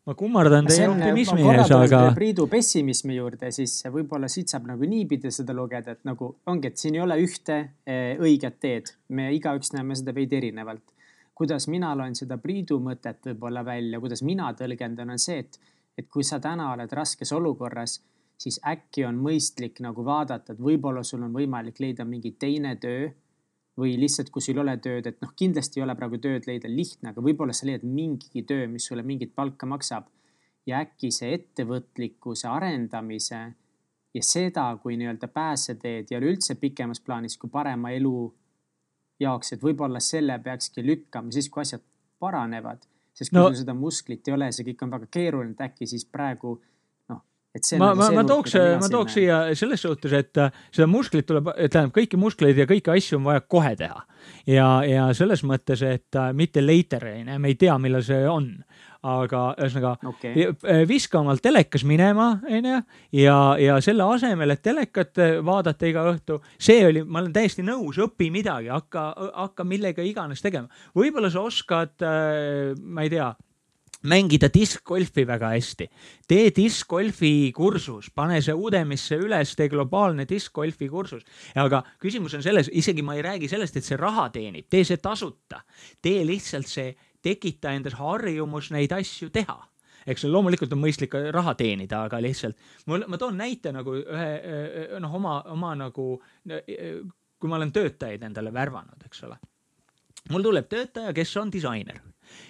ma 0.09 0.15
kummardan 0.17 0.69
teie 0.69 0.87
optimismi 0.89 1.45
ees, 1.53 1.71
aga. 1.77 2.01
Priidu 2.17 2.47
pessimismi 2.49 3.19
juurde, 3.19 3.51
siis 3.53 3.75
võib-olla 3.93 4.31
siit 4.33 4.49
saab 4.49 4.71
nagu 4.71 4.89
niipidi 4.89 5.33
seda 5.35 5.57
lugeda, 5.57 5.99
et 5.99 6.07
nagu 6.09 6.31
ongi, 6.49 6.71
et 6.71 6.81
siin 6.81 6.97
ei 6.97 7.03
ole 7.05 7.19
ühte 7.21 7.59
eh, 7.85 8.15
õiget 8.17 8.57
teed. 8.63 8.95
me 9.13 9.29
igaüks 9.37 9.75
näeme 9.77 9.97
seda 9.99 10.15
veidi 10.17 10.41
erinevalt. 10.41 10.95
kuidas 11.39 11.69
mina 11.69 11.93
loen 11.95 12.17
seda 12.19 12.39
Priidu 12.43 12.81
mõtet 12.83 13.21
võib-olla 13.29 13.65
välja, 13.65 14.01
kuidas 14.01 14.25
mina 14.27 14.49
tõlgendan, 14.57 15.13
on 15.13 15.21
see, 15.23 15.45
et, 15.45 15.61
et 15.99 16.09
kui 16.09 16.25
sa 16.25 16.41
täna 16.41 16.73
oled 16.73 16.93
raskes 16.93 17.33
olukorras, 17.33 18.01
siis 18.39 18.59
äkki 18.67 19.05
on 19.05 19.21
mõistlik 19.21 19.83
nagu 19.85 20.05
vaadata, 20.05 20.57
et 20.57 20.63
võib-olla 20.63 21.05
sul 21.05 21.23
on 21.23 21.37
võimalik 21.37 21.79
leida 21.85 22.09
mingi 22.09 22.33
teine 22.39 22.75
töö 22.81 23.11
või 23.79 23.95
lihtsalt, 24.01 24.33
kui 24.35 24.43
sul 24.43 24.59
ei 24.59 24.63
ole 24.65 24.75
tööd, 24.83 25.07
et 25.07 25.21
noh, 25.23 25.31
kindlasti 25.39 25.79
ei 25.79 25.85
ole 25.85 25.95
praegu 25.99 26.19
tööd 26.23 26.49
leida 26.49 26.71
lihtne, 26.71 27.13
aga 27.13 27.23
võib-olla 27.23 27.55
sa 27.55 27.69
leiad 27.69 27.85
mingigi 27.87 28.43
töö, 28.49 28.67
mis 28.71 28.89
sulle 28.91 29.05
mingit 29.07 29.35
palka 29.35 29.67
maksab. 29.67 30.09
ja 30.69 30.83
äkki 30.85 31.09
see 31.15 31.31
ettevõtlikkuse 31.33 32.45
arendamise 32.51 33.39
ja 34.15 34.23
seda 34.23 34.67
kui 34.83 34.99
nii-öelda 35.01 35.31
pääseteed 35.33 36.11
ja 36.11 36.19
üleüldse 36.21 36.59
pikemas 36.61 37.01
plaanis 37.01 37.39
kui 37.41 37.49
parema 37.49 37.89
elu 37.97 38.35
jaoks, 39.23 39.55
et 39.55 39.63
võib-olla 39.65 40.01
selle 40.05 40.37
peakski 40.45 40.85
lükkama 40.85 41.33
siis, 41.33 41.49
kui 41.49 41.63
asjad 41.63 41.85
paranevad. 42.21 42.85
sest 43.15 43.33
kui 43.33 43.41
no. 43.41 43.49
sul 43.49 43.63
seda 43.63 43.75
musklit 43.75 44.29
ei 44.29 44.35
ole, 44.35 44.51
see 44.53 44.67
kõik 44.69 44.85
on 44.85 44.93
väga 44.93 45.09
keeruline, 45.11 45.57
et 45.57 45.65
äkki 45.71 45.89
siis 45.91 46.05
praegu 46.05 46.59
ma, 47.79 47.93
nagu 47.93 47.99
ma, 48.01 48.09
ma 48.19 48.25
tooks, 48.29 48.55
ma 48.81 48.91
tooks 48.93 49.17
siia 49.17 49.39
selles 49.59 49.83
suhtes, 49.85 50.13
et 50.17 50.41
äh, 50.41 50.53
seda 50.75 50.89
musklit 50.91 51.27
tuleb, 51.29 51.49
tähendab 51.57 51.95
kõiki 51.97 52.21
muskleid 52.21 52.59
ja 52.61 52.69
kõiki 52.69 52.93
asju 52.93 53.19
on 53.21 53.29
vaja 53.31 53.41
kohe 53.41 53.75
teha. 53.79 54.03
ja, 54.47 54.69
ja 54.85 55.09
selles 55.17 55.43
mõttes, 55.49 55.83
et 55.87 56.19
äh, 56.19 56.31
mitte 56.37 56.63
later, 56.65 57.09
onju, 57.15 57.39
me 57.41 57.53
ei 57.53 57.59
tea, 57.59 57.79
millal 57.81 58.05
see 58.05 58.27
on. 58.29 58.53
aga 59.09 59.41
ühesõnaga 59.63 59.93
okay. 60.11 60.49
Äh, 60.67 60.81
viska 60.91 61.21
omal 61.21 61.39
telekas 61.43 61.85
minema, 61.87 62.41
onju, 62.43 62.81
ja, 63.17 63.39
ja 63.63 63.81
selle 63.81 64.05
asemel, 64.11 64.51
et 64.51 64.63
telekat 64.63 65.23
vaadata 65.47 65.87
iga 65.87 66.05
õhtu, 66.13 66.41
see 66.59 66.83
oli, 66.87 67.05
ma 67.07 67.23
olen 67.23 67.33
täiesti 67.33 67.65
nõus, 67.65 68.01
õpi 68.03 68.33
midagi, 68.35 68.73
hakka, 68.75 69.13
hakka 69.47 69.65
millega 69.65 70.05
iganes 70.05 70.43
tegema. 70.43 70.69
võib-olla 70.99 71.31
sa 71.31 71.47
oskad, 71.47 71.95
ma 72.83 73.07
ei 73.07 73.15
tea 73.15 73.33
mängida 74.03 74.49
diskgolfi 74.55 75.27
väga 75.27 75.49
hästi. 75.49 75.89
tee 76.29 76.51
diskgolfi 76.57 77.53
kursus, 77.55 78.11
pane 78.15 78.41
see 78.43 78.55
Udemisse 78.55 79.17
üles, 79.19 79.55
tee 79.57 79.69
globaalne 79.69 80.27
diskgolfi 80.29 80.89
kursus. 80.89 81.25
aga 81.55 81.83
küsimus 81.99 82.35
on 82.35 82.43
selles, 82.43 82.71
isegi 82.73 83.03
ma 83.03 83.15
ei 83.15 83.23
räägi 83.23 83.49
sellest, 83.49 83.77
et 83.77 83.85
see 83.85 83.97
raha 83.97 84.29
teenib, 84.31 84.69
tee 84.71 84.85
see 84.85 84.97
tasuta. 84.97 85.63
tee 86.03 86.25
lihtsalt 86.27 86.67
see, 86.67 86.95
tekita 87.23 87.73
endas 87.73 87.95
harjumus 87.99 88.71
neid 88.71 88.93
asju 88.93 89.31
teha 89.31 89.59
eks 90.09 90.25
loomulikult 90.25 90.73
on 90.73 90.81
mõistlik 90.81 91.13
raha 91.35 91.55
teenida, 91.55 92.05
aga 92.07 92.21
lihtsalt 92.23 92.57
mul, 92.87 93.05
ma 93.09 93.19
toon 93.19 93.37
näite 93.37 93.73
nagu 93.75 93.97
ühe 93.99 94.99
noh, 95.03 95.15
oma, 95.15 95.43
oma 95.53 95.75
nagu, 95.77 96.23
kui 96.47 97.51
ma 97.51 97.59
olen 97.59 97.73
töötajaid 97.73 98.23
endale 98.23 98.53
värvanud, 98.55 99.03
eks 99.05 99.27
ole. 99.27 99.37
mul 100.31 100.47
tuleb 100.47 100.71
töötaja, 100.71 101.13
kes 101.13 101.37
on 101.37 101.53
disainer 101.53 102.01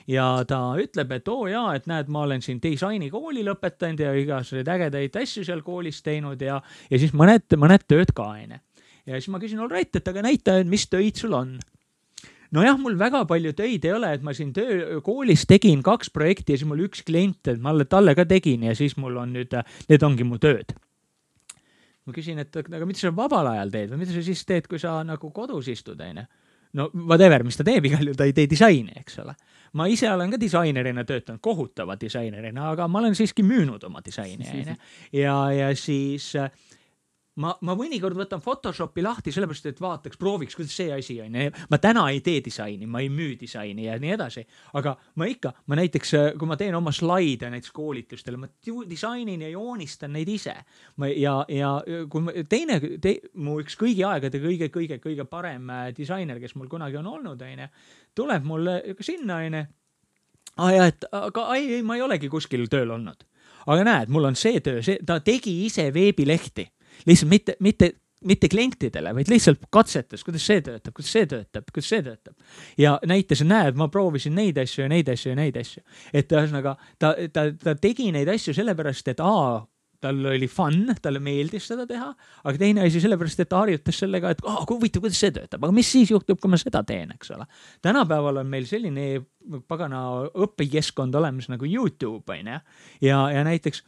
ja 0.09 0.27
ta 0.49 0.61
ütleb, 0.81 1.13
et 1.19 1.29
oo 1.29 1.47
jaa, 1.51 1.73
et 1.77 1.89
näed, 1.91 2.11
ma 2.13 2.25
olen 2.27 2.45
siin 2.45 2.61
disainikooli 2.63 3.45
lõpetanud 3.47 4.05
ja 4.05 4.13
igasuguseid 4.17 4.71
ägedaid 4.75 5.19
asju 5.23 5.45
seal 5.47 5.65
koolis 5.67 6.01
teinud 6.07 6.43
ja, 6.43 6.61
ja 6.91 7.01
siis 7.01 7.15
mõned, 7.17 7.47
mõned 7.61 7.85
tööd 7.89 8.15
ka 8.17 8.31
onju. 8.37 8.61
ja 9.07 9.19
siis 9.19 9.29
ma 9.33 9.41
küsin, 9.43 9.61
all 9.63 9.73
right, 9.73 9.95
et 9.95 10.09
aga 10.09 10.25
näita, 10.25 10.59
et 10.61 10.71
mis 10.71 10.87
töid 10.89 11.21
sul 11.21 11.37
on 11.37 11.59
nojah, 12.55 12.81
mul 12.81 12.97
väga 12.99 13.25
palju 13.29 13.53
töid 13.57 13.85
ei 13.85 13.95
ole, 13.95 14.13
et 14.17 14.25
ma 14.25 14.35
siin 14.37 14.53
töö, 14.57 14.99
koolis 15.05 15.45
tegin 15.49 15.83
kaks 15.85 16.13
projekti 16.15 16.55
ja 16.55 16.61
siis 16.61 16.69
mul 16.69 16.87
üks 16.89 17.05
klient, 17.07 17.43
et 17.53 17.61
ma 17.63 17.75
talle 17.85 18.17
ka 18.17 18.25
tegin 18.29 18.65
ja 18.69 18.75
siis 18.79 18.97
mul 18.97 19.21
on 19.21 19.35
nüüd, 19.37 19.57
need 19.91 20.05
ongi 20.07 20.25
mu 20.25 20.41
tööd. 20.41 20.77
ma 22.09 22.15
küsin, 22.17 22.41
et 22.41 22.55
aga 22.57 22.87
mida 22.89 23.03
sa 23.03 23.13
vabal 23.13 23.51
ajal 23.51 23.71
teed 23.71 23.91
või 23.93 24.07
mida 24.07 24.15
sa 24.15 24.25
siis 24.25 24.41
teed, 24.49 24.69
kui 24.69 24.81
sa 24.81 25.03
nagu 25.05 25.29
kodus 25.35 25.69
istud, 25.69 26.01
onju 26.01 26.25
no 26.73 26.91
whatever, 26.95 27.45
mis 27.45 27.57
ta 27.57 27.67
teeb, 27.67 27.87
igal 27.89 28.05
juhul 28.05 28.19
ta 28.19 28.27
ei 28.29 28.35
tee 28.37 28.49
disaini, 28.51 28.97
eks 29.01 29.21
ole. 29.25 29.35
ma 29.79 29.87
ise 29.87 30.09
olen 30.11 30.31
ka 30.33 30.41
disainerina 30.41 31.05
töötanud, 31.05 31.41
kohutava 31.45 31.97
disainerina, 32.01 32.71
aga 32.73 32.89
ma 32.89 33.03
olen 33.03 33.15
siiski 33.15 33.45
müünud 33.45 33.85
oma 33.85 34.01
disaini, 34.05 34.49
onju. 34.55 34.77
ja, 35.13 35.37
ja 35.53 35.69
siis 35.77 36.33
äh, 36.37 36.51
ma, 37.43 37.53
ma 37.65 37.75
mõnikord 37.79 38.19
võtan 38.19 38.43
Photoshopi 38.43 39.03
lahti 39.05 39.33
sellepärast, 39.35 39.69
et 39.71 39.81
vaataks, 39.83 40.19
prooviks, 40.21 40.57
kuidas 40.59 40.75
see 40.77 40.91
asi 40.95 41.19
on 41.23 41.37
ja 41.39 41.49
ma 41.71 41.79
täna 41.83 42.07
ei 42.13 42.21
tee 42.25 42.43
disaini, 42.45 42.89
ma 42.91 43.03
ei 43.05 43.11
müü 43.13 43.37
disaini 43.41 43.87
ja 43.87 43.97
nii 44.01 44.13
edasi. 44.17 44.45
aga 44.79 44.95
ma 45.21 45.29
ikka, 45.31 45.53
ma 45.67 45.79
näiteks, 45.79 46.15
kui 46.39 46.51
ma 46.51 46.59
teen 46.61 46.75
oma 46.79 46.93
slaide 46.95 47.51
näiteks 47.53 47.73
koolitustele, 47.77 48.41
ma 48.41 48.51
disainin 48.89 49.43
ja 49.43 49.53
joonistan 49.55 50.13
neid 50.13 50.29
ise. 50.29 50.55
ma 50.97 51.09
ja, 51.09 51.45
ja 51.49 51.73
kui 52.11 52.27
ma 52.27 52.35
teine 52.49 52.81
te,, 53.01 53.19
mu 53.35 53.59
üks 53.63 53.79
kõigi 53.79 54.05
aegade 54.07 54.43
kõige, 54.43 54.71
kõige, 54.75 55.01
kõige 55.03 55.27
parem 55.29 55.71
äh, 55.71 55.89
disainer, 55.97 56.41
kes 56.41 56.57
mul 56.57 56.69
kunagi 56.69 56.99
on 56.99 57.07
olnud, 57.07 57.43
onju, 57.43 57.69
tuleb 58.15 58.45
mulle 58.45 58.81
sinna, 59.01 59.43
onju. 59.47 59.65
aa 60.59 60.73
ja, 60.75 60.91
et 60.91 61.05
aga 61.13 61.51
ei, 61.57 61.75
ei, 61.79 61.83
ma 61.83 61.99
ei 61.99 62.03
olegi 62.03 62.31
kuskil 62.33 62.67
tööl 62.71 62.91
olnud 62.97 63.27
aga 63.69 63.85
näed, 63.85 64.09
mul 64.13 64.31
on 64.31 64.37
see 64.39 64.63
töö, 64.65 64.81
see, 64.85 64.97
ta 65.05 65.19
tegi 65.25 65.53
ise 65.67 65.89
veebilehti, 65.93 66.65
lihtsalt 67.09 67.33
mitte, 67.33 67.57
mitte 67.65 67.95
mitte 68.27 68.49
klientidele, 68.51 69.13
vaid 69.15 69.31
lihtsalt 69.31 69.69
katsetas, 69.71 70.25
kuidas 70.27 70.43
see 70.49 70.63
töötab, 70.65 70.95
kuidas 70.97 71.13
see 71.15 71.27
töötab, 71.31 71.67
kuidas 71.71 71.91
see 71.93 72.03
töötab. 72.03 72.35
ja 72.79 72.97
näitas, 73.07 73.45
näed, 73.47 73.79
ma 73.79 73.89
proovisin 73.93 74.35
neid 74.35 74.59
asju 74.59 74.85
ja 74.85 74.91
neid 74.91 75.09
asju 75.13 75.33
ja 75.33 75.39
neid 75.39 75.59
asju. 75.61 75.83
et 76.13 76.33
ühesõnaga 76.33 76.77
ta, 76.99 77.15
ta, 77.33 77.49
ta 77.63 77.75
tegi 77.79 78.11
neid 78.15 78.31
asju 78.33 78.57
sellepärast, 78.57 79.13
et 79.15 79.23
aa, 79.23 79.61
tal 80.03 80.19
oli 80.31 80.47
fun, 80.51 80.93
talle 81.03 81.21
meeldis 81.23 81.67
seda 81.71 81.87
teha, 81.89 82.09
aga 82.45 82.61
teine 82.61 82.85
asi 82.87 83.03
sellepärast, 83.03 83.43
et 83.43 83.51
ta 83.51 83.63
harjutas 83.65 83.99
sellega, 84.03 84.33
et 84.35 84.43
oh, 84.47 84.63
huvitav, 84.71 85.03
kuidas 85.05 85.19
see 85.23 85.35
töötab, 85.35 85.63
aga 85.67 85.75
mis 85.75 85.91
siis 85.91 86.13
juhtub, 86.15 86.41
kui 86.43 86.51
ma 86.51 86.59
seda 86.61 86.83
teen, 86.87 87.15
eks 87.15 87.35
ole. 87.35 87.47
tänapäeval 87.87 88.43
on 88.43 88.51
meil 88.51 88.67
selline 88.71 89.09
pagana 89.71 90.03
õpikeskkond 90.35 91.15
olemas 91.19 91.49
nagu 91.51 91.67
Youtube 91.67 92.35
on 92.35 92.53
ju, 92.55 92.59
ja, 93.07 93.23
ja 93.35 93.47
näiteks 93.47 93.83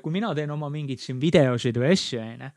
kui 0.00 0.12
mina 0.12 0.32
teen 0.34 0.50
oma 0.50 0.70
mingeid 0.72 1.02
siin 1.02 1.18
videosid 1.20 1.76
või 1.80 1.92
asju, 1.94 2.20
on 2.20 2.44
ju, 2.46 2.50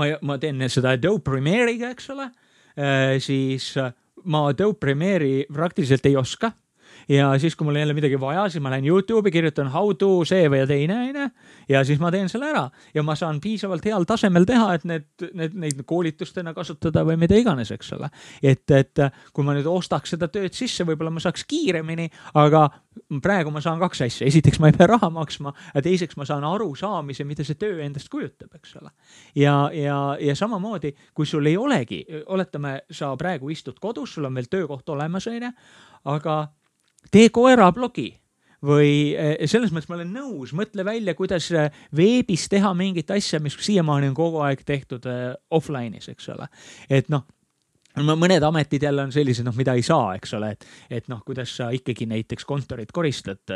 ma, 0.00 0.08
ma 0.22 0.38
teen 0.42 0.60
seda 0.72 0.94
Adobe 0.98 1.22
Premiere'iga, 1.24 1.92
eks 1.94 2.10
ole, 2.14 2.28
äh, 2.76 3.16
siis 3.24 3.70
äh, 3.80 3.94
ma 4.28 4.46
Adobe 4.50 4.78
Premiere'i 4.82 5.46
praktiliselt 5.52 6.06
ei 6.10 6.18
oska 6.20 6.52
ja 7.08 7.32
siis, 7.38 7.56
kui 7.56 7.66
mul 7.66 7.76
on 7.76 7.80
jälle 7.80 7.94
midagi 7.96 8.20
vaja, 8.20 8.48
siis 8.48 8.62
ma 8.62 8.70
lähen 8.72 8.86
Youtube'i, 8.88 9.32
kirjutan 9.32 9.70
how 9.72 9.92
to 9.98 10.10
see 10.28 10.48
või 10.50 10.64
teine 10.68 10.96
onju. 11.08 11.28
ja 11.68 11.84
siis 11.84 12.00
ma 12.00 12.10
teen 12.14 12.28
selle 12.28 12.50
ära 12.52 12.64
ja 12.94 13.02
ma 13.02 13.16
saan 13.18 13.40
piisavalt 13.40 13.84
heal 13.84 14.06
tasemel 14.08 14.46
teha, 14.48 14.74
et 14.74 14.84
need, 14.88 15.06
need, 15.34 15.58
neid 15.66 15.82
koolitustena 15.86 16.54
kasutada 16.54 17.04
või 17.04 17.18
mida 17.20 17.36
iganes, 17.38 17.70
eks 17.74 17.92
ole. 17.96 18.10
et, 18.42 18.70
et 18.70 19.04
kui 19.32 19.44
ma 19.44 19.56
nüüd 19.56 19.68
ostaks 19.70 20.14
seda 20.14 20.28
tööd 20.32 20.54
sisse, 20.56 20.86
võib-olla 20.86 21.12
ma 21.14 21.22
saaks 21.22 21.44
kiiremini, 21.48 22.08
aga 22.40 22.66
praegu 23.22 23.50
ma 23.50 23.60
saan 23.64 23.80
kaks 23.82 24.04
asja, 24.06 24.26
esiteks 24.28 24.60
ma 24.62 24.70
ei 24.70 24.76
pea 24.76 24.88
raha 24.94 25.10
maksma 25.12 25.52
ja 25.74 25.82
teiseks 25.84 26.16
ma 26.20 26.26
saan 26.28 26.44
arusaamise, 26.48 27.26
mida 27.28 27.44
see 27.46 27.58
töö 27.60 27.80
endast 27.84 28.10
kujutab, 28.12 28.52
eks 28.54 28.76
ole. 28.80 28.90
ja, 29.38 29.70
ja, 29.74 29.98
ja 30.20 30.36
samamoodi, 30.38 30.94
kui 31.14 31.26
sul 31.26 31.46
ei 31.50 31.56
olegi, 31.60 32.04
oletame, 32.26 32.80
sa 32.90 33.14
praegu 33.20 33.50
istud 33.50 33.80
kodus, 33.82 34.14
sul 34.14 34.28
on 34.28 34.34
veel 34.38 34.50
töökoht 34.50 34.88
olemas, 34.94 35.26
onju, 35.30 35.50
aga 36.12 36.36
tee 37.12 37.30
koerablogi 37.34 38.10
või 38.64 39.12
eh, 39.12 39.44
selles 39.50 39.72
mõttes 39.74 39.90
ma 39.90 39.98
olen 39.98 40.12
nõus, 40.14 40.54
mõtle 40.56 40.84
välja, 40.86 41.14
kuidas 41.18 41.50
eh, 41.52 41.70
veebis 41.96 42.48
teha 42.52 42.72
mingit 42.76 43.10
asja, 43.14 43.40
mis 43.42 43.56
siiamaani 43.60 44.10
on 44.12 44.18
kogu 44.18 44.42
aeg 44.44 44.64
tehtud 44.66 45.06
eh, 45.10 45.32
offline'is, 45.54 46.08
eks 46.12 46.30
ole. 46.34 46.48
et 46.88 47.10
noh, 47.12 47.26
mõned 47.94 48.42
ametid 48.42 48.82
jälle 48.88 49.04
on 49.06 49.12
sellised, 49.14 49.46
noh, 49.46 49.54
mida 49.56 49.76
ei 49.78 49.84
saa, 49.86 50.14
eks 50.16 50.34
ole, 50.38 50.54
et, 50.56 50.64
et 50.98 51.12
noh, 51.12 51.20
kuidas 51.26 51.52
sa 51.60 51.68
ikkagi 51.74 52.08
näiteks 52.10 52.48
kontorit 52.48 52.90
koristad 52.92 53.52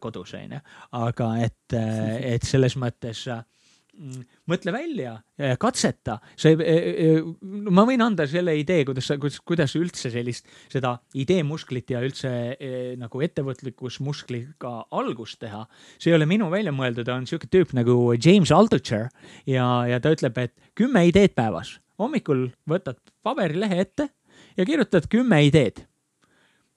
kodus, 0.00 0.36
onju. 0.38 0.60
aga 1.00 1.30
et, 1.42 1.74
et 1.74 2.46
selles 2.46 2.76
mõttes 2.78 3.24
mõtle 4.50 4.72
välja, 4.74 5.14
katseta, 5.60 6.16
sa 6.38 6.50
ei, 6.50 6.58
e, 6.60 6.74
e, 7.04 7.52
ma 7.74 7.84
võin 7.88 8.02
anda 8.04 8.26
selle 8.30 8.56
idee, 8.58 8.84
kuidas 8.88 9.08
sa, 9.10 9.16
kuidas, 9.20 9.40
kuidas 9.46 9.74
üldse 9.78 10.10
sellist, 10.12 10.48
seda 10.72 10.96
ideemusklit 11.20 11.94
ja 11.94 12.02
üldse 12.04 12.32
e, 12.54 12.72
nagu 13.00 13.22
ettevõtlikkusmuskliga 13.24 14.74
algust 14.94 15.40
teha. 15.42 15.64
see 15.98 16.12
ei 16.12 16.18
ole 16.18 16.28
minu 16.30 16.50
välja 16.52 16.74
mõeldud, 16.74 17.08
on 17.12 17.28
sihuke 17.30 17.50
tüüp 17.50 17.74
nagu 17.76 17.96
James 18.18 18.52
Altucher 18.54 19.08
ja, 19.46 19.66
ja 19.88 20.00
ta 20.00 20.14
ütleb, 20.14 20.38
et 20.38 20.54
kümme 20.74 21.06
ideed 21.08 21.34
päevas. 21.34 21.78
hommikul 21.98 22.48
võtad 22.68 22.98
paberilehe 23.22 23.80
ette 23.80 24.08
ja 24.56 24.64
kirjutad 24.66 25.06
kümme 25.10 25.44
ideed 25.46 25.84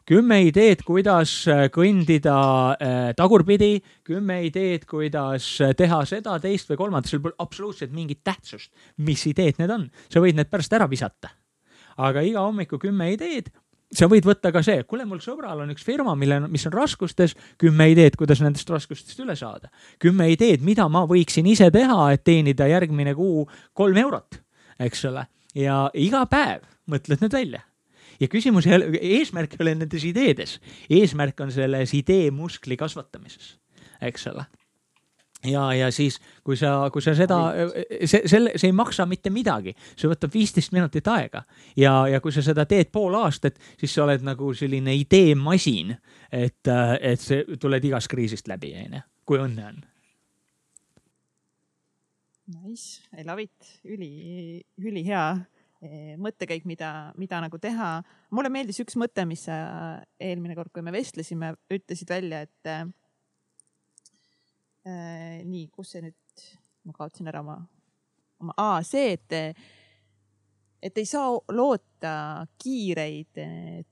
kümme 0.07 0.39
ideed, 0.47 0.81
kuidas 0.87 1.31
äh, 1.51 1.65
kõndida 1.73 2.37
äh, 2.79 2.95
tagurpidi, 3.17 3.81
kümme 4.07 4.39
ideed, 4.47 4.87
kuidas 4.87 5.49
äh, 5.63 5.73
teha 5.77 5.99
seda, 6.07 6.37
teist 6.43 6.71
või 6.71 6.79
kolmandat, 6.79 7.11
sul 7.11 7.23
pole 7.25 7.35
absoluutselt 7.43 7.91
mingit 7.95 8.23
tähtsust, 8.25 8.71
mis 9.03 9.25
ideed 9.27 9.59
need 9.59 9.73
on, 9.73 9.87
sa 10.07 10.23
võid 10.23 10.39
need 10.39 10.51
pärast 10.51 10.73
ära 10.77 10.87
visata. 10.89 11.33
aga 11.97 12.21
iga 12.21 12.45
hommiku 12.45 12.77
kümme 12.79 13.09
ideed, 13.11 13.49
sa 13.91 14.07
võid 14.07 14.25
võtta 14.27 14.51
ka 14.53 14.61
see, 14.63 14.83
kuule, 14.87 15.05
mul 15.09 15.19
sõbral 15.19 15.63
on 15.63 15.71
üks 15.73 15.83
firma, 15.83 16.15
mille, 16.15 16.39
mis 16.47 16.65
on 16.69 16.75
raskustes, 16.75 17.35
kümme 17.59 17.89
ideed, 17.91 18.15
kuidas 18.15 18.43
nendest 18.45 18.69
raskustest 18.69 19.19
üle 19.19 19.35
saada. 19.35 19.71
kümme 19.99 20.31
ideed, 20.31 20.63
mida 20.63 20.87
ma 20.87 21.03
võiksin 21.09 21.47
ise 21.51 21.71
teha, 21.71 22.11
et 22.13 22.23
teenida 22.23 22.67
järgmine 22.67 23.15
kuu 23.15 23.47
kolm 23.73 23.97
eurot, 24.07 24.39
eks 24.79 25.05
ole, 25.11 25.27
ja 25.55 25.87
iga 25.93 26.23
päev 26.31 26.63
mõtled 26.87 27.19
need 27.19 27.33
välja 27.33 27.67
ja 28.19 28.29
küsimus 28.31 28.67
ei 28.67 28.77
ole, 28.77 28.91
eesmärk 29.19 29.57
ei 29.57 29.65
ole 29.65 29.75
nendes 29.79 30.05
ideedes, 30.07 30.57
eesmärk 30.89 31.39
on 31.45 31.51
selles 31.51 31.93
idee 31.97 32.31
muskli 32.31 32.77
kasvatamises, 32.79 33.55
eks 34.01 34.27
ole. 34.33 34.47
Ja, 35.45 35.73
ja 35.73 35.91
siis, 35.91 36.17
kui 36.43 36.57
sa, 36.57 36.89
kui 36.93 37.01
sa 37.01 37.13
seda, 37.15 37.37
see, 38.09 38.23
selle, 38.25 38.55
see 38.57 38.71
ei 38.71 38.75
maksa 38.75 39.05
mitte 39.05 39.29
midagi, 39.29 39.75
see 39.93 40.09
võtab 40.09 40.33
viisteist 40.33 40.73
minutit 40.73 41.05
aega. 41.13 41.43
Ja, 41.77 42.07
ja 42.09 42.19
kui 42.23 42.33
sa 42.33 42.41
seda 42.41 42.65
teed 42.65 42.89
pool 42.91 43.13
aastat, 43.19 43.59
siis 43.77 43.93
sa 43.93 44.07
oled 44.07 44.25
nagu 44.25 44.49
selline 44.57 44.95
ideemasin, 44.97 45.93
et, 46.33 46.71
et 46.99 47.21
see, 47.21 47.45
tuled 47.61 47.85
igast 47.85 48.09
kriisist 48.09 48.49
läbi, 48.49 48.73
onju, 48.81 49.03
kui 49.29 49.43
õnne 49.43 49.67
on. 49.69 49.77
Nice, 52.47 53.03
I 53.13 53.27
love 53.27 53.43
it, 53.43 53.77
üli, 53.85 54.63
ülihea 54.79 55.35
mõttekäik, 55.81 56.65
mida, 56.65 57.13
mida 57.17 57.41
nagu 57.43 57.57
teha. 57.61 58.01
mulle 58.33 58.49
meeldis 58.49 58.79
üks 58.81 58.97
mõte, 58.97 59.25
mis 59.29 59.45
sa 59.45 59.57
eelmine 60.19 60.55
kord, 60.57 60.71
kui 60.73 60.81
me 60.81 60.91
vestlesime, 60.91 61.53
ütlesid 61.69 62.09
välja, 62.09 62.41
et 62.47 62.71
äh, 62.71 62.85
nii, 65.45 65.67
kus 65.73 65.93
see 65.93 66.01
nüüd, 66.07 66.45
ma 66.87 66.95
kaotasin 66.97 67.29
ära 67.29 67.43
oma, 67.45 67.59
oma, 68.41 68.55
aa, 68.57 68.79
see, 68.87 69.11
et, 69.17 69.33
et 70.81 70.97
ei 70.97 71.05
saa 71.05 71.29
loota 71.53 72.45
kiireid 72.57 73.37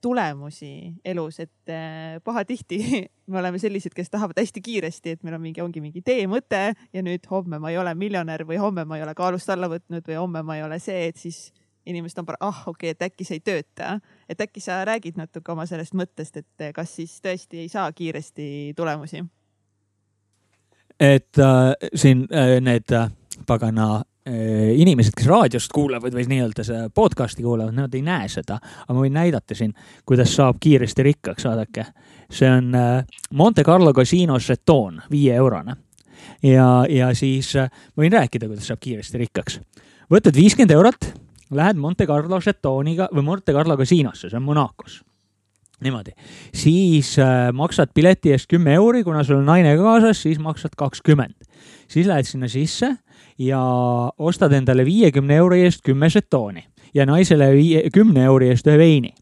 tulemusi 0.02 0.72
elus, 1.04 1.38
et 1.44 1.70
äh, 1.70 2.16
pahatihti 2.24 2.80
me 3.30 3.38
oleme 3.38 3.60
sellised, 3.62 3.94
kes 3.94 4.10
tahavad 4.10 4.40
hästi 4.42 4.64
kiiresti, 4.64 5.14
et 5.14 5.22
meil 5.22 5.38
on 5.38 5.44
mingi, 5.44 5.62
ongi 5.62 5.84
mingi 5.84 6.02
teemõte 6.02 6.64
ja 6.74 7.04
nüüd 7.06 7.30
homme 7.30 7.62
ma 7.62 7.70
ei 7.70 7.78
ole 7.78 7.94
miljonär 7.94 8.42
või 8.48 8.58
homme 8.58 8.86
ma 8.88 8.98
ei 8.98 9.06
ole 9.06 9.14
kaalust 9.14 9.54
alla 9.54 9.70
võtnud 9.70 10.02
või 10.02 10.18
homme 10.18 10.42
ma 10.42 10.58
ei 10.58 10.66
ole 10.66 10.80
see, 10.82 11.06
et 11.12 11.22
siis 11.22 11.46
inimesed 11.86 12.18
on, 12.22 12.34
ah 12.40 12.62
okei 12.66 12.90
okay,, 12.90 12.96
et 12.96 13.06
äkki 13.10 13.24
see 13.24 13.40
ei 13.40 13.44
tööta. 13.44 14.00
et 14.28 14.40
äkki 14.40 14.60
sa 14.60 14.84
räägid 14.84 15.16
natuke 15.16 15.52
oma 15.52 15.66
sellest 15.66 15.94
mõttest, 15.94 16.36
et 16.36 16.70
kas 16.74 16.96
siis 16.96 17.20
tõesti 17.24 17.64
ei 17.64 17.68
saa 17.68 17.92
kiiresti 17.92 18.74
tulemusi? 18.76 19.24
et 21.00 21.38
äh, 21.38 21.72
siin 21.94 22.26
äh, 22.32 22.60
need 22.60 22.92
äh, 22.92 23.10
pagana 23.46 24.02
äh, 24.28 24.72
inimesed, 24.80 25.12
kes 25.16 25.28
raadiost 25.28 25.72
kuulavad 25.74 26.14
või 26.14 26.24
nii-öelda 26.30 26.64
see 26.64 26.86
podcast'i 26.94 27.44
kuulavad, 27.44 27.74
nad 27.76 27.94
ei 27.94 28.04
näe 28.06 28.28
seda, 28.32 28.58
aga 28.84 28.96
ma 28.96 29.04
võin 29.04 29.16
näidata 29.16 29.56
siin, 29.58 29.74
kuidas 30.08 30.34
saab 30.36 30.60
kiiresti 30.62 31.04
rikkaks, 31.06 31.48
vaadake. 31.48 31.86
see 32.30 32.48
on 32.50 32.74
äh, 32.74 33.04
Monte 33.30 33.64
Carlo 33.64 33.92
Casino 33.92 34.38
žetoon, 34.40 35.02
viieeurone. 35.10 35.76
ja, 36.42 36.86
ja 36.88 37.14
siis 37.14 37.54
äh, 37.56 37.70
ma 37.96 38.06
võin 38.06 38.16
rääkida, 38.16 38.48
kuidas 38.48 38.66
saab 38.72 38.80
kiiresti 38.80 39.18
rikkaks. 39.18 39.60
võtad 40.10 40.36
viiskümmend 40.36 40.70
eurot 40.70 41.12
lähed 41.50 41.76
Monte 41.78 42.06
Carlo 42.06 42.40
žetooniga 42.42 43.10
või 43.14 43.26
Monte 43.26 43.52
Carlo 43.52 43.76
kasiinosse, 43.76 44.30
see 44.30 44.38
on 44.40 44.46
Monacos 44.46 45.02
niimoodi, 45.84 46.14
siis 46.56 47.18
äh, 47.20 47.50
maksad 47.52 47.90
pileti 47.94 48.32
eest 48.32 48.48
kümme 48.48 48.72
euri, 48.78 49.02
kuna 49.04 49.24
sul 49.24 49.42
on 49.42 49.50
naine 49.50 49.74
kaasas, 49.76 50.22
siis 50.24 50.38
maksad 50.40 50.72
kakskümmend. 50.76 51.34
siis 51.88 52.06
lähed 52.06 52.24
sinna 52.24 52.48
sisse 52.48 52.96
ja 53.38 53.60
ostad 54.18 54.52
endale 54.52 54.84
viiekümne 54.84 55.36
euri 55.36 55.62
eest 55.66 55.84
kümme 55.84 56.08
žetooni 56.10 56.64
ja 56.94 57.06
naisele 57.06 57.50
viie, 57.52 57.90
kümne 57.92 58.24
euri 58.24 58.48
eest 58.54 58.66
ühe 58.66 58.78
veini. 58.78 59.14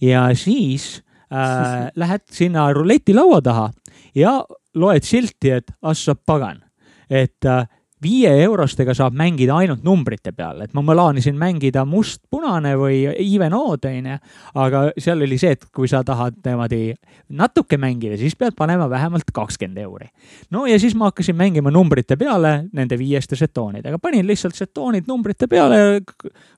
ja 0.00 0.28
siis 0.34 1.02
äh, 1.32 1.90
lähed 2.02 2.22
sinna 2.30 2.72
ruletilaua 2.72 3.42
taha 3.42 3.70
ja 4.14 4.44
loed 4.74 5.02
silti, 5.02 5.50
et 5.50 5.72
assab 5.82 6.22
pagan, 6.26 6.62
et 7.10 7.44
äh, 7.44 7.66
viie 8.06 8.30
eurostega 8.44 8.94
saab 8.96 9.16
mängida 9.18 9.56
ainult 9.60 9.84
numbrite 9.86 10.32
peal, 10.36 10.62
et 10.64 10.74
ma 10.76 10.82
plaanisin 10.86 11.36
mängida 11.38 11.84
must-punane 11.88 12.74
või 12.78 13.02
even-ood, 13.10 13.86
onju. 13.90 14.18
aga 14.62 14.82
seal 15.02 15.24
oli 15.26 15.38
see, 15.40 15.56
et 15.56 15.66
kui 15.74 15.88
sa 15.90 16.02
tahad 16.06 16.38
niimoodi 16.44 16.94
natuke 17.36 17.78
mängida, 17.80 18.18
siis 18.20 18.36
pead 18.38 18.56
panema 18.58 18.88
vähemalt 18.90 19.32
kakskümmend 19.34 19.82
euri. 19.82 20.08
no 20.50 20.66
ja 20.66 20.78
siis 20.80 20.94
ma 20.94 21.10
hakkasin 21.10 21.36
mängima 21.36 21.72
numbrite 21.74 22.16
peale 22.16 22.68
nende 22.72 22.98
viieste 22.98 23.36
žetoonidega, 23.38 23.98
panin 24.02 24.26
lihtsalt 24.26 24.56
žetoonid 24.58 25.10
numbrite 25.10 25.48
peale, 25.50 26.00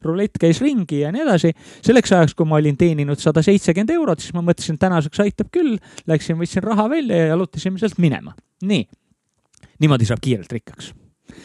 rulett 0.04 0.38
käis 0.40 0.60
ringi 0.64 1.02
ja 1.04 1.12
nii 1.14 1.24
edasi. 1.24 1.52
selleks 1.82 2.12
ajaks, 2.12 2.36
kui 2.38 2.46
ma 2.46 2.60
olin 2.60 2.76
teeninud 2.76 3.18
sada 3.22 3.42
seitsekümmend 3.42 3.96
eurot, 3.96 4.22
siis 4.22 4.36
ma 4.36 4.44
mõtlesin, 4.44 4.78
tänaseks 4.78 5.20
aitab 5.24 5.52
küll. 5.54 5.76
Läksin, 6.08 6.38
võtsin 6.38 6.64
raha 6.64 6.88
välja 6.90 7.16
ja 7.16 7.34
jalutasime 7.34 7.78
sealt 7.78 7.98
minema. 7.98 8.34
nii, 8.62 8.86
niimoodi 9.80 10.08
saab 10.08 10.22
kiirelt 10.22 10.52
rikkaks 10.52 10.92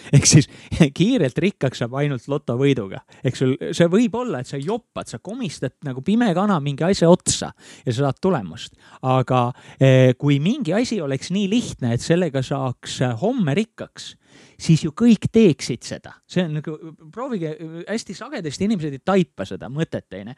ehk 0.15 0.27
siis 0.27 0.49
kiirelt 0.95 1.37
rikkaks 1.39 1.83
saab 1.83 1.95
ainult 2.01 2.27
lotovõiduga. 2.31 3.03
eks 3.23 3.43
sul, 3.43 3.55
see 3.75 3.87
võib 3.91 4.15
olla, 4.19 4.41
et 4.43 4.49
sa 4.49 4.59
joppad, 4.59 5.09
sa 5.09 5.19
komistad 5.23 5.75
nagu 5.87 6.03
pime 6.05 6.29
kana 6.35 6.59
mingi 6.63 6.85
asja 6.87 7.09
otsa 7.11 7.51
ja 7.85 7.91
sa 7.91 8.07
saad 8.07 8.19
tulemust. 8.21 8.75
aga 9.01 9.45
eh, 9.79 10.13
kui 10.19 10.39
mingi 10.43 10.73
asi 10.75 10.99
oleks 11.01 11.31
nii 11.33 11.47
lihtne, 11.51 11.93
et 11.95 12.03
sellega 12.03 12.43
saaks 12.43 12.99
homme 13.21 13.55
rikkaks, 13.57 14.13
siis 14.59 14.83
ju 14.85 14.93
kõik 14.97 15.29
teeksid 15.31 15.83
seda. 15.83 16.17
see 16.27 16.45
on 16.45 16.59
nagu, 16.59 16.77
proovige, 17.13 17.55
hästi 17.87 18.17
sagedasti 18.17 18.69
inimesed 18.69 18.97
ei 18.97 19.03
taipa 19.05 19.47
seda 19.47 19.69
mõtet, 19.69 20.09
onju. 20.13 20.35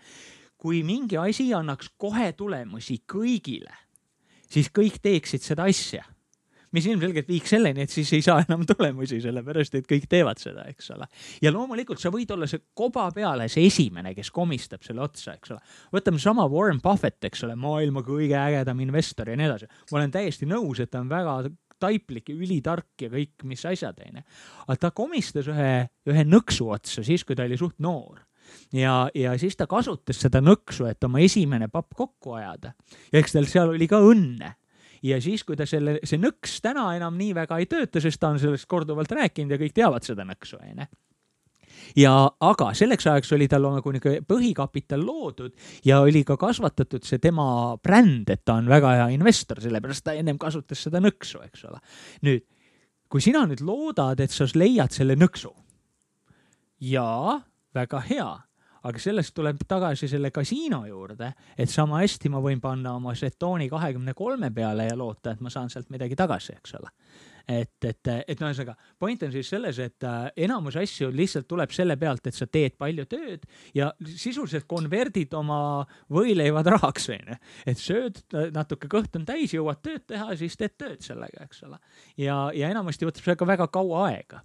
kui 0.58 0.84
mingi 0.84 1.18
asi 1.20 1.52
annaks 1.54 1.92
kohe 1.98 2.32
tulemusi 2.34 3.02
kõigile, 3.12 3.74
siis 4.50 4.70
kõik 4.74 5.02
teeksid 5.04 5.44
seda 5.44 5.68
asja 5.70 6.06
mis 6.76 6.88
ilmselgelt 6.90 7.30
viiks 7.32 7.54
selleni, 7.56 7.86
et 7.86 7.94
siis 7.94 8.12
ei 8.18 8.24
saa 8.26 8.44
enam 8.44 8.66
tulemusi, 8.68 9.20
sellepärast 9.24 9.80
et 9.80 9.88
kõik 9.90 10.08
teevad 10.12 10.42
seda, 10.42 10.68
eks 10.72 10.92
ole. 10.96 11.08
ja 11.44 11.54
loomulikult 11.56 12.02
sa 12.02 12.12
võid 12.14 12.32
olla 12.36 12.50
see 12.50 12.66
koba 12.78 13.08
peale 13.16 13.48
see 13.52 13.68
esimene, 13.70 14.14
kes 14.18 14.32
komistab 14.36 14.84
selle 14.86 15.06
otsa, 15.06 15.38
eks 15.38 15.56
ole. 15.56 15.62
võtame 15.96 16.22
sama 16.22 16.48
Warren 16.52 16.82
Buffett, 16.84 17.24
eks 17.28 17.46
ole, 17.48 17.58
maailma 17.60 18.04
kõige 18.06 18.38
ägedam 18.40 18.82
investor 18.86 19.32
ja 19.32 19.38
nii 19.40 19.50
edasi. 19.50 19.72
ma 19.92 20.02
olen 20.02 20.14
täiesti 20.14 20.50
nõus, 20.50 20.84
et 20.84 20.92
ta 20.92 21.02
on 21.04 21.12
väga 21.12 21.42
taiplik 21.82 22.30
ja 22.32 22.38
ülitark 22.38 23.02
ja 23.02 23.10
kõik, 23.12 23.44
mis 23.48 23.66
asjad, 23.68 24.00
onju. 24.06 24.24
aga 24.68 24.78
ta 24.80 24.94
komistas 24.96 25.50
ühe, 25.52 25.74
ühe 26.10 26.24
nõksu 26.28 26.70
otsa 26.72 27.04
siis, 27.04 27.24
kui 27.24 27.36
ta 27.36 27.48
oli 27.48 27.60
suht 27.60 27.80
noor 27.84 28.24
ja, 28.76 29.06
ja 29.16 29.38
siis 29.42 29.58
ta 29.58 29.68
kasutas 29.70 30.20
seda 30.22 30.42
nõksu, 30.44 30.88
et 30.90 31.04
oma 31.04 31.22
esimene 31.24 31.68
papp 31.72 31.96
kokku 31.96 32.38
ajada. 32.40 32.76
ja 33.12 33.20
eks 33.22 33.36
tal 33.36 33.50
seal 33.50 33.74
oli 33.76 33.90
ka 33.92 34.02
õnne 34.04 34.56
ja 35.06 35.20
siis, 35.22 35.44
kui 35.46 35.58
ta 35.58 35.68
selle, 35.70 36.00
see 36.04 36.20
nõks 36.22 36.60
täna 36.66 36.88
enam 36.98 37.18
nii 37.20 37.34
väga 37.38 37.60
ei 37.62 37.68
tööta, 37.70 38.02
sest 38.04 38.22
ta 38.22 38.34
on 38.34 38.40
sellest 38.42 38.68
korduvalt 38.70 39.12
rääkinud 39.12 39.54
ja 39.54 39.60
kõik 39.62 39.76
teavad 39.76 40.08
seda 40.08 40.26
nõksu, 40.28 40.60
onju 40.62 40.88
ja, 42.00 42.14
aga 42.50 42.70
selleks 42.78 43.08
ajaks 43.10 43.34
oli 43.36 43.48
tal 43.52 43.68
nagu 43.68 43.94
niisugune 43.94 44.24
põhikapital 44.28 45.04
loodud 45.06 45.54
ja 45.86 46.02
oli 46.06 46.24
ka 46.28 46.38
kasvatatud 46.40 47.06
see 47.08 47.22
tema 47.24 47.48
bränd, 47.84 48.30
et 48.32 48.44
ta 48.46 48.58
on 48.60 48.70
väga 48.72 48.96
hea 49.00 49.08
investor, 49.16 49.62
sellepärast 49.64 50.06
ta 50.06 50.16
ennem 50.18 50.40
kasutas 50.42 50.86
seda 50.88 51.02
nõksu, 51.04 51.44
eks 51.46 51.68
ole. 51.70 51.82
nüüd, 52.28 52.46
kui 53.12 53.24
sina 53.24 53.46
nüüd 53.50 53.64
loodad, 53.66 54.20
et 54.24 54.34
sa 54.34 54.48
leiad 54.56 54.96
selle 54.96 55.18
nõksu. 55.20 55.54
jaa, 56.82 57.40
väga 57.76 58.02
hea 58.10 58.32
aga 58.86 59.02
sellest 59.02 59.34
tuleb 59.36 59.62
tagasi 59.68 60.10
selle 60.10 60.32
kasiino 60.34 60.84
juurde, 60.88 61.32
et 61.58 61.72
sama 61.72 62.02
hästi 62.04 62.32
ma 62.34 62.42
võin 62.44 62.62
panna 62.62 62.96
oma 63.00 63.16
žetooni 63.18 63.70
kahekümne 63.72 64.14
kolme 64.18 64.52
peale 64.54 64.90
ja 64.90 64.98
loota, 64.98 65.34
et 65.34 65.42
ma 65.42 65.54
saan 65.54 65.72
sealt 65.74 65.90
midagi 65.94 66.18
tagasi, 66.18 66.58
eks 66.60 66.76
ole. 66.80 66.92
et, 67.48 67.86
et, 67.86 68.10
et 68.28 68.40
no 68.42 68.50
ühesõnaga, 68.50 68.74
point 69.00 69.22
on 69.26 69.34
siis 69.34 69.50
selles, 69.54 69.80
et 69.82 70.06
äh, 70.08 70.30
enamus 70.48 70.80
asju 70.82 71.12
lihtsalt 71.14 71.46
tuleb 71.50 71.74
selle 71.76 71.98
pealt, 72.02 72.26
et 72.26 72.38
sa 72.38 72.48
teed 72.50 72.74
palju 72.78 73.06
tööd 73.10 73.46
ja 73.78 73.92
sisuliselt 74.06 74.66
konverdid 74.70 75.34
oma 75.38 75.60
võileivad 76.10 76.72
rahaks, 76.74 77.10
onju. 77.14 77.38
et 77.66 77.82
sööd 77.82 78.22
natuke, 78.54 78.90
kõht 78.90 79.18
on 79.20 79.30
täis, 79.30 79.54
jõuad 79.54 79.82
tööd 79.86 80.08
teha, 80.10 80.34
siis 80.38 80.58
teed 80.58 80.78
tööd 80.78 81.06
sellega, 81.06 81.46
eks 81.46 81.64
ole. 81.70 81.82
ja, 82.18 82.50
ja 82.54 82.74
enamasti 82.74 83.06
võtab 83.06 83.30
see 83.30 83.38
ka 83.38 83.54
väga 83.54 83.70
kaua 83.74 84.10
aega 84.10 84.42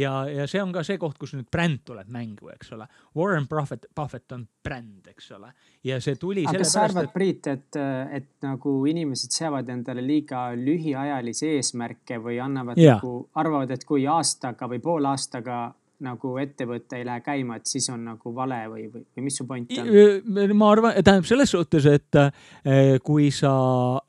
ja, 0.00 0.12
ja 0.30 0.46
see 0.50 0.62
on 0.62 0.72
ka 0.74 0.82
see 0.86 0.98
koht, 1.00 1.18
kus 1.20 1.34
nüüd 1.36 1.48
bränd 1.52 1.82
tuleb 1.88 2.08
mängu, 2.12 2.50
eks 2.54 2.72
ole. 2.76 2.86
Warren 3.16 3.48
Buffett, 3.50 3.86
Buffett 3.96 4.32
on 4.36 4.46
bränd, 4.64 5.08
eks 5.12 5.30
ole. 5.36 5.52
ja 5.84 6.00
see 6.02 6.16
tuli 6.20 6.44
aga 6.46 6.62
kas 6.62 6.74
sa 6.76 6.86
arvad 6.88 7.08
et..., 7.08 7.14
Priit, 7.14 7.50
et, 7.50 7.80
et 8.20 8.30
nagu 8.46 8.74
inimesed 8.90 9.34
seavad 9.34 9.68
endale 9.72 10.04
liiga 10.04 10.50
lühiajalisi 10.56 11.54
eesmärke 11.56 12.20
või 12.22 12.40
annavad 12.42 12.80
nagu, 12.80 13.14
arvavad, 13.40 13.70
et 13.74 13.84
kui 13.88 14.06
aastaga 14.08 14.68
või 14.70 14.82
poole 14.84 15.10
aastaga 15.12 15.62
nagu 16.04 16.32
ettevõte 16.40 16.98
ei 17.00 17.04
lähe 17.06 17.22
käima, 17.24 17.58
et 17.60 17.68
siis 17.68 17.88
on 17.92 18.02
nagu 18.10 18.32
vale 18.34 18.60
või, 18.72 18.86
või, 18.92 19.04
või 19.16 19.26
mis 19.26 19.36
su 19.40 19.46
point 19.48 19.72
on? 19.78 20.56
ma 20.56 20.70
arvan, 20.72 20.96
tähendab 20.98 21.28
selles 21.28 21.52
suhtes, 21.52 21.86
et 21.90 22.18
eh, 22.20 22.96
kui 23.04 23.30
sa, 23.34 23.52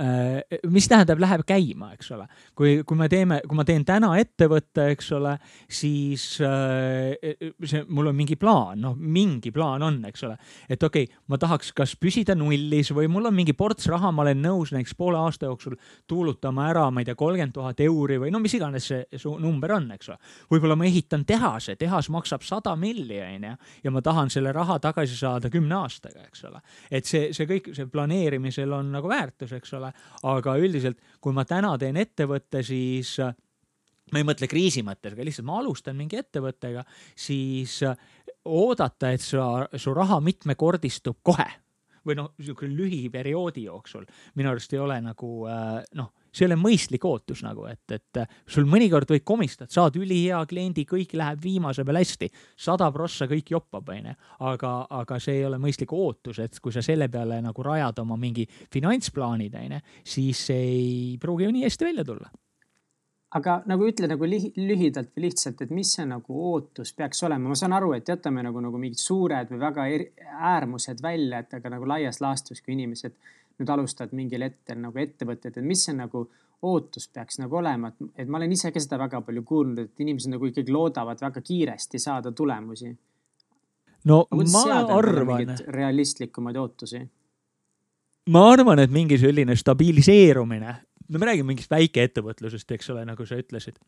eh, 0.01 0.59
mis 0.71 0.87
tähendab, 0.91 1.19
läheb 1.21 1.43
käima, 1.47 1.91
eks 1.97 2.11
ole. 2.15 2.27
kui, 2.55 2.81
kui 2.87 2.99
me 2.99 3.09
teeme, 3.11 3.41
kui 3.47 3.59
ma 3.59 3.65
teen 3.67 3.85
täna 3.87 4.13
ettevõtte, 4.21 4.87
eks 4.95 5.11
ole, 5.17 5.35
siis 5.71 6.25
see, 6.37 7.83
mul 7.87 8.11
on 8.11 8.17
mingi 8.17 8.37
plaan, 8.39 8.81
noh, 8.81 8.95
mingi 8.95 9.51
plaan 9.53 9.83
on, 9.87 9.99
eks 10.09 10.25
ole. 10.27 10.37
et 10.69 10.83
okei 10.83 11.07
okay,, 11.09 11.21
ma 11.31 11.39
tahaks 11.41 11.73
kas 11.75 11.95
püsida 11.99 12.35
nullis 12.37 12.93
või 12.95 13.09
mul 13.11 13.29
on 13.29 13.35
mingi 13.35 13.55
ports 13.57 13.89
raha, 13.91 14.13
ma 14.15 14.25
olen 14.25 14.41
nõus 14.43 14.71
näiteks 14.75 14.95
poole 14.97 15.19
aasta 15.19 15.49
jooksul 15.49 15.75
tuulutama 16.07 16.69
ära, 16.71 16.87
ma 16.91 17.03
ei 17.03 17.09
tea, 17.09 17.17
kolmkümmend 17.19 17.55
tuhat 17.55 17.83
euri 17.83 18.19
või 18.21 18.31
no 18.33 18.41
mis 18.43 18.55
iganes 18.57 18.87
see, 18.91 19.03
see 19.15 19.37
number 19.41 19.75
on, 19.75 19.89
eks 19.95 20.11
ole. 20.11 20.19
võib-olla 20.51 20.77
ma 20.79 20.87
ehitan 20.87 21.25
tehase 21.27 21.75
tehas 21.81 22.09
maksab 22.13 22.45
sada 22.45 22.75
milli, 22.79 23.17
onju, 23.25 23.53
ja 23.83 23.93
ma 23.93 24.03
tahan 24.05 24.31
selle 24.33 24.53
raha 24.55 24.77
tagasi 24.83 25.17
saada 25.17 25.51
kümne 25.53 25.79
aastaga, 25.81 26.27
eks 26.27 26.45
ole. 26.49 26.61
et 26.91 27.09
see, 27.09 27.31
see 27.35 27.49
kõik, 27.49 27.71
see 27.77 27.89
planeerimisel 27.91 28.77
on 28.77 28.91
nagu 28.95 29.09
väärtus, 29.11 29.55
eks 29.57 29.73
ole, 29.79 29.91
aga 30.29 30.57
üldiselt, 30.61 31.01
kui 31.21 31.35
ma 31.35 31.45
täna 31.49 31.73
teen 31.81 31.99
ettevõtte, 32.01 32.63
siis 32.65 33.17
ma 34.11 34.21
ei 34.21 34.27
mõtle 34.27 34.49
kriisi 34.51 34.83
mõttes, 34.85 35.15
aga 35.15 35.25
lihtsalt 35.27 35.47
ma 35.47 35.59
alustan 35.61 35.97
mingi 35.97 36.19
ettevõttega, 36.19 36.85
siis 37.15 37.79
oodata, 38.45 39.11
et 39.11 39.23
sa, 39.23 39.67
su 39.77 39.93
raha 39.95 40.21
mitmekordistub 40.23 41.21
kohe. 41.23 41.49
Või 42.01 42.15
noh, 42.17 42.31
niisugune 42.41 42.73
lühiperioodi 42.73 43.67
jooksul. 43.67 44.07
Minu 44.39 44.49
arust 44.49 44.71
ei 44.73 44.79
ole 44.81 44.95
nagu 45.05 45.29
noh 45.45 46.07
see 46.31 46.45
ei 46.45 46.49
ole 46.51 46.57
mõistlik 46.59 47.05
ootus 47.07 47.43
nagu, 47.45 47.65
et, 47.69 47.83
et 47.91 48.21
sul 48.49 48.67
mõnikord 48.69 49.09
võid 49.11 49.25
komistada, 49.27 49.71
saad 49.71 49.97
ülihea 49.99 50.41
kliendi, 50.49 50.85
kõik 50.87 51.15
läheb 51.19 51.41
viimase 51.43 51.85
peal 51.87 51.99
hästi, 52.01 52.31
sada 52.55 52.87
prossa 52.95 53.27
kõik 53.31 53.51
joppab, 53.55 53.91
onju. 53.91 54.15
aga, 54.51 54.75
aga 55.01 55.19
see 55.19 55.41
ei 55.41 55.47
ole 55.47 55.59
mõistlik 55.61 55.91
ootus, 55.95 56.39
et 56.39 56.59
kui 56.59 56.73
sa 56.73 56.83
selle 56.85 57.09
peale 57.11 57.41
nagu 57.43 57.67
rajad 57.67 57.99
oma 58.05 58.19
mingi 58.19 58.47
finantsplaanid, 58.71 59.59
onju, 59.65 59.81
siis 60.03 60.47
see 60.51 60.63
ei 60.71 61.19
pruugi 61.21 61.49
ju 61.49 61.57
nii 61.57 61.67
hästi 61.67 61.91
välja 61.91 62.07
tulla 62.07 62.31
aga 63.37 63.61
nagu 63.69 63.85
ütle 63.87 64.09
nagu 64.11 64.27
lühidalt 64.27 65.13
või 65.15 65.29
lihtsalt, 65.29 65.61
et 65.63 65.71
mis 65.73 65.93
see 65.95 66.05
nagu 66.07 66.39
ootus 66.51 66.91
peaks 66.97 67.23
olema, 67.23 67.51
ma 67.51 67.55
saan 67.55 67.75
aru, 67.77 67.93
et 67.95 68.09
jätame 68.11 68.43
nagu, 68.43 68.59
nagu 68.63 68.79
mingid 68.81 68.99
suured 68.99 69.53
või 69.53 69.61
väga 69.61 69.85
äärmused 70.51 71.03
välja, 71.03 71.39
et 71.39 71.55
aga 71.59 71.71
nagu 71.77 71.87
laias 71.87 72.19
laastus, 72.23 72.59
kui 72.61 72.75
inimesed 72.75 73.15
nüüd 73.59 73.69
alustad 73.69 74.13
mingil 74.15 74.45
hetkel 74.45 74.79
nagu 74.81 74.99
ettevõtet, 75.01 75.57
et 75.57 75.65
mis 75.65 75.83
see 75.85 75.95
nagu 75.97 76.25
ootus 76.61 77.07
peaks 77.13 77.39
nagu 77.41 77.57
olema, 77.57 77.89
et, 77.89 78.11
et 78.23 78.29
ma 78.29 78.37
olen 78.37 78.51
ise 78.53 78.71
ka 78.73 78.81
seda 78.81 78.99
väga 79.01 79.21
palju 79.25 79.43
kuulnud, 79.47 79.79
et 79.81 80.03
inimesed 80.03 80.33
nagu 80.33 80.49
ikkagi 80.49 80.73
loodavad 80.73 81.21
väga 81.21 81.41
kiiresti 81.41 81.99
saada 81.99 82.31
tulemusi. 82.31 82.91
no 84.05 84.25
ma 84.31 84.63
arvan. 84.97 85.55
realistlikumaid 85.67 86.55
ootusi. 86.61 87.01
ma 88.29 88.45
arvan, 88.51 88.79
et 88.79 88.91
mingi 88.91 89.17
selline 89.17 89.55
stabiliseerumine, 89.55 90.75
no 91.09 91.19
me 91.19 91.31
räägime 91.31 91.53
mingist 91.53 91.71
väikeettevõtlusest, 91.71 92.71
eks 92.71 92.89
ole, 92.93 93.05
nagu 93.05 93.25
sa 93.25 93.39
ütlesid 93.41 93.81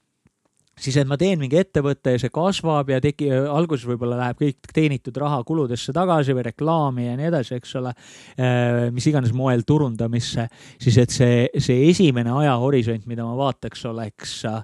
siis, 0.80 0.98
et 0.98 1.08
ma 1.10 1.18
teen 1.20 1.40
mingi 1.42 1.58
ettevõtte 1.60 2.16
ja 2.16 2.22
see 2.22 2.32
kasvab 2.34 2.90
ja 2.94 3.00
tegi, 3.04 3.30
alguses 3.32 3.86
võib-olla 3.88 4.20
läheb 4.20 4.40
kõik 4.42 4.72
teenitud 4.74 5.18
raha 5.22 5.42
kuludesse 5.48 5.94
tagasi 5.96 6.36
või 6.36 6.48
reklaami 6.50 7.08
ja 7.08 7.18
nii 7.20 7.30
edasi, 7.30 7.58
eks 7.60 7.76
ole. 7.82 7.94
Äh, 8.38 8.88
mis 8.94 9.08
iganes 9.10 9.34
moel 9.38 9.66
turundamisse, 9.68 10.48
siis 10.82 10.98
et 11.02 11.14
see, 11.14 11.46
see 11.62 11.90
esimene 11.92 12.34
ajahorisont, 12.44 13.06
mida 13.10 13.28
ma 13.28 13.38
vaataks, 13.38 13.86
oleks 13.92 14.40
äh, 14.50 14.64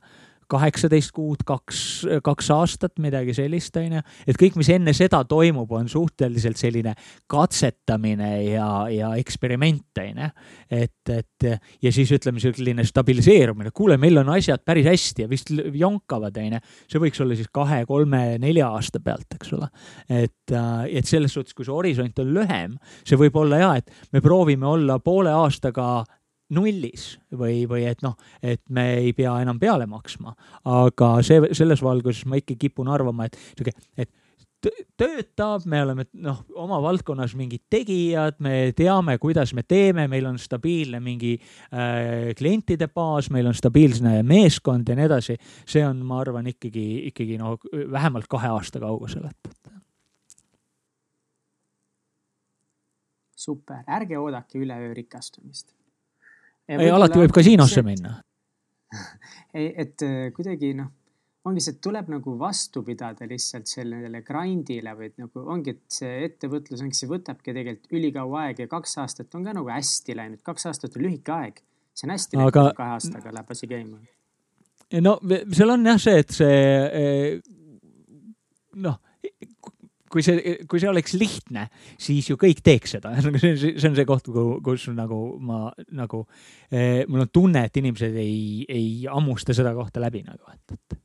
kaheksateist 0.50 1.14
kuud, 1.16 1.44
kaks, 1.48 1.82
kaks 2.26 2.50
aastat, 2.56 2.96
midagi 3.02 3.36
sellist, 3.38 3.76
onju. 3.80 4.02
et 4.28 4.40
kõik, 4.40 4.58
mis 4.60 4.70
enne 4.74 4.94
seda 4.98 5.22
toimub, 5.30 5.72
on 5.78 5.90
suhteliselt 5.92 6.60
selline 6.60 6.96
katsetamine 7.30 8.32
ja, 8.48 8.70
ja 8.94 9.12
eksperiment, 9.22 10.02
onju. 10.04 10.30
et, 10.80 11.14
et 11.16 11.48
ja 11.86 11.94
siis 11.94 12.12
ütleme, 12.16 12.42
selline 12.44 12.86
stabiliseerumine, 12.88 13.74
kuule, 13.76 14.00
meil 14.02 14.22
on 14.24 14.34
asjad 14.36 14.64
päris 14.66 14.90
hästi 14.90 15.26
ja 15.26 15.32
vist 15.32 15.54
jonkavad, 15.54 16.38
onju. 16.42 16.62
see 16.90 17.04
võiks 17.06 17.24
olla 17.24 17.38
siis 17.40 17.52
kahe, 17.54 17.84
kolme, 17.90 18.24
nelja 18.42 18.72
aasta 18.74 19.02
pealt, 19.04 19.38
eks 19.38 19.54
ole. 19.58 19.70
et, 20.10 20.56
et 20.90 21.10
selles 21.10 21.34
suhtes, 21.34 21.56
kui 21.58 21.68
see 21.68 21.76
horisont 21.76 22.24
on 22.24 22.34
lühem, 22.40 22.78
see 23.04 23.20
võib 23.20 23.38
olla 23.42 23.62
ja, 23.62 23.74
et 23.82 24.16
me 24.16 24.24
proovime 24.26 24.68
olla 24.70 25.00
poole 25.04 25.34
aastaga 25.34 26.00
nullis 26.56 27.12
või, 27.36 27.64
või 27.70 27.86
et 27.90 28.02
noh, 28.06 28.16
et 28.42 28.62
me 28.70 28.86
ei 29.02 29.14
pea 29.18 29.36
enam 29.44 29.60
peale 29.60 29.86
maksma. 29.90 30.36
aga 30.66 31.12
see, 31.26 31.52
selles 31.58 31.84
valguses 31.86 32.26
ma 32.26 32.40
ikka 32.40 32.58
kipun 32.60 32.90
arvama, 32.92 33.30
et 33.30 33.38
sihuke, 33.54 33.76
et 33.98 34.12
töötab, 35.00 35.64
me 35.72 35.80
oleme 35.86 36.06
noh, 36.20 36.42
oma 36.60 36.82
valdkonnas 36.84 37.32
mingid 37.40 37.64
tegijad, 37.72 38.40
me 38.44 38.74
teame, 38.76 39.16
kuidas 39.22 39.54
me 39.56 39.64
teeme, 39.64 40.08
meil 40.12 40.28
on 40.28 40.40
stabiilne 40.42 41.00
mingi 41.04 41.38
äh, 41.40 42.34
klientide 42.38 42.90
baas, 42.92 43.30
meil 43.32 43.48
on 43.48 43.56
stabiilne 43.56 44.20
meeskond 44.28 44.90
ja 44.90 44.98
nii 45.00 45.08
edasi. 45.08 45.38
see 45.64 45.86
on, 45.88 46.04
ma 46.06 46.20
arvan, 46.26 46.52
ikkagi, 46.52 46.86
ikkagi 47.14 47.40
no 47.40 47.56
vähemalt 47.92 48.28
kahe 48.28 48.52
aasta 48.52 48.84
kaugusel, 48.84 49.30
et 49.32 49.56
super, 53.40 53.84
ärge 53.88 54.20
oodake 54.20 54.60
üleöö 54.60 54.94
rikastumist. 54.94 55.79
Ei, 56.70 56.90
alati 56.94 57.20
võib 57.22 57.34
kasiinosse 57.36 57.84
minna. 57.86 58.20
ei, 59.58 59.72
et 59.84 60.06
äh, 60.06 60.30
kuidagi 60.36 60.74
noh, 60.78 60.92
ongi 61.50 61.64
see, 61.64 61.76
et 61.76 61.82
tuleb 61.84 62.10
nagu 62.12 62.36
vastu 62.40 62.84
pidada 62.86 63.28
lihtsalt 63.30 63.70
sellele 63.70 64.22
grind'ile 64.26 64.94
või 64.98 65.10
et 65.10 65.18
nagu 65.22 65.46
ongi, 65.56 65.76
et 65.78 66.00
see 66.00 66.24
ettevõtlus 66.28 66.84
ongi, 66.84 66.98
see 67.00 67.10
võtabki 67.10 67.54
tegelikult 67.56 67.98
ülikaua 68.00 68.46
aega 68.48 68.66
ja 68.66 68.72
kaks 68.72 68.98
aastat 69.04 69.36
on 69.40 69.48
ka 69.48 69.56
nagu 69.58 69.72
hästi 69.72 70.18
läinud, 70.20 70.44
kaks 70.46 70.70
aastat 70.72 70.98
on 70.98 71.06
lühike 71.08 71.36
aeg. 71.36 71.62
see 71.94 72.08
on 72.08 72.16
hästi 72.16 72.38
Aga... 72.40 72.66
läinud, 72.66 72.78
kahe 72.78 72.96
aastaga 72.98 73.36
läheb 73.36 73.54
asi 73.56 73.72
käima. 73.72 74.02
no 75.06 75.18
seal 75.56 75.76
on 75.76 75.92
jah 75.92 76.02
see, 76.02 76.26
et 76.26 76.36
see 76.42 76.60
eh, 77.02 77.40
noh 78.76 79.00
kui 80.12 80.24
see, 80.26 80.56
kui 80.70 80.82
see 80.82 80.90
oleks 80.90 81.16
lihtne, 81.20 81.68
siis 82.02 82.30
ju 82.32 82.38
kõik 82.40 82.64
teeks 82.66 82.98
seda. 82.98 83.14
see 83.22 83.30
on, 83.30 83.60
see 83.62 83.90
on 83.90 83.98
see 83.98 84.08
koht, 84.10 84.30
kus 84.66 84.90
nagu 84.96 85.20
ma 85.44 85.68
nagu 85.96 86.24
eh,, 86.72 87.06
mul 87.08 87.26
on 87.26 87.32
tunne, 87.34 87.66
et 87.70 87.82
inimesed 87.82 88.18
ei, 88.20 88.66
ei 88.70 88.90
hammusta 89.10 89.56
seda 89.58 89.74
kohta 89.78 90.04
läbi 90.04 90.24
nagu, 90.28 90.44
et, 90.54 90.76
et. 90.78 91.00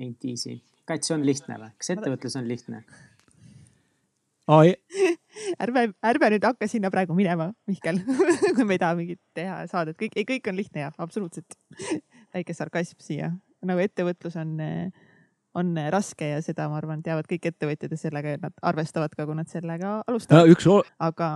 Ain't 0.00 0.24
easy. 0.24 0.60
Kats, 0.88 1.10
on 1.14 1.26
lihtne 1.26 1.58
või? 1.60 1.72
kas 1.78 1.92
ettevõtlus 1.94 2.38
on 2.40 2.48
lihtne? 2.48 2.84
ärme, 5.62 5.84
ärme 6.02 6.30
nüüd 6.34 6.46
hakka 6.46 6.66
sinna 6.70 6.90
praegu 6.90 7.14
minema, 7.14 7.50
Mihkel 7.70 8.00
kui 8.56 8.64
me 8.64 8.74
ei 8.74 8.82
taha 8.82 8.96
mingit 8.98 9.20
teha 9.36 9.60
saadet, 9.70 9.98
kõik, 10.00 10.16
ei, 10.18 10.26
kõik 10.26 10.50
on 10.50 10.58
lihtne 10.58 10.86
ja 10.86 10.90
absoluutselt. 10.98 11.54
väike 12.34 12.54
sarkasm 12.54 12.98
siia, 13.02 13.30
nagu 13.66 13.82
ettevõtlus 13.82 14.36
on 14.40 14.56
äh, 14.64 15.06
on 15.54 15.74
raske 15.90 16.28
ja 16.30 16.42
seda, 16.44 16.68
ma 16.70 16.78
arvan, 16.78 17.02
teavad 17.02 17.26
kõik 17.30 17.50
ettevõtjad 17.50 17.94
ja 17.94 17.98
sellega 17.98 18.36
nad 18.42 18.54
arvestavad 18.62 19.14
ka, 19.16 19.26
kui 19.26 19.38
nad 19.38 19.50
sellega 19.50 20.00
alustavad. 20.06 20.50
üks 20.52 20.68
aga 20.98 21.30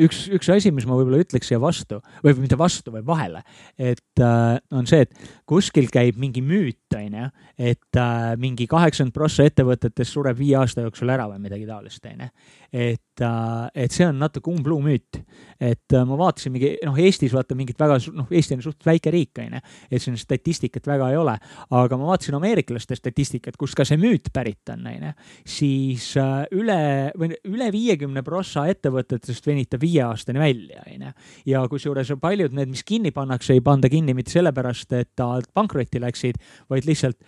üks, 0.00 0.24
üks 0.32 0.48
asi, 0.52 0.72
mis 0.74 0.86
ma 0.88 0.96
võib-olla 0.96 1.20
ütleks 1.22 1.50
siia 1.50 1.60
vastu 1.62 2.00
või 2.24 2.34
mitte 2.40 2.56
vastu, 2.58 2.92
vaid 2.94 3.06
vahele, 3.06 3.42
et 3.76 4.22
äh, 4.22 4.56
on 4.72 4.88
see, 4.88 5.04
et 5.04 5.32
kuskil 5.48 5.90
käib 5.92 6.18
mingi 6.20 6.42
müüt, 6.44 6.80
onju, 6.96 7.28
et 7.60 8.00
äh, 8.00 8.32
mingi 8.40 8.66
kaheksakümmend 8.70 9.14
prossa 9.16 9.46
ettevõtetest 9.48 10.16
sureb 10.16 10.38
viie 10.38 10.56
aasta 10.60 10.86
jooksul 10.86 11.12
ära 11.12 11.28
või 11.30 11.42
midagi 11.44 11.68
taolist, 11.68 12.04
onju. 12.08 12.28
et 12.72 13.24
äh,, 13.24 13.68
et 13.84 13.92
see 13.92 14.06
on 14.08 14.16
natuke 14.22 14.50
umbluumüüt, 14.52 15.20
et 15.60 15.96
äh, 15.96 16.06
ma 16.08 16.18
vaatasin 16.20 16.54
mingi, 16.54 16.74
noh, 16.86 16.96
Eestis 16.96 17.34
vaata 17.36 17.56
mingit 17.58 17.80
väga, 17.80 17.98
noh, 18.16 18.30
Eesti 18.32 18.56
on 18.56 18.64
suht 18.64 18.88
väike 18.88 19.12
riik, 19.12 19.42
onju, 19.44 19.60
et 19.90 20.02
siin 20.02 20.16
statistikat 20.20 20.88
väga 20.88 21.12
ei 21.12 21.20
ole, 21.20 21.36
aga 21.68 22.00
ma 22.00 22.12
vaatasin 22.14 22.38
ameeriklaste 22.40 22.96
statistikat, 22.96 23.60
kust 23.60 23.76
ka 23.76 23.86
see 23.88 24.00
müüt 24.00 24.32
pärit 24.32 24.72
on, 24.72 24.88
onju, 24.88 25.12
siis 25.44 26.12
äh, 26.20 26.42
üle 26.56 26.80
või 27.18 27.36
üle 27.52 27.68
viiekümne 27.74 28.24
prossa 28.24 28.64
ettevõtetest 28.72 29.46
venitab 29.46 29.81
viie 29.82 30.02
aastani 30.06 30.40
välja, 30.42 30.84
onju. 30.86 31.12
ja 31.50 31.62
kusjuures 31.70 32.12
paljud 32.22 32.54
need, 32.56 32.70
mis 32.72 32.84
kinni 32.86 33.12
pannakse, 33.14 33.56
ei 33.56 33.64
panda 33.64 33.90
kinni 33.92 34.14
mitte 34.16 34.34
sellepärast, 34.34 34.94
et 34.98 35.12
nad 35.20 35.48
pankrotti 35.54 36.00
läksid, 36.02 36.40
vaid 36.70 36.88
lihtsalt 36.88 37.18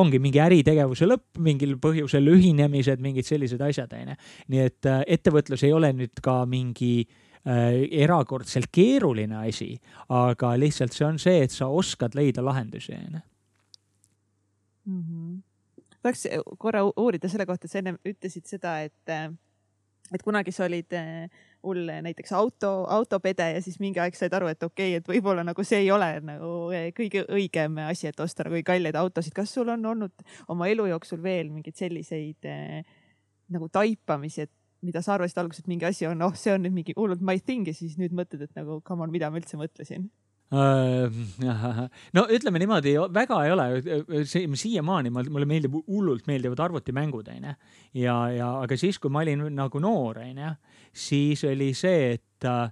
ongi 0.00 0.20
mingi 0.22 0.42
äritegevuse 0.42 1.08
lõpp, 1.08 1.40
mingil 1.42 1.76
põhjusel 1.82 2.28
ühinemised, 2.34 3.02
mingid 3.02 3.28
sellised 3.28 3.62
asjad, 3.64 3.94
onju. 3.96 4.18
nii 4.52 4.62
et 4.66 4.90
äh, 4.90 5.02
ettevõtlus 5.18 5.64
ei 5.66 5.74
ole 5.76 5.92
nüüd 5.96 6.22
ka 6.24 6.42
mingi 6.50 6.94
äh, 7.04 7.80
erakordselt 8.04 8.70
keeruline 8.72 9.42
asi, 9.46 9.72
aga 10.08 10.54
lihtsalt 10.60 10.96
see 10.96 11.08
on 11.08 11.20
see, 11.22 11.44
et 11.46 11.54
sa 11.54 11.70
oskad 11.70 12.18
leida 12.18 12.44
lahendusi, 12.44 12.96
onju 12.96 13.26
mhm. 14.90 15.38
tahaks 16.02 16.26
korra 16.58 16.84
uurida 16.88 17.28
selle 17.28 17.46
kohta, 17.46 17.66
et 17.66 17.74
sa 17.74 17.80
ennem 17.82 17.98
ütlesid 18.06 18.48
seda, 18.48 18.80
et, 18.86 19.14
et 20.14 20.22
kunagi 20.26 20.52
sa 20.52 20.66
olid 20.66 20.96
hull 21.62 21.90
näiteks 22.02 22.32
auto, 22.32 22.70
autopede 22.88 23.50
ja 23.54 23.62
siis 23.62 23.78
mingi 23.80 24.00
aeg 24.00 24.16
said 24.16 24.32
aru, 24.36 24.48
et 24.52 24.62
okei 24.62 24.94
okay,, 24.94 25.00
et 25.00 25.08
võib-olla 25.08 25.44
nagu 25.46 25.64
see 25.66 25.82
ei 25.84 25.90
ole 25.92 26.08
nagu 26.24 26.52
eh, 26.76 26.88
kõige 26.96 27.24
õigem 27.28 27.80
asi, 27.84 28.08
et 28.10 28.20
osta 28.20 28.46
nagu 28.48 28.62
kalleid 28.66 28.96
autosid. 28.96 29.34
kas 29.36 29.52
sul 29.54 29.68
on 29.68 29.84
olnud 29.92 30.24
oma 30.48 30.70
elu 30.72 30.88
jooksul 30.94 31.22
veel 31.22 31.50
mingeid 31.52 31.76
selliseid 31.76 32.48
eh, 32.48 32.80
nagu 33.50 33.68
taipamisi, 33.68 34.46
et 34.46 34.52
mida 34.80 35.02
sa 35.04 35.14
arvasid 35.14 35.42
alguses, 35.42 35.64
et 35.64 35.68
mingi 35.68 35.84
asi 35.84 36.08
on, 36.08 36.22
oh, 36.24 36.34
see 36.34 36.54
on 36.54 36.64
nüüd 36.64 36.76
mingi 36.76 36.96
hullult 36.96 37.20
my 37.20 37.36
thing 37.44 37.68
ja 37.68 37.76
siis 37.76 37.98
nüüd 38.00 38.14
mõtled, 38.16 38.46
et 38.46 38.56
nagu 38.56 38.80
come 38.86 39.04
on, 39.04 39.12
mida 39.12 39.28
ma 39.30 39.40
üldse 39.40 39.60
mõtlesin 39.60 40.08
no 42.16 42.24
ütleme 42.34 42.58
niimoodi, 42.58 42.96
väga 43.14 43.38
ei 43.46 43.52
ole, 43.54 43.66
siiamaani 44.58 45.12
mulle 45.14 45.46
meeldib, 45.46 45.76
hullult 45.86 46.26
meeldivad 46.26 46.64
arvutimängud, 46.66 47.28
onju. 47.30 47.54
ja, 48.02 48.16
ja 48.34 48.50
aga 48.64 48.78
siis, 48.78 48.98
kui 48.98 49.12
ma 49.14 49.22
olin 49.22 49.46
nagu 49.54 49.82
noor, 49.82 50.18
onju, 50.24 50.52
siis 50.90 51.44
oli 51.46 51.70
see, 51.78 52.16
et 52.16 52.48
äh, 52.50 52.64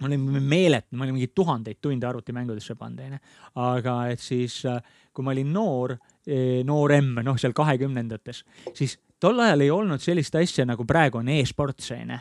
ma 0.00 0.10
olin 0.10 0.26
meeletu, 0.44 0.96
ma 0.96 1.06
olin 1.06 1.16
mingi 1.16 1.32
tuhandeid 1.34 1.80
tunde 1.80 2.08
arvutimängudesse 2.08 2.76
pannud, 2.76 3.06
onju. 3.06 3.20
aga 3.64 3.96
et 4.12 4.20
siis, 4.20 4.60
äh, 4.68 4.82
kui 5.16 5.24
ma 5.24 5.32
olin 5.32 5.54
noor, 5.56 5.96
e, 6.26 6.60
noorem, 6.68 7.14
noh, 7.24 7.38
seal 7.40 7.56
kahekümnendates, 7.56 8.44
siis 8.76 8.98
tol 9.20 9.40
ajal 9.40 9.64
ei 9.64 9.72
olnud 9.72 10.04
sellist 10.04 10.36
asja 10.36 10.68
nagu 10.68 10.84
praegu 10.88 11.24
on 11.24 11.32
e-sports, 11.32 11.94
onju 11.96 12.20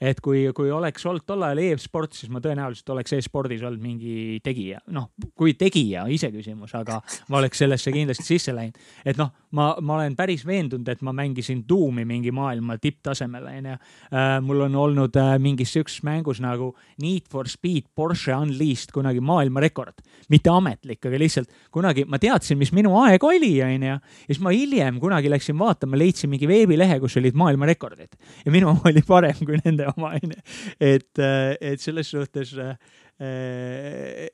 et 0.00 0.20
kui, 0.24 0.46
kui 0.56 0.70
oleks 0.74 1.06
olnud 1.06 1.24
tol 1.26 1.42
ajal 1.46 1.62
e-sport, 1.64 2.14
siis 2.16 2.32
ma 2.32 2.42
tõenäoliselt 2.44 2.90
oleks 2.94 3.16
e-spordis 3.18 3.62
olnud 3.64 3.82
mingi 3.82 4.40
tegija, 4.44 4.80
noh, 4.94 5.10
kui 5.38 5.54
tegija, 5.58 6.06
iseküsimus, 6.12 6.74
aga 6.78 7.00
ma 7.30 7.40
oleks 7.40 7.62
sellesse 7.62 7.92
kindlasti 7.94 8.26
sisse 8.26 8.54
läinud. 8.54 8.78
et 9.04 9.18
noh, 9.20 9.32
ma, 9.54 9.70
ma 9.80 9.98
olen 9.98 10.16
päris 10.18 10.44
veendunud, 10.46 10.88
et 10.88 11.02
ma 11.06 11.14
mängisin 11.16 11.64
Doomi 11.68 12.04
mingi 12.08 12.32
maailma 12.34 12.76
tipptasemel, 12.82 13.46
onju. 13.52 13.76
Äh, 14.14 14.38
mul 14.44 14.64
on 14.66 14.76
olnud 14.78 15.16
äh, 15.20 15.34
mingis 15.42 15.74
sihukeses 15.74 16.02
mängus 16.06 16.40
nagu 16.42 16.72
Need 17.02 17.28
for 17.30 17.48
Speed 17.50 17.90
Porsche 17.94 18.34
Unleashed 18.36 18.92
kunagi 18.94 19.22
maailmarekord, 19.24 20.02
mitte 20.32 20.52
ametlik, 20.52 21.02
aga 21.06 21.20
lihtsalt 21.20 21.50
kunagi 21.74 22.06
ma 22.08 22.20
teadsin, 22.22 22.58
mis 22.60 22.72
minu 22.76 22.94
aeg 23.04 23.24
oli, 23.24 23.54
onju. 23.64 23.94
ja 23.94 23.98
siis 24.26 24.42
ma 24.44 24.52
hiljem 24.54 25.00
kunagi 25.02 25.30
läksin 25.32 25.58
vaatama, 25.58 25.98
leidsin 26.00 26.32
mingi 26.32 26.48
veebilehe, 26.50 26.98
kus 27.02 27.18
olid 27.20 27.36
maailmarekordid 27.38 28.18
ja 28.44 28.54
minu 28.54 28.74
oli 28.88 29.04
parem 29.06 29.40
kui 29.44 29.60
nende 29.64 29.83
enda 29.84 29.94
oma, 29.96 30.14
onju. 30.18 30.40
et, 30.80 31.18
äh, 31.18 31.54
et 31.60 31.80
selles 31.80 32.10
suhtes, 32.10 32.54
äh, 32.58 32.76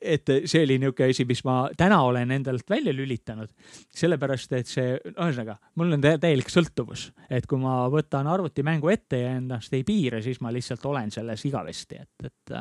et 0.01 0.31
see 0.49 0.63
oli 0.65 0.79
niisugune 0.81 1.11
asi, 1.13 1.25
mis 1.29 1.43
ma 1.45 1.57
täna 1.77 1.99
olen 2.07 2.31
endalt 2.33 2.69
välja 2.69 2.93
lülitanud. 2.93 3.51
sellepärast, 3.93 4.53
et 4.57 4.67
see, 4.67 4.97
ühesõnaga, 5.11 5.59
mul 5.77 5.93
on 5.97 6.01
täielik 6.01 6.49
sõltuvus, 6.49 7.11
et 7.29 7.45
kui 7.47 7.61
ma 7.61 7.83
võtan 7.93 8.27
arvutimängu 8.31 8.89
ette 8.89 9.21
ja 9.21 9.35
ennast 9.37 9.73
ei 9.77 9.83
piira, 9.83 10.21
siis 10.21 10.41
ma 10.41 10.51
lihtsalt 10.51 10.85
olen 10.85 11.11
selles 11.11 11.45
igavesti, 11.45 12.01
et, 12.01 12.31
et 12.31 12.57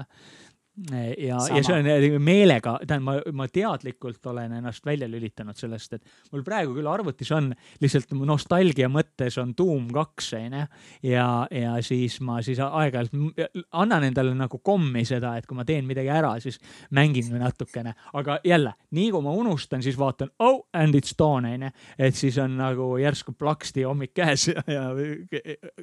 ja, 1.19 1.39
ja 1.57 1.63
see 1.65 1.75
on 1.75 2.23
meelega, 2.23 2.77
tähendab, 2.87 3.05
ma, 3.07 3.33
ma 3.37 3.47
teadlikult 3.53 4.27
olen 4.31 4.55
ennast 4.61 4.85
välja 4.87 5.09
lülitanud 5.11 5.59
sellest, 5.59 5.97
et 5.99 6.33
mul 6.33 6.45
praegu 6.47 6.75
küll 6.77 6.89
arvutis 6.89 7.31
on 7.37 7.51
lihtsalt 7.83 8.15
nostalgia 8.27 8.89
mõttes 8.93 9.37
on 9.43 9.53
Doom 9.59 9.89
kaks 9.95 10.33
onju. 10.39 10.65
ja, 11.07 11.27
ja 11.51 11.75
siis 11.85 12.21
ma 12.25 12.41
siis 12.47 12.61
aeg-ajalt 12.65 13.61
annan 13.83 14.07
endale 14.09 14.35
nagu 14.39 14.61
kommi 14.65 15.05
seda, 15.09 15.35
et 15.37 15.49
kui 15.51 15.59
ma 15.59 15.67
teen 15.69 15.89
midagi 15.89 16.13
ära, 16.15 16.37
siis 16.43 16.61
mängin 16.97 17.33
natukene, 17.41 17.95
aga 18.15 18.39
jälle 18.47 18.75
nii 18.97 19.11
kui 19.15 19.27
ma 19.27 19.35
unustan, 19.37 19.83
siis 19.83 19.99
vaatan 20.01 20.31
oh 20.39 20.63
and 20.73 20.95
it's 20.95 21.17
dawn 21.19 21.49
onju, 21.51 21.73
et 21.99 22.17
siis 22.17 22.39
on 22.41 22.57
nagu 22.61 22.93
järsku 23.01 23.35
plaksti 23.39 23.85
hommik 23.89 24.15
käes 24.17 24.49
ja, 24.53 24.65
ja 24.77 24.87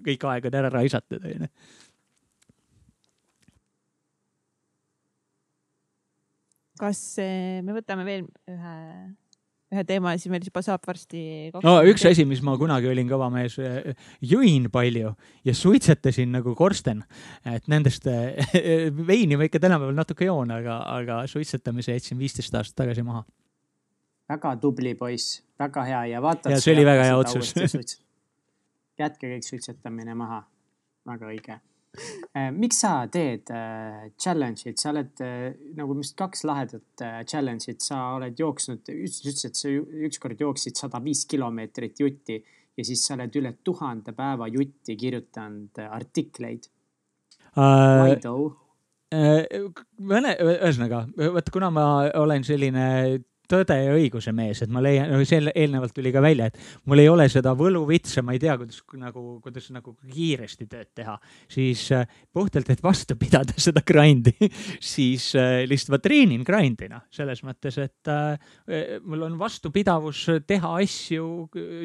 kõik 0.04 0.26
aeg 0.32 0.50
on 0.50 0.62
ära 0.64 0.74
raisatud 0.80 1.28
onju 1.28 1.52
kas 6.80 7.00
me 7.20 7.76
võtame 7.76 8.06
veel 8.08 8.26
ühe, 8.50 8.76
ühe 9.74 9.84
teema 9.88 10.14
ja 10.14 10.22
siis 10.22 10.32
meil 10.32 10.46
juba 10.48 10.64
saab 10.66 10.86
varsti. 10.88 11.22
no 11.64 11.76
üks 11.90 12.06
asi, 12.10 12.26
mis 12.30 12.42
ma 12.46 12.56
kunagi 12.60 12.90
olin 12.92 13.10
kõva 13.10 13.30
mees, 13.34 13.58
jõin 14.24 14.70
palju 14.74 15.14
ja 15.48 15.56
suitsetasin 15.58 16.32
nagu 16.38 16.56
korsten. 16.56 17.04
et 17.46 17.68
nendest 17.72 18.08
veini 19.12 19.40
ma 19.40 19.50
ikka 19.50 19.62
tänapäeval 19.64 19.98
natuke 19.98 20.30
joon, 20.30 20.54
aga, 20.56 20.80
aga 20.98 21.22
suitsetamise 21.28 21.98
jätsin 21.98 22.20
viisteist 22.20 22.56
aastat 22.56 22.84
tagasi 22.86 23.06
maha. 23.08 23.26
väga 24.30 24.56
tubli 24.64 24.96
poiss, 24.96 25.42
väga 25.60 25.88
hea 25.88 26.04
ja 26.16 26.22
vaata. 26.24 26.52
ja 26.52 26.62
see 26.64 26.76
oli 26.76 26.86
väga 26.88 27.10
hea 27.12 27.18
otsus 27.18 27.56
jätke 29.02 29.30
kõik 29.36 29.46
suitsetamine 29.46 30.16
maha, 30.18 30.46
väga 31.06 31.34
õige 31.34 31.60
Eh, 31.60 31.77
miks 32.58 32.82
sa 32.84 32.92
teed 33.12 33.50
äh, 33.54 34.10
challenge'id, 34.20 34.78
sa 34.80 34.92
oled 34.94 35.24
äh, 35.26 35.56
nagu 35.78 35.98
vist 35.98 36.18
kaks 36.20 36.44
lahedat 36.48 37.04
äh, 37.06 37.22
challenge'it, 37.28 37.82
sa 37.84 38.02
oled 38.18 38.38
jooksnud, 38.40 38.84
ütlesid, 38.94 39.50
et 39.50 39.60
sa 39.60 39.74
ükskord 40.10 40.44
jooksid 40.44 40.80
sada 40.80 41.02
viis 41.04 41.26
kilomeetrit 41.30 42.00
jutti 42.04 42.38
ja 42.78 42.86
siis 42.86 43.06
sa 43.06 43.16
oled 43.18 43.40
üle 43.40 43.56
tuhande 43.66 44.14
päeva 44.18 44.50
jutti 44.54 44.98
kirjutanud 45.00 45.84
artikleid 45.88 46.70
uh,. 47.56 48.06
Why 48.06 48.22
though? 48.22 48.64
Mõne, 49.08 50.34
ühesõnaga, 50.44 51.06
vaata, 51.16 51.52
kuna 51.56 51.70
ma 51.72 51.84
olen 52.20 52.44
selline 52.44 52.88
tõde 53.50 53.78
ja 53.80 53.96
õiguse 53.96 54.34
mees, 54.36 54.62
et 54.64 54.72
ma 54.74 54.82
leian, 54.84 55.14
see 55.28 55.42
eelnevalt 55.54 55.96
tuli 55.96 56.12
ka 56.14 56.22
välja, 56.24 56.50
et 56.50 56.60
mul 56.90 57.02
ei 57.02 57.10
ole 57.12 57.28
seda 57.32 57.54
võluvitsa, 57.58 58.24
ma 58.26 58.36
ei 58.36 58.42
tea, 58.44 58.58
kuidas 58.60 58.82
nagu, 59.00 59.26
kuidas 59.44 59.70
nagu 59.76 59.96
kiiresti 60.14 60.68
tööd 60.70 60.92
teha, 60.98 61.18
siis 61.52 61.88
äh, 61.96 62.06
puhtalt, 62.34 62.70
et 62.74 62.84
vastu 62.84 63.18
pidada 63.20 63.56
seda 63.68 63.84
grind'i 63.88 64.36
siis 64.84 65.30
äh, 65.40 65.64
lihtsalt 65.70 65.96
ma 65.96 66.02
treenin 66.04 66.46
grind'ina 66.48 67.02
selles 67.14 67.44
mõttes, 67.48 67.80
et 67.84 68.12
äh, 68.12 68.38
mul 69.06 69.28
on 69.30 69.38
vastupidavus 69.40 70.26
teha 70.48 70.74
asju 70.84 71.28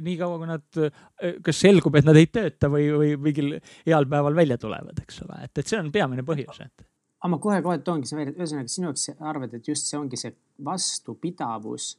nii 0.02 0.16
kaua, 0.20 0.38
kui 0.40 0.50
nad 0.50 0.82
äh,, 0.82 1.36
kas 1.44 1.62
selgub, 1.64 1.96
et 1.98 2.08
nad 2.08 2.18
ei 2.18 2.30
tööta 2.32 2.70
või, 2.72 2.88
või 2.96 3.12
mingil 3.30 3.58
heal 3.86 4.08
päeval 4.10 4.36
välja 4.36 4.58
tulevad, 4.60 4.98
eks 5.04 5.22
ole, 5.26 5.44
et, 5.46 5.54
et 5.58 5.68
see 5.68 5.80
on 5.80 5.92
peamine 5.94 6.26
põhjus, 6.26 6.62
et 6.64 6.91
aga 7.22 7.30
ma 7.30 7.38
kohe-kohe 7.38 7.78
toongi 7.86 8.10
selle 8.10 8.24
välja, 8.24 8.34
et 8.34 8.40
ühesõnaga 8.42 8.74
sinu 8.74 8.88
jaoks 8.90 9.08
arvad, 9.20 9.54
et 9.54 9.68
just 9.68 9.86
see 9.86 9.98
ongi 9.98 10.18
see 10.18 10.34
vastupidavus, 10.66 11.92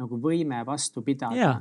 nagu 0.00 0.20
võime 0.20 0.60
vastu 0.68 1.02
pidada 1.04 1.36
ja, 1.36 1.52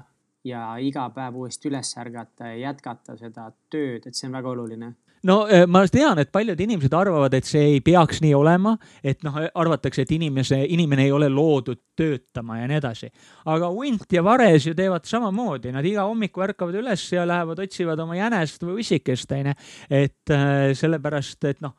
ja 0.44 0.64
iga 0.84 1.08
päev 1.16 1.40
uuesti 1.40 1.72
üles 1.72 1.94
ärgata 2.00 2.52
ja 2.52 2.58
jätkata 2.68 3.16
seda 3.20 3.50
tööd, 3.72 4.08
et 4.08 4.16
see 4.16 4.28
on 4.28 4.36
väga 4.36 4.52
oluline 4.52 4.94
no 5.28 5.40
eh, 5.52 5.66
ma 5.68 5.82
tean, 5.92 6.20
et 6.22 6.32
paljud 6.32 6.60
inimesed 6.60 6.94
arvavad, 6.96 7.34
et 7.36 7.48
see 7.48 7.64
ei 7.76 7.82
peaks 7.84 8.22
nii 8.24 8.32
olema, 8.36 8.76
et 9.04 9.24
noh, 9.28 9.36
arvatakse, 9.50 10.04
et 10.06 10.14
inimese, 10.16 10.62
inimene 10.76 11.08
ei 11.08 11.14
ole 11.16 11.30
loodud 11.32 11.82
töötama 12.00 12.60
ja 12.62 12.70
nii 12.72 12.80
edasi. 12.80 13.12
aga 13.52 13.72
hunt 13.74 14.08
ja 14.16 14.24
vares 14.24 14.68
ju 14.68 14.76
teevad 14.76 15.08
samamoodi, 15.08 15.74
nad 15.76 15.86
iga 15.86 16.08
hommiku 16.08 16.44
ärkavad 16.48 16.80
üles 16.80 17.04
ja 17.16 17.28
lähevad, 17.28 17.64
otsivad 17.64 18.00
oma 18.00 18.20
jänest 18.20 18.64
või 18.64 18.80
ussikest, 18.84 19.32
onju. 19.36 19.56
et 19.90 20.36
äh, 20.36 20.72
sellepärast, 20.80 21.44
et 21.52 21.64
noh 21.64 21.76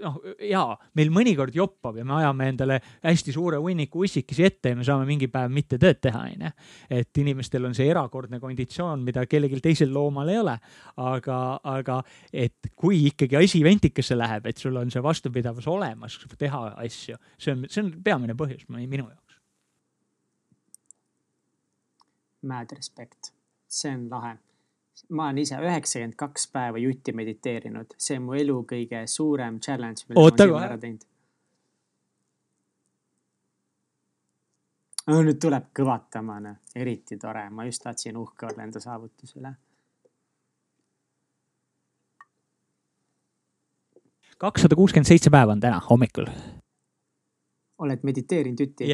noh, 0.00 0.18
jaa, 0.42 0.76
meil 0.98 1.10
mõnikord 1.14 1.54
joppab 1.56 1.98
ja 2.00 2.04
me 2.06 2.16
ajame 2.20 2.48
endale 2.52 2.78
hästi 3.04 3.34
suure 3.34 3.58
hunniku 3.62 4.04
ussikesi 4.06 4.46
ette 4.46 4.72
ja 4.72 4.78
me 4.78 4.86
saame 4.86 5.06
mingi 5.08 5.28
päev 5.32 5.52
mitte 5.52 5.78
tööd 5.82 6.00
teha, 6.04 6.22
onju. 6.30 6.52
et 6.98 7.22
inimestel 7.22 7.66
on 7.68 7.74
see 7.76 7.88
erakordne 7.90 8.40
konditsioon, 8.42 9.04
mida 9.06 9.26
kellelgi 9.26 9.60
teisel 9.64 9.92
loomal 9.94 10.30
ei 10.32 10.40
ole. 10.42 10.56
aga, 10.96 11.40
aga 11.64 12.00
et 12.32 12.72
kui 12.74 13.04
ikkagi 13.10 13.38
asi 13.40 13.62
ventikesse 13.64 14.16
läheb, 14.16 14.46
et 14.46 14.58
sul 14.58 14.76
on 14.76 14.90
see 14.90 15.02
vastupidavus 15.02 15.66
olemas, 15.70 16.18
teha 16.38 16.64
asju, 16.86 17.20
see 17.38 17.54
on, 17.54 17.68
see 17.68 17.84
on 17.84 17.92
peamine 18.04 18.36
põhjus 18.38 18.66
minu 18.70 19.06
jaoks. 19.08 19.38
Mad 22.46 22.70
respect, 22.76 23.32
see 23.66 23.90
on 23.90 24.06
lahe 24.12 24.36
ma 25.08 25.24
olen 25.24 25.38
ise 25.38 25.58
üheksakümmend 25.60 26.16
kaks 26.16 26.48
päeva 26.52 26.78
jutti 26.78 27.12
mediteerinud, 27.12 27.94
see 27.98 28.16
on 28.18 28.24
mu 28.28 28.38
elu 28.38 28.56
kõige 28.72 29.02
suurem 29.10 29.60
challenge, 29.60 30.06
mille 30.08 30.22
Oota, 30.22 30.46
ma 30.46 30.56
olen 30.56 30.68
ära 30.68 30.78
teinud. 30.80 31.04
no 35.06 35.20
nüüd 35.22 35.38
tuleb 35.42 35.70
kõvatama, 35.76 36.40
noh, 36.42 36.58
eriti 36.74 37.18
tore, 37.22 37.46
ma 37.50 37.66
just 37.68 37.84
tahtsin 37.84 38.16
uhke 38.18 38.48
olla 38.48 38.66
enda 38.66 38.82
saavutuse 38.82 39.40
üle. 39.40 39.54
kakssada 44.36 44.76
kuuskümmend 44.76 45.08
seitse 45.08 45.30
päeva 45.32 45.52
on 45.52 45.60
täna 45.60 45.80
hommikul. 45.90 46.26
oled 47.78 48.02
mediteerinud 48.02 48.60
jutti? 48.60 48.90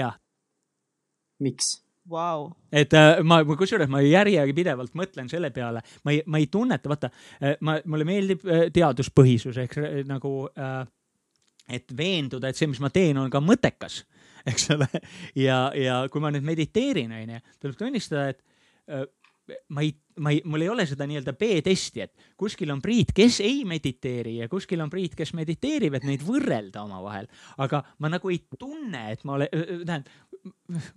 miks? 1.38 1.82
Wow.. 2.10 2.48
et 2.72 2.94
äh, 2.98 3.20
ma, 3.26 3.42
kusjuures 3.46 3.90
ma 3.92 4.02
järjepidevalt 4.04 4.96
mõtlen 4.98 5.30
selle 5.30 5.52
peale, 5.54 5.82
ma 6.04 6.14
ei, 6.14 6.22
ma 6.26 6.40
ei 6.42 6.48
tunneta, 6.52 6.90
vaata 6.92 7.12
äh,, 7.12 7.56
ma, 7.60 7.78
mulle 7.84 8.08
meeldib 8.08 8.46
äh, 8.46 8.66
teaduspõhisus 8.74 9.60
ehk 9.64 9.78
nagu 10.08 10.34
et 11.72 11.94
veenduda, 11.96 12.50
et 12.50 12.58
see, 12.58 12.68
mis 12.68 12.80
ma 12.82 12.90
teen, 12.92 13.18
on 13.20 13.30
ka 13.32 13.40
mõttekas, 13.44 14.02
eks 14.50 14.70
ole. 14.74 14.88
ja, 15.38 15.64
ja 15.78 16.02
kui 16.12 16.22
ma 16.24 16.32
nüüd 16.34 16.46
mediteerin, 16.46 17.12
onju, 17.22 17.42
tuleb 17.62 17.78
tunnistada, 17.78 18.32
et 18.32 19.12
ma 19.68 19.82
ei, 19.82 19.92
ma 20.22 20.30
ei, 20.30 20.40
mul 20.44 20.62
ei 20.62 20.68
ole 20.70 20.84
seda 20.86 21.06
nii-öelda 21.08 21.34
B-testi, 21.38 22.04
et 22.04 22.28
kuskil 22.38 22.70
on 22.74 22.82
Priit, 22.82 23.12
kes 23.16 23.40
ei 23.44 23.62
mediteeri 23.68 24.36
ja 24.38 24.48
kuskil 24.50 24.82
on 24.84 24.90
Priit, 24.92 25.16
kes 25.18 25.32
mediteerib, 25.34 25.96
et 25.98 26.06
neid 26.06 26.22
võrrelda 26.26 26.84
omavahel. 26.84 27.28
aga 27.58 27.82
ma 27.98 28.12
nagu 28.12 28.30
ei 28.30 28.42
tunne, 28.58 29.04
et 29.12 29.24
ma 29.24 29.38
olen, 29.38 29.50
tähendab, 29.86 30.12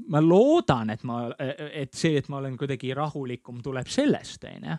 ma 0.10 0.22
loodan, 0.24 0.90
et 0.94 1.04
ma, 1.06 1.20
et 1.38 1.94
see, 1.98 2.16
et 2.20 2.30
ma 2.34 2.40
olen 2.40 2.56
kuidagi 2.58 2.94
rahulikum, 2.98 3.62
tuleb 3.66 3.90
sellest, 3.92 4.46
onju. 4.50 4.78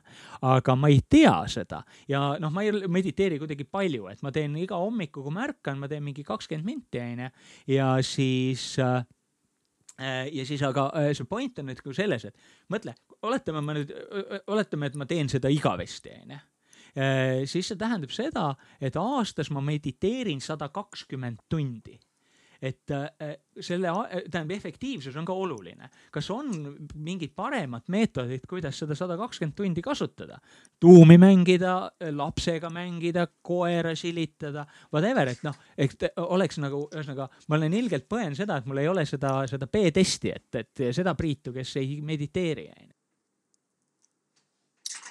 aga 0.51 0.79
ma 0.79 0.91
ei 0.93 1.03
tea 1.09 1.37
seda 1.51 1.83
ja 2.11 2.23
noh, 2.43 2.53
ma 2.55 2.65
ei 2.67 2.87
mediteeri 2.91 3.41
kuidagi 3.43 3.67
palju, 3.71 4.09
et 4.13 4.23
ma 4.27 4.33
teen 4.35 4.57
iga 4.63 4.79
hommiku, 4.81 5.25
kui 5.27 5.35
ma 5.35 5.47
ärkan, 5.47 5.79
ma 5.81 5.91
teen 5.91 6.05
mingi 6.07 6.25
kakskümmend 6.27 6.67
minti, 6.67 7.03
onju. 7.03 7.31
ja 7.77 7.93
siis 8.07 8.75
äh, 8.83 9.03
ja 9.99 10.45
siis, 10.45 10.63
aga 10.67 10.91
äh, 10.99 11.13
see 11.17 11.29
point 11.29 11.59
on 11.59 11.71
nüüd 11.71 11.81
nagu 11.81 11.95
selles, 11.97 12.27
et 12.29 12.37
mõtle, 12.73 12.97
oletame, 13.25 13.63
ma 13.65 13.77
nüüd, 13.79 13.95
oletame, 14.53 14.91
et 14.91 14.99
ma 15.01 15.09
teen 15.09 15.31
seda 15.33 15.53
igavesti, 15.53 16.13
onju. 16.23 16.43
Äh, 16.97 17.45
siis 17.49 17.69
see 17.69 17.81
tähendab 17.81 18.13
seda, 18.15 18.51
et 18.81 18.97
aastas 18.97 19.51
ma 19.53 19.61
mediteerin 19.65 20.41
sada 20.45 20.71
kakskümmend 20.73 21.45
tundi 21.53 21.99
et 22.63 22.91
äh, 22.91 23.37
selle, 23.61 23.93
tähendab, 24.31 24.55
efektiivsus 24.57 25.17
on 25.17 25.25
ka 25.25 25.33
oluline. 25.33 25.91
kas 26.13 26.31
on 26.31 26.51
mingid 26.95 27.35
paremad 27.37 27.89
meetodid, 27.89 28.47
kuidas 28.49 28.79
seda 28.79 28.95
sada 28.95 29.17
kakskümmend 29.17 29.57
tundi 29.57 29.83
kasutada? 29.83 30.39
tuumi 30.81 31.19
mängida, 31.19 31.91
lapsega 32.11 32.71
mängida, 32.71 33.27
koera 33.43 33.95
silitada, 33.97 34.67
whatever, 34.93 35.29
et 35.29 35.43
noh, 35.47 35.57
et 35.79 36.09
oleks 36.17 36.61
nagu, 36.63 36.87
ühesõnaga, 36.93 37.29
ma 37.49 37.57
olen 37.57 37.75
ilgelt 37.75 38.09
põen 38.09 38.37
seda, 38.37 38.59
et 38.61 38.69
mul 38.69 38.83
ei 38.83 38.89
ole 38.89 39.07
seda, 39.09 39.39
seda 39.49 39.69
B-testi, 39.73 40.35
et, 40.35 40.61
et 40.61 40.87
seda 40.95 41.17
Priitu, 41.17 41.53
kes 41.57 41.77
ei 41.81 42.01
mediteeri, 42.05 42.69
onju 42.77 42.97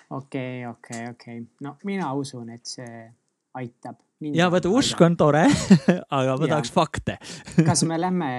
okei 0.09 0.67
okay,, 0.67 0.71
okei 0.71 1.01
okay,, 1.01 1.11
okei 1.11 1.39
okay., 1.39 1.47
no 1.61 1.77
mina 1.83 2.13
usun, 2.13 2.49
et 2.49 2.65
see 2.65 3.11
aitab. 3.59 3.99
ja 4.33 4.47
vaata, 4.51 4.69
usk 4.71 5.01
on 5.05 5.17
tore 5.19 5.43
aga 6.17 6.37
ma 6.39 6.47
tahaks 6.47 6.71
fakte 6.73 7.17
kas 7.69 7.83
me 7.87 7.97
lähme 7.99 8.29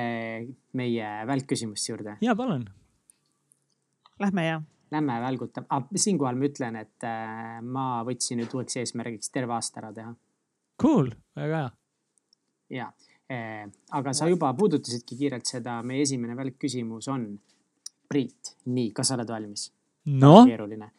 meie 0.76 1.12
välkküsimuste 1.28 1.92
juurde? 1.92 2.16
ja 2.20 2.36
palun. 2.36 2.66
Lähme 4.20 4.46
ja. 4.46 4.60
Lähme 4.90 5.18
välgutame 5.20 5.66
ah,, 5.70 5.82
siinkohal 5.96 6.38
ma 6.40 6.48
ütlen, 6.48 6.78
et 6.80 7.04
äh, 7.04 7.58
ma 7.62 8.04
võtsin 8.06 8.40
nüüd 8.40 8.54
uueks 8.54 8.78
eesmärgiks 8.80 9.32
terve 9.34 9.52
aasta 9.56 9.82
ära 9.82 9.90
teha. 9.92 10.14
Cool, 10.80 11.10
väga 11.36 11.62
hea. 11.62 11.72
ja 12.78 12.86
äh,, 13.32 13.66
aga 13.98 14.14
sa 14.16 14.28
juba 14.30 14.52
puudutasidki 14.56 15.18
kiirelt 15.18 15.48
seda, 15.48 15.80
meie 15.82 16.06
esimene 16.06 16.38
välkküsimus 16.38 17.10
on. 17.12 17.28
Priit, 18.06 18.52
nii, 18.70 18.92
kas 18.94 19.10
sa 19.10 19.16
oled 19.18 19.32
valmis? 19.34 19.72
noh. 20.06 20.44
keeruline 20.46 20.92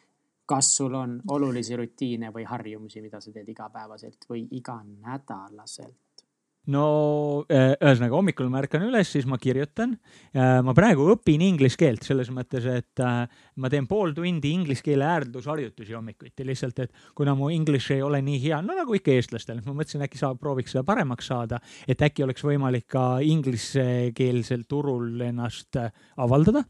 kas 0.48 0.72
sul 0.80 0.94
on 0.96 1.18
olulisi 1.34 1.76
rutiine 1.76 2.32
või 2.34 2.46
harjumusi, 2.48 3.02
mida 3.04 3.20
sa 3.20 3.32
teed 3.32 3.48
igapäevaselt 3.52 4.28
või 4.30 4.46
iganädalaselt? 4.58 5.96
no 6.68 6.84
äh, 7.48 7.72
ühesõnaga 7.80 8.16
hommikul 8.18 8.50
ma 8.52 8.60
ärkan 8.60 8.82
üles, 8.84 9.08
siis 9.12 9.24
ma 9.28 9.38
kirjutan. 9.40 9.94
ma 10.36 10.74
praegu 10.76 11.06
õpin 11.14 11.40
inglise 11.46 11.78
keelt 11.80 12.04
selles 12.04 12.28
mõttes, 12.34 12.66
et 12.68 13.02
äh, 13.04 13.22
ma 13.56 13.70
teen 13.72 13.88
pool 13.88 14.12
tundi 14.16 14.52
inglise 14.52 14.84
keele 14.84 15.06
hääldusharjutusi 15.08 15.96
hommikuti 15.96 16.44
lihtsalt, 16.44 16.84
et 16.84 17.02
kuna 17.16 17.32
mu 17.38 17.48
inglise 17.54 17.96
ei 17.96 18.04
ole 18.04 18.20
nii 18.24 18.42
hea, 18.44 18.60
no 18.64 18.76
nagu 18.76 18.96
ikka 18.98 19.14
eestlastel, 19.16 19.62
ma 19.64 19.78
mõtlesin, 19.80 20.04
äkki 20.04 20.20
saab, 20.20 20.40
prooviks 20.42 20.76
seda 20.76 20.84
paremaks 20.88 21.32
saada, 21.32 21.60
et 21.88 22.04
äkki 22.04 22.26
oleks 22.26 22.44
võimalik 22.44 22.88
ka 22.92 23.08
inglisekeelsel 23.24 24.68
turul 24.68 25.24
ennast 25.24 25.80
avaldada. 26.20 26.66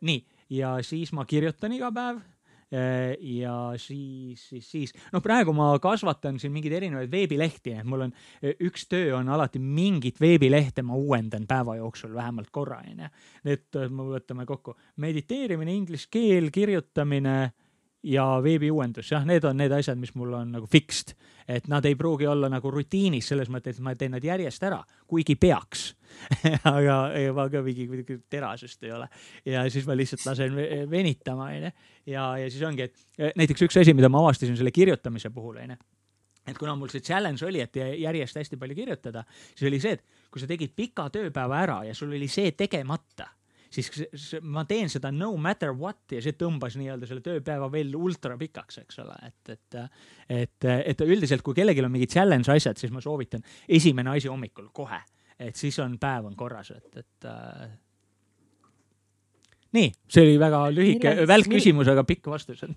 nii, 0.00 0.20
ja 0.56 0.78
siis 0.84 1.12
ma 1.16 1.28
kirjutan 1.28 1.76
iga 1.76 1.92
päev 1.92 2.24
ja 2.70 3.54
siis, 3.76 4.48
siis, 4.48 4.70
siis 4.70 4.92
noh, 5.12 5.22
praegu 5.22 5.52
ma 5.56 5.72
kasvatan 5.82 6.38
siin 6.38 6.52
mingeid 6.54 6.76
erinevaid 6.78 7.10
veebilehti, 7.10 7.74
et 7.80 7.88
mul 7.88 8.06
on 8.06 8.12
äh, 8.14 8.54
üks 8.66 8.86
töö 8.90 9.16
on 9.18 9.28
alati 9.34 9.58
mingit 9.58 10.20
veebilehte 10.22 10.84
ma 10.86 10.98
uuendan 10.98 11.48
päeva 11.50 11.76
jooksul 11.80 12.14
vähemalt 12.14 12.52
korra 12.54 12.78
onju. 12.84 13.10
et 13.44 13.80
äh, 13.80 13.90
me 13.90 14.06
võtame 14.12 14.46
kokku 14.46 14.76
mediteerimine, 15.02 15.74
inglise 15.74 16.06
keel, 16.10 16.50
kirjutamine 16.54 17.52
ja 18.02 18.24
veebiuuendus, 18.42 19.10
jah, 19.12 19.24
need 19.28 19.44
on 19.44 19.58
need 19.60 19.72
asjad, 19.76 19.98
mis 20.00 20.12
mul 20.16 20.32
on 20.38 20.54
nagu 20.54 20.68
fixed, 20.70 21.12
et 21.50 21.66
nad 21.68 21.84
ei 21.84 21.96
pruugi 21.98 22.28
olla 22.30 22.48
nagu 22.52 22.72
rutiinis 22.72 23.28
selles 23.32 23.50
mõttes, 23.52 23.76
et 23.76 23.84
ma 23.84 23.94
teen 23.98 24.14
nad 24.16 24.24
järjest 24.24 24.64
ära, 24.64 24.80
kuigi 25.10 25.36
peaks. 25.40 25.90
Aga 26.72 26.96
ma 27.36 27.46
ka 27.52 27.62
mingi 27.66 27.86
kuidagi 27.90 28.18
terasest 28.32 28.88
ei 28.88 28.94
ole. 28.96 29.06
Ja 29.46 29.62
siis 29.70 29.86
ma 29.86 29.94
lihtsalt 29.98 30.24
lasen 30.26 30.56
venitama, 30.90 31.50
onju. 31.52 31.72
ja, 32.10 32.26
ja 32.40 32.50
siis 32.50 32.64
ongi, 32.66 32.88
et 32.88 33.32
näiteks 33.38 33.68
üks 33.68 33.80
asi, 33.82 33.94
mida 33.96 34.10
ma 34.12 34.24
avastasin 34.24 34.56
selle 34.58 34.74
kirjutamise 34.74 35.32
puhul, 35.34 35.60
onju 35.64 35.78
et 36.48 36.58
kuna 36.58 36.72
mul 36.74 36.88
see 36.90 37.04
challenge 37.04 37.44
oli, 37.46 37.60
et 37.62 37.76
järjest 37.76 38.38
hästi 38.40 38.58
palju 38.58 38.74
kirjutada, 38.74 39.22
siis 39.52 39.68
oli 39.68 39.78
see, 39.82 39.92
et 39.98 40.30
kui 40.32 40.40
sa 40.42 40.48
tegid 40.50 40.72
pika 40.74 41.04
tööpäeva 41.12 41.60
ära 41.62 41.76
ja 41.86 41.94
sul 41.94 42.14
oli 42.16 42.26
see 42.32 42.54
tegemata, 42.58 43.28
siis 43.70 43.90
ma 44.42 44.64
teen 44.68 44.90
seda 44.90 45.12
no 45.14 45.30
matter 45.40 45.72
what 45.76 46.14
ja 46.16 46.22
see 46.24 46.34
tõmbas 46.38 46.76
nii-öelda 46.78 47.08
selle 47.08 47.22
tööpäeva 47.24 47.70
veel 47.72 47.94
ultra 47.96 48.36
pikaks, 48.40 48.80
eks 48.82 48.98
ole, 49.04 49.16
et, 49.28 49.52
et, 49.54 49.78
et, 50.28 50.68
et 50.92 51.04
üldiselt, 51.06 51.44
kui 51.46 51.56
kellelgi 51.56 51.84
on 51.84 51.92
mingid 51.94 52.12
challenge 52.12 52.50
asjad, 52.52 52.80
siis 52.80 52.92
ma 52.94 53.02
soovitan 53.04 53.44
esimene 53.68 54.16
asi 54.16 54.30
hommikul 54.30 54.72
kohe, 54.74 54.98
et 55.38 55.56
siis 55.56 55.78
on 55.84 55.96
päev 56.02 56.26
on 56.30 56.36
korras, 56.38 56.72
et, 56.74 56.90
et 57.04 57.30
äh, 57.30 57.70
nii, 59.78 59.94
see 60.10 60.26
oli 60.26 60.36
väga 60.42 60.66
lühike, 60.74 61.14
välk 61.30 61.50
küsimus, 61.54 61.90
aga 61.92 62.04
pikk 62.08 62.30
vastus 62.32 62.64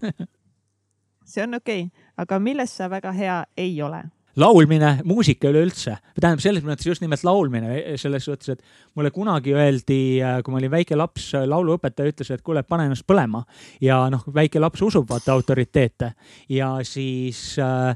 see 1.26 1.44
on 1.44 1.57
okei 1.57 1.88
okay., 1.88 2.10
aga 2.18 2.40
milles 2.40 2.78
sa 2.78 2.90
väga 2.91 3.11
hea 3.18 3.40
ei 3.57 3.82
ole? 3.82 4.03
Laulmine, 4.39 4.95
muusika 5.05 5.49
üleüldse, 5.51 5.97
tähendab 6.18 6.41
selles 6.43 6.64
mõttes 6.65 6.88
just 6.88 7.03
nimelt 7.03 7.23
laulmine, 7.26 7.76
selles 8.01 8.26
suhtes, 8.26 8.55
et 8.55 8.95
mulle 8.97 9.11
kunagi 9.14 9.53
öeldi, 9.53 9.99
kui 10.43 10.53
ma 10.53 10.61
olin 10.61 10.73
väike 10.73 10.97
laps, 10.97 11.30
lauluõpetaja 11.49 12.14
ütles, 12.14 12.31
et 12.34 12.45
kuule, 12.45 12.64
pane 12.65 12.88
ennast 12.89 13.05
põlema. 13.10 13.43
Ja 13.84 14.03
noh, 14.14 14.26
väike 14.34 14.61
laps 14.61 14.81
usub 14.85 15.05
vaata 15.10 15.35
autoriteete. 15.35 16.14
Ja 16.53 16.76
siis 16.88 17.53
äh, 17.61 17.93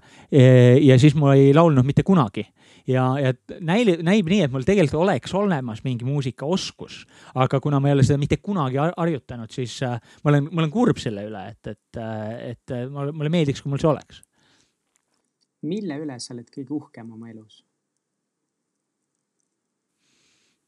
ja 0.83 0.99
siis 1.01 1.17
mul 1.17 1.33
ei 1.35 1.55
laulnud 1.57 1.87
mitte 1.87 2.05
kunagi. 2.07 2.45
Ja, 2.87 3.03
ja 3.19 3.33
näib, 3.59 3.97
näib 4.05 4.29
nii, 4.31 4.45
et 4.45 4.53
mul 4.53 4.63
tegelikult 4.67 5.01
oleks 5.03 5.33
olemas 5.35 5.81
mingi 5.83 6.07
muusikaoskus, 6.07 7.01
aga 7.35 7.59
kuna 7.63 7.81
ma 7.83 7.89
ei 7.89 7.97
ole 7.97 8.05
seda 8.07 8.19
mitte 8.21 8.37
kunagi 8.39 8.79
harjutanud, 8.79 9.51
siis 9.51 9.75
äh, 9.83 9.97
ma 10.23 10.31
olen, 10.31 10.47
ma 10.51 10.63
olen 10.63 10.71
kurb 10.71 11.01
selle 11.01 11.25
üle, 11.27 11.43
et, 11.51 11.73
et, 11.73 11.99
et 12.53 12.77
mulle 12.87 13.33
meeldiks, 13.33 13.63
kui 13.63 13.73
mul 13.73 13.83
see 13.83 13.91
oleks 13.91 14.23
mille 15.61 15.97
üle 16.03 16.19
sa 16.19 16.33
oled 16.35 16.49
kõige 16.53 16.73
uhkem 16.77 17.11
oma 17.15 17.31
elus 17.31 17.63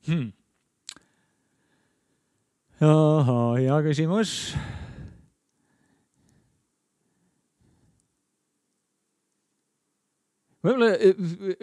hmm.? 0.08 0.34
hea 2.80 3.80
küsimus. 3.84 4.34
võib-olla 10.64 10.90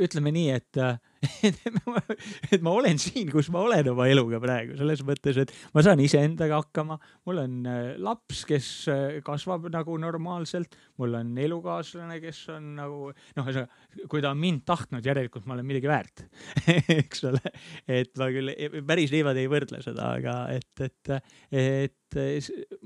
ütleme 0.07 0.33
nii, 0.33 0.53
et 0.57 0.79
et 2.53 2.63
ma 2.65 2.73
olen 2.75 2.99
siin, 3.01 3.31
kus 3.33 3.49
ma 3.55 3.63
olen 3.67 3.91
oma 3.93 4.07
eluga 4.11 4.41
praegu, 4.43 4.77
selles 4.79 5.03
mõttes, 5.07 5.41
et 5.43 5.53
ma 5.75 5.85
saan 5.85 6.03
iseendaga 6.05 6.61
hakkama. 6.63 6.99
mul 7.29 7.43
on 7.43 7.57
äh, 7.71 7.83
laps, 8.03 8.45
kes 8.49 8.69
äh, 8.93 9.19
kasvab 9.27 9.69
nagu 9.73 9.97
normaalselt, 10.01 10.77
mul 11.01 11.19
on 11.19 11.35
elukaaslane, 11.47 12.19
kes 12.23 12.43
on 12.55 12.73
nagu 12.81 13.11
noh, 13.11 13.45
ühesõnaga, 13.45 14.07
kui 14.13 14.25
ta 14.25 14.33
on 14.33 14.41
mind 14.43 14.65
tahtnud, 14.69 15.07
järelikult 15.07 15.47
ma 15.47 15.57
olen 15.57 15.69
midagi 15.69 15.91
väärt 15.91 16.27
eks 17.01 17.25
ole, 17.31 17.43
et 17.89 18.13
ma 18.21 18.31
küll 18.35 18.55
päris 18.87 19.15
niimoodi 19.15 19.45
ei 19.45 19.53
võrdle 19.53 19.83
seda, 19.85 20.13
aga 20.21 20.39
et, 20.55 20.85
et, 20.87 21.15
et 21.53 22.21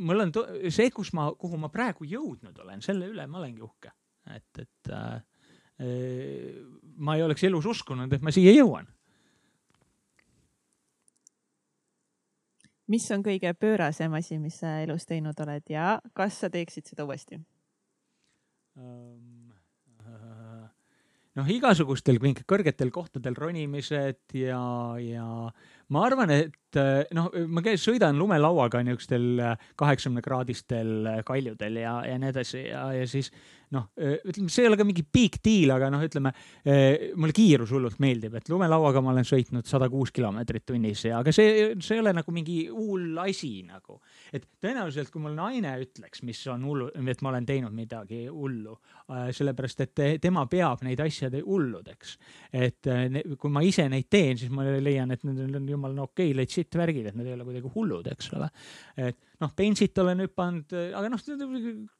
mul 0.00 0.26
on 0.26 0.34
see, 0.68 0.90
kus 0.94 1.12
ma, 1.16 1.30
kuhu 1.38 1.60
ma 1.60 1.70
praegu 1.72 2.08
jõudnud 2.08 2.56
olen, 2.64 2.84
selle 2.84 3.10
üle 3.10 3.26
ma 3.30 3.40
olengi 3.42 3.64
uhke, 3.64 3.92
et, 4.34 4.64
et 4.64 4.94
äh, 4.94 5.18
ma 7.00 7.16
ei 7.16 7.24
oleks 7.24 7.44
elus 7.48 7.66
uskunud, 7.66 8.12
et 8.12 8.22
ma 8.24 8.32
siia 8.34 8.54
jõuan. 8.56 8.88
mis 12.90 13.04
on 13.14 13.22
kõige 13.22 13.52
pöörasem 13.54 14.14
asi, 14.18 14.40
mis 14.42 14.56
sa 14.64 14.80
elus 14.82 15.04
teinud 15.06 15.38
oled 15.44 15.62
ja 15.70 16.00
kas 16.12 16.40
sa 16.42 16.48
teeksid 16.50 16.88
seda 16.90 17.04
uuesti 17.06 17.38
noh, 21.38 21.50
igasugustel 21.54 22.18
kõrgetel 22.48 22.90
kohtadel 22.94 23.36
ronimised 23.38 24.34
ja, 24.36 24.62
ja 25.02 25.26
ma 25.94 26.04
arvan, 26.06 26.34
et 26.34 26.56
noh, 27.16 27.30
ma 27.48 27.62
käin, 27.64 27.80
sõidan 27.80 28.18
lumelauaga 28.20 28.82
niisugustel 28.86 29.40
kaheksakümne 29.80 30.22
kraadistel 30.24 30.92
kaljudel 31.26 31.80
ja, 31.82 31.96
ja 32.06 32.18
nii 32.20 32.30
edasi 32.34 32.66
ja, 32.68 32.84
ja 32.94 33.08
siis 33.10 33.32
noh, 33.74 33.86
ütleme, 33.96 34.50
see 34.50 34.64
ei 34.64 34.68
ole 34.70 34.78
ka 34.78 34.84
mingi 34.86 35.04
big 35.06 35.38
deal, 35.44 35.72
aga 35.76 35.90
noh, 35.92 36.02
ütleme 36.02 36.32
mulle 37.18 37.34
kiirus 37.36 37.70
hullult 37.74 38.00
meeldib, 38.02 38.34
et 38.38 38.50
lumelauaga 38.50 39.02
ma 39.04 39.12
olen 39.12 39.26
sõitnud 39.26 39.68
sada 39.68 39.86
kuus 39.92 40.12
kilomeetrit 40.14 40.66
tunnis 40.66 41.04
ja, 41.06 41.20
aga 41.20 41.34
see, 41.34 41.70
see 41.78 41.98
ei 41.98 42.02
ole 42.02 42.14
nagu 42.16 42.34
mingi 42.34 42.64
hull 42.70 43.18
asi 43.22 43.52
nagu. 43.66 44.00
et 44.34 44.46
tõenäoliselt, 44.62 45.12
kui 45.12 45.22
mul 45.22 45.36
naine 45.38 45.76
ütleks, 45.84 46.24
mis 46.26 46.40
on 46.50 46.64
hullu, 46.66 46.90
et 46.90 47.22
ma 47.22 47.32
olen 47.32 47.46
teinud 47.46 47.74
midagi 47.74 48.24
hullu, 48.26 48.76
sellepärast 49.38 49.86
et 49.86 50.04
tema 50.22 50.46
peab 50.50 50.82
neid 50.86 51.00
asju 51.04 51.30
hulludeks. 51.46 52.16
et 52.52 52.90
kui 53.38 53.54
ma 53.54 53.62
ise 53.66 53.86
neid 53.90 54.10
teen, 54.10 54.38
siis 54.38 54.50
ma 54.54 54.66
leian, 54.66 55.10
et 55.14 55.22
need 55.26 55.56
on 55.60 55.68
jumala 55.68 56.08
okei 56.08 56.32
okay, 56.32 56.38
legit 56.60 56.78
värgid, 56.78 57.10
et 57.10 57.18
need 57.18 57.30
ei 57.30 57.34
ole 57.36 57.46
kuidagi 57.48 57.72
hullud, 57.74 58.06
eks 58.12 58.30
ole. 58.36 58.48
et 59.00 59.18
noh, 59.40 59.52
bensit 59.56 59.98
olen 59.98 60.24
hüpanud, 60.26 60.76
aga 60.98 61.10
noh, 61.12 61.26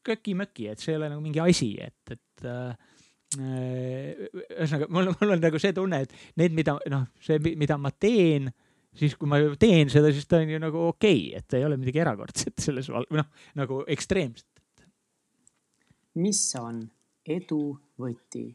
köki-möki, 0.05 0.69
et 0.71 0.81
see 0.81 0.93
ei 0.93 0.99
ole 1.01 1.11
nagu 1.11 1.23
mingi 1.23 1.41
asi, 1.43 1.73
et, 1.81 2.15
et 2.15 2.47
äh, 2.49 2.89
ühesõnaga 3.39 4.89
mul, 4.91 5.13
mul 5.15 5.35
on 5.37 5.41
nagu 5.41 5.61
see 5.61 5.73
tunne, 5.75 6.03
et 6.05 6.15
need, 6.39 6.55
mida 6.55 6.75
noh, 6.91 7.07
see, 7.23 7.39
mida 7.55 7.77
ma 7.79 7.93
teen, 7.95 8.51
siis 8.97 9.15
kui 9.15 9.29
ma 9.31 9.39
teen 9.59 9.91
seda, 9.91 10.11
siis 10.13 10.27
ta 10.27 10.41
on 10.41 10.51
ju 10.51 10.61
nagu 10.61 10.87
okei 10.91 11.29
okay,, 11.29 11.41
et 11.41 11.59
ei 11.59 11.67
ole 11.67 11.79
midagi 11.79 12.03
erakordset 12.03 12.59
selles 12.67 12.91
val-, 12.91 13.07
või 13.11 13.23
noh, 13.23 13.29
nagu 13.59 13.83
ekstreemset. 13.91 14.47
mis 16.19 16.43
on 16.59 16.83
edu 17.25 17.63
võti? 18.01 18.49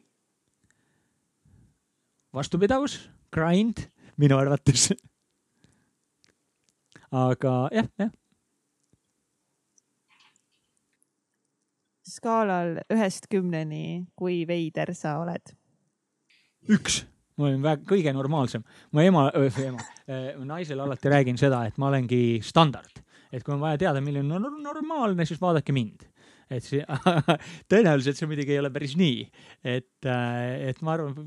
vastupidavus, 2.37 2.99
grind 3.33 3.87
minu 4.21 4.37
arvates 4.37 4.91
aga 7.13 7.57
jah, 7.75 7.91
jah. 8.01 8.15
Skaalal 12.07 12.81
ühest 12.95 13.27
kümneni, 13.31 14.07
kui 14.17 14.45
veider 14.49 14.95
sa 14.95 15.19
oled? 15.21 15.55
üks, 16.73 17.05
ma 17.39 17.47
olen 17.47 17.63
väga, 17.63 17.85
kõige 17.87 18.13
normaalsem. 18.15 18.65
mu 18.91 19.03
ema, 19.03 19.29
ema, 19.63 19.85
naisele 20.49 20.83
alati 20.83 21.13
räägin 21.13 21.39
seda, 21.39 21.65
et 21.67 21.79
ma 21.79 21.91
olengi 21.91 22.41
standard, 22.43 23.03
et 23.31 23.45
kui 23.45 23.55
on 23.55 23.63
vaja 23.63 23.79
teada, 23.87 24.03
milline 24.03 24.39
on 24.39 24.63
normaalne, 24.65 25.27
siis 25.27 25.43
vaadake 25.43 25.75
mind. 25.77 26.07
Et 26.51 26.63
see 26.63 26.83
tõenäoliselt 27.71 28.19
see 28.19 28.29
muidugi 28.31 28.55
ei 28.55 28.61
ole 28.63 28.71
päris 28.75 28.95
nii, 28.99 29.23
et, 29.67 30.07
et 30.07 30.83
ma 30.87 30.95
arvan, 30.95 31.27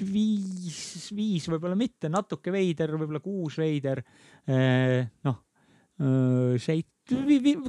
viis, 0.00 1.10
viis 1.16 1.48
võib-olla 1.50 1.76
mitte, 1.78 2.10
natuke 2.12 2.52
veider, 2.54 2.94
võib-olla 2.96 3.22
kuus 3.24 3.58
veider. 3.60 4.02
noh, 4.48 5.40
seit-, 6.62 7.14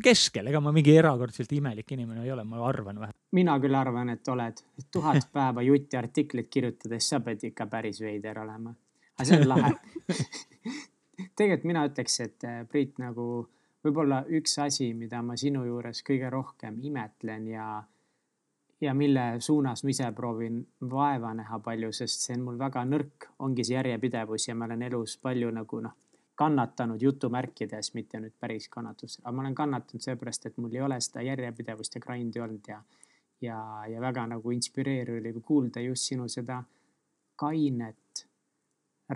keskel, 0.03 0.47
ega 0.51 0.60
ma 0.64 0.73
mingi 0.76 0.93
erakordselt 0.97 1.51
imelik 1.56 1.95
inimene 1.95 2.23
ei 2.26 2.31
ole, 2.31 2.43
ma 2.43 2.61
arvan 2.68 2.99
vähemalt. 2.99 3.18
mina 3.35 3.57
küll 3.60 3.76
arvan, 3.76 4.14
et 4.14 4.27
oled. 4.27 4.61
tuhat 4.91 5.30
päeva 5.35 5.64
jutti 5.65 5.97
artiklit 5.97 6.49
kirjutades, 6.51 7.10
sa 7.10 7.22
pead 7.23 7.49
ikka 7.51 7.68
päris 7.72 8.01
veider 8.03 8.39
olema. 8.43 8.76
aga 9.18 9.27
see 9.27 9.41
on 9.41 9.49
lahe 9.49 9.73
tegelikult 11.38 11.68
mina 11.69 11.85
ütleks, 11.89 12.19
et 12.23 12.47
äh, 12.47 12.60
Priit 12.69 12.99
nagu 13.01 13.26
võib-olla 13.85 14.23
üks 14.35 14.57
asi, 14.64 14.91
mida 14.97 15.22
ma 15.26 15.38
sinu 15.39 15.65
juures 15.68 16.03
kõige 16.07 16.31
rohkem 16.31 16.80
imetlen 16.84 17.47
ja, 17.51 17.68
ja 18.81 18.93
mille 18.93 19.22
suunas 19.39 19.84
ma 19.84 19.89
ise 19.89 20.11
proovin 20.15 20.61
vaeva 20.91 21.34
näha 21.34 21.60
palju, 21.60 21.91
sest 21.93 22.27
see 22.27 22.38
on 22.38 22.45
mul 22.47 22.60
väga 22.60 22.85
nõrk, 22.88 23.31
ongi 23.39 23.65
see 23.68 23.76
järjepidevus 23.76 24.47
ja 24.47 24.56
ma 24.56 24.69
olen 24.69 24.85
elus 24.88 25.18
palju 25.22 25.51
nagu 25.51 25.81
noh 25.84 25.97
kannatanud 26.39 27.01
jutumärkides, 27.03 27.91
mitte 27.97 28.19
nüüd 28.23 28.35
päris 28.39 28.69
kannatus, 28.72 29.18
aga 29.19 29.34
ma 29.35 29.43
olen 29.43 29.56
kannatanud 29.57 30.03
seepärast, 30.06 30.45
et 30.47 30.57
mul 30.57 30.72
ei 30.72 30.84
ole 30.85 30.99
seda 31.03 31.26
järjepidevust 31.27 31.97
ja 31.97 32.01
grind'i 32.06 32.39
olnud 32.39 32.69
ja, 32.72 32.77
ja, 33.43 33.57
ja 33.91 33.99
väga 34.01 34.23
nagu 34.35 34.53
inspireeriv 34.56 35.19
oli 35.19 35.34
kuulda 35.43 35.84
just 35.84 36.07
sinu 36.07 36.30
seda 36.31 36.61
kainet, 37.39 38.23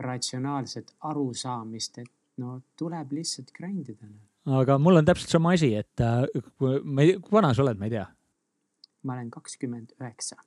ratsionaalset 0.03 0.91
arusaamist, 1.11 2.01
et 2.03 2.11
no 2.43 2.57
tuleb 2.79 3.15
lihtsalt 3.15 3.55
grind 3.55 3.93
ida. 3.93 4.09
aga 4.59 4.77
mul 4.81 4.99
on 4.99 5.07
täpselt 5.07 5.31
sama 5.37 5.55
asi, 5.55 5.71
et 5.79 6.03
äh, 6.03 6.25
ma 6.83 7.07
ei, 7.07 7.15
kui 7.23 7.37
vana 7.37 7.53
sa 7.53 7.63
oled, 7.63 7.79
ma 7.79 7.87
ei 7.87 7.95
tea? 7.95 8.05
Ma 9.03 9.17
olen 9.17 9.29
kakskümmend 9.33 9.95
üheksa 9.99 10.39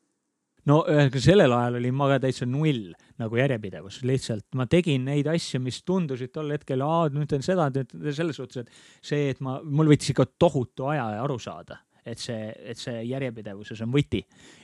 no 0.67 0.83
ühesõnaga 0.91 1.23
sellel 1.23 1.57
ajal 1.57 1.81
olin 1.81 1.97
ma 1.97 2.11
ka 2.11 2.21
täitsa 2.27 2.49
null 2.49 2.93
nagu 3.21 3.41
järjepidevus, 3.41 4.03
lihtsalt 4.09 4.47
ma 4.59 4.67
tegin 4.71 5.07
neid 5.09 5.29
asju, 5.31 5.61
mis 5.63 5.83
tundusid 5.87 6.35
tol 6.35 6.53
hetkel, 6.55 6.85
nüüd 7.15 7.31
teen 7.31 7.45
seda, 7.47 7.71
selles 8.11 8.39
suhtes, 8.41 8.65
et 8.67 9.05
see, 9.05 9.31
et 9.33 9.43
ma, 9.45 9.61
mul 9.63 9.93
võttis 9.93 10.13
ikka 10.13 10.29
tohutu 10.39 10.91
aja 10.93 11.11
aru 11.23 11.39
saada 11.43 11.81
et 12.07 12.21
see, 12.23 12.51
et 12.71 12.79
see 12.79 13.01
järjepidevuses 13.11 13.81
on 13.83 13.91
võti. 13.91 14.21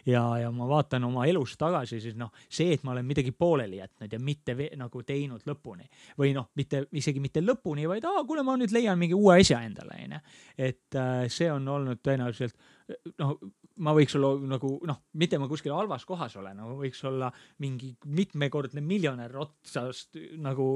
ja, 0.06 0.22
ja 0.38 0.50
ma 0.54 0.66
vaatan 0.70 1.08
oma 1.08 1.24
elust 1.26 1.58
tagasi, 1.58 1.98
siis 2.00 2.14
noh, 2.18 2.30
see, 2.46 2.70
et 2.76 2.84
ma 2.86 2.92
olen 2.94 3.06
midagi 3.06 3.32
pooleli 3.34 3.80
jätnud 3.80 4.12
ja 4.14 4.20
mitte 4.22 4.54
nagu 4.78 5.02
teinud 5.06 5.42
lõpuni 5.48 5.88
või 6.18 6.32
noh, 6.36 6.52
mitte 6.58 6.84
isegi 6.98 7.20
mitte 7.20 7.42
lõpuni, 7.42 7.88
vaid 7.90 8.06
aa, 8.06 8.22
kuule, 8.28 8.44
ma 8.46 8.54
nüüd 8.60 8.74
leian 8.74 9.00
mingi 9.00 9.18
uue 9.18 9.40
asja 9.40 9.58
endale, 9.66 9.98
onju. 10.04 10.22
et 10.56 11.00
äh, 11.02 11.26
see 11.32 11.50
on 11.50 11.66
olnud 11.68 12.02
tõenäoliselt 12.04 12.54
noh, 13.18 13.34
ma 13.82 13.94
võiks 13.96 14.16
olla 14.18 14.32
nagu 14.54 14.72
noh, 14.88 15.00
mitte 15.18 15.40
ma 15.40 15.48
kuskil 15.50 15.74
halvas 15.74 16.06
kohas 16.08 16.36
olen, 16.40 16.60
aga 16.64 16.76
võiks 16.78 17.02
olla 17.08 17.30
mingi 17.62 17.92
mitmekordne 18.06 18.84
miljonär 18.84 19.34
otsast 19.42 20.18
nagu, 20.42 20.68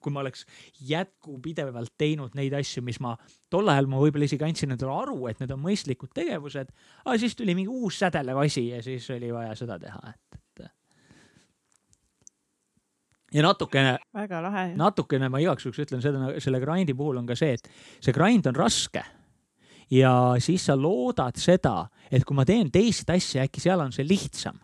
kui 0.00 0.14
ma 0.14 0.24
oleks 0.24 0.46
jätkupidevalt 0.88 1.94
teinud 2.00 2.36
neid 2.38 2.56
asju, 2.58 2.84
mis 2.86 3.00
ma 3.04 3.14
tol 3.52 3.68
ajal 3.72 3.90
ma 3.90 4.00
võib-olla 4.02 4.28
isegi 4.28 4.46
andsin 4.46 4.74
endale 4.74 4.96
aru, 5.04 5.18
et 5.30 5.42
need 5.42 5.52
on 5.54 5.62
mõistlikud 5.64 6.14
tegevused. 6.16 6.72
aga 7.04 7.18
siis 7.20 7.36
tuli 7.38 7.56
mingi 7.56 7.72
uus 7.72 8.00
sädelev 8.02 8.40
asi 8.44 8.68
ja 8.70 8.82
siis 8.82 9.08
oli 9.14 9.32
vaja 9.34 9.54
seda 9.58 9.78
teha, 9.82 10.14
et, 10.14 10.40
ja 13.34 13.42
natukene, 13.42 13.98
natukene 14.78 15.28
ma 15.32 15.42
igaks 15.42 15.66
juhuks 15.66 15.82
ütlen 15.86 16.02
seda, 16.04 16.30
selle 16.42 16.60
grind'i 16.62 16.94
puhul 16.96 17.18
on 17.20 17.28
ka 17.28 17.36
see, 17.38 17.56
et 17.58 17.68
see 18.04 18.14
grind 18.14 18.46
on 18.50 18.58
raske. 18.58 19.02
Ja 19.94 20.12
siis 20.42 20.66
sa 20.68 20.76
loodad 20.78 21.38
seda, 21.40 21.84
et 22.10 22.24
kui 22.26 22.36
ma 22.36 22.44
teen 22.48 22.70
teist 22.74 23.10
asja, 23.14 23.46
äkki 23.46 23.62
seal 23.62 23.82
on 23.84 23.92
see 23.94 24.06
lihtsam. 24.08 24.60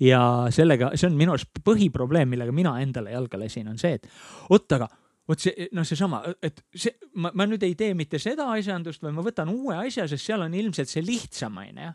ja 0.00 0.20
sellega, 0.52 0.90
see 0.92 1.08
on 1.08 1.14
minu 1.16 1.32
arust 1.32 1.48
põhiprobleem, 1.64 2.28
millega 2.28 2.52
mina 2.52 2.74
endale 2.82 3.14
jalga 3.14 3.38
lesin, 3.40 3.70
on 3.72 3.78
see, 3.80 3.94
et 3.96 4.08
oot, 4.52 4.72
aga 4.76 4.90
vot 5.26 5.40
see, 5.40 5.68
noh, 5.72 5.86
seesama, 5.88 6.20
et 6.44 6.60
see, 6.76 6.92
ma, 7.16 7.30
ma 7.32 7.46
nüüd 7.48 7.64
ei 7.64 7.72
tee 7.78 7.94
mitte 7.96 8.20
seda 8.22 8.50
asjandust, 8.52 9.00
vaid 9.02 9.16
ma 9.16 9.24
võtan 9.24 9.48
uue 9.54 9.78
asja, 9.86 10.04
sest 10.10 10.28
seal 10.28 10.44
on 10.44 10.54
ilmselt 10.54 10.92
see 10.92 11.04
lihtsam, 11.04 11.56
onju. 11.62 11.94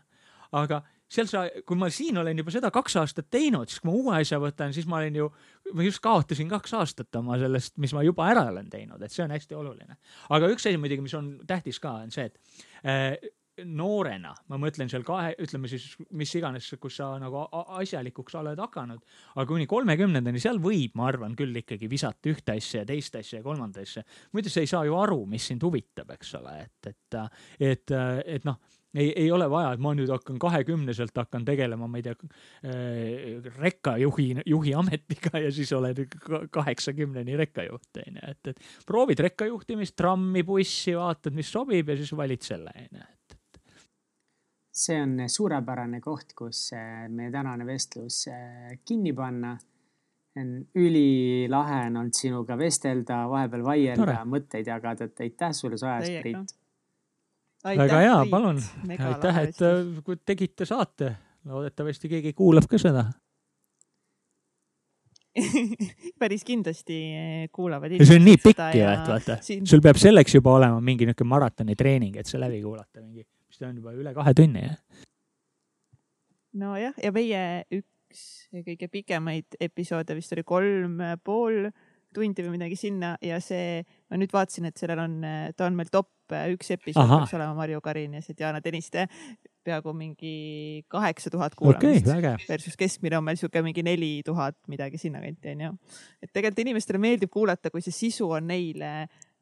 aga 0.58 0.82
seal 1.12 1.28
sa, 1.30 1.44
kui 1.66 1.78
ma 1.78 1.90
siin 1.92 2.20
olen 2.22 2.40
juba 2.42 2.54
seda 2.54 2.70
kaks 2.74 2.96
aastat 3.02 3.28
teinud, 3.32 3.70
siis 3.70 3.82
kui 3.82 3.90
ma 3.90 3.96
uue 3.98 4.16
asja 4.20 4.40
võtan, 4.42 4.72
siis 4.76 4.88
ma 4.90 5.00
olen 5.02 5.20
ju, 5.22 5.28
ma 5.76 5.86
just 5.86 6.02
kaotasin 6.04 6.50
kaks 6.52 6.74
aastat 6.78 7.20
oma 7.20 7.38
sellest, 7.40 7.76
mis 7.82 7.94
ma 7.96 8.04
juba 8.06 8.30
ära 8.32 8.46
olen 8.52 8.70
teinud, 8.72 9.02
et 9.02 9.14
see 9.14 9.24
on 9.26 9.34
hästi 9.34 9.58
oluline. 9.58 10.00
aga 10.32 10.50
üks 10.52 10.66
asi 10.66 10.80
muidugi, 10.80 11.04
mis 11.04 11.16
on 11.18 11.34
tähtis 11.48 11.80
ka, 11.82 11.98
on 12.06 12.12
see, 12.14 12.30
et 12.30 12.88
äh, 12.88 13.30
noorena, 13.68 14.32
ma 14.48 14.56
mõtlen 14.60 14.88
seal 14.88 15.04
kahe, 15.04 15.34
ütleme 15.42 15.68
siis 15.68 15.84
mis 16.16 16.30
iganes, 16.38 16.70
kus 16.80 16.96
sa 17.00 17.10
nagu 17.20 17.42
asjalikuks 17.76 18.36
oled 18.40 18.60
hakanud, 18.62 19.02
aga 19.34 19.44
kuni 19.48 19.68
kolmekümnendani, 19.68 20.40
seal 20.40 20.60
võib, 20.62 20.96
ma 20.98 21.10
arvan 21.10 21.36
küll 21.38 21.60
ikkagi 21.60 21.90
visata 21.92 22.32
ühte 22.32 22.56
asja 22.56 22.82
ja 22.82 22.88
teist 22.88 23.18
asja 23.20 23.42
ja 23.42 23.44
kolmandat 23.44 23.84
asja. 23.84 24.04
muidu 24.32 24.52
sa 24.52 24.64
ei 24.64 24.70
saa 24.70 24.86
ju 24.88 24.96
aru, 24.96 25.24
mis 25.28 25.50
sind 25.52 25.64
huvitab, 25.66 26.14
eks 26.16 26.32
ole, 26.40 26.56
et, 26.64 26.94
et, 26.94 27.18
et, 27.72 27.94
et 28.38 28.48
noh 28.48 28.60
ei, 28.94 29.12
ei 29.16 29.30
ole 29.32 29.48
vaja, 29.50 29.72
et 29.74 29.82
ma 29.82 29.94
nüüd 29.96 30.10
hakkan 30.12 30.38
kahekümneselt 30.40 31.16
hakkan 31.16 31.46
tegelema, 31.48 31.88
ma 31.88 32.00
ei 32.00 32.04
tea 32.06 32.16
äh,, 32.18 33.48
rekkajuhi, 33.58 34.28
juhi 34.48 34.74
ametiga 34.76 35.40
ja 35.40 35.52
siis 35.54 35.72
oled 35.76 36.04
kaheksakümneni 36.52 37.36
rekkajuht 37.40 38.02
onju, 38.04 38.28
et, 38.28 38.52
et 38.52 38.86
proovid 38.88 39.24
rekkajuhtimist, 39.28 39.96
trammi, 39.98 40.44
bussi, 40.46 40.96
vaatad, 40.98 41.34
mis 41.36 41.50
sobib 41.52 41.92
ja 41.92 41.98
siis 41.98 42.14
valid 42.16 42.44
selle 42.46 42.72
onju, 42.84 43.08
et, 43.08 43.36
et. 43.36 43.60
see 44.84 45.00
on 45.00 45.18
suurepärane 45.28 46.00
koht, 46.04 46.36
kus 46.36 46.68
äh, 46.76 47.04
meie 47.08 47.32
tänane 47.32 47.68
vestlus 47.68 48.26
äh, 48.32 48.78
kinni 48.84 49.14
panna. 49.16 49.58
ülilahe 50.32 51.78
on 51.90 51.96
olnud 52.00 52.16
sinuga 52.16 52.56
vestelda, 52.56 53.26
vahepeal 53.28 53.64
vaielda, 53.66 54.22
mõtteid 54.24 54.70
jagada, 54.70 55.04
et 55.04 55.20
aitäh 55.20 55.52
sulle 55.52 55.76
su 55.76 55.84
ajast, 55.84 56.14
Priit 56.24 56.54
väga 57.64 58.00
hea, 58.02 58.14
palun. 58.30 58.62
aitäh, 58.98 59.42
et 59.46 59.62
äh, 59.66 60.16
tegite 60.26 60.66
saate. 60.68 61.16
loodetavasti 61.42 62.06
keegi 62.06 62.32
kuulab 62.38 62.68
ka 62.70 62.78
seda 62.78 63.08
päris 66.20 66.44
kindlasti 66.44 66.98
äh, 67.16 67.48
kuulavad. 67.52 67.92
ja 67.92 68.06
see 68.06 68.18
on 68.20 68.26
nii 68.26 68.40
pikk 68.42 68.60
ju, 68.76 68.88
et 68.88 69.08
vaata 69.08 69.38
siin..., 69.44 69.64
sul 69.66 69.80
peab 69.84 70.00
selleks 70.00 70.36
juba 70.36 70.52
olema 70.58 70.80
mingi 70.84 71.08
niisugune 71.08 71.32
maratonitreening, 71.32 72.18
et 72.20 72.28
see 72.28 72.40
läbi 72.40 72.60
kuulata 72.64 73.00
mingi, 73.00 73.24
mis 73.24 73.58
ta 73.58 73.70
on 73.70 73.78
juba 73.80 73.94
üle 73.96 74.12
kahe 74.16 74.34
tunni, 74.36 74.66
jah. 74.66 74.76
nojah, 76.62 76.94
ja 77.00 77.14
meie 77.16 77.42
üks 77.78 78.26
kõige 78.52 78.90
pikemaid 78.92 79.56
episoode 79.64 80.18
vist 80.18 80.36
oli 80.36 80.44
kolm 80.44 81.00
pool 81.24 81.70
tundi 82.12 82.44
või 82.44 82.58
midagi 82.58 82.76
sinna 82.76 83.14
ja 83.24 83.38
see, 83.40 83.80
ma 84.12 84.20
nüüd 84.20 84.34
vaatasin, 84.34 84.68
et 84.68 84.76
sellel 84.76 85.00
on, 85.00 85.14
ta 85.56 85.64
on 85.64 85.78
meil 85.78 85.88
top 85.88 86.12
üks 86.52 86.72
episood 86.76 87.08
peaks 87.10 87.34
olema 87.38 87.56
Marju 87.58 87.80
Karinas 87.84 88.30
ja 88.30 88.38
Diana 88.38 88.62
Tõniste 88.64 89.08
peaaegu 89.62 89.94
mingi 89.94 90.34
kaheksa 90.90 91.30
tuhat 91.30 91.54
kuulamist 91.58 92.08
okay, 92.10 92.46
versus 92.48 92.78
keskmine 92.78 93.18
on 93.18 93.26
meil 93.26 93.38
sihuke 93.38 93.62
mingi 93.64 93.84
neli 93.86 94.14
tuhat 94.26 94.58
midagi 94.70 94.98
sinnakanti 94.98 95.54
onju. 95.54 95.74
et 96.22 96.32
tegelikult 96.32 96.64
inimestele 96.66 97.02
meeldib 97.02 97.30
kuulata, 97.32 97.70
kui 97.70 97.84
see 97.84 97.94
sisu 97.94 98.30
on 98.34 98.50
neile 98.50 98.92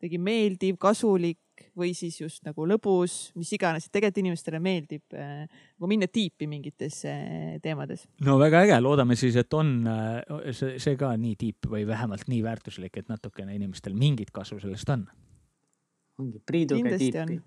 kuidagi 0.00 0.16
meeldiv, 0.16 0.76
kasulik 0.80 1.38
või 1.76 1.92
siis 1.92 2.16
just 2.22 2.46
nagu 2.46 2.64
lõbus, 2.64 3.34
mis 3.36 3.50
iganes, 3.52 3.84
et 3.84 3.92
tegelikult 3.92 4.22
inimestele 4.22 4.60
meeldib 4.64 5.12
äh, 5.12 5.44
nagu 5.44 5.90
minna 5.90 6.08
tiipi 6.08 6.48
mingites 6.48 7.02
äh, 7.08 7.58
teemades. 7.62 8.06
no 8.24 8.38
väga 8.40 8.64
äge, 8.64 8.78
loodame 8.80 9.16
siis, 9.20 9.36
et 9.36 9.52
on 9.54 9.74
äh, 9.84 10.54
see, 10.56 10.78
see 10.80 10.96
ka 11.00 11.12
nii 11.20 11.36
tiip 11.40 11.68
või 11.68 11.84
vähemalt 11.88 12.30
nii 12.32 12.40
väärtuslik, 12.46 12.96
et 12.96 13.12
natukene 13.12 13.54
inimestel 13.58 13.92
mingit 13.92 14.32
kasu 14.32 14.56
sellest 14.62 14.88
on. 14.96 15.04
Ongi 16.20 16.42
Priiduga 16.46 16.98
tiipi 17.00 17.40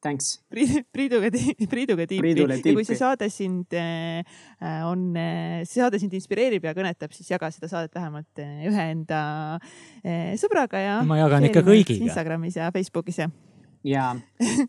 Thanks. 0.00 0.38
Priiduga, 0.48 1.28
Priiduga 1.68 2.06
tiipi 2.08 2.30
ja 2.32 2.72
kui 2.72 2.86
see 2.88 2.96
saade 2.96 3.26
sind 3.28 3.74
äh, 3.76 4.22
on, 4.88 5.10
see 5.68 5.76
saade 5.76 6.00
sind 6.00 6.14
inspireerib 6.16 6.64
ja 6.64 6.72
kõnetab, 6.76 7.12
siis 7.12 7.28
jaga 7.28 7.50
seda 7.52 7.68
saadet 7.68 7.92
vähemalt 7.98 8.40
ühe 8.40 8.86
enda 8.94 9.20
sõbraga 10.40 10.80
ja. 10.80 10.96
ma 11.04 11.20
jagan 11.20 11.50
ikka 11.50 11.66
kõigiga. 11.68 12.00
Instagramis 12.08 12.56
ja 12.56 12.72
Facebookis 12.72 13.20
ja 13.20 13.28
ja, 13.84 14.16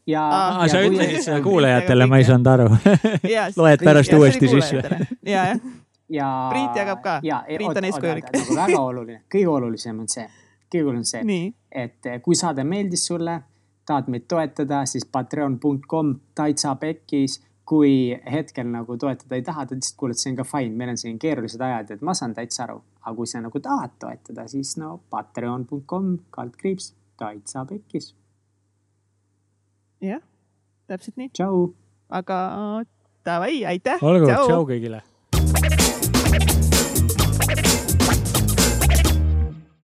ja 0.07 0.29
ah,. 0.29 0.67
sa 0.71 0.81
ütlesid 0.85 1.23
seda 1.25 1.41
kuulajatele, 1.43 2.07
ma 2.09 2.19
ei 2.21 2.27
saanud 2.27 2.47
aru 2.47 2.67
loed 3.59 3.83
pärast 3.83 4.13
uuesti 4.15 4.51
sisse. 4.51 4.83
ja, 5.25 5.45
jah. 5.51 5.59
ja. 6.09 6.29
Priit 6.51 6.79
jagab 6.83 7.01
ka. 7.03 7.17
Priit 7.23 7.81
on 7.81 7.89
eeskujulik. 7.89 8.31
nagu 8.35 8.57
väga 8.61 8.79
oluline, 8.81 9.23
kõige 9.31 9.51
olulisem 9.51 9.99
on 9.99 10.09
see, 10.11 10.27
olulisem 10.79 11.25
on 11.25 11.31
see, 11.31 11.53
et 11.71 12.11
kui 12.23 12.35
saade 12.35 12.63
meeldis 12.63 13.05
sulle 13.09 13.41
tahad 13.85 14.09
meid 14.11 14.27
toetada, 14.27 14.85
siis 14.85 15.05
patreon.com 15.05 16.15
täitsa 16.35 16.75
pekkis. 16.75 17.41
kui 17.71 18.11
hetkel 18.31 18.67
nagu 18.67 18.97
toetada 18.99 19.37
ei 19.37 19.43
taha, 19.47 19.63
lihtsalt 19.69 19.95
kuulad, 19.99 20.17
see 20.19 20.31
on 20.33 20.37
ka 20.41 20.43
fine, 20.43 20.73
meil 20.75 20.89
on 20.91 20.97
siin 20.99 21.19
keerulised 21.21 21.61
ajad, 21.63 21.93
et 21.93 22.01
ma 22.03 22.11
saan 22.17 22.33
täitsa 22.35 22.65
aru. 22.65 22.81
aga 23.05 23.13
kui 23.15 23.27
sa 23.27 23.39
nagu 23.41 23.59
tahad 23.63 23.93
toetada, 23.99 24.47
siis 24.51 24.73
no 24.77 24.97
patreon.com 25.09 26.09
kaldkriips 26.35 26.89
täitsa 27.21 27.63
pekkis. 27.69 28.15
jah, 30.01 30.19
täpselt 30.87 31.17
nii. 31.21 31.31
aga 32.09 32.41
davai, 33.25 33.63
aitäh. 33.65 34.03
olgu, 34.03 34.27
tšau 34.27 34.67
kõigile 34.67 35.03